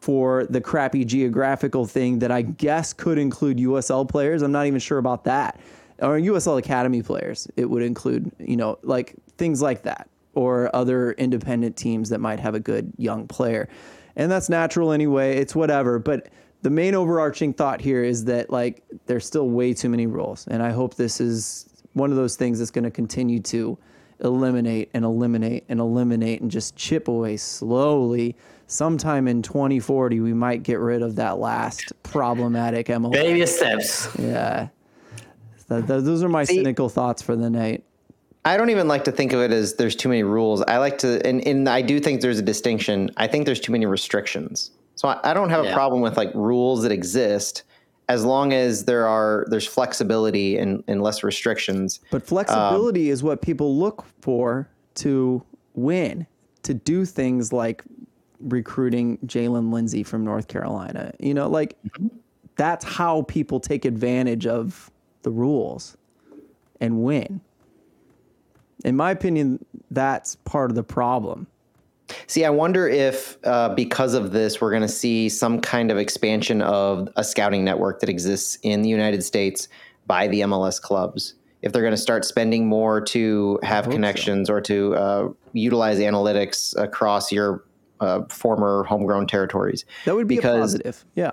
for 0.00 0.46
the 0.48 0.60
crappy 0.60 1.04
geographical 1.04 1.86
thing 1.86 2.20
that 2.20 2.30
I 2.30 2.42
guess 2.42 2.92
could 2.92 3.18
include 3.18 3.58
USL 3.58 4.08
players. 4.08 4.40
I'm 4.40 4.52
not 4.52 4.66
even 4.66 4.78
sure 4.78 4.98
about 4.98 5.24
that. 5.24 5.58
Or 5.98 6.20
USL 6.20 6.56
Academy 6.56 7.02
players. 7.02 7.48
It 7.56 7.68
would 7.68 7.82
include, 7.82 8.30
you 8.38 8.56
know, 8.56 8.78
like 8.84 9.16
things 9.38 9.60
like 9.60 9.82
that 9.82 10.08
or 10.34 10.70
other 10.72 11.14
independent 11.14 11.76
teams 11.76 12.10
that 12.10 12.20
might 12.20 12.38
have 12.38 12.54
a 12.54 12.60
good 12.60 12.92
young 12.96 13.26
player. 13.26 13.68
And 14.14 14.30
that's 14.30 14.48
natural 14.48 14.92
anyway. 14.92 15.36
It's 15.36 15.56
whatever. 15.56 15.98
But 15.98 16.28
the 16.62 16.70
main 16.70 16.94
overarching 16.94 17.52
thought 17.52 17.80
here 17.80 18.04
is 18.04 18.24
that 18.26 18.50
like 18.50 18.82
there's 19.06 19.26
still 19.26 19.48
way 19.48 19.72
too 19.72 19.88
many 19.88 20.06
rules. 20.06 20.46
And 20.48 20.62
I 20.62 20.70
hope 20.70 20.94
this 20.94 21.20
is 21.20 21.68
one 21.94 22.10
of 22.10 22.16
those 22.16 22.36
things 22.36 22.58
that's 22.58 22.70
going 22.70 22.84
to 22.84 22.90
continue 22.90 23.40
to 23.40 23.78
eliminate 24.20 24.90
and 24.92 25.04
eliminate 25.04 25.64
and 25.68 25.80
eliminate 25.80 26.40
and 26.42 26.50
just 26.50 26.76
chip 26.76 27.08
away 27.08 27.36
slowly. 27.36 28.36
Sometime 28.66 29.26
in 29.26 29.42
2040, 29.42 30.20
we 30.20 30.32
might 30.32 30.62
get 30.62 30.78
rid 30.78 31.02
of 31.02 31.16
that 31.16 31.38
last 31.38 31.92
problematic 32.02 32.86
MLS. 32.88 33.12
Baby 33.12 33.46
steps. 33.46 34.08
Yeah. 34.18 34.68
Th- 35.68 35.86
th- 35.86 36.02
those 36.02 36.22
are 36.22 36.28
my 36.28 36.44
See- 36.44 36.56
cynical 36.56 36.88
thoughts 36.88 37.22
for 37.22 37.34
the 37.34 37.50
night. 37.50 37.84
I 38.44 38.56
don't 38.56 38.70
even 38.70 38.88
like 38.88 39.04
to 39.04 39.12
think 39.12 39.32
of 39.34 39.40
it 39.40 39.50
as 39.50 39.74
there's 39.74 39.94
too 39.94 40.08
many 40.08 40.22
rules. 40.22 40.62
I 40.62 40.78
like 40.78 40.96
to, 40.98 41.24
and, 41.26 41.46
and 41.46 41.68
I 41.68 41.82
do 41.82 42.00
think 42.00 42.22
there's 42.22 42.38
a 42.38 42.42
distinction. 42.42 43.10
I 43.18 43.26
think 43.26 43.44
there's 43.44 43.60
too 43.60 43.72
many 43.72 43.84
restrictions. 43.84 44.70
So 45.00 45.08
I, 45.08 45.30
I 45.30 45.32
don't 45.32 45.48
have 45.48 45.64
a 45.64 45.72
problem 45.72 46.02
with 46.02 46.18
like 46.18 46.30
rules 46.34 46.82
that 46.82 46.92
exist 46.92 47.62
as 48.10 48.22
long 48.22 48.52
as 48.52 48.84
there 48.84 49.08
are 49.08 49.46
there's 49.48 49.66
flexibility 49.66 50.58
and, 50.58 50.84
and 50.88 51.02
less 51.02 51.24
restrictions. 51.24 52.00
But 52.10 52.22
flexibility 52.22 53.08
um, 53.08 53.12
is 53.14 53.22
what 53.22 53.40
people 53.40 53.78
look 53.78 54.04
for 54.20 54.68
to 54.96 55.42
win, 55.72 56.26
to 56.64 56.74
do 56.74 57.06
things 57.06 57.50
like 57.50 57.82
recruiting 58.40 59.16
Jaylin 59.24 59.72
Lindsey 59.72 60.02
from 60.02 60.22
North 60.22 60.48
Carolina. 60.48 61.14
You 61.18 61.32
know, 61.32 61.48
like 61.48 61.78
mm-hmm. 61.82 62.08
that's 62.56 62.84
how 62.84 63.22
people 63.22 63.58
take 63.58 63.86
advantage 63.86 64.46
of 64.46 64.90
the 65.22 65.30
rules 65.30 65.96
and 66.78 67.02
win. 67.02 67.40
In 68.84 68.98
my 68.98 69.12
opinion, 69.12 69.64
that's 69.90 70.36
part 70.36 70.70
of 70.70 70.74
the 70.74 70.82
problem. 70.82 71.46
See, 72.26 72.44
I 72.44 72.50
wonder 72.50 72.88
if 72.88 73.38
uh, 73.44 73.74
because 73.74 74.14
of 74.14 74.32
this, 74.32 74.60
we're 74.60 74.70
going 74.70 74.82
to 74.82 74.88
see 74.88 75.28
some 75.28 75.60
kind 75.60 75.90
of 75.90 75.98
expansion 75.98 76.62
of 76.62 77.08
a 77.16 77.24
scouting 77.24 77.64
network 77.64 78.00
that 78.00 78.08
exists 78.08 78.58
in 78.62 78.82
the 78.82 78.88
United 78.88 79.22
States 79.22 79.68
by 80.06 80.28
the 80.28 80.40
MLS 80.40 80.80
clubs. 80.80 81.34
If 81.62 81.72
they're 81.72 81.82
going 81.82 81.92
to 81.92 81.98
start 81.98 82.24
spending 82.24 82.66
more 82.66 83.00
to 83.02 83.58
have 83.62 83.84
hope 83.84 83.92
so. 83.92 83.96
connections 83.96 84.48
or 84.48 84.60
to 84.62 84.94
uh, 84.94 85.28
utilize 85.52 85.98
analytics 85.98 86.74
across 86.82 87.30
your 87.30 87.64
uh, 88.00 88.22
former 88.28 88.84
homegrown 88.84 89.26
territories. 89.26 89.84
That 90.06 90.14
would 90.14 90.26
be 90.26 90.36
because, 90.36 90.74
a 90.74 90.78
positive. 90.78 91.04
Yeah. 91.14 91.32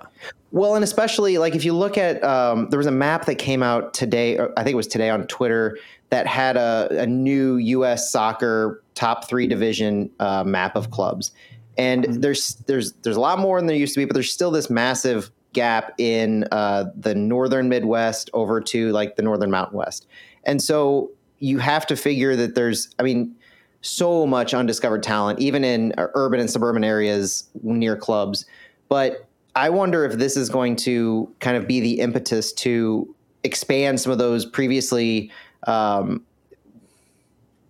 Well, 0.50 0.74
and 0.74 0.84
especially 0.84 1.38
like 1.38 1.54
if 1.54 1.64
you 1.64 1.72
look 1.72 1.98
at 1.98 2.22
um, 2.22 2.68
there 2.70 2.78
was 2.78 2.86
a 2.86 2.92
map 2.92 3.24
that 3.26 3.36
came 3.36 3.62
out 3.62 3.94
today. 3.94 4.38
I 4.38 4.62
think 4.62 4.74
it 4.74 4.76
was 4.76 4.86
today 4.86 5.10
on 5.10 5.26
Twitter 5.26 5.78
that 6.10 6.26
had 6.26 6.56
a, 6.56 6.88
a 7.02 7.06
new 7.06 7.56
U.S. 7.56 8.10
soccer 8.10 8.82
top 8.94 9.28
three 9.28 9.46
division 9.46 10.10
uh, 10.20 10.44
map 10.44 10.76
of 10.76 10.90
clubs, 10.90 11.32
and 11.76 12.04
mm-hmm. 12.04 12.20
there's 12.20 12.54
there's 12.66 12.92
there's 13.02 13.16
a 13.16 13.20
lot 13.20 13.38
more 13.38 13.58
than 13.60 13.66
there 13.66 13.76
used 13.76 13.94
to 13.94 14.00
be, 14.00 14.04
but 14.04 14.14
there's 14.14 14.32
still 14.32 14.50
this 14.50 14.70
massive 14.70 15.30
gap 15.52 15.92
in 15.98 16.44
uh, 16.52 16.84
the 16.94 17.14
northern 17.14 17.68
Midwest 17.68 18.30
over 18.32 18.60
to 18.60 18.90
like 18.92 19.16
the 19.16 19.22
northern 19.22 19.50
Mountain 19.50 19.76
West, 19.76 20.06
and 20.44 20.62
so 20.62 21.10
you 21.40 21.58
have 21.58 21.86
to 21.86 21.96
figure 21.96 22.34
that 22.34 22.54
there's, 22.54 22.92
I 22.98 23.04
mean, 23.04 23.34
so 23.80 24.26
much 24.26 24.54
undiscovered 24.54 25.04
talent, 25.04 25.38
even 25.38 25.62
in 25.62 25.94
urban 25.96 26.40
and 26.40 26.50
suburban 26.50 26.82
areas 26.82 27.48
near 27.62 27.96
clubs, 27.96 28.44
but 28.88 29.28
I 29.54 29.70
wonder 29.70 30.04
if 30.04 30.14
this 30.14 30.36
is 30.36 30.48
going 30.48 30.76
to 30.76 31.32
kind 31.40 31.56
of 31.56 31.66
be 31.66 31.80
the 31.80 32.00
impetus 32.00 32.52
to 32.54 33.14
expand 33.44 34.00
some 34.00 34.12
of 34.12 34.18
those 34.18 34.44
previously 34.44 35.30
um, 35.66 36.24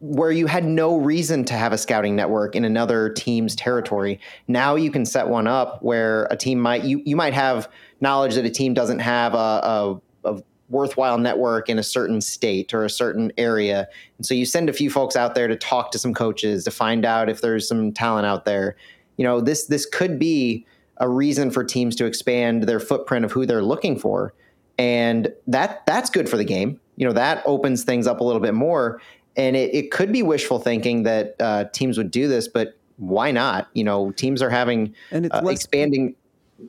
where 0.01 0.31
you 0.31 0.47
had 0.47 0.65
no 0.65 0.97
reason 0.97 1.45
to 1.45 1.55
have 1.55 1.73
a 1.73 1.79
scouting 1.79 2.15
network 2.15 2.55
in 2.55 2.65
another 2.65 3.11
team's 3.11 3.57
territory. 3.57 4.21
Now 4.47 4.77
you 4.77 4.91
can 4.91 5.05
set 5.05 5.29
one 5.29 5.47
up 5.47 5.83
where 5.83 6.29
a 6.31 6.37
team 6.37 6.61
might 6.61 6.85
you 6.85 7.03
you 7.05 7.17
might 7.17 7.35
have 7.35 7.69
knowledge 8.01 8.35
that 8.37 8.45
a 8.45 8.51
team 8.51 8.75
doesn't 8.75 9.01
have 9.01 9.35
a, 9.35 9.37
a, 9.37 10.01
a 10.25 10.43
worthwhile 10.69 11.19
network 11.19 11.69
in 11.69 11.79
a 11.79 11.83
certain 11.83 12.21
state 12.21 12.73
or 12.73 12.85
a 12.85 12.91
certain 12.91 13.33
area, 13.37 13.89
and 14.19 14.27
so 14.27 14.35
you 14.35 14.45
send 14.45 14.69
a 14.69 14.73
few 14.73 14.91
folks 14.91 15.17
out 15.17 15.35
there 15.35 15.49
to 15.49 15.57
talk 15.57 15.91
to 15.93 15.99
some 15.99 16.15
coaches 16.15 16.65
to 16.65 16.71
find 16.71 17.05
out 17.05 17.29
if 17.29 17.41
there's 17.41 17.67
some 17.67 17.93
talent 17.93 18.27
out 18.27 18.45
there. 18.45 18.77
You 19.17 19.25
know 19.25 19.41
this 19.41 19.67
this 19.67 19.85
could 19.85 20.19
be 20.19 20.65
a 20.99 21.09
reason 21.09 21.51
for 21.51 21.65
teams 21.65 21.97
to 21.97 22.07
expand 22.07 22.65
their 22.65 22.81
footprint 22.81 23.25
of 23.25 23.33
who 23.33 23.47
they're 23.47 23.63
looking 23.63 23.99
for, 23.99 24.33
and 24.79 25.33
that 25.49 25.85
that's 25.87 26.09
good 26.09 26.29
for 26.29 26.37
the 26.37 26.45
game 26.45 26.79
you 26.99 27.07
know 27.07 27.13
that 27.15 27.43
opens 27.47 27.85
things 27.85 28.07
up 28.07 28.21
a 28.21 28.25
little 28.25 28.43
bit 28.43 28.55
more. 28.55 29.01
And 29.37 29.55
it, 29.55 29.73
it 29.73 29.91
could 29.93 30.13
be 30.13 30.23
wishful 30.23 30.59
thinking 30.59 31.05
that 31.05 31.37
uh, 31.39 31.65
teams 31.73 31.97
would 31.97 32.11
do 32.11 32.29
this 32.29 32.49
but 32.49 32.75
why 32.97 33.31
not? 33.31 33.69
You 33.73 33.85
know 33.85 34.11
teams 34.13 34.43
are 34.43 34.51
having 34.51 34.95
and 35.11 35.25
it's 35.25 35.35
uh, 35.35 35.41
less, 35.43 35.55
expanding 35.55 36.17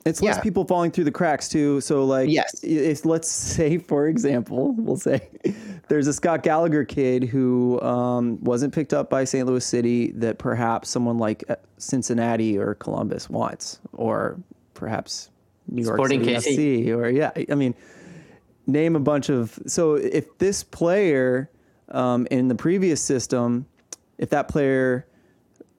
it's 0.05 0.21
less 0.21 0.35
yeah. 0.35 0.41
people 0.41 0.65
falling 0.65 0.91
through 0.91 1.05
the 1.05 1.11
cracks 1.11 1.49
too. 1.49 1.81
So 1.81 2.05
like 2.05 2.29
yes. 2.29 2.63
if 2.63 3.05
let's 3.05 3.27
say 3.27 3.79
for 3.79 4.07
example 4.07 4.73
we'll 4.77 4.97
say 4.97 5.27
there's 5.87 6.07
a 6.07 6.13
scott 6.13 6.43
gallagher 6.43 6.85
kid 6.85 7.23
who 7.23 7.81
um, 7.81 8.41
wasn't 8.43 8.73
picked 8.73 8.93
up 8.93 9.09
by 9.09 9.23
st 9.23 9.47
louis 9.47 9.65
city 9.65 10.11
that 10.11 10.37
perhaps 10.37 10.89
someone 10.89 11.17
like 11.17 11.43
uh, 11.49 11.55
cincinnati 11.77 12.57
or 12.57 12.75
columbus 12.75 13.29
wants 13.29 13.79
or 13.93 14.39
perhaps 14.75 15.31
new 15.67 15.83
york 15.83 15.97
Sporting 15.97 16.23
city 16.39 16.85
FC, 16.85 16.95
or 16.95 17.09
yeah 17.09 17.31
i 17.51 17.55
mean 17.55 17.73
name 18.71 18.95
a 18.95 18.99
bunch 18.99 19.29
of. 19.29 19.57
So 19.67 19.95
if 19.95 20.37
this 20.37 20.63
player 20.63 21.49
um, 21.89 22.27
in 22.31 22.47
the 22.47 22.55
previous 22.55 23.01
system, 23.01 23.65
if 24.17 24.29
that 24.29 24.47
player 24.47 25.07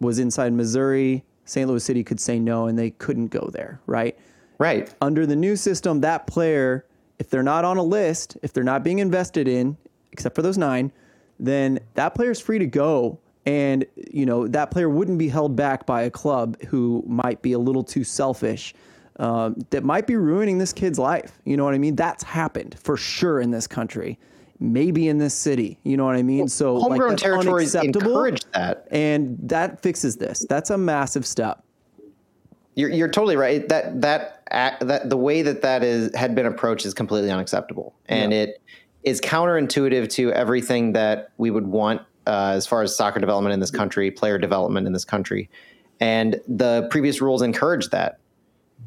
was 0.01 0.19
inside 0.19 0.53
Missouri, 0.53 1.25
St. 1.45 1.69
Louis 1.69 1.83
City 1.83 2.05
could 2.05 2.21
say 2.21 2.39
no 2.39 2.67
and 2.67 2.79
they 2.79 2.91
couldn't 2.91 3.29
go 3.29 3.51
there, 3.53 3.81
right? 3.87 4.19
Right. 4.59 4.93
Under 5.01 5.27
the 5.27 5.37
new 5.37 5.57
system, 5.57 6.01
that 6.03 6.27
player, 6.27 6.87
if 7.19 7.31
they're 7.31 7.43
not 7.43 7.65
on 7.65 7.77
a 7.77 7.83
list, 7.83 8.37
if 8.43 8.53
they're 8.53 8.65
not 8.65 8.85
being 8.85 8.99
invested 8.99 9.49
in, 9.49 9.77
except 10.13 10.35
for 10.35 10.43
those 10.43 10.59
nine, 10.59 10.93
then 11.39 11.81
that 11.95 12.15
player 12.15 12.31
is 12.31 12.41
free 12.41 12.59
to 12.59 12.67
go. 12.67 13.19
And, 13.47 13.87
you 14.13 14.27
know, 14.27 14.47
that 14.49 14.71
player 14.71 14.89
wouldn't 14.89 15.19
be 15.19 15.29
held 15.29 15.57
back 15.57 15.87
by 15.87 16.03
a 16.03 16.11
club 16.11 16.61
who 16.65 17.03
might 17.07 17.41
be 17.43 17.53
a 17.53 17.59
little 17.59 17.83
too 17.83 18.05
selfish 18.05 18.75
um, 19.21 19.55
that 19.69 19.85
might 19.85 20.07
be 20.07 20.17
ruining 20.17 20.57
this 20.57 20.73
kid's 20.73 20.99
life. 20.99 21.39
You 21.45 21.57
know 21.59 21.65
what 21.65 21.75
I 21.75 21.79
mean? 21.79 21.95
That's 21.95 22.25
happened 22.25 22.77
for 22.83 22.97
sure 22.97 23.41
in 23.41 23.51
this 23.51 23.67
country, 23.67 24.19
maybe 24.59 25.09
in 25.09 25.19
this 25.19 25.35
city. 25.35 25.79
You 25.85 25.99
know 25.99 26.07
what 26.07 26.17
I 26.17 26.23
mean? 26.23 26.39
Well, 26.39 26.49
so 26.49 26.81
homegrown 26.81 27.11
like, 27.11 27.19
territories 27.19 27.75
encourage 27.75 28.43
that, 28.53 28.89
and 28.91 29.39
that 29.43 29.83
fixes 29.83 30.17
this. 30.17 30.47
That's 30.49 30.71
a 30.71 30.79
massive 30.79 31.27
step. 31.27 31.63
You're, 32.77 32.89
you're 32.89 33.11
totally 33.11 33.37
right. 33.37 33.69
That 33.69 34.01
that 34.01 34.43
that 34.49 35.11
the 35.11 35.19
way 35.19 35.43
that 35.43 35.61
that 35.61 35.85
is 35.85 36.15
had 36.15 36.35
been 36.35 36.47
approached 36.47 36.87
is 36.87 36.95
completely 36.95 37.31
unacceptable, 37.31 37.95
and 38.07 38.33
yeah. 38.33 38.39
it 38.39 38.63
is 39.03 39.21
counterintuitive 39.21 40.09
to 40.13 40.33
everything 40.33 40.95
that 40.95 41.31
we 41.37 41.51
would 41.51 41.67
want 41.67 42.01
uh, 42.27 42.53
as 42.55 42.67
far 42.67 42.83
as 42.83 42.97
soccer 42.97 43.21
development 43.21 43.53
in 43.53 43.61
this 43.61 43.71
country, 43.71 44.11
player 44.11 44.39
development 44.39 44.87
in 44.87 44.95
this 44.95 45.05
country, 45.05 45.51
and 46.01 46.41
the 46.49 46.89
previous 46.91 47.21
rules 47.21 47.43
encourage 47.43 47.91
that 47.91 48.20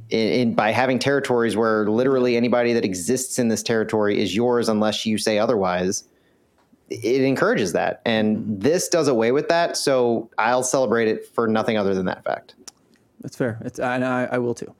in, 0.09 0.27
in, 0.27 0.53
by 0.53 0.71
having 0.71 0.99
territories 0.99 1.57
where 1.57 1.87
literally 1.87 2.37
anybody 2.37 2.73
that 2.73 2.85
exists 2.85 3.39
in 3.39 3.47
this 3.47 3.63
territory 3.63 4.21
is 4.21 4.35
yours 4.35 4.69
unless 4.69 5.05
you 5.05 5.17
say 5.17 5.39
otherwise 5.39 6.05
it 6.89 7.21
encourages 7.21 7.73
that. 7.73 8.01
And 8.05 8.61
this 8.61 8.87
does 8.87 9.07
away 9.07 9.31
with 9.31 9.49
that. 9.49 9.77
So 9.77 10.29
i'll 10.37 10.63
celebrate 10.63 11.07
it 11.07 11.25
for 11.25 11.47
nothing 11.47 11.77
other 11.77 11.93
than 11.93 12.05
that 12.05 12.23
fact. 12.23 12.55
That's 13.21 13.35
fair. 13.35 13.59
It's, 13.63 13.79
and 13.79 14.05
I, 14.05 14.25
I 14.25 14.37
will 14.37 14.53
too. 14.53 14.73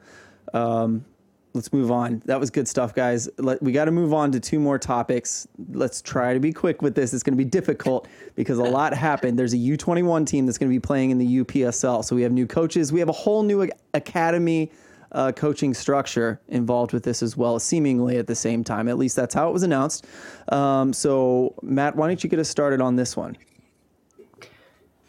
Um, 0.53 1.05
let's 1.53 1.71
move 1.71 1.91
on. 1.91 2.21
That 2.25 2.39
was 2.39 2.49
good 2.49 2.67
stuff 2.67 2.93
guys. 2.93 3.29
Let, 3.37 3.61
we 3.63 3.71
got 3.71 3.85
to 3.85 3.91
move 3.91 4.13
on 4.13 4.31
to 4.33 4.39
two 4.39 4.59
more 4.59 4.77
topics. 4.77 5.47
Let's 5.71 6.01
try 6.01 6.33
to 6.33 6.39
be 6.39 6.51
quick 6.51 6.81
with 6.81 6.93
this. 6.93 7.13
It's 7.13 7.23
going 7.23 7.33
to 7.33 7.43
be 7.43 7.49
difficult 7.49 8.07
because 8.35 8.59
a 8.59 8.63
lot 8.63 8.93
happened. 8.93 9.39
There's 9.39 9.53
a 9.53 9.57
u21 9.57 10.27
team 10.27 10.45
that's 10.45 10.57
going 10.57 10.69
to 10.69 10.75
be 10.75 10.79
playing 10.79 11.11
in 11.11 11.17
the 11.17 11.43
upsl 11.43 12.03
so 12.03 12.15
we 12.15 12.21
have 12.21 12.31
new 12.31 12.45
coaches. 12.45 12.91
We 12.91 12.99
have 12.99 13.09
a 13.09 13.13
whole 13.13 13.43
new 13.43 13.67
academy 13.93 14.71
uh, 15.13 15.31
coaching 15.31 15.73
structure 15.73 16.41
involved 16.47 16.93
with 16.93 17.03
this 17.03 17.21
as 17.21 17.37
well, 17.37 17.59
seemingly 17.59 18.17
at 18.17 18.27
the 18.27 18.35
same 18.35 18.63
time. 18.63 18.87
At 18.87 18.97
least 18.97 19.15
that's 19.15 19.33
how 19.33 19.49
it 19.49 19.53
was 19.53 19.63
announced. 19.63 20.05
Um, 20.49 20.93
so, 20.93 21.55
Matt, 21.61 21.95
why 21.95 22.07
don't 22.07 22.23
you 22.23 22.29
get 22.29 22.39
us 22.39 22.49
started 22.49 22.81
on 22.81 22.95
this 22.95 23.15
one? 23.15 23.37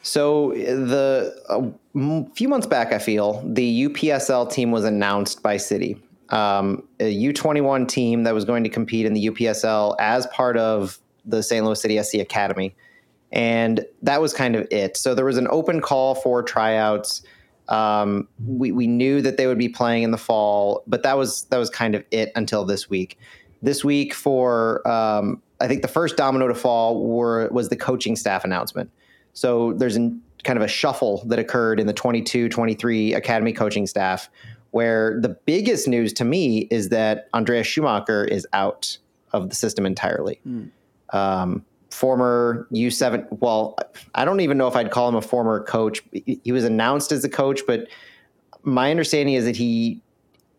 So, 0.02 0.52
the 0.52 1.72
a 1.94 2.30
few 2.34 2.48
months 2.48 2.66
back, 2.66 2.92
I 2.92 2.98
feel 2.98 3.42
the 3.46 3.88
UPSL 3.88 4.52
team 4.52 4.70
was 4.70 4.84
announced 4.84 5.42
by 5.42 5.56
City. 5.56 6.00
Um, 6.30 6.86
a 7.00 7.14
U21 7.14 7.86
team 7.88 8.24
that 8.24 8.34
was 8.34 8.44
going 8.44 8.64
to 8.64 8.70
compete 8.70 9.06
in 9.06 9.14
the 9.14 9.30
UPSL 9.30 9.94
as 9.98 10.26
part 10.28 10.56
of 10.56 10.98
the 11.24 11.42
St. 11.42 11.64
Louis 11.64 11.80
City 11.80 12.02
SC 12.02 12.14
Academy. 12.14 12.74
And 13.32 13.84
that 14.02 14.20
was 14.20 14.32
kind 14.32 14.56
of 14.56 14.66
it. 14.70 14.96
So 14.96 15.14
there 15.14 15.24
was 15.24 15.36
an 15.36 15.48
open 15.50 15.80
call 15.80 16.14
for 16.14 16.42
tryouts. 16.42 17.22
Um, 17.68 18.28
we 18.46 18.72
we 18.72 18.86
knew 18.86 19.22
that 19.22 19.36
they 19.36 19.46
would 19.46 19.58
be 19.58 19.68
playing 19.68 20.02
in 20.02 20.10
the 20.10 20.18
fall, 20.18 20.82
but 20.86 21.02
that 21.02 21.16
was 21.16 21.44
that 21.46 21.58
was 21.58 21.70
kind 21.70 21.94
of 21.94 22.04
it 22.10 22.32
until 22.36 22.64
this 22.64 22.90
week. 22.90 23.18
This 23.62 23.84
week 23.84 24.12
for 24.12 24.86
um, 24.86 25.42
I 25.60 25.68
think 25.68 25.82
the 25.82 25.88
first 25.88 26.16
domino 26.16 26.48
to 26.48 26.54
fall 26.54 27.04
were 27.06 27.48
was 27.48 27.68
the 27.68 27.76
coaching 27.76 28.16
staff 28.16 28.44
announcement. 28.44 28.90
So 29.32 29.72
there's 29.72 29.96
an, 29.96 30.22
kind 30.44 30.58
of 30.58 30.62
a 30.62 30.68
shuffle 30.68 31.24
that 31.26 31.38
occurred 31.38 31.80
in 31.80 31.86
the 31.86 31.94
22-23 31.94 33.16
academy 33.16 33.52
coaching 33.52 33.86
staff 33.86 34.28
where 34.70 35.18
the 35.20 35.30
biggest 35.30 35.88
news 35.88 36.12
to 36.12 36.24
me 36.24 36.68
is 36.70 36.90
that 36.90 37.28
Andreas 37.32 37.66
Schumacher 37.66 38.24
is 38.24 38.46
out 38.52 38.98
of 39.32 39.48
the 39.48 39.54
system 39.54 39.86
entirely. 39.86 40.40
Mm. 40.46 40.70
Um, 41.12 41.64
former 41.94 42.66
U7. 42.72 43.26
Well, 43.30 43.78
I 44.14 44.24
don't 44.24 44.40
even 44.40 44.58
know 44.58 44.66
if 44.66 44.74
I'd 44.74 44.90
call 44.90 45.08
him 45.08 45.14
a 45.14 45.22
former 45.22 45.62
coach. 45.62 46.02
He 46.12 46.50
was 46.50 46.64
announced 46.64 47.12
as 47.12 47.24
a 47.24 47.28
coach, 47.28 47.60
but 47.66 47.86
my 48.62 48.90
understanding 48.90 49.34
is 49.34 49.44
that 49.44 49.56
he 49.56 50.02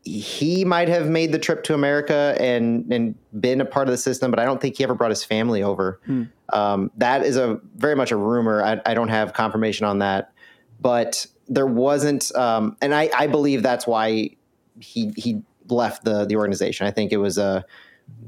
he 0.03 0.63
might 0.63 0.87
have 0.87 1.09
made 1.09 1.31
the 1.31 1.39
trip 1.39 1.63
to 1.63 1.73
America 1.73 2.37
and 2.39 2.91
and 2.91 3.15
been 3.39 3.59
a 3.59 3.65
part 3.65 3.87
of 3.87 3.91
the 3.91 3.97
system, 3.97 4.31
but 4.31 4.39
I 4.39 4.45
don't 4.45 4.61
think 4.61 4.77
he 4.77 4.83
ever 4.83 4.95
brought 4.95 5.11
his 5.11 5.23
family 5.23 5.61
over. 5.61 5.99
Hmm. 6.05 6.23
Um, 6.53 6.91
that 6.97 7.23
is 7.23 7.37
a 7.37 7.59
very 7.75 7.95
much 7.95 8.11
a 8.11 8.15
rumor. 8.15 8.63
I, 8.63 8.79
I, 8.85 8.93
don't 8.93 9.07
have 9.07 9.33
confirmation 9.33 9.87
on 9.87 9.97
that, 9.99 10.31
but 10.79 11.25
there 11.47 11.65
wasn't, 11.65 12.33
um, 12.35 12.77
and 12.83 12.93
I, 12.93 13.09
I 13.17 13.25
believe 13.25 13.63
that's 13.63 13.87
why 13.87 14.29
he 14.79 15.11
he 15.17 15.41
left 15.67 16.05
the 16.05 16.25
the 16.25 16.35
organization. 16.35 16.85
I 16.85 16.91
think 16.91 17.11
it 17.11 17.17
was 17.17 17.39
a 17.39 17.65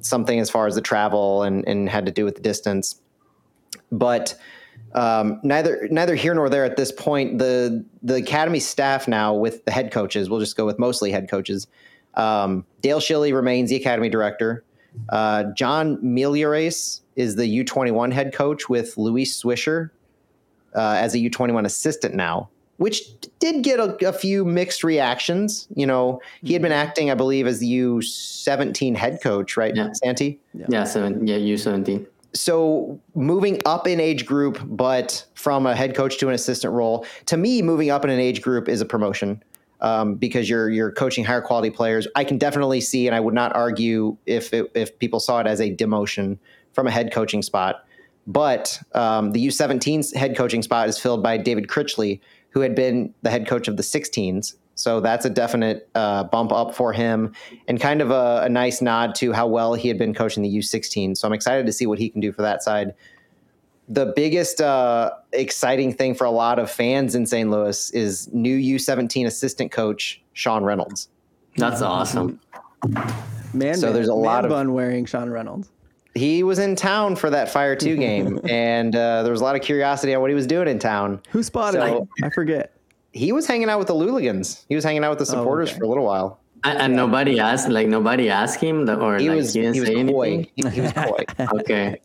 something 0.01 0.39
as 0.39 0.49
far 0.49 0.67
as 0.67 0.75
the 0.75 0.81
travel 0.81 1.43
and, 1.43 1.67
and 1.67 1.89
had 1.89 2.05
to 2.05 2.11
do 2.11 2.25
with 2.25 2.35
the 2.35 2.41
distance. 2.41 3.01
But 3.91 4.35
um, 4.93 5.39
neither 5.43 5.87
neither 5.91 6.15
here 6.15 6.33
nor 6.33 6.49
there 6.49 6.65
at 6.65 6.77
this 6.77 6.91
point. 6.91 7.39
The 7.39 7.85
the 8.03 8.15
academy 8.15 8.59
staff 8.59 9.07
now 9.07 9.33
with 9.33 9.65
the 9.65 9.71
head 9.71 9.91
coaches, 9.91 10.29
we'll 10.29 10.39
just 10.39 10.57
go 10.57 10.65
with 10.65 10.79
mostly 10.79 11.11
head 11.11 11.29
coaches. 11.29 11.67
Um, 12.15 12.65
Dale 12.81 12.99
Schilly 12.99 13.33
remains 13.33 13.69
the 13.69 13.75
academy 13.75 14.09
director. 14.09 14.63
Uh, 15.09 15.45
John 15.55 15.97
Meliorace 15.97 17.01
is 17.15 17.35
the 17.35 17.63
U21 17.63 18.11
head 18.11 18.33
coach 18.33 18.67
with 18.67 18.97
Luis 18.97 19.41
Swisher 19.41 19.91
uh, 20.75 20.95
as 20.99 21.13
a 21.13 21.19
U21 21.19 21.65
assistant 21.65 22.15
now 22.15 22.49
which 22.77 23.01
did 23.39 23.63
get 23.63 23.79
a, 23.79 24.07
a, 24.07 24.13
few 24.13 24.45
mixed 24.45 24.83
reactions. 24.83 25.67
You 25.75 25.85
know, 25.85 26.21
he 26.43 26.53
had 26.53 26.61
been 26.61 26.71
mm-hmm. 26.71 26.87
acting, 26.87 27.11
I 27.11 27.15
believe, 27.15 27.47
as 27.47 27.59
the 27.59 27.71
U17 27.79 28.95
head 28.95 29.19
coach, 29.21 29.57
right, 29.57 29.75
yeah. 29.75 29.89
Santi? 29.93 30.39
Yeah, 30.53 30.65
yeah, 30.69 30.83
seven, 30.83 31.27
yeah, 31.27 31.37
U17. 31.37 32.05
so 32.33 32.99
moving 33.15 33.61
up 33.65 33.87
in 33.87 33.99
age 33.99 34.25
group, 34.25 34.59
but 34.63 35.25
from 35.33 35.65
a 35.65 35.75
head 35.75 35.95
coach 35.95 36.17
to 36.19 36.27
an 36.29 36.35
assistant 36.35 36.73
role, 36.73 37.05
to 37.25 37.37
me, 37.37 37.61
moving 37.61 37.89
up 37.89 38.03
in 38.03 38.09
an 38.09 38.19
age 38.19 38.41
group 38.41 38.69
is 38.69 38.81
a 38.81 38.85
promotion 38.85 39.43
um, 39.81 40.15
because 40.15 40.49
you're 40.49 40.69
you're 40.69 40.91
coaching 40.91 41.23
higher 41.23 41.41
quality 41.41 41.69
players. 41.69 42.07
I 42.15 42.23
can 42.23 42.37
definitely 42.37 42.81
see, 42.81 43.07
and 43.07 43.15
I 43.15 43.19
would 43.19 43.33
not 43.33 43.55
argue 43.55 44.17
if 44.25 44.53
it, 44.53 44.71
if 44.73 44.97
people 44.99 45.19
saw 45.19 45.39
it 45.39 45.47
as 45.47 45.59
a 45.59 45.73
demotion 45.73 46.37
from 46.73 46.87
a 46.87 46.91
head 46.91 47.11
coaching 47.11 47.41
spot. 47.41 47.83
But 48.27 48.81
um, 48.93 49.31
the 49.31 49.47
U17's 49.47 50.13
head 50.13 50.35
coaching 50.35 50.61
spot 50.61 50.89
is 50.89 50.99
filled 50.99 51.23
by 51.23 51.37
David 51.37 51.67
Critchley, 51.67 52.19
who 52.57 52.61
had 52.61 52.73
been 52.73 53.13
the 53.21 53.29
head 53.29 53.45
coach 53.45 53.67
of 53.67 53.77
the 53.77 53.83
16s. 53.83 54.55
So 54.73 54.99
that's 54.99 55.25
a 55.25 55.29
definite 55.29 55.87
uh, 55.93 56.23
bump 56.23 56.51
up 56.51 56.73
for 56.73 56.91
him 56.91 57.33
and 57.67 57.79
kind 57.79 58.01
of 58.01 58.09
a, 58.09 58.41
a, 58.45 58.49
nice 58.49 58.81
nod 58.81 59.13
to 59.17 59.31
how 59.31 59.45
well 59.45 59.75
he 59.75 59.87
had 59.87 59.99
been 59.99 60.11
coaching 60.11 60.41
the 60.41 60.57
U16. 60.57 61.17
So 61.17 61.27
I'm 61.27 61.33
excited 61.33 61.67
to 61.67 61.71
see 61.71 61.85
what 61.85 61.99
he 61.99 62.09
can 62.09 62.19
do 62.19 62.31
for 62.31 62.41
that 62.41 62.63
side. 62.63 62.95
The 63.89 64.11
biggest 64.15 64.59
uh, 64.59 65.11
exciting 65.33 65.93
thing 65.93 66.15
for 66.15 66.23
a 66.23 66.31
lot 66.31 66.57
of 66.57 66.71
fans 66.71 67.13
in 67.13 67.27
St. 67.27 67.47
Louis 67.47 67.91
is 67.91 68.27
new 68.33 68.57
U17 68.57 69.27
assistant 69.27 69.71
coach 69.71 70.19
Sean 70.33 70.63
Reynolds. 70.63 71.09
That's 71.57 71.83
awesome. 71.83 72.39
Man, 73.53 73.75
so 73.75 73.93
there's 73.93 74.07
a 74.07 74.15
man 74.15 74.23
lot 74.23 74.45
of 74.45 74.49
bun 74.49 74.73
wearing 74.73 75.05
Sean 75.05 75.29
Reynolds. 75.29 75.69
He 76.17 76.43
was 76.43 76.59
in 76.59 76.75
town 76.75 77.15
for 77.15 77.29
that 77.29 77.49
Fire 77.49 77.75
Two 77.75 77.95
game, 78.07 78.39
and 78.49 78.95
uh, 78.95 79.23
there 79.23 79.31
was 79.31 79.41
a 79.41 79.43
lot 79.43 79.55
of 79.55 79.61
curiosity 79.61 80.13
on 80.15 80.21
what 80.21 80.29
he 80.29 80.35
was 80.35 80.47
doing 80.47 80.67
in 80.67 80.79
town. 80.79 81.21
Who 81.29 81.43
spotted 81.43 81.79
So- 81.81 82.01
him? 82.01 82.09
I 82.23 82.29
forget. 82.29 82.73
He 83.13 83.31
was 83.31 83.47
hanging 83.47 83.69
out 83.69 83.79
with 83.79 83.87
the 83.87 83.95
Looligans. 83.95 84.65
He 84.69 84.75
was 84.75 84.83
hanging 84.83 85.03
out 85.03 85.09
with 85.09 85.19
the 85.19 85.25
supporters 85.25 85.69
okay. 85.69 85.79
for 85.79 85.85
a 85.85 85.87
little 85.87 86.03
while. 86.05 86.39
And, 86.63 86.77
and 86.79 86.95
nobody 86.95 87.39
asked, 87.39 87.67
like 87.69 87.87
nobody 87.87 88.29
asked 88.29 88.59
him, 88.59 88.85
the- 88.85 88.99
or 88.99 89.17
He 89.17 89.29
like 89.29 89.37
was 89.37 89.53
he 89.53 89.61
didn't 89.61 89.73
he 89.75 89.79
was 89.79 89.89
say 89.89 89.95
coy. 90.05 90.21
anything. 90.33 90.51
He, 90.55 90.69
he 90.69 90.81
was 90.81 90.91
coy. 90.93 91.23
Okay. 91.59 91.99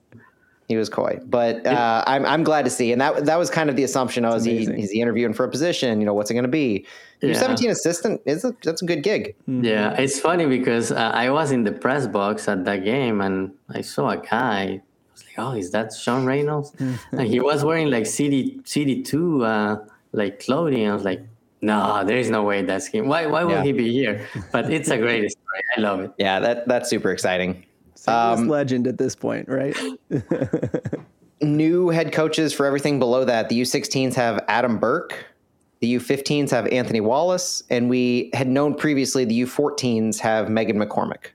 He 0.72 0.76
was 0.78 0.88
coy, 0.88 1.18
but 1.38 1.66
uh, 1.66 2.02
I'm 2.06 2.24
I'm 2.26 2.42
glad 2.44 2.64
to 2.64 2.70
see, 2.70 2.92
and 2.92 3.00
that 3.00 3.26
that 3.26 3.38
was 3.38 3.48
kind 3.50 3.68
of 3.70 3.76
the 3.76 3.84
assumption. 3.84 4.24
I 4.24 4.30
was 4.36 4.44
he, 4.44 4.56
is 4.84 4.90
he 4.90 5.00
interviewing 5.00 5.34
for 5.34 5.44
a 5.44 5.50
position? 5.56 6.00
You 6.00 6.06
know, 6.06 6.14
what's 6.14 6.30
it 6.30 6.34
going 6.34 6.50
to 6.52 6.56
be? 6.64 6.86
Your 7.20 7.32
Yeah. 7.32 7.38
17 7.38 7.70
assistant 7.70 8.20
is 8.24 8.44
a, 8.44 8.50
that's 8.64 8.82
a 8.82 8.86
good 8.86 9.02
gig. 9.02 9.36
Yeah, 9.46 9.92
it's 10.04 10.18
funny 10.18 10.46
because 10.46 10.90
uh, 10.90 10.96
I 11.24 11.30
was 11.30 11.52
in 11.52 11.62
the 11.64 11.72
press 11.84 12.06
box 12.06 12.48
at 12.48 12.64
that 12.64 12.80
game 12.84 13.20
and 13.20 13.52
I 13.68 13.80
saw 13.82 14.10
a 14.10 14.16
guy. 14.16 14.62
I 14.62 14.80
was 15.14 15.24
like, 15.26 15.38
"Oh, 15.38 15.52
is 15.62 15.70
that 15.72 15.92
Sean 15.92 16.24
Reynolds?" 16.26 16.72
and 17.12 17.26
he 17.34 17.38
was 17.40 17.62
wearing 17.64 17.90
like 17.90 18.06
CD 18.06 18.60
CD 18.64 19.02
two 19.02 19.44
uh, 19.44 19.76
like 20.12 20.40
clothing. 20.44 20.88
I 20.88 20.94
was 20.94 21.04
like, 21.04 21.20
"No, 21.60 22.02
there 22.08 22.16
is 22.18 22.30
no 22.30 22.42
way 22.50 22.62
that's 22.62 22.86
him. 22.86 23.06
Why 23.12 23.26
why 23.26 23.44
would 23.44 23.52
Yeah. 23.60 23.62
he 23.68 23.72
be 23.72 23.92
here?" 23.92 24.26
But 24.54 24.72
it's 24.72 24.90
a 24.90 24.98
great 24.98 25.30
story. 25.30 25.62
I 25.76 25.80
love 25.80 26.00
it. 26.04 26.10
Yeah, 26.18 26.40
that 26.40 26.66
that's 26.66 26.88
super 26.90 27.10
exciting. 27.12 27.52
Um, 28.08 28.48
legend 28.48 28.86
at 28.86 28.98
this 28.98 29.14
point, 29.14 29.48
right? 29.48 29.76
New 31.40 31.88
head 31.88 32.12
coaches 32.12 32.52
for 32.52 32.66
everything 32.66 32.98
below 32.98 33.24
that. 33.24 33.48
The 33.48 33.60
U16s 33.60 34.14
have 34.14 34.44
Adam 34.48 34.78
Burke. 34.78 35.26
The 35.80 35.96
U15s 35.96 36.50
have 36.50 36.68
Anthony 36.68 37.00
Wallace, 37.00 37.64
and 37.68 37.90
we 37.90 38.30
had 38.34 38.46
known 38.46 38.74
previously 38.74 39.24
the 39.24 39.42
U14s 39.42 40.18
have 40.20 40.48
Megan 40.48 40.78
McCormick. 40.78 41.30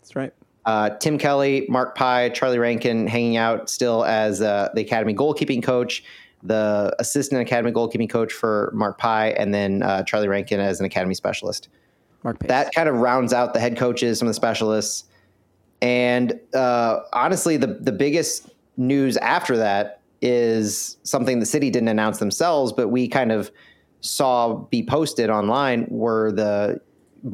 That's 0.00 0.14
right. 0.14 0.34
Uh, 0.66 0.90
Tim 0.90 1.16
Kelly, 1.16 1.64
Mark 1.70 1.96
Pye, 1.96 2.28
Charlie 2.30 2.58
Rankin 2.58 3.06
hanging 3.06 3.36
out 3.38 3.70
still 3.70 4.04
as 4.04 4.42
uh, 4.42 4.68
the 4.74 4.82
academy 4.82 5.14
goalkeeping 5.14 5.62
coach, 5.62 6.04
the 6.42 6.94
assistant 6.98 7.40
academy 7.40 7.72
goalkeeping 7.72 8.10
coach 8.10 8.32
for 8.32 8.70
Mark 8.74 8.98
Pye, 8.98 9.30
and 9.30 9.54
then 9.54 9.82
uh, 9.82 10.02
Charlie 10.02 10.28
Rankin 10.28 10.60
as 10.60 10.78
an 10.78 10.84
academy 10.84 11.14
specialist. 11.14 11.68
Mark 12.22 12.38
Pace. 12.38 12.48
That 12.48 12.74
kind 12.74 12.88
of 12.88 12.96
rounds 12.96 13.32
out 13.32 13.54
the 13.54 13.60
head 13.60 13.78
coaches, 13.78 14.18
some 14.18 14.26
of 14.26 14.30
the 14.30 14.34
specialists, 14.34 15.04
and 15.86 16.40
uh, 16.52 16.98
honestly, 17.12 17.56
the 17.56 17.68
the 17.68 17.92
biggest 17.92 18.50
news 18.76 19.16
after 19.18 19.56
that 19.56 20.00
is 20.20 20.96
something 21.04 21.38
the 21.38 21.46
city 21.46 21.70
didn't 21.70 21.86
announce 21.86 22.18
themselves, 22.18 22.72
but 22.72 22.88
we 22.88 23.06
kind 23.06 23.30
of 23.30 23.52
saw 24.00 24.54
be 24.54 24.84
posted 24.84 25.30
online 25.30 25.86
were 25.88 26.32
the 26.32 26.80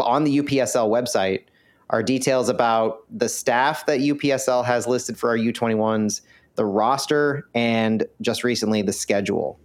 on 0.01 0.25
the 0.25 0.41
UPSL 0.41 0.91
website 0.91 1.45
are 1.89 2.03
details 2.03 2.51
about 2.51 3.05
the 3.11 3.29
staff 3.29 3.87
that 3.87 4.01
UPSL 4.01 4.67
has 4.67 4.87
listed 4.87 5.17
for 5.17 5.31
our 5.31 5.39
U21s, 5.39 6.21
the 6.57 6.67
roster, 6.67 7.49
and 7.55 8.05
just 8.21 8.45
recently 8.45 8.83
the 8.83 8.93
schedule. 8.93 9.59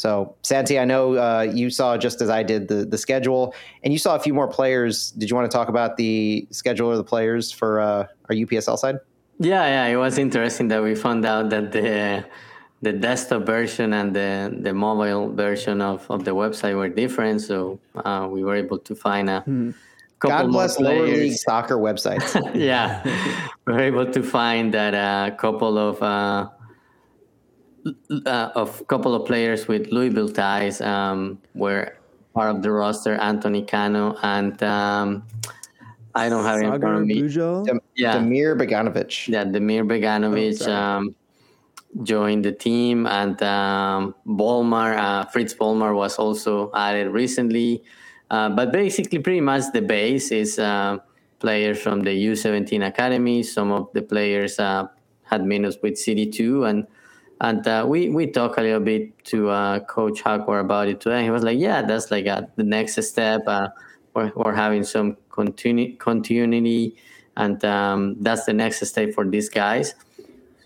So, 0.00 0.34
Santi, 0.42 0.78
I 0.78 0.84
know 0.84 1.16
uh, 1.16 1.42
you 1.42 1.70
saw 1.70 1.96
just 1.96 2.20
as 2.20 2.30
I 2.30 2.42
did 2.42 2.68
the 2.68 2.84
the 2.84 2.98
schedule, 2.98 3.54
and 3.84 3.92
you 3.92 3.98
saw 3.98 4.16
a 4.16 4.20
few 4.20 4.34
more 4.34 4.48
players. 4.48 5.10
Did 5.12 5.30
you 5.30 5.36
want 5.36 5.50
to 5.50 5.54
talk 5.54 5.68
about 5.68 5.96
the 5.96 6.46
schedule 6.50 6.90
of 6.90 6.96
the 6.96 7.04
players 7.04 7.52
for 7.52 7.80
uh, 7.80 8.06
our 8.28 8.34
UPSL 8.34 8.78
side? 8.78 8.96
Yeah, 9.38 9.66
yeah, 9.66 9.86
it 9.86 9.96
was 9.96 10.18
interesting 10.18 10.68
that 10.68 10.82
we 10.82 10.94
found 10.94 11.24
out 11.24 11.50
that 11.50 11.72
the 11.72 12.24
the 12.82 12.92
desktop 12.92 13.44
version 13.44 13.92
and 13.92 14.16
the, 14.16 14.56
the 14.60 14.72
mobile 14.72 15.30
version 15.32 15.82
of, 15.82 16.10
of 16.10 16.24
the 16.24 16.30
website 16.30 16.74
were 16.76 16.88
different. 16.88 17.42
So 17.42 17.78
uh, 17.94 18.26
we 18.30 18.42
were 18.42 18.56
able 18.56 18.78
to 18.78 18.94
find 18.94 19.28
a 19.28 19.42
couple 19.42 19.74
God 20.22 20.42
more 20.44 20.52
bless 20.52 20.80
lower 20.80 21.06
league 21.06 21.36
soccer 21.36 21.76
websites. 21.76 22.40
yeah, 22.54 23.02
we 23.66 23.72
were 23.72 23.80
able 23.80 24.10
to 24.10 24.22
find 24.22 24.72
that 24.74 24.94
a 24.94 25.34
couple 25.36 25.78
of 25.78 26.02
uh, 27.86 27.90
l- 28.10 28.22
uh, 28.26 28.50
of 28.54 28.86
couple 28.88 29.14
of 29.14 29.26
players 29.26 29.68
with 29.68 29.88
Louisville 29.92 30.28
ties 30.28 30.80
um, 30.80 31.38
were 31.54 31.96
part 32.34 32.54
of 32.54 32.62
the 32.62 32.70
roster. 32.70 33.14
Anthony 33.16 33.62
Cano 33.64 34.16
and 34.22 34.60
um, 34.62 35.22
I 36.14 36.28
don't 36.28 36.44
have 36.44 36.58
it 36.60 36.64
in 36.64 36.68
front 36.70 36.82
Sagar 36.82 36.94
of 37.00 37.06
me. 37.06 37.22
Bujo. 37.22 37.66
Dem- 37.66 37.80
Yeah. 37.94 38.16
Demir 38.16 38.58
Boganovic. 38.58 39.28
Yeah, 39.28 39.44
Demir 39.44 39.84
Beganovic 39.86 40.66
Oh, 40.66 40.72
um, 40.72 41.14
joined 42.02 42.44
the 42.44 42.52
team, 42.52 43.06
and 43.06 43.40
um, 43.42 44.14
Bolmar, 44.26 44.96
uh, 44.96 45.24
Fritz 45.26 45.54
Bolmar 45.54 45.94
was 45.94 46.18
also 46.18 46.70
added 46.74 47.08
recently. 47.10 47.82
Uh, 48.30 48.48
but 48.48 48.70
basically, 48.72 49.18
pretty 49.18 49.40
much 49.40 49.64
the 49.72 49.82
base 49.82 50.30
is 50.30 50.58
uh, 50.58 50.98
players 51.40 51.80
from 51.82 52.00
the 52.02 52.10
U17 52.26 52.86
academy. 52.86 53.42
Some 53.42 53.72
of 53.72 53.88
the 53.92 54.02
players 54.02 54.58
uh, 54.60 54.86
had 55.24 55.44
minutes 55.44 55.78
with 55.82 55.94
CD2, 55.94 56.68
and 56.70 56.86
and 57.40 57.66
uh, 57.66 57.84
we 57.88 58.10
we 58.10 58.26
talked 58.26 58.58
a 58.58 58.62
little 58.62 58.80
bit 58.80 59.24
to 59.24 59.48
uh, 59.48 59.80
Coach 59.80 60.20
Hackworth 60.20 60.64
about 60.64 60.88
it 60.88 61.00
today. 61.00 61.22
He 61.22 61.30
was 61.30 61.42
like, 61.42 61.58
"Yeah, 61.58 61.82
that's 61.82 62.10
like 62.10 62.26
uh 62.26 62.42
the 62.56 62.64
next 62.64 63.02
step. 63.02 63.42
Uh, 63.46 63.68
we're, 64.14 64.32
we're 64.36 64.54
having 64.54 64.84
some 64.84 65.16
continu- 65.30 65.98
continuity, 65.98 66.96
and 67.36 67.64
um, 67.64 68.16
that's 68.20 68.44
the 68.44 68.52
next 68.52 68.84
step 68.86 69.14
for 69.14 69.24
these 69.24 69.48
guys." 69.48 69.94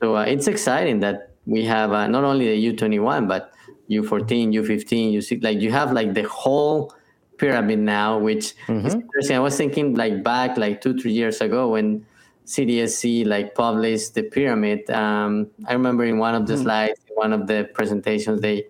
So 0.01 0.17
uh, 0.17 0.25
it's 0.25 0.49
exciting 0.49 1.01
that 1.01 1.31
we 1.47 1.65
have 1.65 1.93
uh, 1.93 2.09
not 2.09 2.25
only 2.25 2.49
the 2.49 2.77
U21 2.77 3.29
but 3.29 3.53
U14, 3.91 4.53
U15, 4.55 5.15
U6. 5.15 5.45
Like 5.45 5.61
you 5.61 5.71
have 5.71 5.93
like 5.93 6.15
the 6.15 6.23
whole 6.25 6.93
pyramid 7.39 7.79
now, 7.79 8.19
which 8.19 8.55
is 8.69 8.95
interesting. 8.95 9.37
I 9.37 9.41
was 9.41 9.57
thinking 9.57 9.95
like 9.95 10.25
back 10.25 10.57
like 10.57 10.81
two 10.81 10.99
three 10.99 11.13
years 11.13 11.41
ago 11.41 11.69
when 11.69 12.05
CDSC 12.47 13.27
like 13.27 13.55
published 13.55 14.15
the 14.15 14.23
pyramid. 14.23 14.89
Um, 14.91 15.51
I 15.67 15.73
remember 15.73 16.05
in 16.05 16.19
one 16.19 16.35
of 16.35 16.47
the 16.47 16.57
slides, 16.57 17.01
one 17.15 17.33
of 17.33 17.47
the 17.47 17.69
presentations 17.75 18.41
they 18.41 18.67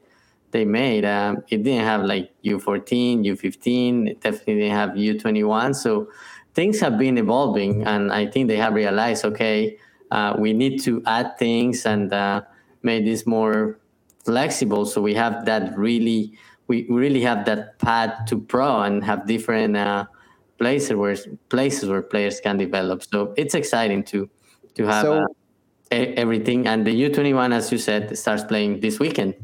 they 0.52 0.64
made, 0.64 1.04
um, 1.04 1.42
it 1.48 1.64
didn't 1.64 1.84
have 1.84 2.04
like 2.04 2.30
U14, 2.44 3.24
U15. 3.26 4.08
It 4.10 4.20
definitely 4.20 4.54
didn't 4.54 4.76
have 4.76 4.90
U21. 4.90 5.74
So 5.74 6.08
things 6.54 6.78
have 6.78 6.96
been 6.96 7.18
evolving, 7.18 7.82
and 7.84 8.12
I 8.12 8.26
think 8.26 8.46
they 8.46 8.56
have 8.56 8.72
realized, 8.74 9.24
okay, 9.24 9.76
uh, 10.12 10.36
we 10.38 10.52
need 10.52 10.80
to 10.82 11.02
add 11.06 11.36
things 11.38 11.86
and 11.86 12.12
uh, 12.12 12.42
make 12.84 13.04
this 13.04 13.26
more 13.26 13.80
flexible. 14.24 14.86
So 14.86 15.02
we 15.02 15.14
have 15.14 15.44
that 15.46 15.76
really, 15.76 16.38
we 16.68 16.86
really 16.88 17.22
have 17.22 17.44
that 17.46 17.80
path 17.80 18.26
to 18.26 18.38
pro 18.38 18.82
and 18.82 19.02
have 19.02 19.26
different 19.26 19.76
uh, 19.76 20.06
places 20.58 20.94
where 20.94 21.16
places 21.48 21.88
where 21.88 22.02
players 22.02 22.40
can 22.40 22.56
develop. 22.56 23.02
So 23.02 23.34
it's 23.36 23.54
exciting 23.54 24.02
to 24.04 24.28
to 24.74 24.86
have 24.86 25.02
So- 25.02 25.14
uh, 25.22 25.26
e- 25.92 26.14
everything. 26.16 26.66
And 26.66 26.86
the 26.86 26.92
U21, 26.92 27.52
as 27.52 27.70
you 27.72 27.78
said, 27.78 28.16
starts 28.18 28.44
playing 28.44 28.80
this 28.80 28.98
weekend. 28.98 29.34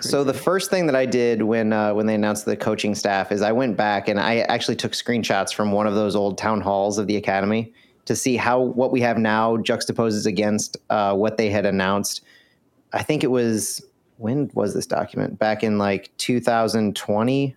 So 0.00 0.24
the 0.24 0.34
first 0.34 0.70
thing 0.70 0.86
that 0.86 0.96
I 0.96 1.06
did 1.06 1.42
when 1.42 1.72
uh, 1.72 1.94
when 1.94 2.06
they 2.06 2.14
announced 2.14 2.44
the 2.44 2.56
coaching 2.56 2.94
staff 2.94 3.32
is 3.32 3.40
I 3.40 3.52
went 3.52 3.76
back 3.76 4.08
and 4.08 4.20
I 4.20 4.38
actually 4.40 4.76
took 4.76 4.92
screenshots 4.92 5.54
from 5.54 5.72
one 5.72 5.86
of 5.86 5.94
those 5.94 6.14
old 6.14 6.36
town 6.36 6.60
halls 6.60 6.98
of 6.98 7.06
the 7.06 7.16
academy 7.16 7.72
to 8.04 8.14
see 8.14 8.36
how 8.36 8.60
what 8.60 8.92
we 8.92 9.00
have 9.00 9.16
now 9.18 9.56
juxtaposes 9.56 10.26
against 10.26 10.76
uh, 10.90 11.14
what 11.14 11.38
they 11.38 11.48
had 11.48 11.64
announced. 11.64 12.20
I 12.92 13.02
think 13.02 13.24
it 13.24 13.30
was 13.30 13.82
when 14.18 14.50
was 14.54 14.74
this 14.74 14.86
document 14.86 15.38
back 15.38 15.62
in 15.64 15.78
like 15.78 16.10
2020, 16.18 17.56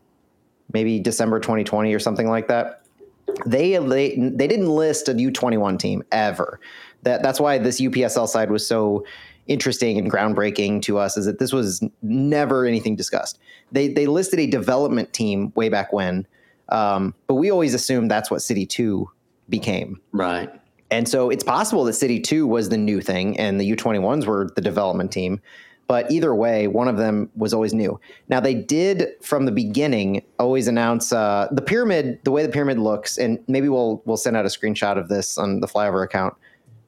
maybe 0.73 0.99
December 0.99 1.39
2020 1.39 1.93
or 1.93 1.99
something 1.99 2.27
like 2.27 2.47
that. 2.47 2.83
They 3.45 3.77
they, 3.77 4.15
they 4.15 4.47
didn't 4.47 4.69
list 4.69 5.07
a 5.07 5.13
U21 5.13 5.79
team 5.79 6.03
ever. 6.11 6.59
That 7.03 7.23
that's 7.23 7.39
why 7.39 7.57
this 7.57 7.79
UPSL 7.79 8.27
side 8.27 8.51
was 8.51 8.65
so 8.65 9.05
interesting 9.47 9.97
and 9.97 10.11
groundbreaking 10.11 10.81
to 10.83 10.97
us 10.97 11.17
is 11.17 11.25
that 11.25 11.39
this 11.39 11.51
was 11.51 11.83
never 12.01 12.65
anything 12.65 12.95
discussed. 12.95 13.39
They 13.71 13.87
they 13.87 14.07
listed 14.07 14.39
a 14.39 14.47
development 14.47 15.13
team 15.13 15.51
way 15.55 15.69
back 15.69 15.93
when, 15.93 16.27
um, 16.69 17.13
but 17.27 17.35
we 17.35 17.51
always 17.51 17.73
assumed 17.73 18.09
that's 18.09 18.31
what 18.31 18.41
City 18.41 18.65
Two 18.65 19.09
became. 19.49 19.99
Right. 20.11 20.49
And 20.91 21.07
so 21.07 21.29
it's 21.29 21.43
possible 21.43 21.83
that 21.85 21.93
City 21.93 22.19
2 22.19 22.47
was 22.47 22.69
the 22.69 22.77
new 22.77 23.01
thing 23.01 23.39
and 23.39 23.59
the 23.59 23.75
U21s 23.75 24.25
were 24.25 24.49
the 24.55 24.61
development 24.61 25.11
team. 25.11 25.39
But 25.90 26.10
either 26.11 26.34
way, 26.34 26.68
one 26.68 26.88
of 26.88 26.95
them 26.95 27.30
was 27.36 27.53
always 27.53 27.74
new. 27.74 27.99
Now, 28.30 28.40
they 28.40 28.53
did 28.53 29.10
from 29.22 29.45
the 29.45 29.52
beginning 29.52 30.24
always 30.38 30.68
announce 30.68 31.11
uh, 31.11 31.48
the 31.52 31.61
pyramid, 31.61 32.20
the 32.24 32.32
way 32.32 32.44
the 32.45 32.52
pyramid 32.52 32.80
looks, 32.80 33.18
and 33.18 33.44
maybe 33.48 33.68
we'll, 33.68 34.02
we'll 34.06 34.16
send 34.16 34.38
out 34.38 34.45
a 34.45 34.49
screenshot 34.49 34.98
of 34.98 35.10
this 35.10 35.38
on 35.38 35.60
the 35.60 35.68
flyover 35.68 36.03
account. 36.03 36.36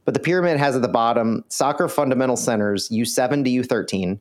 But 0.05 0.13
the 0.13 0.19
pyramid 0.19 0.57
has 0.57 0.75
at 0.75 0.83
the 0.83 0.87
bottom 0.87 1.43
soccer 1.49 1.89
fundamental 1.89 2.37
centers, 2.37 2.89
U7 2.89 3.43
to 3.43 3.49
U13, 3.49 4.19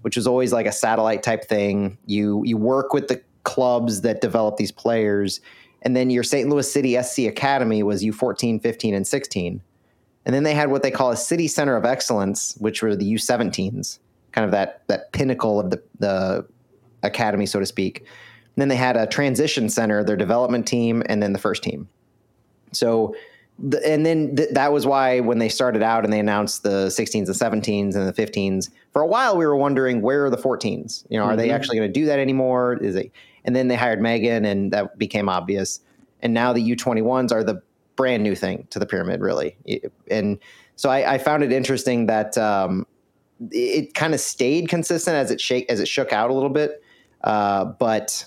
which 0.00 0.16
is 0.16 0.26
always 0.26 0.52
like 0.52 0.66
a 0.66 0.72
satellite 0.72 1.22
type 1.22 1.44
thing. 1.44 1.96
You 2.06 2.42
you 2.44 2.56
work 2.56 2.92
with 2.92 3.08
the 3.08 3.22
clubs 3.44 4.00
that 4.00 4.20
develop 4.20 4.56
these 4.56 4.72
players 4.72 5.40
and 5.82 5.96
then 5.96 6.10
your 6.10 6.22
St. 6.22 6.48
Louis 6.48 6.70
City 6.70 7.00
SC 7.02 7.20
Academy 7.20 7.82
was 7.82 8.02
U14, 8.02 8.62
15, 8.62 8.94
and 8.94 9.06
16. 9.06 9.60
And 10.24 10.34
then 10.34 10.44
they 10.44 10.54
had 10.54 10.70
what 10.70 10.82
they 10.82 10.90
call 10.90 11.10
a 11.10 11.16
City 11.16 11.48
Center 11.48 11.76
of 11.76 11.84
Excellence, 11.84 12.54
which 12.58 12.82
were 12.82 12.94
the 12.94 13.14
U17s, 13.14 13.98
kind 14.32 14.44
of 14.44 14.50
that 14.50 14.82
that 14.88 15.12
pinnacle 15.12 15.60
of 15.60 15.70
the, 15.70 15.82
the 15.98 16.46
academy, 17.02 17.46
so 17.46 17.60
to 17.60 17.66
speak. 17.66 18.00
And 18.00 18.60
then 18.60 18.68
they 18.68 18.76
had 18.76 18.96
a 18.96 19.06
transition 19.06 19.68
center, 19.68 20.04
their 20.04 20.16
development 20.16 20.66
team, 20.66 21.02
and 21.06 21.22
then 21.22 21.32
the 21.32 21.38
first 21.38 21.62
team. 21.62 21.88
So, 22.72 23.14
the, 23.58 23.86
and 23.86 24.04
then 24.04 24.36
th- 24.36 24.50
that 24.50 24.72
was 24.72 24.86
why 24.86 25.20
when 25.20 25.38
they 25.38 25.48
started 25.48 25.82
out 25.82 26.04
and 26.04 26.12
they 26.12 26.20
announced 26.20 26.62
the 26.62 26.86
16s 26.86 27.14
and 27.14 27.64
17s 27.64 27.94
and 27.94 28.08
the 28.08 28.12
15s, 28.12 28.70
for 28.92 29.02
a 29.02 29.06
while 29.06 29.36
we 29.36 29.46
were 29.46 29.56
wondering 29.56 30.02
where 30.02 30.26
are 30.26 30.30
the 30.30 30.36
14s? 30.36 31.06
You 31.08 31.18
know, 31.18 31.24
are 31.24 31.30
mm-hmm. 31.30 31.38
they 31.38 31.50
actually 31.50 31.78
going 31.78 31.88
to 31.88 32.00
do 32.00 32.06
that 32.06 32.18
anymore? 32.18 32.78
Is 32.82 32.96
it? 32.96 33.10
And 33.44 33.56
then 33.56 33.68
they 33.68 33.74
hired 33.74 34.00
Megan, 34.00 34.44
and 34.44 34.72
that 34.72 34.98
became 34.98 35.28
obvious. 35.28 35.80
And 36.20 36.32
now 36.32 36.52
the 36.52 36.76
U21s 36.76 37.32
are 37.32 37.42
the 37.42 37.62
brand 37.96 38.22
new 38.22 38.34
thing 38.34 38.66
to 38.70 38.78
the 38.78 38.86
pyramid, 38.86 39.20
really. 39.20 39.56
And 40.10 40.38
so 40.76 40.90
I, 40.90 41.14
I 41.14 41.18
found 41.18 41.42
it 41.42 41.52
interesting 41.52 42.06
that 42.06 42.38
um, 42.38 42.86
it 43.50 43.94
kind 43.94 44.14
of 44.14 44.20
stayed 44.20 44.68
consistent 44.68 45.16
as 45.16 45.30
it 45.30 45.40
shake 45.40 45.70
as 45.70 45.80
it 45.80 45.88
shook 45.88 46.12
out 46.12 46.30
a 46.30 46.34
little 46.34 46.50
bit, 46.50 46.82
uh, 47.24 47.64
but 47.64 48.26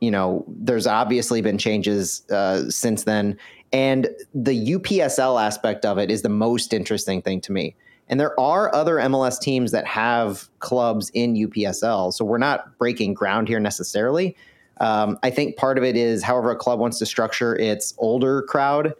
you 0.00 0.10
know, 0.10 0.44
there's 0.46 0.86
obviously 0.86 1.40
been 1.40 1.58
changes 1.58 2.28
uh, 2.30 2.70
since 2.70 3.04
then. 3.04 3.36
And 3.72 4.08
the 4.34 4.74
UPSL 4.74 5.42
aspect 5.42 5.84
of 5.84 5.98
it 5.98 6.10
is 6.10 6.22
the 6.22 6.28
most 6.28 6.72
interesting 6.72 7.20
thing 7.20 7.40
to 7.42 7.52
me. 7.52 7.74
And 8.08 8.18
there 8.18 8.38
are 8.40 8.74
other 8.74 8.96
MLS 8.96 9.38
teams 9.38 9.72
that 9.72 9.86
have 9.86 10.48
clubs 10.60 11.10
in 11.10 11.34
UPSL. 11.34 12.14
So 12.14 12.24
we're 12.24 12.38
not 12.38 12.78
breaking 12.78 13.14
ground 13.14 13.48
here 13.48 13.60
necessarily. 13.60 14.34
Um, 14.80 15.18
I 15.22 15.30
think 15.30 15.56
part 15.56 15.76
of 15.76 15.84
it 15.84 15.96
is 15.96 16.22
however 16.22 16.50
a 16.50 16.56
club 16.56 16.78
wants 16.78 16.98
to 17.00 17.06
structure 17.06 17.56
its 17.56 17.92
older 17.98 18.42
crowd, 18.42 18.94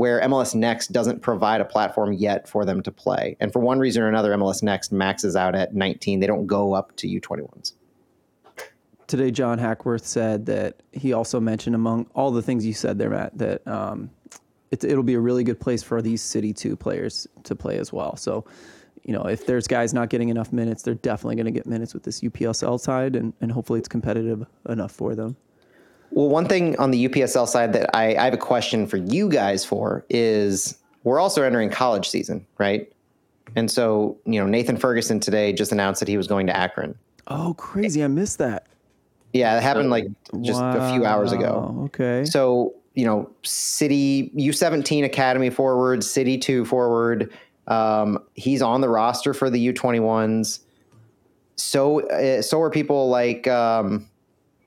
where 0.00 0.18
MLS 0.22 0.54
Next 0.54 0.92
doesn't 0.92 1.20
provide 1.20 1.60
a 1.60 1.64
platform 1.66 2.14
yet 2.14 2.48
for 2.48 2.64
them 2.64 2.82
to 2.84 2.90
play. 2.90 3.36
And 3.38 3.52
for 3.52 3.58
one 3.58 3.78
reason 3.78 4.02
or 4.02 4.08
another, 4.08 4.34
MLS 4.34 4.62
Next 4.62 4.92
maxes 4.92 5.36
out 5.36 5.54
at 5.54 5.74
19. 5.74 6.20
They 6.20 6.26
don't 6.26 6.46
go 6.46 6.72
up 6.72 6.96
to 6.96 7.06
U21s. 7.06 7.74
Today, 9.06 9.30
John 9.30 9.58
Hackworth 9.58 10.06
said 10.06 10.46
that 10.46 10.82
he 10.92 11.12
also 11.12 11.38
mentioned 11.38 11.74
among 11.74 12.06
all 12.14 12.30
the 12.30 12.40
things 12.40 12.64
you 12.64 12.72
said 12.72 12.98
there, 12.98 13.10
Matt, 13.10 13.36
that 13.36 13.68
um, 13.68 14.08
it, 14.70 14.84
it'll 14.84 15.02
be 15.02 15.12
a 15.12 15.20
really 15.20 15.44
good 15.44 15.60
place 15.60 15.82
for 15.82 16.00
these 16.00 16.22
City 16.22 16.54
2 16.54 16.76
players 16.76 17.26
to 17.44 17.54
play 17.54 17.76
as 17.76 17.92
well. 17.92 18.16
So, 18.16 18.46
you 19.02 19.12
know, 19.12 19.24
if 19.24 19.44
there's 19.44 19.66
guys 19.66 19.92
not 19.92 20.08
getting 20.08 20.30
enough 20.30 20.50
minutes, 20.50 20.80
they're 20.80 20.94
definitely 20.94 21.36
going 21.36 21.44
to 21.44 21.52
get 21.52 21.66
minutes 21.66 21.92
with 21.92 22.04
this 22.04 22.22
UPSL 22.22 22.80
side, 22.80 23.16
and, 23.16 23.34
and 23.42 23.52
hopefully 23.52 23.78
it's 23.78 23.88
competitive 23.88 24.46
enough 24.66 24.92
for 24.92 25.14
them. 25.14 25.36
Well, 26.10 26.28
one 26.28 26.46
thing 26.46 26.76
on 26.78 26.90
the 26.90 27.08
UPSL 27.08 27.46
side 27.46 27.72
that 27.72 27.94
I, 27.94 28.16
I 28.16 28.24
have 28.24 28.34
a 28.34 28.38
question 28.38 28.86
for 28.86 28.96
you 28.96 29.28
guys 29.28 29.64
for 29.64 30.04
is 30.08 30.76
we're 31.04 31.20
also 31.20 31.42
entering 31.42 31.70
college 31.70 32.08
season, 32.08 32.46
right? 32.58 32.90
And 33.56 33.70
so, 33.70 34.18
you 34.24 34.40
know, 34.40 34.46
Nathan 34.46 34.76
Ferguson 34.76 35.20
today 35.20 35.52
just 35.52 35.72
announced 35.72 36.00
that 36.00 36.08
he 36.08 36.16
was 36.16 36.26
going 36.26 36.46
to 36.46 36.56
Akron. 36.56 36.96
Oh, 37.26 37.54
crazy. 37.54 38.02
I 38.02 38.08
missed 38.08 38.38
that. 38.38 38.66
Yeah, 39.32 39.56
it 39.56 39.62
happened 39.62 39.90
like 39.90 40.06
just 40.40 40.60
wow. 40.60 40.76
a 40.76 40.92
few 40.92 41.06
hours 41.06 41.30
ago. 41.30 41.84
Okay. 41.86 42.24
So 42.24 42.74
you 42.94 43.04
know, 43.04 43.30
City 43.42 44.30
U17 44.36 45.04
Academy 45.04 45.50
forward, 45.50 46.02
City 46.02 46.36
2 46.36 46.64
forward. 46.64 47.32
Um, 47.66 48.18
he's 48.34 48.62
on 48.62 48.80
the 48.80 48.88
roster 48.88 49.32
for 49.32 49.48
the 49.48 49.72
U21s. 49.72 50.60
So, 51.56 52.00
uh, 52.08 52.42
so 52.42 52.60
are 52.60 52.70
people 52.70 53.08
like 53.08 53.46
um, 53.46 54.08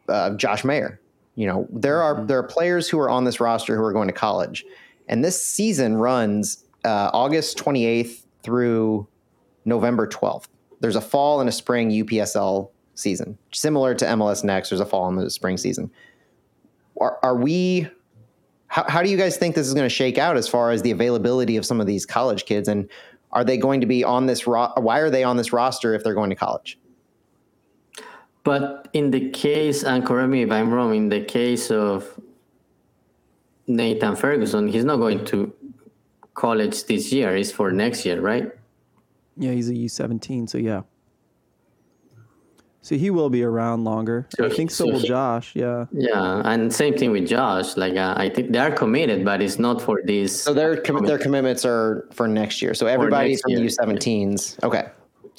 uh, 0.07 0.32
Josh 0.32 0.64
Mayer. 0.64 0.99
You 1.35 1.47
know, 1.47 1.68
there 1.72 2.01
are 2.01 2.15
mm-hmm. 2.15 2.27
there 2.27 2.38
are 2.39 2.43
players 2.43 2.89
who 2.89 2.99
are 2.99 3.10
on 3.10 3.23
this 3.23 3.39
roster 3.39 3.76
who 3.76 3.84
are 3.84 3.93
going 3.93 4.07
to 4.07 4.14
college, 4.14 4.65
and 5.07 5.23
this 5.23 5.43
season 5.43 5.97
runs 5.97 6.65
uh, 6.85 7.10
August 7.14 7.57
28th 7.57 8.26
through 8.43 9.07
November 9.65 10.07
12th. 10.07 10.45
There's 10.81 10.95
a 10.95 11.01
fall 11.01 11.39
and 11.39 11.47
a 11.47 11.51
spring 11.51 11.89
UPSL 11.89 12.69
season, 12.95 13.38
similar 13.51 13.95
to 13.95 14.05
MLS 14.05 14.43
Next. 14.43 14.69
There's 14.69 14.81
a 14.81 14.85
fall 14.85 15.07
and 15.07 15.18
a 15.19 15.30
spring 15.30 15.57
season. 15.57 15.89
Are, 16.99 17.18
are 17.23 17.35
we 17.35 17.89
how, 18.73 18.85
how 18.88 19.03
do 19.03 19.10
you 19.10 19.18
guys 19.18 19.38
think 19.38 19.53
this 19.53 19.68
is 19.68 19.76
going 19.76 19.85
to 19.85 19.95
shake 19.95 20.18
out 20.18 20.35
as 20.35 20.47
far 20.47 20.72
as 20.72 20.81
the 20.81 20.89
availability 20.89 21.57
of 21.57 21.65
some 21.65 21.80
of 21.80 21.85
these 21.85 22.07
college 22.07 22.45
kids? 22.45 22.68
And 22.68 22.89
are 23.31 23.43
they 23.43 23.55
going 23.55 23.81
to 23.81 23.88
be 23.88 24.03
on 24.03 24.26
this? 24.26 24.47
Ro- 24.47 24.73
why 24.77 24.97
are 24.97 25.11
they 25.11 25.23
on 25.23 25.38
this 25.38 25.53
roster 25.53 25.93
if 25.93 26.03
they're 26.03 26.15
going 26.15 26.31
to 26.31 26.35
college? 26.35 26.80
But 28.44 28.90
in 28.94 29.11
the 29.11 29.30
case, 29.30 29.84
and 29.84 30.06
correct 30.06 30.30
me 30.30 30.41
if 30.41 30.52
I'm 30.52 30.72
wrong, 30.72 30.94
in 30.95 31.10
the 31.10 31.22
case 31.22 31.72
of 31.72 32.20
Nathan 33.68 34.15
Ferguson, 34.15 34.68
he's 34.68 34.84
not 34.84 34.98
going 34.98 35.24
to 35.26 35.53
college 36.34 36.86
this 36.86 37.11
year. 37.14 37.36
It's 37.36 37.52
for 37.52 37.72
next 37.72 38.06
year, 38.06 38.20
right? 38.20 38.52
Yeah, 39.38 39.52
he's 39.52 39.70
a 39.70 39.74
U17, 39.74 40.49
so 40.49 40.57
yeah. 40.57 40.82
So 42.82 42.95
he 42.95 43.10
will 43.11 43.30
be 43.30 43.44
around 43.44 43.86
longer. 43.86 44.28
So 44.36 44.45
I 44.45 44.49
think 44.49 44.70
so, 44.70 44.86
so 44.86 44.91
will 44.91 44.99
he, 44.99 45.07
Josh. 45.07 45.56
Yeah. 45.56 45.86
Yeah, 45.94 46.41
and 46.44 46.72
same 46.72 46.98
thing 46.98 47.11
with 47.11 47.26
Josh. 47.28 47.78
Like 47.78 47.95
uh, 47.95 48.14
I 48.18 48.28
think 48.28 48.52
they 48.52 48.60
are 48.60 48.72
committed, 48.72 49.24
but 49.24 49.41
it's 49.41 49.57
not 49.57 49.82
for 49.82 50.02
this. 50.03 50.44
So 50.44 50.53
their 50.53 50.76
com- 50.82 51.06
their 51.06 51.18
commitments 51.18 51.64
are 51.64 52.10
for 52.11 52.28
next 52.28 52.61
year. 52.61 52.74
So 52.74 52.88
everybody 52.88 53.38
from 53.38 53.53
year. 53.53 53.61
U17s. 53.61 54.61
Okay. 54.64 54.90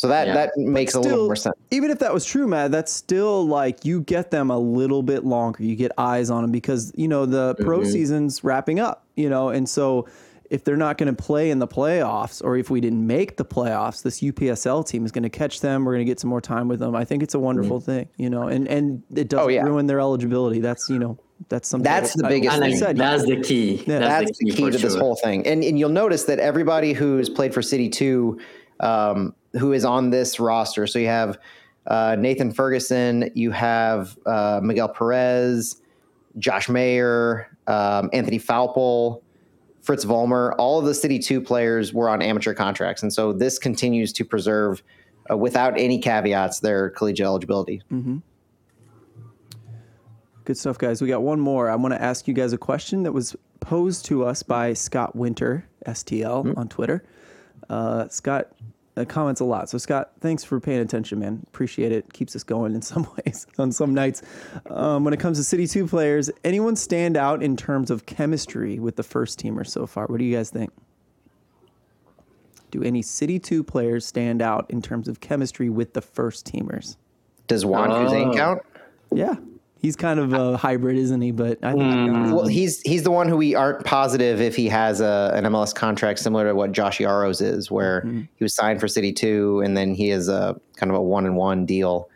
So 0.05 0.09
that 0.09 0.27
yeah. 0.27 0.35
that 0.35 0.51
makes 0.59 0.93
still, 0.93 1.01
a 1.01 1.05
little 1.05 1.25
more 1.25 1.35
sense. 1.35 1.57
Even 1.71 1.91
if 1.91 1.99
that 2.01 2.13
was 2.13 2.27
true, 2.27 2.47
Matt, 2.47 2.71
that's 2.71 2.93
still 2.93 3.47
like 3.47 3.87
you 3.87 4.03
get 4.03 4.31
them 4.31 4.51
a 4.51 4.59
little 4.59 5.03
bit 5.03 5.25
longer. 5.25 5.63
You 5.63 5.75
get 5.77 5.93
eyes 5.97 6.29
on 6.29 6.43
them 6.43 6.53
because 6.53 6.93
you 6.95 7.09
know 7.09 7.25
the 7.25 7.55
pro 7.61 7.79
mm-hmm. 7.79 7.91
season's 7.91 8.45
wrapping 8.45 8.81
up. 8.81 9.07
You 9.15 9.31
know, 9.31 9.49
and 9.49 9.67
so 9.67 10.07
if 10.51 10.63
they're 10.63 10.77
not 10.77 10.99
going 10.99 11.15
to 11.15 11.23
play 11.23 11.51
in 11.51 11.59
the 11.59 11.67
playoffs 11.67 12.45
or 12.45 12.59
if 12.59 12.69
we 12.69 12.83
didn't 12.83 13.07
make 13.07 13.39
the 13.39 13.47
playoffs, 13.47 14.03
this 14.03 14.21
UPSL 14.21 14.87
team 14.87 15.07
is 15.07 15.11
going 15.11 15.23
to 15.23 15.31
catch 15.31 15.61
them. 15.61 15.87
We're 15.87 15.95
going 15.95 16.05
to 16.05 16.11
get 16.11 16.21
some 16.21 16.29
more 16.29 16.43
time 16.43 16.69
with 16.69 16.81
them. 16.81 16.95
I 16.95 17.07
think 17.07 17.23
it's 17.23 17.35
a 17.35 17.39
wonderful 17.39 17.81
mm-hmm. 17.81 17.91
thing, 17.91 18.09
you 18.19 18.29
know, 18.29 18.49
and, 18.49 18.69
and 18.69 19.03
it 19.17 19.31
doesn't 19.31 19.47
oh, 19.47 19.49
yeah. 19.49 19.63
ruin 19.63 19.87
their 19.87 20.01
eligibility. 20.01 20.61
That's, 20.61 20.91
you 20.91 20.99
know, 20.99 21.19
that's 21.49 21.67
something 21.67 21.83
that's 21.83 22.15
the 22.15 22.29
biggest 22.29 22.59
thing. 22.59 22.77
Said, 22.77 22.99
that's 22.99 23.25
the 23.25 23.41
key. 23.41 23.83
Yeah. 23.87 24.01
That's, 24.01 24.27
that's, 24.27 24.39
the 24.39 24.51
key, 24.51 24.57
key 24.57 24.71
to 24.71 24.79
sure. 24.79 24.91
this 24.91 24.99
whole 24.99 25.17
thing. 25.17 25.47
And, 25.47 25.65
and 25.65 25.79
you'll 25.79 25.89
notice 25.89 26.25
that 26.25 26.39
everybody 26.39 26.93
who's 26.93 27.31
played 27.31 27.55
for 27.55 27.63
City 27.63 27.89
2, 27.89 28.39
um, 28.81 29.35
who 29.59 29.73
is 29.73 29.85
on 29.85 30.11
this 30.11 30.41
roster. 30.41 30.87
So 30.87 30.99
you 30.99 31.07
have 31.07 31.39
uh, 31.87 32.17
Nathan 32.19 32.53
Ferguson, 32.53 33.31
you 33.35 33.51
have 33.51 34.19
uh, 34.27 34.61
Miguel 34.63 34.89
Perez, 34.89 35.81
Josh 36.39 36.69
Mayer, 36.69 37.57
um, 37.67 38.11
Anthony 38.13 38.39
Faupel, 38.39 39.23
Fritz 39.83 40.05
Vollmer, 40.05 40.55
all 40.59 40.79
of 40.79 40.87
the 40.87 40.95
City 40.95 41.19
2 41.19 41.41
players 41.41 41.93
were 41.93 42.09
on 42.09 42.23
amateur 42.23 42.55
contracts. 42.55 43.03
And 43.03 43.13
so 43.13 43.33
this 43.33 43.59
continues 43.59 44.13
to 44.15 44.25
preserve, 44.25 44.83
uh, 45.31 45.37
without 45.37 45.79
any 45.79 45.99
caveats, 45.99 46.61
their 46.61 46.91
collegiate 46.91 47.27
eligibility. 47.27 47.83
Mm-hmm. 47.93 48.19
Good 50.45 50.59
stuff, 50.59 50.79
guys. 50.79 51.01
We 51.01 51.09
got 51.09 51.23
one 51.23 51.41
more. 51.41 51.71
I 51.71 51.77
want 51.77 51.95
to 51.95 52.03
ask 52.03 52.27
you 52.27 52.35
guys 52.35 52.53
a 52.53 52.59
question 52.59 53.03
that 53.03 53.13
was 53.13 53.37
posed 53.61 54.07
to 54.07 54.25
us 54.25 54.43
by 54.43 54.73
Scott 54.73 55.15
Winter, 55.15 55.67
STL, 55.87 56.45
mm-hmm. 56.45 56.59
on 56.59 56.69
Twitter. 56.69 57.05
Uh, 57.69 58.09
Scott 58.09 58.53
uh, 58.97 59.05
comments 59.05 59.41
a 59.41 59.45
lot. 59.45 59.69
So 59.69 59.79
Scott, 59.79 60.13
thanks 60.21 60.45
for 60.45 60.61
paying 60.61 60.81
attention, 60.81 61.19
man. 61.19 61.43
Appreciate 61.49 61.93
it. 61.93 62.13
Keeps 62.13 62.37
us 62.37 62.43
going 62.43 62.75
in 62.75 62.83
some 62.83 63.07
ways 63.27 63.47
on 63.59 63.73
some 63.73 63.95
nights. 63.95 64.23
Um, 64.67 65.05
when 65.05 65.15
it 65.15 65.21
comes 65.21 65.39
to 65.39 65.45
City 65.45 65.67
Two 65.67 65.87
players, 65.87 66.31
anyone 66.45 66.77
stand 66.77 67.17
out 67.17 67.43
in 67.43 67.57
terms 67.57 67.91
of 67.91 68.07
chemistry 68.07 68.79
with 68.79 68.97
the 68.97 69.03
first 69.03 69.41
teamer 69.41 69.67
so 69.67 69.87
far? 69.87 70.07
What 70.07 70.19
do 70.19 70.25
you 70.25 70.37
guys 70.37 70.51
think? 70.51 70.71
Do 72.71 72.83
any 72.83 73.03
City 73.03 73.39
Two 73.39 73.63
players 73.63 74.07
stand 74.07 74.43
out 74.43 74.67
in 74.71 74.83
terms 74.83 75.09
of 75.09 75.21
chemistry 75.21 75.71
with 75.71 75.95
the 75.95 76.03
first 76.03 76.47
teamers? 76.47 76.97
Does 77.47 77.65
Juan 77.65 77.91
oh. 77.91 78.33
count? 78.35 78.63
Yeah, 79.13 79.37
he's 79.85 79.97
kind 79.97 80.19
of 80.19 80.33
a 80.33 80.57
hybrid, 80.57 80.97
isn't 80.97 81.21
he? 81.21 81.31
But 81.31 81.59
I 81.63 81.73
think 81.73 81.83
mm. 81.83 82.33
well, 82.33 82.47
he's 82.47 82.81
he's 82.81 83.03
the 83.03 83.11
one 83.11 83.29
who 83.29 83.37
we 83.37 83.55
aren't 83.55 83.85
positive 83.85 84.41
if 84.41 84.57
he 84.57 84.67
has 84.69 85.03
a, 85.03 85.31
an 85.35 85.45
MLS 85.45 85.75
contract 85.75 86.21
similar 86.21 86.49
to 86.49 86.55
what 86.55 86.73
Josh 86.73 87.01
Yaros 87.01 87.43
is, 87.43 87.71
where 87.71 88.01
mm-hmm. 88.01 88.23
he 88.35 88.45
was 88.45 88.55
signed 88.55 88.81
for 88.81 88.89
City 88.89 89.13
Two, 89.13 89.61
and 89.61 89.77
then 89.77 89.95
he 89.95 90.11
is 90.11 90.31
a 90.31 90.59
kind 90.77 90.91
of 90.91 90.97
a 90.97 91.03
one 91.03 91.27
and 91.27 91.37
one 91.37 91.67
deal. 91.67 92.09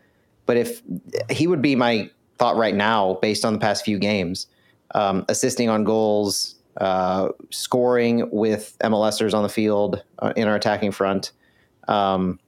But 0.47 0.57
if 0.57 0.81
he 1.31 1.47
would 1.47 1.61
be 1.61 1.77
my 1.77 2.11
thought 2.39 2.57
right 2.57 2.74
now, 2.74 3.19
based 3.20 3.45
on 3.45 3.53
the 3.53 3.59
past 3.59 3.85
few 3.85 3.99
games, 3.99 4.47
um, 4.95 5.27
assisting 5.28 5.69
on 5.69 5.85
goals, 5.85 6.55
uh, 6.78 7.28
scoring 7.51 8.31
with 8.31 8.78
MLSers 8.81 9.35
on 9.35 9.43
the 9.43 9.49
field 9.51 10.03
uh, 10.20 10.32
in 10.36 10.49
our 10.49 10.55
attacking 10.55 10.93
front. 10.93 11.32
Um, 11.86 12.40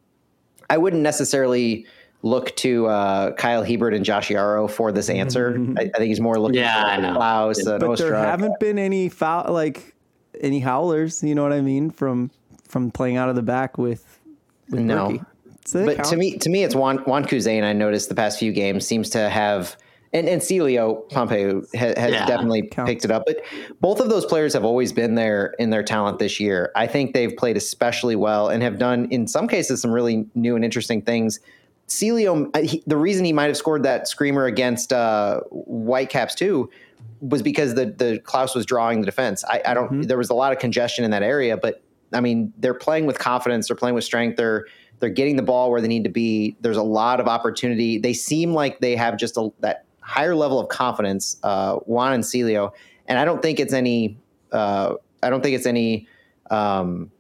I 0.71 0.79
wouldn't 0.79 1.03
necessarily 1.03 1.85
look 2.23 2.55
to 2.57 2.87
uh, 2.87 3.33
Kyle 3.33 3.65
Hiebert 3.65 3.95
and 3.95 4.05
Josh 4.05 4.29
Yaro 4.29 4.71
for 4.71 4.93
this 4.93 5.09
answer. 5.09 5.57
I, 5.79 5.83
I 5.83 5.85
think 5.85 6.09
he's 6.09 6.21
more 6.21 6.39
looking 6.39 6.59
Yeah, 6.61 6.85
I 6.87 6.97
for 6.97 7.03
know. 7.03 7.15
Klauss 7.19 7.67
and 7.67 7.81
but 7.81 7.99
there 7.99 8.15
haven't 8.15 8.61
been 8.61 8.79
any 8.79 9.09
foul 9.09 9.53
like 9.53 9.95
any 10.41 10.61
howlers. 10.61 11.23
You 11.23 11.35
know 11.35 11.43
what 11.43 11.53
I 11.53 11.61
mean 11.61 11.91
from 11.91 12.31
from 12.69 12.91
playing 12.91 13.17
out 13.17 13.29
of 13.29 13.37
the 13.37 13.43
back 13.43 13.79
with, 13.79 14.21
with 14.69 14.81
No. 14.81 15.09
Bürki. 15.09 15.27
So 15.67 15.85
but 15.87 15.97
counts. 15.97 16.11
to 16.11 16.17
me, 16.17 16.37
to 16.39 16.49
me, 16.51 16.63
it's 16.65 16.75
Juan 16.75 16.99
Juan 16.99 17.25
Kuzain. 17.25 17.63
I 17.65 17.73
noticed 17.73 18.09
the 18.09 18.15
past 18.15 18.39
few 18.39 18.53
games 18.53 18.87
seems 18.87 19.11
to 19.11 19.29
have, 19.29 19.77
and 20.13 20.29
and 20.29 20.41
Celio 20.43 21.09
Pompeu 21.11 21.65
has, 21.75 21.97
has 21.97 22.13
Yeah. 22.13 22.27
definitely 22.27 22.63
Counts. 22.69 22.91
picked 22.91 23.05
it 23.05 23.11
up. 23.11 23.25
But 23.27 23.39
both 23.81 24.01
of 24.01 24.09
those 24.09 24.25
players 24.25 24.53
have 24.55 24.65
always 24.65 24.93
been 24.93 25.15
there 25.15 25.55
in 25.59 25.71
their 25.71 25.83
talent 25.83 26.19
this 26.19 26.41
year. 26.41 26.73
I 26.75 26.87
think 26.87 27.13
they've 27.15 27.37
played 27.37 27.57
especially 27.57 28.17
well 28.17 28.49
and 28.49 28.63
have 28.63 28.79
done 28.79 29.07
in 29.11 29.27
some 29.29 29.47
cases 29.49 29.81
some 29.83 29.91
really 29.93 30.27
new 30.35 30.57
and 30.57 30.65
interesting 30.65 31.03
things. 31.03 31.41
Celio, 31.91 32.57
uh, 32.57 32.63
he, 32.63 32.83
the 32.87 32.97
reason 32.97 33.25
he 33.25 33.33
might 33.33 33.47
have 33.47 33.57
scored 33.57 33.83
that 33.83 34.09
screamer 34.09 34.47
against 34.47 34.93
uh, 34.93 35.41
Whitecaps 35.51 36.35
too 36.35 36.71
was 37.21 37.43
because 37.43 37.75
the 37.75 37.87
the 37.87 38.21
Klauss 38.25 38.55
was 38.55 38.65
drawing 38.65 39.01
the 39.01 39.07
defense. 39.07 39.45
I, 39.45 39.61
I 39.67 39.75
don't. 39.75 40.07
There 40.07 40.17
was 40.17 40.31
a 40.31 40.35
lot 40.35 40.53
of 40.53 40.59
congestion 40.59 41.05
in 41.05 41.11
that 41.11 41.23
area, 41.23 41.57
but 41.57 41.83
I 42.13 42.21
mean, 42.21 42.53
they're 42.59 42.75
playing 42.75 43.07
with 43.07 43.19
confidence. 43.19 43.69
They're 43.69 43.77
playing 43.77 43.97
with 43.97 44.05
strength. 44.05 44.37
They're 44.37 44.67
they're 45.01 45.11
getting 45.11 45.37
the 45.37 45.43
ball 45.43 45.71
where 45.71 45.81
they 45.81 45.89
need 45.89 46.05
to 46.05 46.11
be. 46.11 46.57
There's 46.61 46.77
a 46.77 46.83
lot 46.83 47.21
of 47.21 47.27
opportunity. 47.27 47.99
They 47.99 48.13
seem 48.13 48.55
like 48.55 48.81
they 48.81 48.95
have 48.95 49.17
just 49.17 49.37
a, 49.37 49.51
that 49.61 49.85
higher 50.01 50.37
level 50.37 50.61
of 50.61 50.69
confidence. 50.69 51.39
Uh, 51.43 51.77
Juan 51.77 52.13
and 52.13 52.23
Celio, 52.23 52.73
and 53.07 53.19
I 53.19 53.25
don't 53.25 53.43
think 53.43 53.59
it's 53.59 53.73
any. 53.73 54.17
Uh, 54.53 54.95
I 55.23 55.31
don't 55.31 55.43
think 55.43 55.57
it's 55.57 55.67
any. 55.67 56.07
Um, 56.51 57.11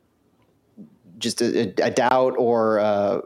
just 1.19 1.43
a, 1.43 1.73
a 1.85 1.91
doubt 1.91 2.35
or 2.39 2.81
uh, 2.81 3.21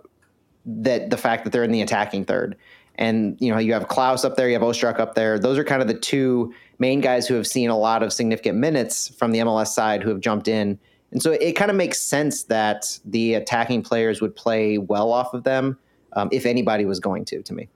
that 0.66 1.11
the 1.11 1.16
fact 1.16 1.45
that 1.45 1.51
they're 1.51 1.65
in 1.65 1.73
the 1.73 1.82
attacking 1.82 2.24
third. 2.24 2.57
And 2.97 3.36
you 3.41 3.53
know, 3.53 3.59
you 3.59 3.73
have 3.73 3.89
Klauss 3.89 4.24
up 4.24 4.36
there, 4.36 4.49
you 4.49 4.55
have 4.55 4.62
Ostrak 4.62 5.01
up 5.01 5.15
there. 5.15 5.39
Those 5.39 5.59
are 5.59 5.65
kind 5.65 5.82
of 5.82 5.89
the 5.89 5.95
two 5.95 6.55
main 6.78 7.01
guys 7.01 7.27
who 7.27 7.35
have 7.35 7.47
seen 7.47 7.70
a 7.70 7.78
lot 7.78 8.03
of 8.03 8.12
significant 8.12 8.59
minutes 8.59 9.09
from 9.09 9.32
the 9.32 9.41
MLS 9.41 9.69
side 9.69 10.03
who 10.03 10.11
have 10.11 10.20
jumped 10.20 10.49
in. 10.49 10.78
And 11.11 11.23
so 11.23 11.32
it 11.32 11.53
kind 11.53 11.70
of 11.70 11.77
makes 11.77 12.01
sense 12.01 12.45
that 12.45 12.99
the 13.05 13.35
attacking 13.35 13.82
players 13.82 14.20
would 14.20 14.35
play 14.35 14.78
well 14.78 15.12
off 15.12 15.32
of 15.35 15.45
them 15.45 15.78
um, 16.15 16.28
if 16.32 16.47
anybody 16.47 16.85
was 16.85 17.01
going 17.01 17.24
to. 17.27 17.43
To 17.43 17.55
me, 17.55 17.69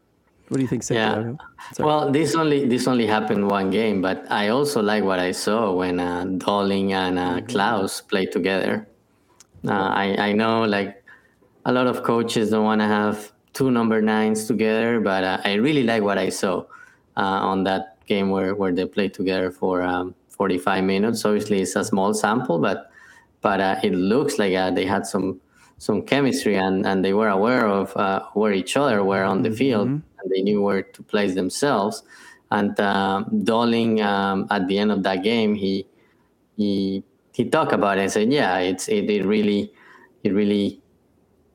what 0.49 0.57
do 0.57 0.63
you 0.63 0.69
think, 0.69 0.83
Yeah. 0.91 1.35
Sorry. 1.73 1.87
Well, 1.87 2.11
this 2.11 2.35
only 2.35 2.67
this 2.67 2.89
only 2.89 3.07
happened 3.07 3.49
one 3.49 3.71
game, 3.71 4.03
but 4.03 4.25
I 4.31 4.49
also 4.49 4.83
like 4.83 5.05
what 5.05 5.19
I 5.19 5.33
saw 5.33 5.73
when 5.73 6.01
uh, 6.01 6.25
Dolling 6.39 6.93
and 6.93 7.19
uh, 7.19 7.41
Klauss 7.43 8.07
played 8.07 8.33
together. 8.33 8.89
Uh, 9.67 9.73
I 9.73 10.17
I 10.19 10.33
know 10.33 10.65
like 10.65 11.05
a 11.69 11.73
lot 11.73 11.87
of 11.87 12.03
coaches 12.03 12.49
don't 12.49 12.65
want 12.65 12.81
to 12.81 12.87
have 12.87 13.31
two 13.53 13.71
number 13.71 14.01
nines 14.01 14.47
together, 14.47 15.01
but 15.01 15.23
uh, 15.23 15.39
I 15.45 15.55
really 15.55 15.83
like 15.83 16.03
what 16.03 16.17
I 16.17 16.31
saw 16.31 16.61
uh, 17.15 17.51
on 17.51 17.65
that 17.65 17.99
game 18.07 18.31
where, 18.31 18.55
where 18.55 18.73
they 18.73 18.87
played 18.87 19.13
together 19.13 19.51
for 19.51 19.83
um, 19.83 20.15
45 20.31 20.83
minutes. 20.83 21.27
Obviously, 21.27 21.61
it's 21.61 21.77
a 21.77 21.85
small 21.85 22.15
sample, 22.15 22.59
but 22.59 22.91
but 23.43 23.61
uh, 23.61 23.77
it 23.85 23.93
looks 23.93 24.39
like 24.39 24.55
uh, 24.55 24.71
they 24.71 24.87
had 24.87 25.07
some 25.07 25.41
some 25.77 26.03
chemistry 26.03 26.57
and, 26.57 26.87
and 26.87 27.05
they 27.05 27.13
were 27.13 27.29
aware 27.29 27.69
of 27.69 27.95
uh, 27.97 28.25
where 28.33 28.53
each 28.53 28.77
other 28.77 29.05
were 29.05 29.23
on 29.23 29.43
the 29.43 29.51
field 29.51 29.87
and 29.89 30.03
they 30.31 30.41
knew 30.41 30.61
where 30.61 30.83
to 30.83 31.03
place 31.05 31.35
themselves. 31.35 32.03
And 32.51 32.81
uh, 32.81 33.25
Dolling, 33.45 34.01
um, 34.01 34.49
at 34.51 34.67
the 34.69 34.79
end 34.79 34.91
of 34.91 35.03
that 35.03 35.23
game, 35.23 35.55
he 35.55 35.87
he 36.57 37.05
he 37.35 37.45
talked 37.45 37.73
about 37.73 37.99
it 37.99 38.03
and 38.03 38.11
said, 38.11 38.33
"Yeah, 38.33 38.57
it's 38.59 38.89
it, 38.89 39.11
it 39.11 39.27
really 39.27 39.71
it 40.25 40.33
really 40.33 40.81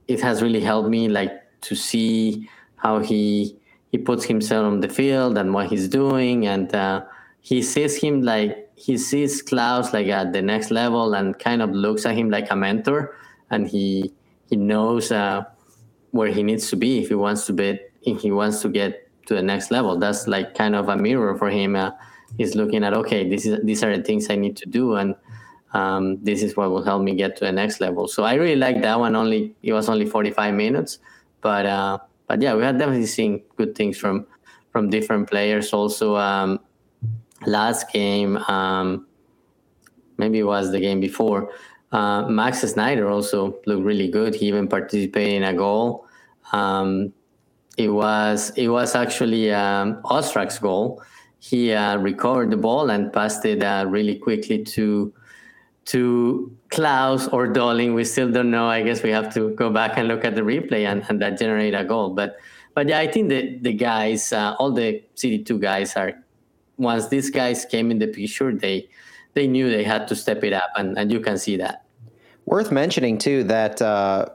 it 0.07 0.21
has 0.21 0.41
really 0.41 0.61
helped 0.61 0.89
me 0.89 1.07
like 1.07 1.31
to 1.61 1.75
see 1.75 2.49
how 2.75 2.99
he 2.99 3.57
he 3.91 3.97
puts 3.99 4.25
himself 4.25 4.65
on 4.65 4.79
the 4.79 4.89
field 4.89 5.37
and 5.37 5.53
what 5.53 5.67
he's 5.67 5.87
doing. 5.87 6.47
And 6.47 6.73
uh, 6.73 7.03
he 7.41 7.61
sees 7.61 7.95
him 7.95 8.23
like 8.23 8.71
he 8.75 8.97
sees 8.97 9.43
Klauss 9.43 9.93
like 9.93 10.07
at 10.07 10.33
the 10.33 10.41
next 10.41 10.71
level 10.71 11.13
and 11.13 11.37
kind 11.37 11.61
of 11.61 11.69
looks 11.69 12.05
at 12.05 12.15
him 12.15 12.29
like 12.29 12.49
a 12.49 12.55
mentor. 12.55 13.15
And 13.51 13.67
he 13.67 14.11
he 14.49 14.55
knows 14.55 15.11
uh, 15.11 15.43
where 16.11 16.29
he 16.29 16.43
needs 16.43 16.69
to 16.71 16.75
be 16.75 16.99
if 17.03 17.09
he 17.09 17.15
wants 17.15 17.45
to 17.45 17.53
be 17.53 17.79
if 18.01 18.21
he 18.21 18.31
wants 18.31 18.61
to 18.63 18.69
get 18.69 19.09
to 19.27 19.35
the 19.35 19.43
next 19.43 19.71
level. 19.71 19.97
That's 19.97 20.27
like 20.27 20.55
kind 20.55 20.75
of 20.75 20.89
a 20.89 20.97
mirror 20.97 21.35
for 21.37 21.49
him. 21.49 21.75
Uh, 21.75 21.91
he's 22.37 22.55
looking 22.55 22.83
at 22.83 22.95
okay 22.95 23.29
this 23.29 23.45
is 23.45 23.63
these 23.63 23.83
are 23.83 23.95
the 23.95 24.03
things 24.03 24.29
I 24.29 24.35
need 24.35 24.57
to 24.57 24.65
do. 24.65 24.95
And 24.95 25.15
um, 25.73 26.23
this 26.23 26.43
is 26.43 26.55
what 26.55 26.69
will 26.69 26.83
help 26.83 27.01
me 27.01 27.15
get 27.15 27.35
to 27.37 27.45
the 27.45 27.51
next 27.51 27.81
level. 27.81 28.07
So 28.07 28.23
I 28.23 28.35
really 28.35 28.55
like 28.55 28.81
that 28.81 28.99
one. 28.99 29.15
Only 29.15 29.55
it 29.63 29.73
was 29.73 29.89
only 29.89 30.05
45 30.05 30.53
minutes, 30.53 30.99
but 31.41 31.65
uh, 31.65 31.97
but 32.27 32.41
yeah, 32.41 32.55
we 32.55 32.63
had 32.63 32.77
definitely 32.77 33.07
seen 33.07 33.41
good 33.57 33.75
things 33.75 33.97
from 33.97 34.27
from 34.71 34.89
different 34.89 35.29
players. 35.29 35.73
Also, 35.73 36.15
um, 36.15 36.59
last 37.45 37.91
game, 37.91 38.37
um, 38.37 39.07
maybe 40.17 40.39
it 40.39 40.43
was 40.43 40.71
the 40.71 40.79
game 40.79 40.99
before. 40.99 41.51
Uh, 41.91 42.27
Max 42.27 42.61
Snyder 42.61 43.09
also 43.09 43.59
looked 43.65 43.83
really 43.83 44.09
good. 44.09 44.33
He 44.33 44.47
even 44.47 44.67
participated 44.67 45.33
in 45.35 45.43
a 45.43 45.53
goal. 45.53 46.07
Um, 46.51 47.13
it 47.77 47.89
was 47.89 48.51
it 48.55 48.67
was 48.67 48.95
actually 48.95 49.51
um, 49.51 50.01
Ostrak's 50.03 50.59
goal. 50.59 51.01
He 51.39 51.73
uh, 51.73 51.97
recovered 51.97 52.51
the 52.51 52.57
ball 52.57 52.89
and 52.89 53.11
passed 53.11 53.43
it 53.45 53.63
uh, 53.63 53.85
really 53.87 54.15
quickly 54.15 54.63
to 54.63 55.13
to 55.85 56.55
Klauss 56.69 57.31
or 57.33 57.47
Dolling. 57.47 57.93
We 57.93 58.03
still 58.05 58.31
don't 58.31 58.51
know. 58.51 58.67
I 58.67 58.83
guess 58.83 59.03
we 59.03 59.09
have 59.09 59.33
to 59.33 59.51
go 59.55 59.69
back 59.69 59.97
and 59.97 60.07
look 60.07 60.23
at 60.25 60.35
the 60.35 60.41
replay 60.41 60.85
and, 60.85 61.03
and 61.09 61.21
that 61.21 61.37
generate 61.37 61.73
a 61.73 61.83
goal. 61.83 62.11
But 62.11 62.37
but 62.73 62.87
yeah, 62.87 62.99
I 62.99 63.07
think 63.11 63.29
that 63.29 63.63
the 63.63 63.73
guys, 63.73 64.33
uh, 64.33 64.55
all 64.59 64.71
the 64.71 65.03
City 65.15 65.43
Two 65.43 65.59
guys, 65.59 65.95
are 65.95 66.13
once 66.77 67.09
these 67.09 67.29
guys 67.29 67.65
came 67.65 67.91
in 67.91 67.99
the 67.99 68.07
picture, 68.07 68.51
they 68.53 68.87
they 69.33 69.47
knew 69.47 69.69
they 69.69 69.83
had 69.83 70.07
to 70.07 70.15
step 70.15 70.43
it 70.43 70.53
up, 70.53 70.69
and, 70.75 70.97
and 70.97 71.11
you 71.11 71.19
can 71.19 71.37
see 71.37 71.57
that. 71.57 71.83
worth 72.45 72.71
mentioning 72.71 73.17
too 73.17 73.43
that 73.45 73.81
uh, 73.81 74.27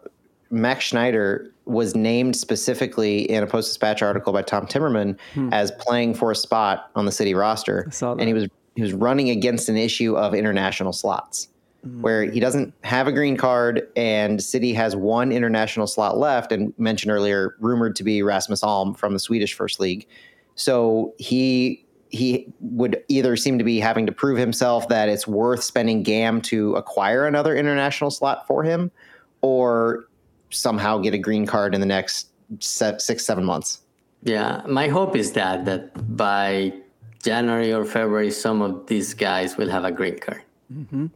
Max 0.51 0.85
Schneider 0.85 1.53
was 1.65 1.95
named 1.95 2.35
specifically 2.35 3.31
in 3.31 3.43
a 3.43 3.47
Post 3.47 3.69
Dispatch 3.69 4.03
article 4.03 4.33
by 4.33 4.43
Tom 4.43 4.67
Timmerman 4.67 5.19
as 5.53 5.71
playing 5.73 6.15
for 6.15 6.31
a 6.31 6.35
spot 6.35 6.91
on 6.95 7.05
the 7.05 7.13
city 7.13 7.35
roster, 7.35 7.87
saw 7.91 8.15
that. 8.15 8.21
and 8.21 8.29
he 8.29 8.35
was 8.35 8.49
he 8.79 8.83
was 8.83 8.93
running 8.93 9.29
against 9.29 9.69
an 9.69 9.77
issue 9.77 10.17
of 10.17 10.35
international 10.35 10.93
slots, 10.93 11.49
mm. 11.85 12.01
where 12.01 12.23
he 12.23 12.39
doesn't 12.39 12.73
have 12.85 13.09
a 13.09 13.13
green 13.13 13.37
card, 13.37 13.89
and 13.97 14.41
City 14.41 14.73
has 14.73 14.95
one 14.95 15.33
international 15.33 15.89
slot 15.89 16.17
left, 16.17 16.53
and 16.53 16.73
mentioned 16.79 17.11
earlier, 17.11 17.57
rumored 17.59 17.97
to 17.97 18.05
be 18.05 18.23
Rasmus 18.23 18.63
Alm 18.63 18.95
from 18.95 19.15
the 19.15 19.19
Swedish 19.19 19.53
First 19.53 19.81
League. 19.81 20.07
So 20.55 21.13
he 21.19 21.85
he 22.11 22.47
would 22.61 23.03
either 23.09 23.35
seem 23.37 23.59
to 23.59 23.65
be 23.65 23.81
having 23.81 24.07
to 24.07 24.13
prove 24.13 24.39
himself 24.39 24.87
that 24.91 25.09
it's 25.09 25.27
worth 25.27 25.65
spending 25.65 26.05
GAM 26.05 26.41
to 26.43 26.77
acquire 26.77 27.27
another 27.27 27.57
international 27.57 28.13
slot 28.13 28.47
for 28.47 28.63
him, 28.63 28.93
or 29.41 30.09
somehow 30.51 30.99
get 30.99 31.15
a 31.15 31.19
green 31.19 31.47
card 31.47 31.75
in 31.75 31.81
the 31.81 31.87
next 31.87 32.29
six 32.61 33.25
seven 33.25 33.45
months. 33.45 33.81
Yeah, 34.23 34.63
my 34.69 34.87
hope 34.87 35.17
is 35.17 35.33
that 35.33 35.65
that 35.65 36.17
by 36.17 36.75
January 37.23 37.73
or 37.73 37.85
February, 37.85 38.31
some 38.31 38.63
of 38.63 38.87
these 38.87 39.15
guys 39.15 39.57
will 39.57 39.69
have 39.69 39.85
a 39.85 39.93
green 39.93 40.19
card. 40.19 40.43
Mm-hmm. 40.73 41.07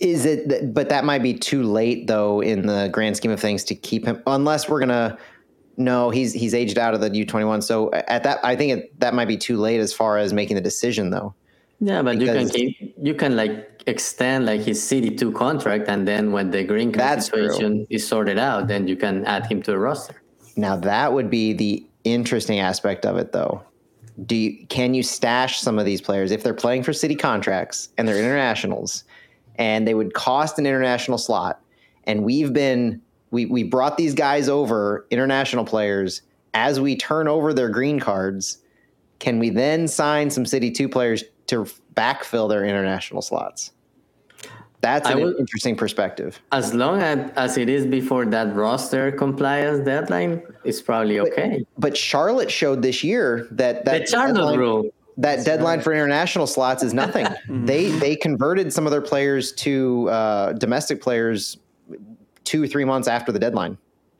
Is 0.00 0.24
it? 0.24 0.48
th- 0.48 0.62
But 0.74 0.88
that 0.88 1.04
might 1.04 1.22
be 1.22 1.34
too 1.34 1.62
late, 1.62 2.06
though, 2.06 2.40
in 2.40 2.66
the 2.66 2.88
grand 2.92 3.16
scheme 3.16 3.30
of 3.30 3.40
things, 3.40 3.64
to 3.64 3.74
keep 3.74 4.04
him. 4.04 4.22
Unless 4.26 4.68
we're 4.68 4.80
gonna. 4.80 5.18
No, 5.76 6.10
he's 6.10 6.32
he's 6.32 6.54
aged 6.54 6.78
out 6.78 6.94
of 6.94 7.00
the 7.00 7.10
U 7.14 7.24
twenty 7.24 7.46
one. 7.46 7.62
So 7.62 7.88
uh, 7.90 8.02
at 8.08 8.22
that, 8.24 8.38
I 8.44 8.56
think 8.56 8.72
it, 8.78 9.00
that 9.00 9.14
might 9.14 9.28
be 9.28 9.36
too 9.36 9.56
late 9.56 9.78
as 9.80 9.92
far 9.92 10.18
as 10.18 10.32
making 10.32 10.56
the 10.56 10.60
decision, 10.60 11.10
though. 11.10 11.34
Yeah, 11.80 12.02
but 12.02 12.20
you 12.20 12.26
can 12.26 12.48
keep, 12.48 12.94
you 13.00 13.14
can 13.14 13.36
like 13.36 13.82
extend 13.86 14.46
like 14.46 14.62
his 14.62 14.82
CD 14.82 15.14
two 15.14 15.30
contract, 15.30 15.88
and 15.88 16.06
then 16.06 16.32
when 16.32 16.50
the 16.50 16.64
green 16.64 16.90
card 16.90 17.00
That's 17.00 17.28
true. 17.28 17.48
situation 17.48 17.86
is 17.90 18.04
sorted 18.06 18.38
out, 18.38 18.66
then 18.66 18.88
you 18.88 18.96
can 18.96 19.24
add 19.24 19.46
him 19.46 19.62
to 19.62 19.70
the 19.70 19.78
roster. 19.78 20.20
Now 20.56 20.74
that 20.76 21.12
would 21.12 21.30
be 21.30 21.52
the 21.52 21.86
interesting 22.02 22.58
aspect 22.58 23.06
of 23.06 23.16
it, 23.16 23.30
though. 23.30 23.62
Do 24.26 24.34
you, 24.34 24.66
can 24.66 24.94
you 24.94 25.02
stash 25.02 25.60
some 25.60 25.78
of 25.78 25.84
these 25.84 26.00
players 26.00 26.32
if 26.32 26.42
they're 26.42 26.54
playing 26.54 26.82
for 26.82 26.92
city 26.92 27.14
contracts 27.14 27.90
and 27.96 28.08
they're 28.08 28.18
internationals, 28.18 29.04
and 29.56 29.86
they 29.86 29.94
would 29.94 30.14
cost 30.14 30.58
an 30.58 30.66
international 30.66 31.18
slot? 31.18 31.60
And 32.04 32.24
we've 32.24 32.52
been 32.52 33.00
we 33.30 33.46
we 33.46 33.62
brought 33.62 33.96
these 33.96 34.14
guys 34.14 34.48
over, 34.48 35.06
international 35.10 35.64
players, 35.64 36.22
as 36.54 36.80
we 36.80 36.96
turn 36.96 37.28
over 37.28 37.52
their 37.52 37.68
green 37.68 38.00
cards. 38.00 38.58
Can 39.18 39.38
we 39.38 39.50
then 39.50 39.88
sign 39.88 40.30
some 40.30 40.46
City 40.46 40.70
Two 40.70 40.88
players 40.88 41.22
to 41.48 41.66
backfill 41.94 42.48
their 42.48 42.64
international 42.64 43.22
slots? 43.22 43.72
That's 44.80 45.08
an 45.08 45.20
will- 45.20 45.36
interesting 45.36 45.74
perspective. 45.76 46.40
As 46.52 46.72
long 46.72 47.02
as, 47.02 47.30
as 47.36 47.58
it 47.58 47.68
is 47.68 47.84
before 47.86 48.24
that 48.26 48.54
roster 48.54 49.10
compliance 49.10 49.84
deadline, 49.84 50.42
it's 50.64 50.80
probably 50.80 51.18
okay. 51.20 51.64
But 51.78 51.96
Charlotte 51.96 52.50
showed 52.50 52.82
this 52.82 53.02
year 53.02 53.48
that 53.50 53.84
that 53.84 54.02
the 54.02 54.06
Charlotte 54.06 54.34
deadline- 54.34 54.58
rule. 54.58 54.90
that 55.16 55.44
deadline 55.44 55.80
for 55.80 55.92
international 55.92 56.46
slots 56.46 56.82
is 56.82 56.94
nothing. 56.94 57.26
they 57.48 57.90
they 57.90 58.14
converted 58.14 58.72
some 58.72 58.86
of 58.86 58.92
their 58.92 59.02
players 59.02 59.52
to 59.52 60.08
uh, 60.10 60.52
domestic 60.52 61.00
players 61.02 61.58
two 62.44 62.68
three 62.68 62.84
months 62.84 63.08
after 63.08 63.32
the 63.32 63.38
deadline, 63.40 63.76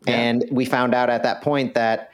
and 0.08 0.44
we 0.50 0.64
found 0.64 0.92
out 0.92 1.08
at 1.08 1.22
that 1.22 1.40
point 1.40 1.74
that 1.74 2.10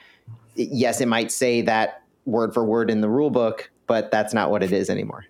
yes, 0.55 1.01
it 1.01 1.09
might 1.09 1.33
say 1.33 1.63
that 1.63 2.03
word 2.27 2.53
for 2.53 2.65
word 2.65 2.91
in 2.91 3.01
the 3.01 3.09
rule 3.09 3.31
book, 3.31 3.71
but 3.87 4.11
that's 4.11 4.35
not 4.35 4.51
what 4.51 4.63
it 4.63 4.71
is 4.71 4.91
anymore. 4.91 5.25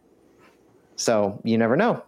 So 0.97 1.41
you 1.45 1.57
never 1.59 1.77
know. 1.77 2.03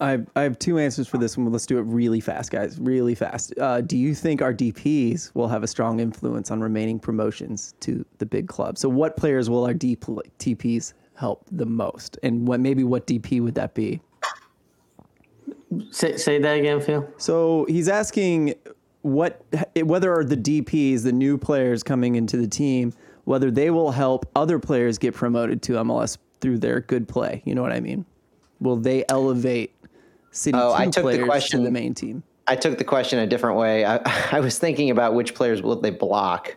I 0.00 0.12
have, 0.12 0.26
I 0.34 0.42
have 0.42 0.58
two 0.58 0.78
answers 0.78 1.06
for 1.06 1.18
this 1.18 1.36
one. 1.36 1.50
Let's 1.52 1.66
do 1.66 1.78
it 1.78 1.82
really 1.82 2.20
fast, 2.20 2.50
guys. 2.50 2.78
Really 2.80 3.14
fast. 3.14 3.52
Uh, 3.58 3.82
do 3.82 3.98
you 3.98 4.14
think 4.14 4.40
our 4.40 4.54
DPs 4.54 5.34
will 5.34 5.48
have 5.48 5.62
a 5.62 5.66
strong 5.66 6.00
influence 6.00 6.50
on 6.50 6.60
remaining 6.60 6.98
promotions 6.98 7.74
to 7.80 8.04
the 8.18 8.26
big 8.26 8.48
club? 8.48 8.78
So, 8.78 8.88
what 8.88 9.16
players 9.16 9.50
will 9.50 9.64
our 9.64 9.74
DPs 9.74 10.94
help 11.14 11.44
the 11.52 11.66
most, 11.66 12.18
and 12.22 12.48
what 12.48 12.60
maybe 12.60 12.82
what 12.82 13.06
DP 13.06 13.42
would 13.42 13.54
that 13.56 13.74
be? 13.74 14.00
Say, 15.90 16.16
say 16.16 16.38
that 16.38 16.52
again, 16.56 16.80
Phil. 16.80 17.08
So 17.18 17.64
he's 17.68 17.88
asking 17.88 18.54
what 19.02 19.44
whether 19.76 20.12
are 20.12 20.24
the 20.24 20.36
DPs, 20.36 21.02
the 21.02 21.12
new 21.12 21.38
players 21.38 21.82
coming 21.82 22.16
into 22.16 22.36
the 22.36 22.48
team, 22.48 22.92
whether 23.24 23.50
they 23.50 23.70
will 23.70 23.92
help 23.92 24.28
other 24.34 24.58
players 24.58 24.98
get 24.98 25.14
promoted 25.14 25.62
to 25.62 25.74
MLS 25.74 26.18
through 26.40 26.58
their 26.58 26.80
good 26.80 27.06
play. 27.06 27.42
You 27.44 27.54
know 27.54 27.62
what 27.62 27.72
I 27.72 27.80
mean? 27.80 28.04
Will 28.60 28.76
they 28.76 29.04
elevate 29.08 29.72
City 30.30 30.56
Oh, 30.60 30.70
two 30.76 30.82
I 30.82 30.86
took 30.86 31.10
the 31.10 31.24
question- 31.24 31.60
to 31.60 31.64
the 31.64 31.70
main 31.70 31.94
team? 31.94 32.22
I 32.46 32.56
took 32.56 32.78
the 32.78 32.84
question 32.84 33.18
a 33.20 33.26
different 33.26 33.56
way. 33.58 33.84
I, 33.84 34.00
I 34.32 34.40
was 34.40 34.58
thinking 34.58 34.90
about 34.90 35.14
which 35.14 35.34
players 35.34 35.62
will 35.62 35.76
they 35.76 35.90
block. 35.90 36.56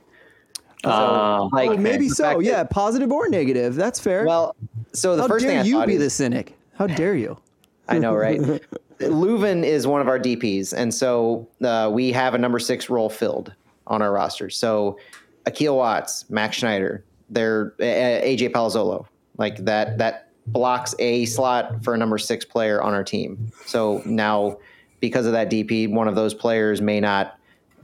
Uh, 0.83 1.47
Like 1.51 1.69
Oh, 1.71 1.77
maybe 1.77 2.09
so. 2.09 2.23
that- 2.23 2.43
Yeah, 2.43 2.63
positive 2.63 3.11
or 3.11 3.29
negative. 3.29 3.75
That's 3.75 3.99
fair. 3.99 4.25
Well, 4.25 4.55
so 4.93 5.15
the 5.15 5.21
how 5.23 5.27
first 5.27 5.43
dare 5.43 5.51
thing 5.51 5.59
I 5.59 5.63
you 5.63 5.75
thought 5.75 5.87
be 5.87 5.93
is, 5.95 5.99
the 6.01 6.09
cynic? 6.09 6.57
How 6.75 6.87
dare 6.87 7.15
you? 7.15 7.37
I 7.87 7.99
know, 7.99 8.15
right? 8.15 8.39
Löwen 8.99 9.63
is 9.63 9.85
one 9.87 9.99
of 10.01 10.07
our 10.07 10.19
DPs, 10.19 10.73
and 10.73 10.93
so 10.93 11.47
uh, 11.63 11.89
we 11.91 12.11
have 12.11 12.33
a 12.35 12.37
number 12.37 12.59
six 12.59 12.89
role 12.89 13.09
filled 13.09 13.53
on 13.87 14.01
our 14.01 14.11
roster. 14.13 14.49
So 14.49 14.97
Akil 15.45 15.75
Watts, 15.75 16.29
Max 16.29 16.57
Schneider, 16.57 17.03
they're 17.29 17.73
uh, 17.79 17.83
AJ 17.83 18.51
Palazzolo, 18.51 19.05
like 19.37 19.57
that. 19.65 19.97
That 19.97 20.22
blocks 20.47 20.93
a 20.99 21.25
slot 21.25 21.83
for 21.83 21.93
a 21.93 21.97
number 21.97 22.17
six 22.17 22.45
player 22.45 22.81
on 22.81 22.93
our 22.93 23.03
team. 23.03 23.51
So 23.65 24.01
now, 24.05 24.57
because 24.99 25.25
of 25.25 25.33
that 25.33 25.49
DP, 25.49 25.91
one 25.91 26.07
of 26.07 26.15
those 26.15 26.33
players 26.33 26.81
may 26.81 26.99
not 26.99 27.37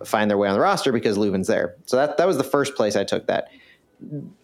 find 0.06 0.30
their 0.30 0.38
way 0.38 0.48
on 0.48 0.53
the 0.53 0.60
roster 0.60 0.91
because 0.91 1.18
Löwen's 1.18 1.48
there. 1.48 1.76
So 1.86 1.98
that 1.98 2.18
that 2.18 2.27
was 2.27 2.38
the 2.38 2.44
first 2.44 2.76
place 2.76 2.95
I 2.95 3.03
took 3.03 3.27
that. 3.27 3.49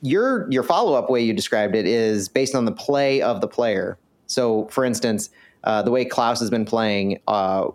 Your 0.01 0.51
your 0.51 0.63
follow 0.63 0.93
up 0.93 1.09
way 1.09 1.21
you 1.21 1.33
described 1.33 1.75
it 1.75 1.85
is 1.85 2.27
based 2.27 2.55
on 2.55 2.65
the 2.65 2.71
play 2.71 3.21
of 3.21 3.41
the 3.41 3.47
player. 3.47 3.97
So, 4.27 4.67
for 4.67 4.83
instance, 4.83 5.29
uh, 5.63 5.81
the 5.81 5.91
way 5.91 6.05
Klauss 6.05 6.39
has 6.39 6.49
been 6.49 6.65
playing, 6.65 7.19
uh, 7.27 7.67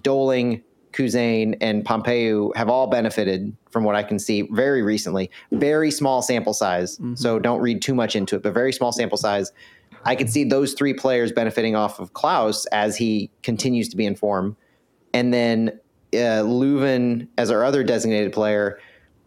Doling, 0.00 0.62
Kuzain, 0.92 1.56
and 1.60 1.84
Pompeu 1.84 2.54
have 2.56 2.68
all 2.68 2.86
benefited 2.86 3.56
from 3.70 3.84
what 3.84 3.96
I 3.96 4.02
can 4.02 4.18
see 4.18 4.42
very 4.52 4.82
recently. 4.82 5.30
Very 5.50 5.90
small 5.90 6.22
sample 6.22 6.54
size, 6.54 7.00
so 7.14 7.38
don't 7.40 7.60
read 7.60 7.82
too 7.82 7.94
much 7.94 8.14
into 8.14 8.36
it, 8.36 8.42
but 8.42 8.54
very 8.54 8.72
small 8.72 8.92
sample 8.92 9.18
size. 9.18 9.50
I 10.04 10.16
could 10.16 10.30
see 10.30 10.44
those 10.44 10.74
three 10.74 10.94
players 10.94 11.32
benefiting 11.32 11.74
off 11.74 11.98
of 11.98 12.12
Klauss 12.12 12.66
as 12.72 12.96
he 12.96 13.30
continues 13.42 13.88
to 13.88 13.96
be 13.96 14.04
in 14.06 14.14
form. 14.14 14.56
And 15.12 15.32
then 15.32 15.80
uh, 16.12 16.44
Löwen 16.44 17.28
as 17.38 17.50
our 17.50 17.64
other 17.64 17.82
designated 17.82 18.32
player, 18.32 18.78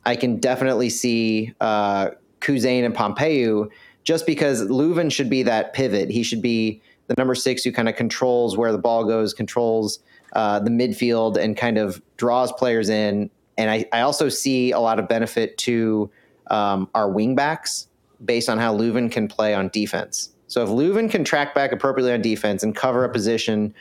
I 0.06 0.16
can 0.16 0.38
definitely 0.38 0.90
see 0.90 1.54
uh, 1.60 2.12
Kuzain 2.40 2.86
and 2.86 2.96
Pompeu 2.96 3.70
just 4.04 4.26
because 4.26 4.64
Löwen 4.64 5.12
should 5.12 5.30
be 5.30 5.44
that 5.44 5.74
pivot. 5.74 6.10
He 6.10 6.24
should 6.24 6.42
be 6.42 6.82
the 7.08 7.16
number 7.18 7.36
six 7.36 7.64
who 7.64 7.72
kind 7.72 7.90
of 7.90 7.96
controls 7.96 8.56
where 8.56 8.72
the 8.72 8.78
ball 8.78 9.04
goes, 9.04 9.34
controls 9.34 10.00
uh, 10.34 10.60
the 10.60 10.70
midfield, 10.70 11.38
and 11.38 11.58
kind 11.58 11.78
of 11.78 12.02
draws 12.18 12.52
players 12.54 12.90
in. 12.90 13.30
And 13.58 13.72
I, 13.72 13.86
I 13.92 14.02
also 14.02 14.30
see 14.30 14.72
a 14.72 14.80
lot 14.80 15.00
of 15.00 15.08
benefit 15.08 15.58
to 15.60 16.12
um, 16.52 16.90
our 16.94 17.10
wingbacks 17.10 17.88
based 18.24 18.50
on 18.50 18.58
how 18.58 18.78
Löwen 18.78 19.12
can 19.12 19.28
play 19.28 19.54
on 19.54 19.70
defense. 19.70 20.34
So 20.48 20.64
if 20.64 20.70
Löwen 20.70 21.12
can 21.12 21.24
track 21.24 21.54
back 21.54 21.72
appropriately 21.72 22.14
on 22.14 22.22
defense 22.22 22.64
and 22.64 22.76
cover 22.76 23.04
a 23.04 23.10
position, 23.10 23.74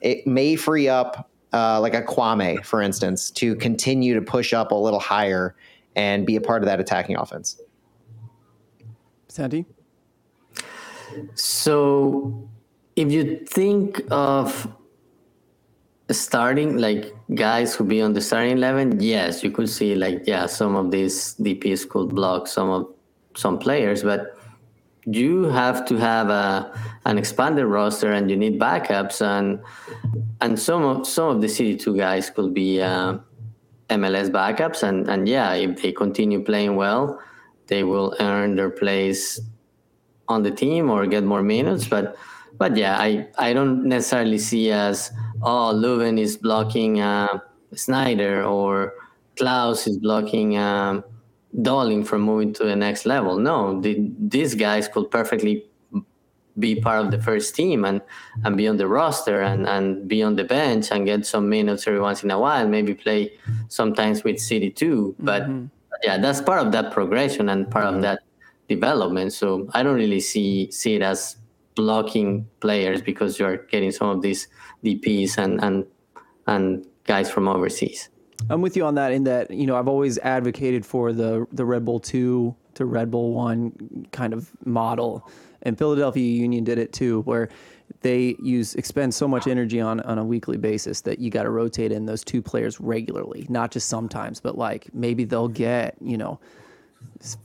it 0.00 0.26
may 0.26 0.56
free 0.56 0.88
up 0.88 1.30
uh, 1.52 1.80
like 1.80 1.94
a 1.94 2.02
Kwame, 2.02 2.64
for 2.64 2.82
instance, 2.82 3.30
to 3.32 3.54
continue 3.56 4.14
to 4.14 4.22
push 4.22 4.52
up 4.52 4.72
a 4.72 4.74
little 4.74 4.98
higher 4.98 5.54
and 5.94 6.26
be 6.26 6.36
a 6.36 6.40
part 6.40 6.62
of 6.62 6.66
that 6.66 6.80
attacking 6.80 7.16
offense. 7.16 7.60
Santi? 9.28 9.66
So, 11.34 12.48
if 12.96 13.12
you 13.12 13.44
think 13.46 14.02
of 14.10 14.68
starting 16.10 16.78
like 16.78 17.14
guys 17.34 17.74
who 17.74 17.84
be 17.84 18.02
on 18.02 18.14
the 18.14 18.20
starting 18.20 18.52
eleven, 18.52 19.00
yes, 19.00 19.44
you 19.44 19.50
could 19.50 19.68
see 19.68 19.94
like 19.94 20.22
yeah, 20.26 20.46
some 20.46 20.74
of 20.74 20.90
these 20.90 21.34
DPs 21.36 21.88
could 21.88 22.08
block 22.08 22.48
some 22.48 22.70
of 22.70 22.88
some 23.36 23.58
players, 23.58 24.02
but 24.02 24.33
you 25.06 25.44
have 25.44 25.84
to 25.86 25.96
have 25.96 26.30
a 26.30 26.72
an 27.06 27.18
expanded 27.18 27.66
roster 27.66 28.12
and 28.12 28.30
you 28.30 28.36
need 28.36 28.58
backups 28.58 29.20
and 29.20 29.60
and 30.40 30.58
some 30.58 30.82
of 30.82 31.06
some 31.06 31.28
of 31.28 31.40
the 31.40 31.48
city 31.48 31.76
two 31.76 31.96
guys 31.96 32.30
could 32.30 32.54
be 32.54 32.80
uh, 32.80 33.18
MLS 33.90 34.30
backups 34.30 34.82
and 34.82 35.08
and 35.08 35.28
yeah, 35.28 35.52
if 35.54 35.82
they 35.82 35.92
continue 35.92 36.42
playing 36.42 36.76
well, 36.76 37.20
they 37.66 37.84
will 37.84 38.14
earn 38.20 38.56
their 38.56 38.70
place 38.70 39.40
on 40.28 40.42
the 40.42 40.50
team 40.50 40.90
or 40.90 41.06
get 41.06 41.24
more 41.24 41.42
minutes. 41.42 41.86
But 41.86 42.16
but 42.56 42.76
yeah, 42.76 42.96
I, 42.98 43.28
I 43.38 43.52
don't 43.52 43.84
necessarily 43.84 44.38
see 44.38 44.70
as 44.70 45.10
oh 45.42 45.72
Löwen 45.74 46.18
is 46.18 46.36
blocking 46.36 47.00
uh, 47.00 47.38
Snyder 47.74 48.44
or 48.44 48.94
Klauss 49.36 49.86
is 49.88 49.98
blocking 49.98 50.56
um, 50.56 51.04
Dolling 51.62 52.04
from 52.04 52.22
moving 52.22 52.52
to 52.54 52.64
the 52.64 52.76
next 52.76 53.06
level. 53.06 53.38
No, 53.38 53.80
the, 53.80 54.10
these 54.18 54.54
guys 54.54 54.88
could 54.88 55.10
perfectly 55.10 55.66
be 56.58 56.80
part 56.80 57.04
of 57.04 57.10
the 57.10 57.20
first 57.20 57.54
team 57.54 57.84
and, 57.84 58.00
and 58.44 58.56
be 58.56 58.68
on 58.68 58.76
the 58.76 58.86
roster 58.86 59.40
and, 59.40 59.66
and 59.66 60.06
be 60.06 60.22
on 60.22 60.36
the 60.36 60.44
bench 60.44 60.90
and 60.90 61.06
get 61.06 61.26
some 61.26 61.48
minutes 61.48 61.86
every 61.86 62.00
once 62.00 62.22
in 62.22 62.30
a 62.30 62.38
while, 62.38 62.66
maybe 62.68 62.94
play 62.94 63.32
sometimes 63.68 64.24
with 64.24 64.38
City 64.38 64.70
too. 64.70 65.14
But 65.18 65.42
mm-hmm. 65.42 65.66
yeah, 66.02 66.18
that's 66.18 66.40
part 66.40 66.64
of 66.64 66.72
that 66.72 66.92
progression 66.92 67.48
and 67.48 67.70
part 67.70 67.86
of 67.86 67.94
mm-hmm. 67.94 68.02
that 68.02 68.20
development. 68.68 69.32
So 69.32 69.68
I 69.72 69.82
don't 69.82 69.96
really 69.96 70.20
see 70.20 70.70
see 70.70 70.94
it 70.94 71.02
as 71.02 71.36
blocking 71.74 72.46
players 72.60 73.02
because 73.02 73.38
you're 73.38 73.56
getting 73.56 73.90
some 73.90 74.08
of 74.08 74.22
these 74.22 74.48
DPs 74.84 75.38
and 75.38 75.62
and 75.62 75.86
and 76.46 76.86
guys 77.04 77.30
from 77.30 77.48
overseas. 77.48 78.10
I'm 78.50 78.60
with 78.60 78.76
you 78.76 78.84
on 78.84 78.94
that. 78.96 79.12
In 79.12 79.24
that, 79.24 79.50
you 79.50 79.66
know, 79.66 79.76
I've 79.76 79.88
always 79.88 80.18
advocated 80.18 80.84
for 80.84 81.12
the 81.12 81.46
the 81.52 81.64
Red 81.64 81.84
Bull 81.84 82.00
two 82.00 82.54
to 82.74 82.84
Red 82.84 83.10
Bull 83.10 83.32
one 83.32 84.06
kind 84.12 84.32
of 84.32 84.50
model, 84.66 85.28
and 85.62 85.78
Philadelphia 85.78 86.24
Union 86.24 86.64
did 86.64 86.78
it 86.78 86.92
too, 86.92 87.22
where 87.22 87.48
they 88.00 88.36
use 88.42 88.74
expend 88.74 89.14
so 89.14 89.26
much 89.28 89.46
energy 89.46 89.80
on 89.80 90.00
on 90.00 90.18
a 90.18 90.24
weekly 90.24 90.56
basis 90.56 91.00
that 91.02 91.18
you 91.18 91.30
got 91.30 91.44
to 91.44 91.50
rotate 91.50 91.92
in 91.92 92.06
those 92.06 92.24
two 92.24 92.42
players 92.42 92.80
regularly, 92.80 93.46
not 93.48 93.70
just 93.70 93.88
sometimes, 93.88 94.40
but 94.40 94.58
like 94.58 94.92
maybe 94.94 95.24
they'll 95.24 95.48
get 95.48 95.96
you 96.00 96.18
know. 96.18 96.38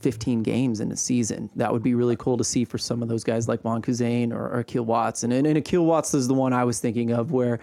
15 0.00 0.42
games 0.42 0.80
in 0.80 0.90
a 0.90 0.96
season. 0.96 1.50
That 1.56 1.70
would 1.70 1.82
be 1.82 1.94
really 1.94 2.16
cool 2.16 2.38
to 2.38 2.44
see 2.44 2.64
for 2.64 2.78
some 2.78 3.02
of 3.02 3.08
those 3.08 3.22
guys 3.22 3.46
like 3.46 3.62
Juan 3.62 3.82
Kuzain 3.82 4.32
or, 4.32 4.48
or 4.48 4.60
Akil 4.60 4.84
Watts. 4.84 5.22
And, 5.22 5.32
and, 5.34 5.46
Akil 5.46 5.84
Watts 5.84 6.14
is 6.14 6.28
the 6.28 6.34
one 6.34 6.54
I 6.54 6.64
was 6.64 6.80
thinking 6.80 7.12
of 7.12 7.30
where 7.32 7.60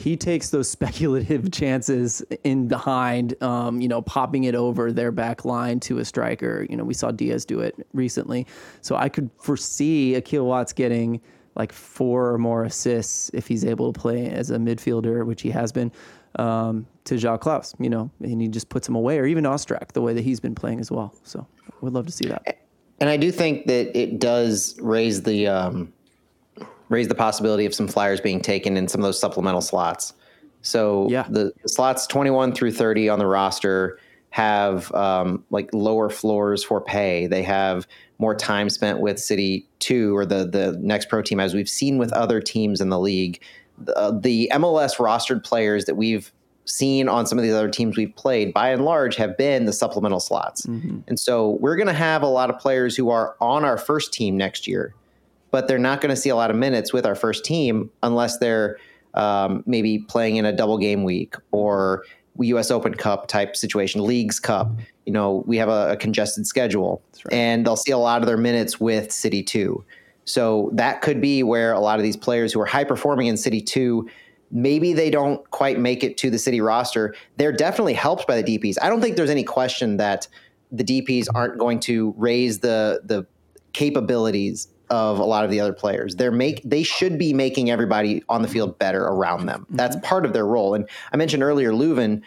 he 0.00 0.16
takes 0.16 0.50
those 0.50 0.68
speculative 0.76 1.50
chances 1.52 2.22
in 2.42 2.68
behind, 2.68 3.40
um, 3.42 3.80
you 3.80 3.88
know, 3.88 4.02
popping 4.02 4.44
it 4.44 4.54
over 4.54 4.92
their 4.92 5.12
back 5.12 5.44
line 5.44 5.78
to 5.80 5.98
a 5.98 6.04
striker. 6.04 6.66
You 6.68 6.76
know, 6.76 6.84
we 6.84 6.94
saw 6.94 7.10
Diaz 7.10 7.44
do 7.44 7.60
it 7.60 7.86
recently. 7.92 8.46
So 8.80 8.96
I 8.96 9.08
could 9.08 9.30
foresee 9.38 10.14
Akil 10.14 10.46
Watts 10.46 10.72
getting 10.72 11.20
like 11.56 11.72
four 11.72 12.32
or 12.32 12.38
more 12.38 12.64
assists 12.64 13.30
if 13.34 13.46
he's 13.46 13.64
able 13.64 13.92
to 13.92 14.00
play 14.00 14.30
as 14.30 14.50
a 14.50 14.56
midfielder, 14.56 15.26
which 15.26 15.42
he 15.42 15.50
has 15.50 15.72
been, 15.72 15.92
um, 16.36 16.86
to 17.04 17.16
João 17.16 17.38
Klauss, 17.38 17.74
you 17.80 17.90
know, 17.90 18.10
and 18.22 18.40
he 18.40 18.48
just 18.48 18.68
puts 18.68 18.88
him 18.88 18.94
away, 18.94 19.18
or 19.18 19.26
even 19.26 19.44
Ostrak, 19.44 19.92
the 19.92 20.00
way 20.00 20.14
that 20.14 20.22
he's 20.22 20.40
been 20.40 20.54
playing 20.54 20.80
as 20.80 20.90
well. 20.90 21.12
So 21.24 21.44
I 21.66 21.72
would 21.80 21.92
love 21.92 22.06
to 22.06 22.12
see 22.12 22.28
that. 22.28 22.60
And 23.00 23.10
I 23.10 23.16
do 23.16 23.32
think 23.32 23.66
that 23.66 23.98
it 23.98 24.20
does 24.20 24.78
raise 24.80 25.22
the 25.22 25.48
um, 25.48 25.92
raise 26.90 27.08
the 27.08 27.14
possibility 27.14 27.64
of 27.64 27.74
some 27.74 27.88
flyers 27.88 28.20
being 28.20 28.40
taken 28.40 28.76
in 28.76 28.86
some 28.88 29.00
of 29.00 29.04
those 29.04 29.18
supplemental 29.18 29.62
slots. 29.62 30.12
So 30.60 31.08
Yeah. 31.08 31.24
the, 31.30 31.52
the 31.62 31.68
slots 31.68 32.06
21 32.06 32.52
through 32.52 32.72
30 32.72 33.08
on 33.08 33.18
the 33.18 33.26
roster 33.26 33.98
have 34.28 34.92
um, 34.92 35.42
like 35.50 35.70
lower 35.72 36.10
floors 36.10 36.62
for 36.62 36.80
pay. 36.80 37.26
They 37.26 37.42
have 37.42 37.86
more 38.18 38.34
time 38.34 38.68
spent 38.68 39.00
with 39.00 39.18
City 39.18 39.66
2 39.78 40.14
or 40.14 40.26
the 40.26 40.46
the 40.46 40.76
next 40.80 41.08
pro 41.08 41.22
team 41.22 41.40
as 41.40 41.54
we've 41.54 41.68
seen 41.68 41.96
with 41.96 42.12
other 42.12 42.40
teams 42.40 42.80
in 42.82 42.90
the 42.90 42.98
league. 42.98 43.40
The, 43.78 43.96
uh, 43.96 44.10
the 44.20 44.50
MLS 44.54 44.96
rostered 44.96 45.42
players 45.42 45.86
that 45.86 45.94
we've 45.96 46.30
seen 46.66 47.08
on 47.08 47.26
some 47.26 47.38
of 47.38 47.42
these 47.42 47.54
other 47.54 47.70
teams 47.70 47.96
we've 47.96 48.14
played, 48.14 48.52
by 48.52 48.68
and 48.68 48.84
large, 48.84 49.16
have 49.16 49.36
been 49.36 49.64
the 49.64 49.72
supplemental 49.72 50.20
slots. 50.20 50.66
And 51.08 51.18
so 51.18 51.52
we're 51.60 51.74
going 51.76 51.88
to 51.88 51.92
have 51.92 52.22
a 52.22 52.28
lot 52.28 52.50
of 52.50 52.58
players 52.60 52.94
who 52.94 53.10
are 53.10 53.34
on 53.40 53.64
our 53.64 53.78
first 53.78 54.12
team 54.12 54.36
next 54.36 54.68
year, 54.68 54.94
but 55.50 55.68
they're 55.68 55.78
not 55.78 56.00
going 56.00 56.10
to 56.10 56.20
see 56.20 56.28
a 56.28 56.36
lot 56.36 56.50
of 56.50 56.56
minutes 56.56 56.92
with 56.92 57.06
our 57.06 57.14
first 57.14 57.44
team 57.44 57.90
unless 58.02 58.38
they're 58.38 58.78
um, 59.14 59.62
maybe 59.66 59.98
playing 59.98 60.36
in 60.36 60.44
a 60.44 60.52
double 60.52 60.78
game 60.78 61.04
week 61.04 61.34
or 61.50 62.04
U.S. 62.38 62.70
Open 62.70 62.94
Cup 62.94 63.26
type 63.28 63.56
situation, 63.56 64.04
Leagues 64.04 64.40
Cup. 64.40 64.70
You 65.04 65.12
know, 65.12 65.44
we 65.46 65.56
have 65.56 65.68
a, 65.68 65.92
a 65.92 65.96
congested 65.96 66.46
schedule, 66.46 67.02
right. 67.24 67.34
and 67.34 67.66
they'll 67.66 67.76
see 67.76 67.92
a 67.92 67.98
lot 67.98 68.22
of 68.22 68.26
their 68.26 68.36
minutes 68.36 68.80
with 68.80 69.12
City 69.12 69.42
Two. 69.42 69.84
So 70.24 70.70
that 70.74 71.02
could 71.02 71.20
be 71.20 71.42
where 71.42 71.72
a 71.72 71.80
lot 71.80 71.98
of 71.98 72.02
these 72.02 72.16
players 72.16 72.52
who 72.52 72.60
are 72.60 72.66
high 72.66 72.84
performing 72.84 73.26
in 73.26 73.36
City 73.36 73.60
Two, 73.60 74.08
maybe 74.50 74.92
they 74.92 75.10
don't 75.10 75.48
quite 75.50 75.78
make 75.78 76.04
it 76.04 76.16
to 76.18 76.30
the 76.30 76.38
City 76.38 76.60
roster. 76.60 77.14
They're 77.36 77.52
definitely 77.52 77.94
helped 77.94 78.26
by 78.26 78.40
the 78.40 78.58
DPS. 78.58 78.76
I 78.80 78.88
don't 78.88 79.00
think 79.00 79.16
there's 79.16 79.30
any 79.30 79.44
question 79.44 79.96
that 79.96 80.28
the 80.72 80.84
DPS 80.84 81.26
aren't 81.34 81.58
going 81.58 81.80
to 81.80 82.14
raise 82.16 82.60
the 82.60 83.00
the 83.04 83.26
capabilities 83.72 84.68
of 84.90 85.18
a 85.18 85.24
lot 85.24 85.44
of 85.44 85.50
the 85.50 85.60
other 85.60 85.72
players. 85.72 86.16
They're 86.16 86.32
make 86.32 86.62
they 86.64 86.82
should 86.82 87.18
be 87.18 87.32
making 87.32 87.70
everybody 87.70 88.22
on 88.28 88.42
the 88.42 88.48
field 88.48 88.78
better 88.78 89.04
around 89.04 89.46
them. 89.46 89.62
Mm-hmm. 89.62 89.76
That's 89.76 89.96
part 90.02 90.26
of 90.26 90.32
their 90.32 90.46
role. 90.46 90.74
And 90.74 90.88
I 91.12 91.16
mentioned 91.16 91.42
earlier, 91.42 91.72
Löwen, 91.72 92.22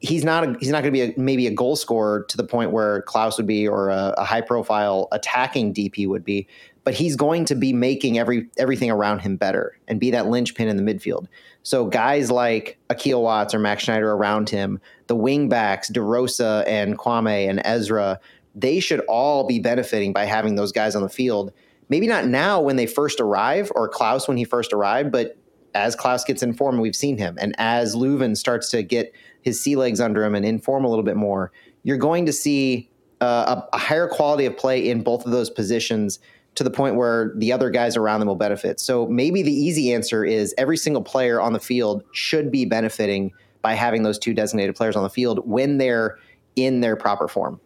he's 0.00 0.24
not 0.24 0.44
a, 0.44 0.56
he's 0.58 0.70
not 0.70 0.82
going 0.82 0.92
to 0.92 0.98
be 0.98 1.02
a, 1.02 1.14
maybe 1.18 1.46
a 1.46 1.50
goal 1.50 1.76
scorer 1.76 2.24
to 2.28 2.36
the 2.36 2.44
point 2.44 2.70
where 2.70 3.02
Klauss 3.02 3.36
would 3.36 3.46
be 3.46 3.66
or 3.68 3.90
a, 3.90 4.14
a 4.18 4.24
high 4.24 4.40
profile 4.40 5.08
attacking 5.12 5.74
DP 5.74 6.08
would 6.08 6.24
be, 6.24 6.46
but 6.84 6.94
he's 6.94 7.16
going 7.16 7.44
to 7.46 7.54
be 7.54 7.72
making 7.72 8.18
every 8.18 8.48
everything 8.58 8.90
around 8.90 9.20
him 9.20 9.36
better 9.36 9.78
and 9.88 10.00
be 10.00 10.10
that 10.10 10.26
linchpin 10.26 10.68
in 10.68 10.76
the 10.76 10.82
midfield. 10.82 11.26
So 11.62 11.86
guys 11.86 12.30
like 12.30 12.78
Akil 12.90 13.22
Watts 13.22 13.54
or 13.54 13.58
Max 13.58 13.82
Schneider 13.82 14.12
around 14.12 14.48
him, 14.48 14.80
the 15.08 15.16
wing 15.16 15.48
backs, 15.48 15.90
DeRosa 15.90 16.66
and 16.66 16.96
Kwame 16.96 17.48
and 17.50 17.60
Ezra, 17.64 18.20
they 18.54 18.80
should 18.80 19.00
all 19.00 19.46
be 19.46 19.58
benefiting 19.58 20.12
by 20.12 20.24
having 20.24 20.54
those 20.54 20.72
guys 20.72 20.94
on 20.94 21.02
the 21.02 21.08
field. 21.08 21.52
Maybe 21.88 22.06
not 22.06 22.26
now 22.26 22.60
when 22.60 22.76
they 22.76 22.86
first 22.86 23.20
arrive 23.20 23.70
or 23.74 23.88
Klauss 23.88 24.26
when 24.28 24.36
he 24.36 24.44
first 24.44 24.72
arrived, 24.72 25.12
but 25.12 25.36
as 25.74 25.94
Klauss 25.94 26.26
gets 26.26 26.42
in 26.42 26.54
form, 26.54 26.80
we've 26.80 26.96
seen 26.96 27.18
him, 27.18 27.36
and 27.40 27.54
as 27.58 27.94
Löwen 27.94 28.36
starts 28.36 28.70
to 28.70 28.82
get 28.82 29.12
his 29.42 29.60
sea 29.60 29.76
legs 29.76 30.00
under 30.00 30.24
him 30.24 30.34
and 30.34 30.44
inform 30.44 30.84
a 30.84 30.88
little 30.88 31.04
bit 31.04 31.16
more, 31.16 31.52
you're 31.82 31.98
going 31.98 32.26
to 32.26 32.32
see 32.32 32.90
uh, 33.20 33.62
a, 33.72 33.76
a 33.76 33.78
higher 33.78 34.08
quality 34.08 34.46
of 34.46 34.56
play 34.56 34.88
in 34.88 35.02
both 35.02 35.24
of 35.24 35.32
those 35.32 35.50
positions 35.50 36.18
to 36.56 36.64
the 36.64 36.70
point 36.70 36.96
where 36.96 37.32
the 37.36 37.52
other 37.52 37.70
guys 37.70 37.96
around 37.96 38.20
them 38.20 38.28
will 38.28 38.34
benefit. 38.34 38.80
So 38.80 39.06
maybe 39.06 39.42
the 39.42 39.52
easy 39.52 39.92
answer 39.92 40.24
is 40.24 40.54
every 40.56 40.78
single 40.78 41.02
player 41.02 41.40
on 41.40 41.52
the 41.52 41.60
field 41.60 42.02
should 42.12 42.50
be 42.50 42.64
benefiting 42.64 43.32
by 43.60 43.74
having 43.74 44.02
those 44.02 44.18
two 44.18 44.32
designated 44.32 44.74
players 44.74 44.96
on 44.96 45.02
the 45.02 45.10
field 45.10 45.46
when 45.46 45.76
they're 45.76 46.18
in 46.56 46.80
their 46.80 46.96
proper 46.96 47.28
form. 47.28 47.60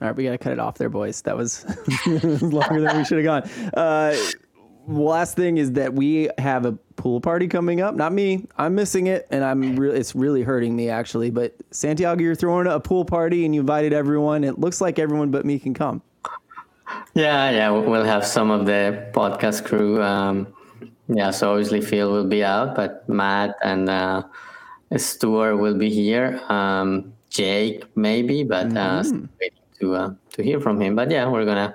All 0.00 0.08
right, 0.08 0.16
we 0.16 0.24
got 0.24 0.32
to 0.32 0.38
cut 0.38 0.52
it 0.52 0.58
off 0.58 0.76
there, 0.76 0.90
boys. 0.90 1.22
That 1.22 1.36
was 1.36 1.64
longer 2.06 2.82
than 2.82 2.98
we 2.98 3.04
should 3.04 3.24
have 3.24 3.24
gone. 3.24 3.72
Uh, 3.74 4.14
last 4.86 5.36
thing 5.36 5.56
is 5.56 5.72
that 5.72 5.94
we 5.94 6.28
have 6.36 6.66
a 6.66 6.72
pool 6.96 7.20
party 7.20 7.48
coming 7.48 7.80
up. 7.80 7.94
Not 7.94 8.12
me. 8.12 8.46
I'm 8.58 8.74
missing 8.74 9.06
it, 9.06 9.26
and 9.30 9.42
I'm 9.42 9.76
really 9.76 9.98
it's 9.98 10.14
really 10.14 10.42
hurting 10.42 10.76
me 10.76 10.90
actually. 10.90 11.30
But 11.30 11.54
Santiago, 11.70 12.22
you're 12.22 12.34
throwing 12.34 12.66
a 12.66 12.78
pool 12.78 13.04
party, 13.04 13.46
and 13.46 13.54
you 13.54 13.62
invited 13.62 13.94
everyone. 13.94 14.44
It 14.44 14.58
looks 14.58 14.80
like 14.80 14.98
everyone 14.98 15.30
but 15.30 15.46
me 15.46 15.58
can 15.58 15.72
come. 15.72 16.02
Yeah, 17.14 17.50
yeah, 17.50 17.70
we'll 17.70 18.04
have 18.04 18.26
some 18.26 18.50
of 18.50 18.66
the 18.66 19.10
podcast 19.12 19.64
crew. 19.64 20.02
Um, 20.02 20.46
yeah, 21.08 21.30
so 21.30 21.52
obviously 21.52 21.80
Phil 21.80 22.10
will 22.12 22.26
be 22.26 22.44
out, 22.44 22.74
but 22.74 23.08
Matt 23.08 23.56
and 23.62 23.88
uh, 23.88 24.22
Stuart 24.96 25.56
will 25.56 25.76
be 25.76 25.88
here. 25.88 26.40
Um, 26.48 27.12
Jake 27.30 27.84
maybe, 27.96 28.44
but 28.44 28.76
uh, 28.76 29.02
still 29.02 29.28
waiting 29.40 29.58
to 29.80 29.94
uh, 29.94 30.14
to 30.32 30.42
hear 30.42 30.60
from 30.60 30.80
him. 30.80 30.94
But 30.94 31.10
yeah, 31.10 31.28
we're 31.28 31.44
gonna 31.44 31.74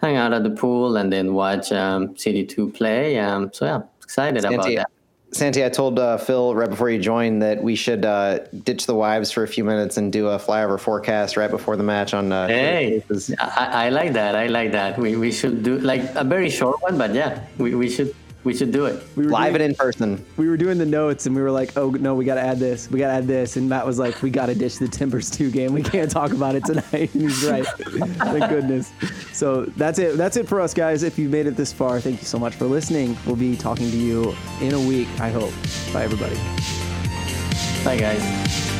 hang 0.00 0.16
out 0.16 0.32
at 0.32 0.42
the 0.42 0.50
pool 0.50 0.96
and 0.96 1.12
then 1.12 1.34
watch 1.34 1.72
um, 1.72 2.16
City 2.16 2.44
Two 2.44 2.70
play. 2.70 3.18
Um, 3.18 3.50
so 3.52 3.64
yeah, 3.64 3.82
excited 4.02 4.44
about 4.44 4.64
that. 4.64 4.90
Santi, 5.32 5.64
I 5.64 5.70
told 5.70 5.98
uh, 5.98 6.18
Phil 6.18 6.54
right 6.54 6.68
before 6.68 6.90
you 6.90 6.98
joined 6.98 7.40
that 7.40 7.62
we 7.62 7.74
should 7.74 8.04
uh, 8.04 8.40
ditch 8.64 8.84
the 8.84 8.94
wives 8.94 9.30
for 9.30 9.42
a 9.44 9.48
few 9.48 9.64
minutes 9.64 9.96
and 9.96 10.12
do 10.12 10.28
a 10.28 10.38
flyover 10.38 10.78
forecast 10.78 11.38
right 11.38 11.50
before 11.50 11.74
the 11.74 11.82
match 11.82 12.12
on. 12.12 12.30
Uh, 12.32 12.48
Hey, 12.48 13.02
I, 13.40 13.86
I 13.86 13.88
like 13.88 14.12
that. 14.12 14.36
I 14.36 14.48
like 14.48 14.72
that. 14.72 14.98
We, 14.98 15.16
we 15.16 15.32
should 15.32 15.62
do 15.62 15.78
like 15.78 16.02
a 16.16 16.24
very 16.24 16.50
short 16.50 16.82
one, 16.82 16.98
but 16.98 17.14
yeah, 17.14 17.40
we, 17.56 17.74
we 17.74 17.88
should 17.88 18.14
we 18.44 18.54
should 18.54 18.72
do 18.72 18.86
it. 18.86 19.02
We 19.16 19.24
were 19.24 19.30
live 19.30 19.52
doing, 19.52 19.62
and 19.62 19.70
in 19.72 19.76
person. 19.76 20.24
we 20.36 20.48
were 20.48 20.56
doing 20.56 20.78
the 20.78 20.86
notes, 20.86 21.26
and 21.26 21.34
we 21.36 21.42
were 21.42 21.50
like, 21.50 21.76
"Oh 21.76 21.90
no, 21.90 22.14
we 22.14 22.24
got 22.24 22.34
to 22.34 22.40
add 22.40 22.58
this. 22.58 22.90
We 22.90 22.98
got 22.98 23.08
to 23.08 23.12
add 23.14 23.26
this." 23.26 23.56
And 23.56 23.68
Matt 23.68 23.86
was 23.86 23.98
like, 23.98 24.20
"We 24.22 24.30
got 24.30 24.46
to 24.46 24.54
ditch 24.54 24.78
the 24.78 24.88
Timbers 24.88 25.30
two 25.30 25.50
game. 25.50 25.72
We 25.72 25.82
can't 25.82 26.10
talk 26.10 26.32
about 26.32 26.54
it 26.54 26.64
tonight." 26.64 26.82
And 27.14 27.22
he's 27.22 27.44
right. 27.44 27.66
Thank 27.66 28.48
goodness. 28.48 28.92
So 29.32 29.64
that's 29.76 29.98
it. 29.98 30.16
That's 30.16 30.36
it 30.36 30.48
for 30.48 30.60
us, 30.60 30.74
guys. 30.74 31.02
If 31.02 31.18
you 31.18 31.28
made 31.28 31.46
it 31.46 31.56
this 31.56 31.72
far, 31.72 32.00
thank 32.00 32.20
you 32.20 32.26
so 32.26 32.38
much 32.38 32.54
for 32.54 32.66
listening. 32.66 33.16
We'll 33.26 33.36
be 33.36 33.56
talking 33.56 33.90
to 33.90 33.96
you 33.96 34.34
in 34.60 34.74
a 34.74 34.80
week. 34.80 35.08
I 35.20 35.30
hope. 35.30 35.52
Bye, 35.92 36.04
everybody. 36.04 36.36
Bye, 37.84 37.96
guys. 37.98 38.71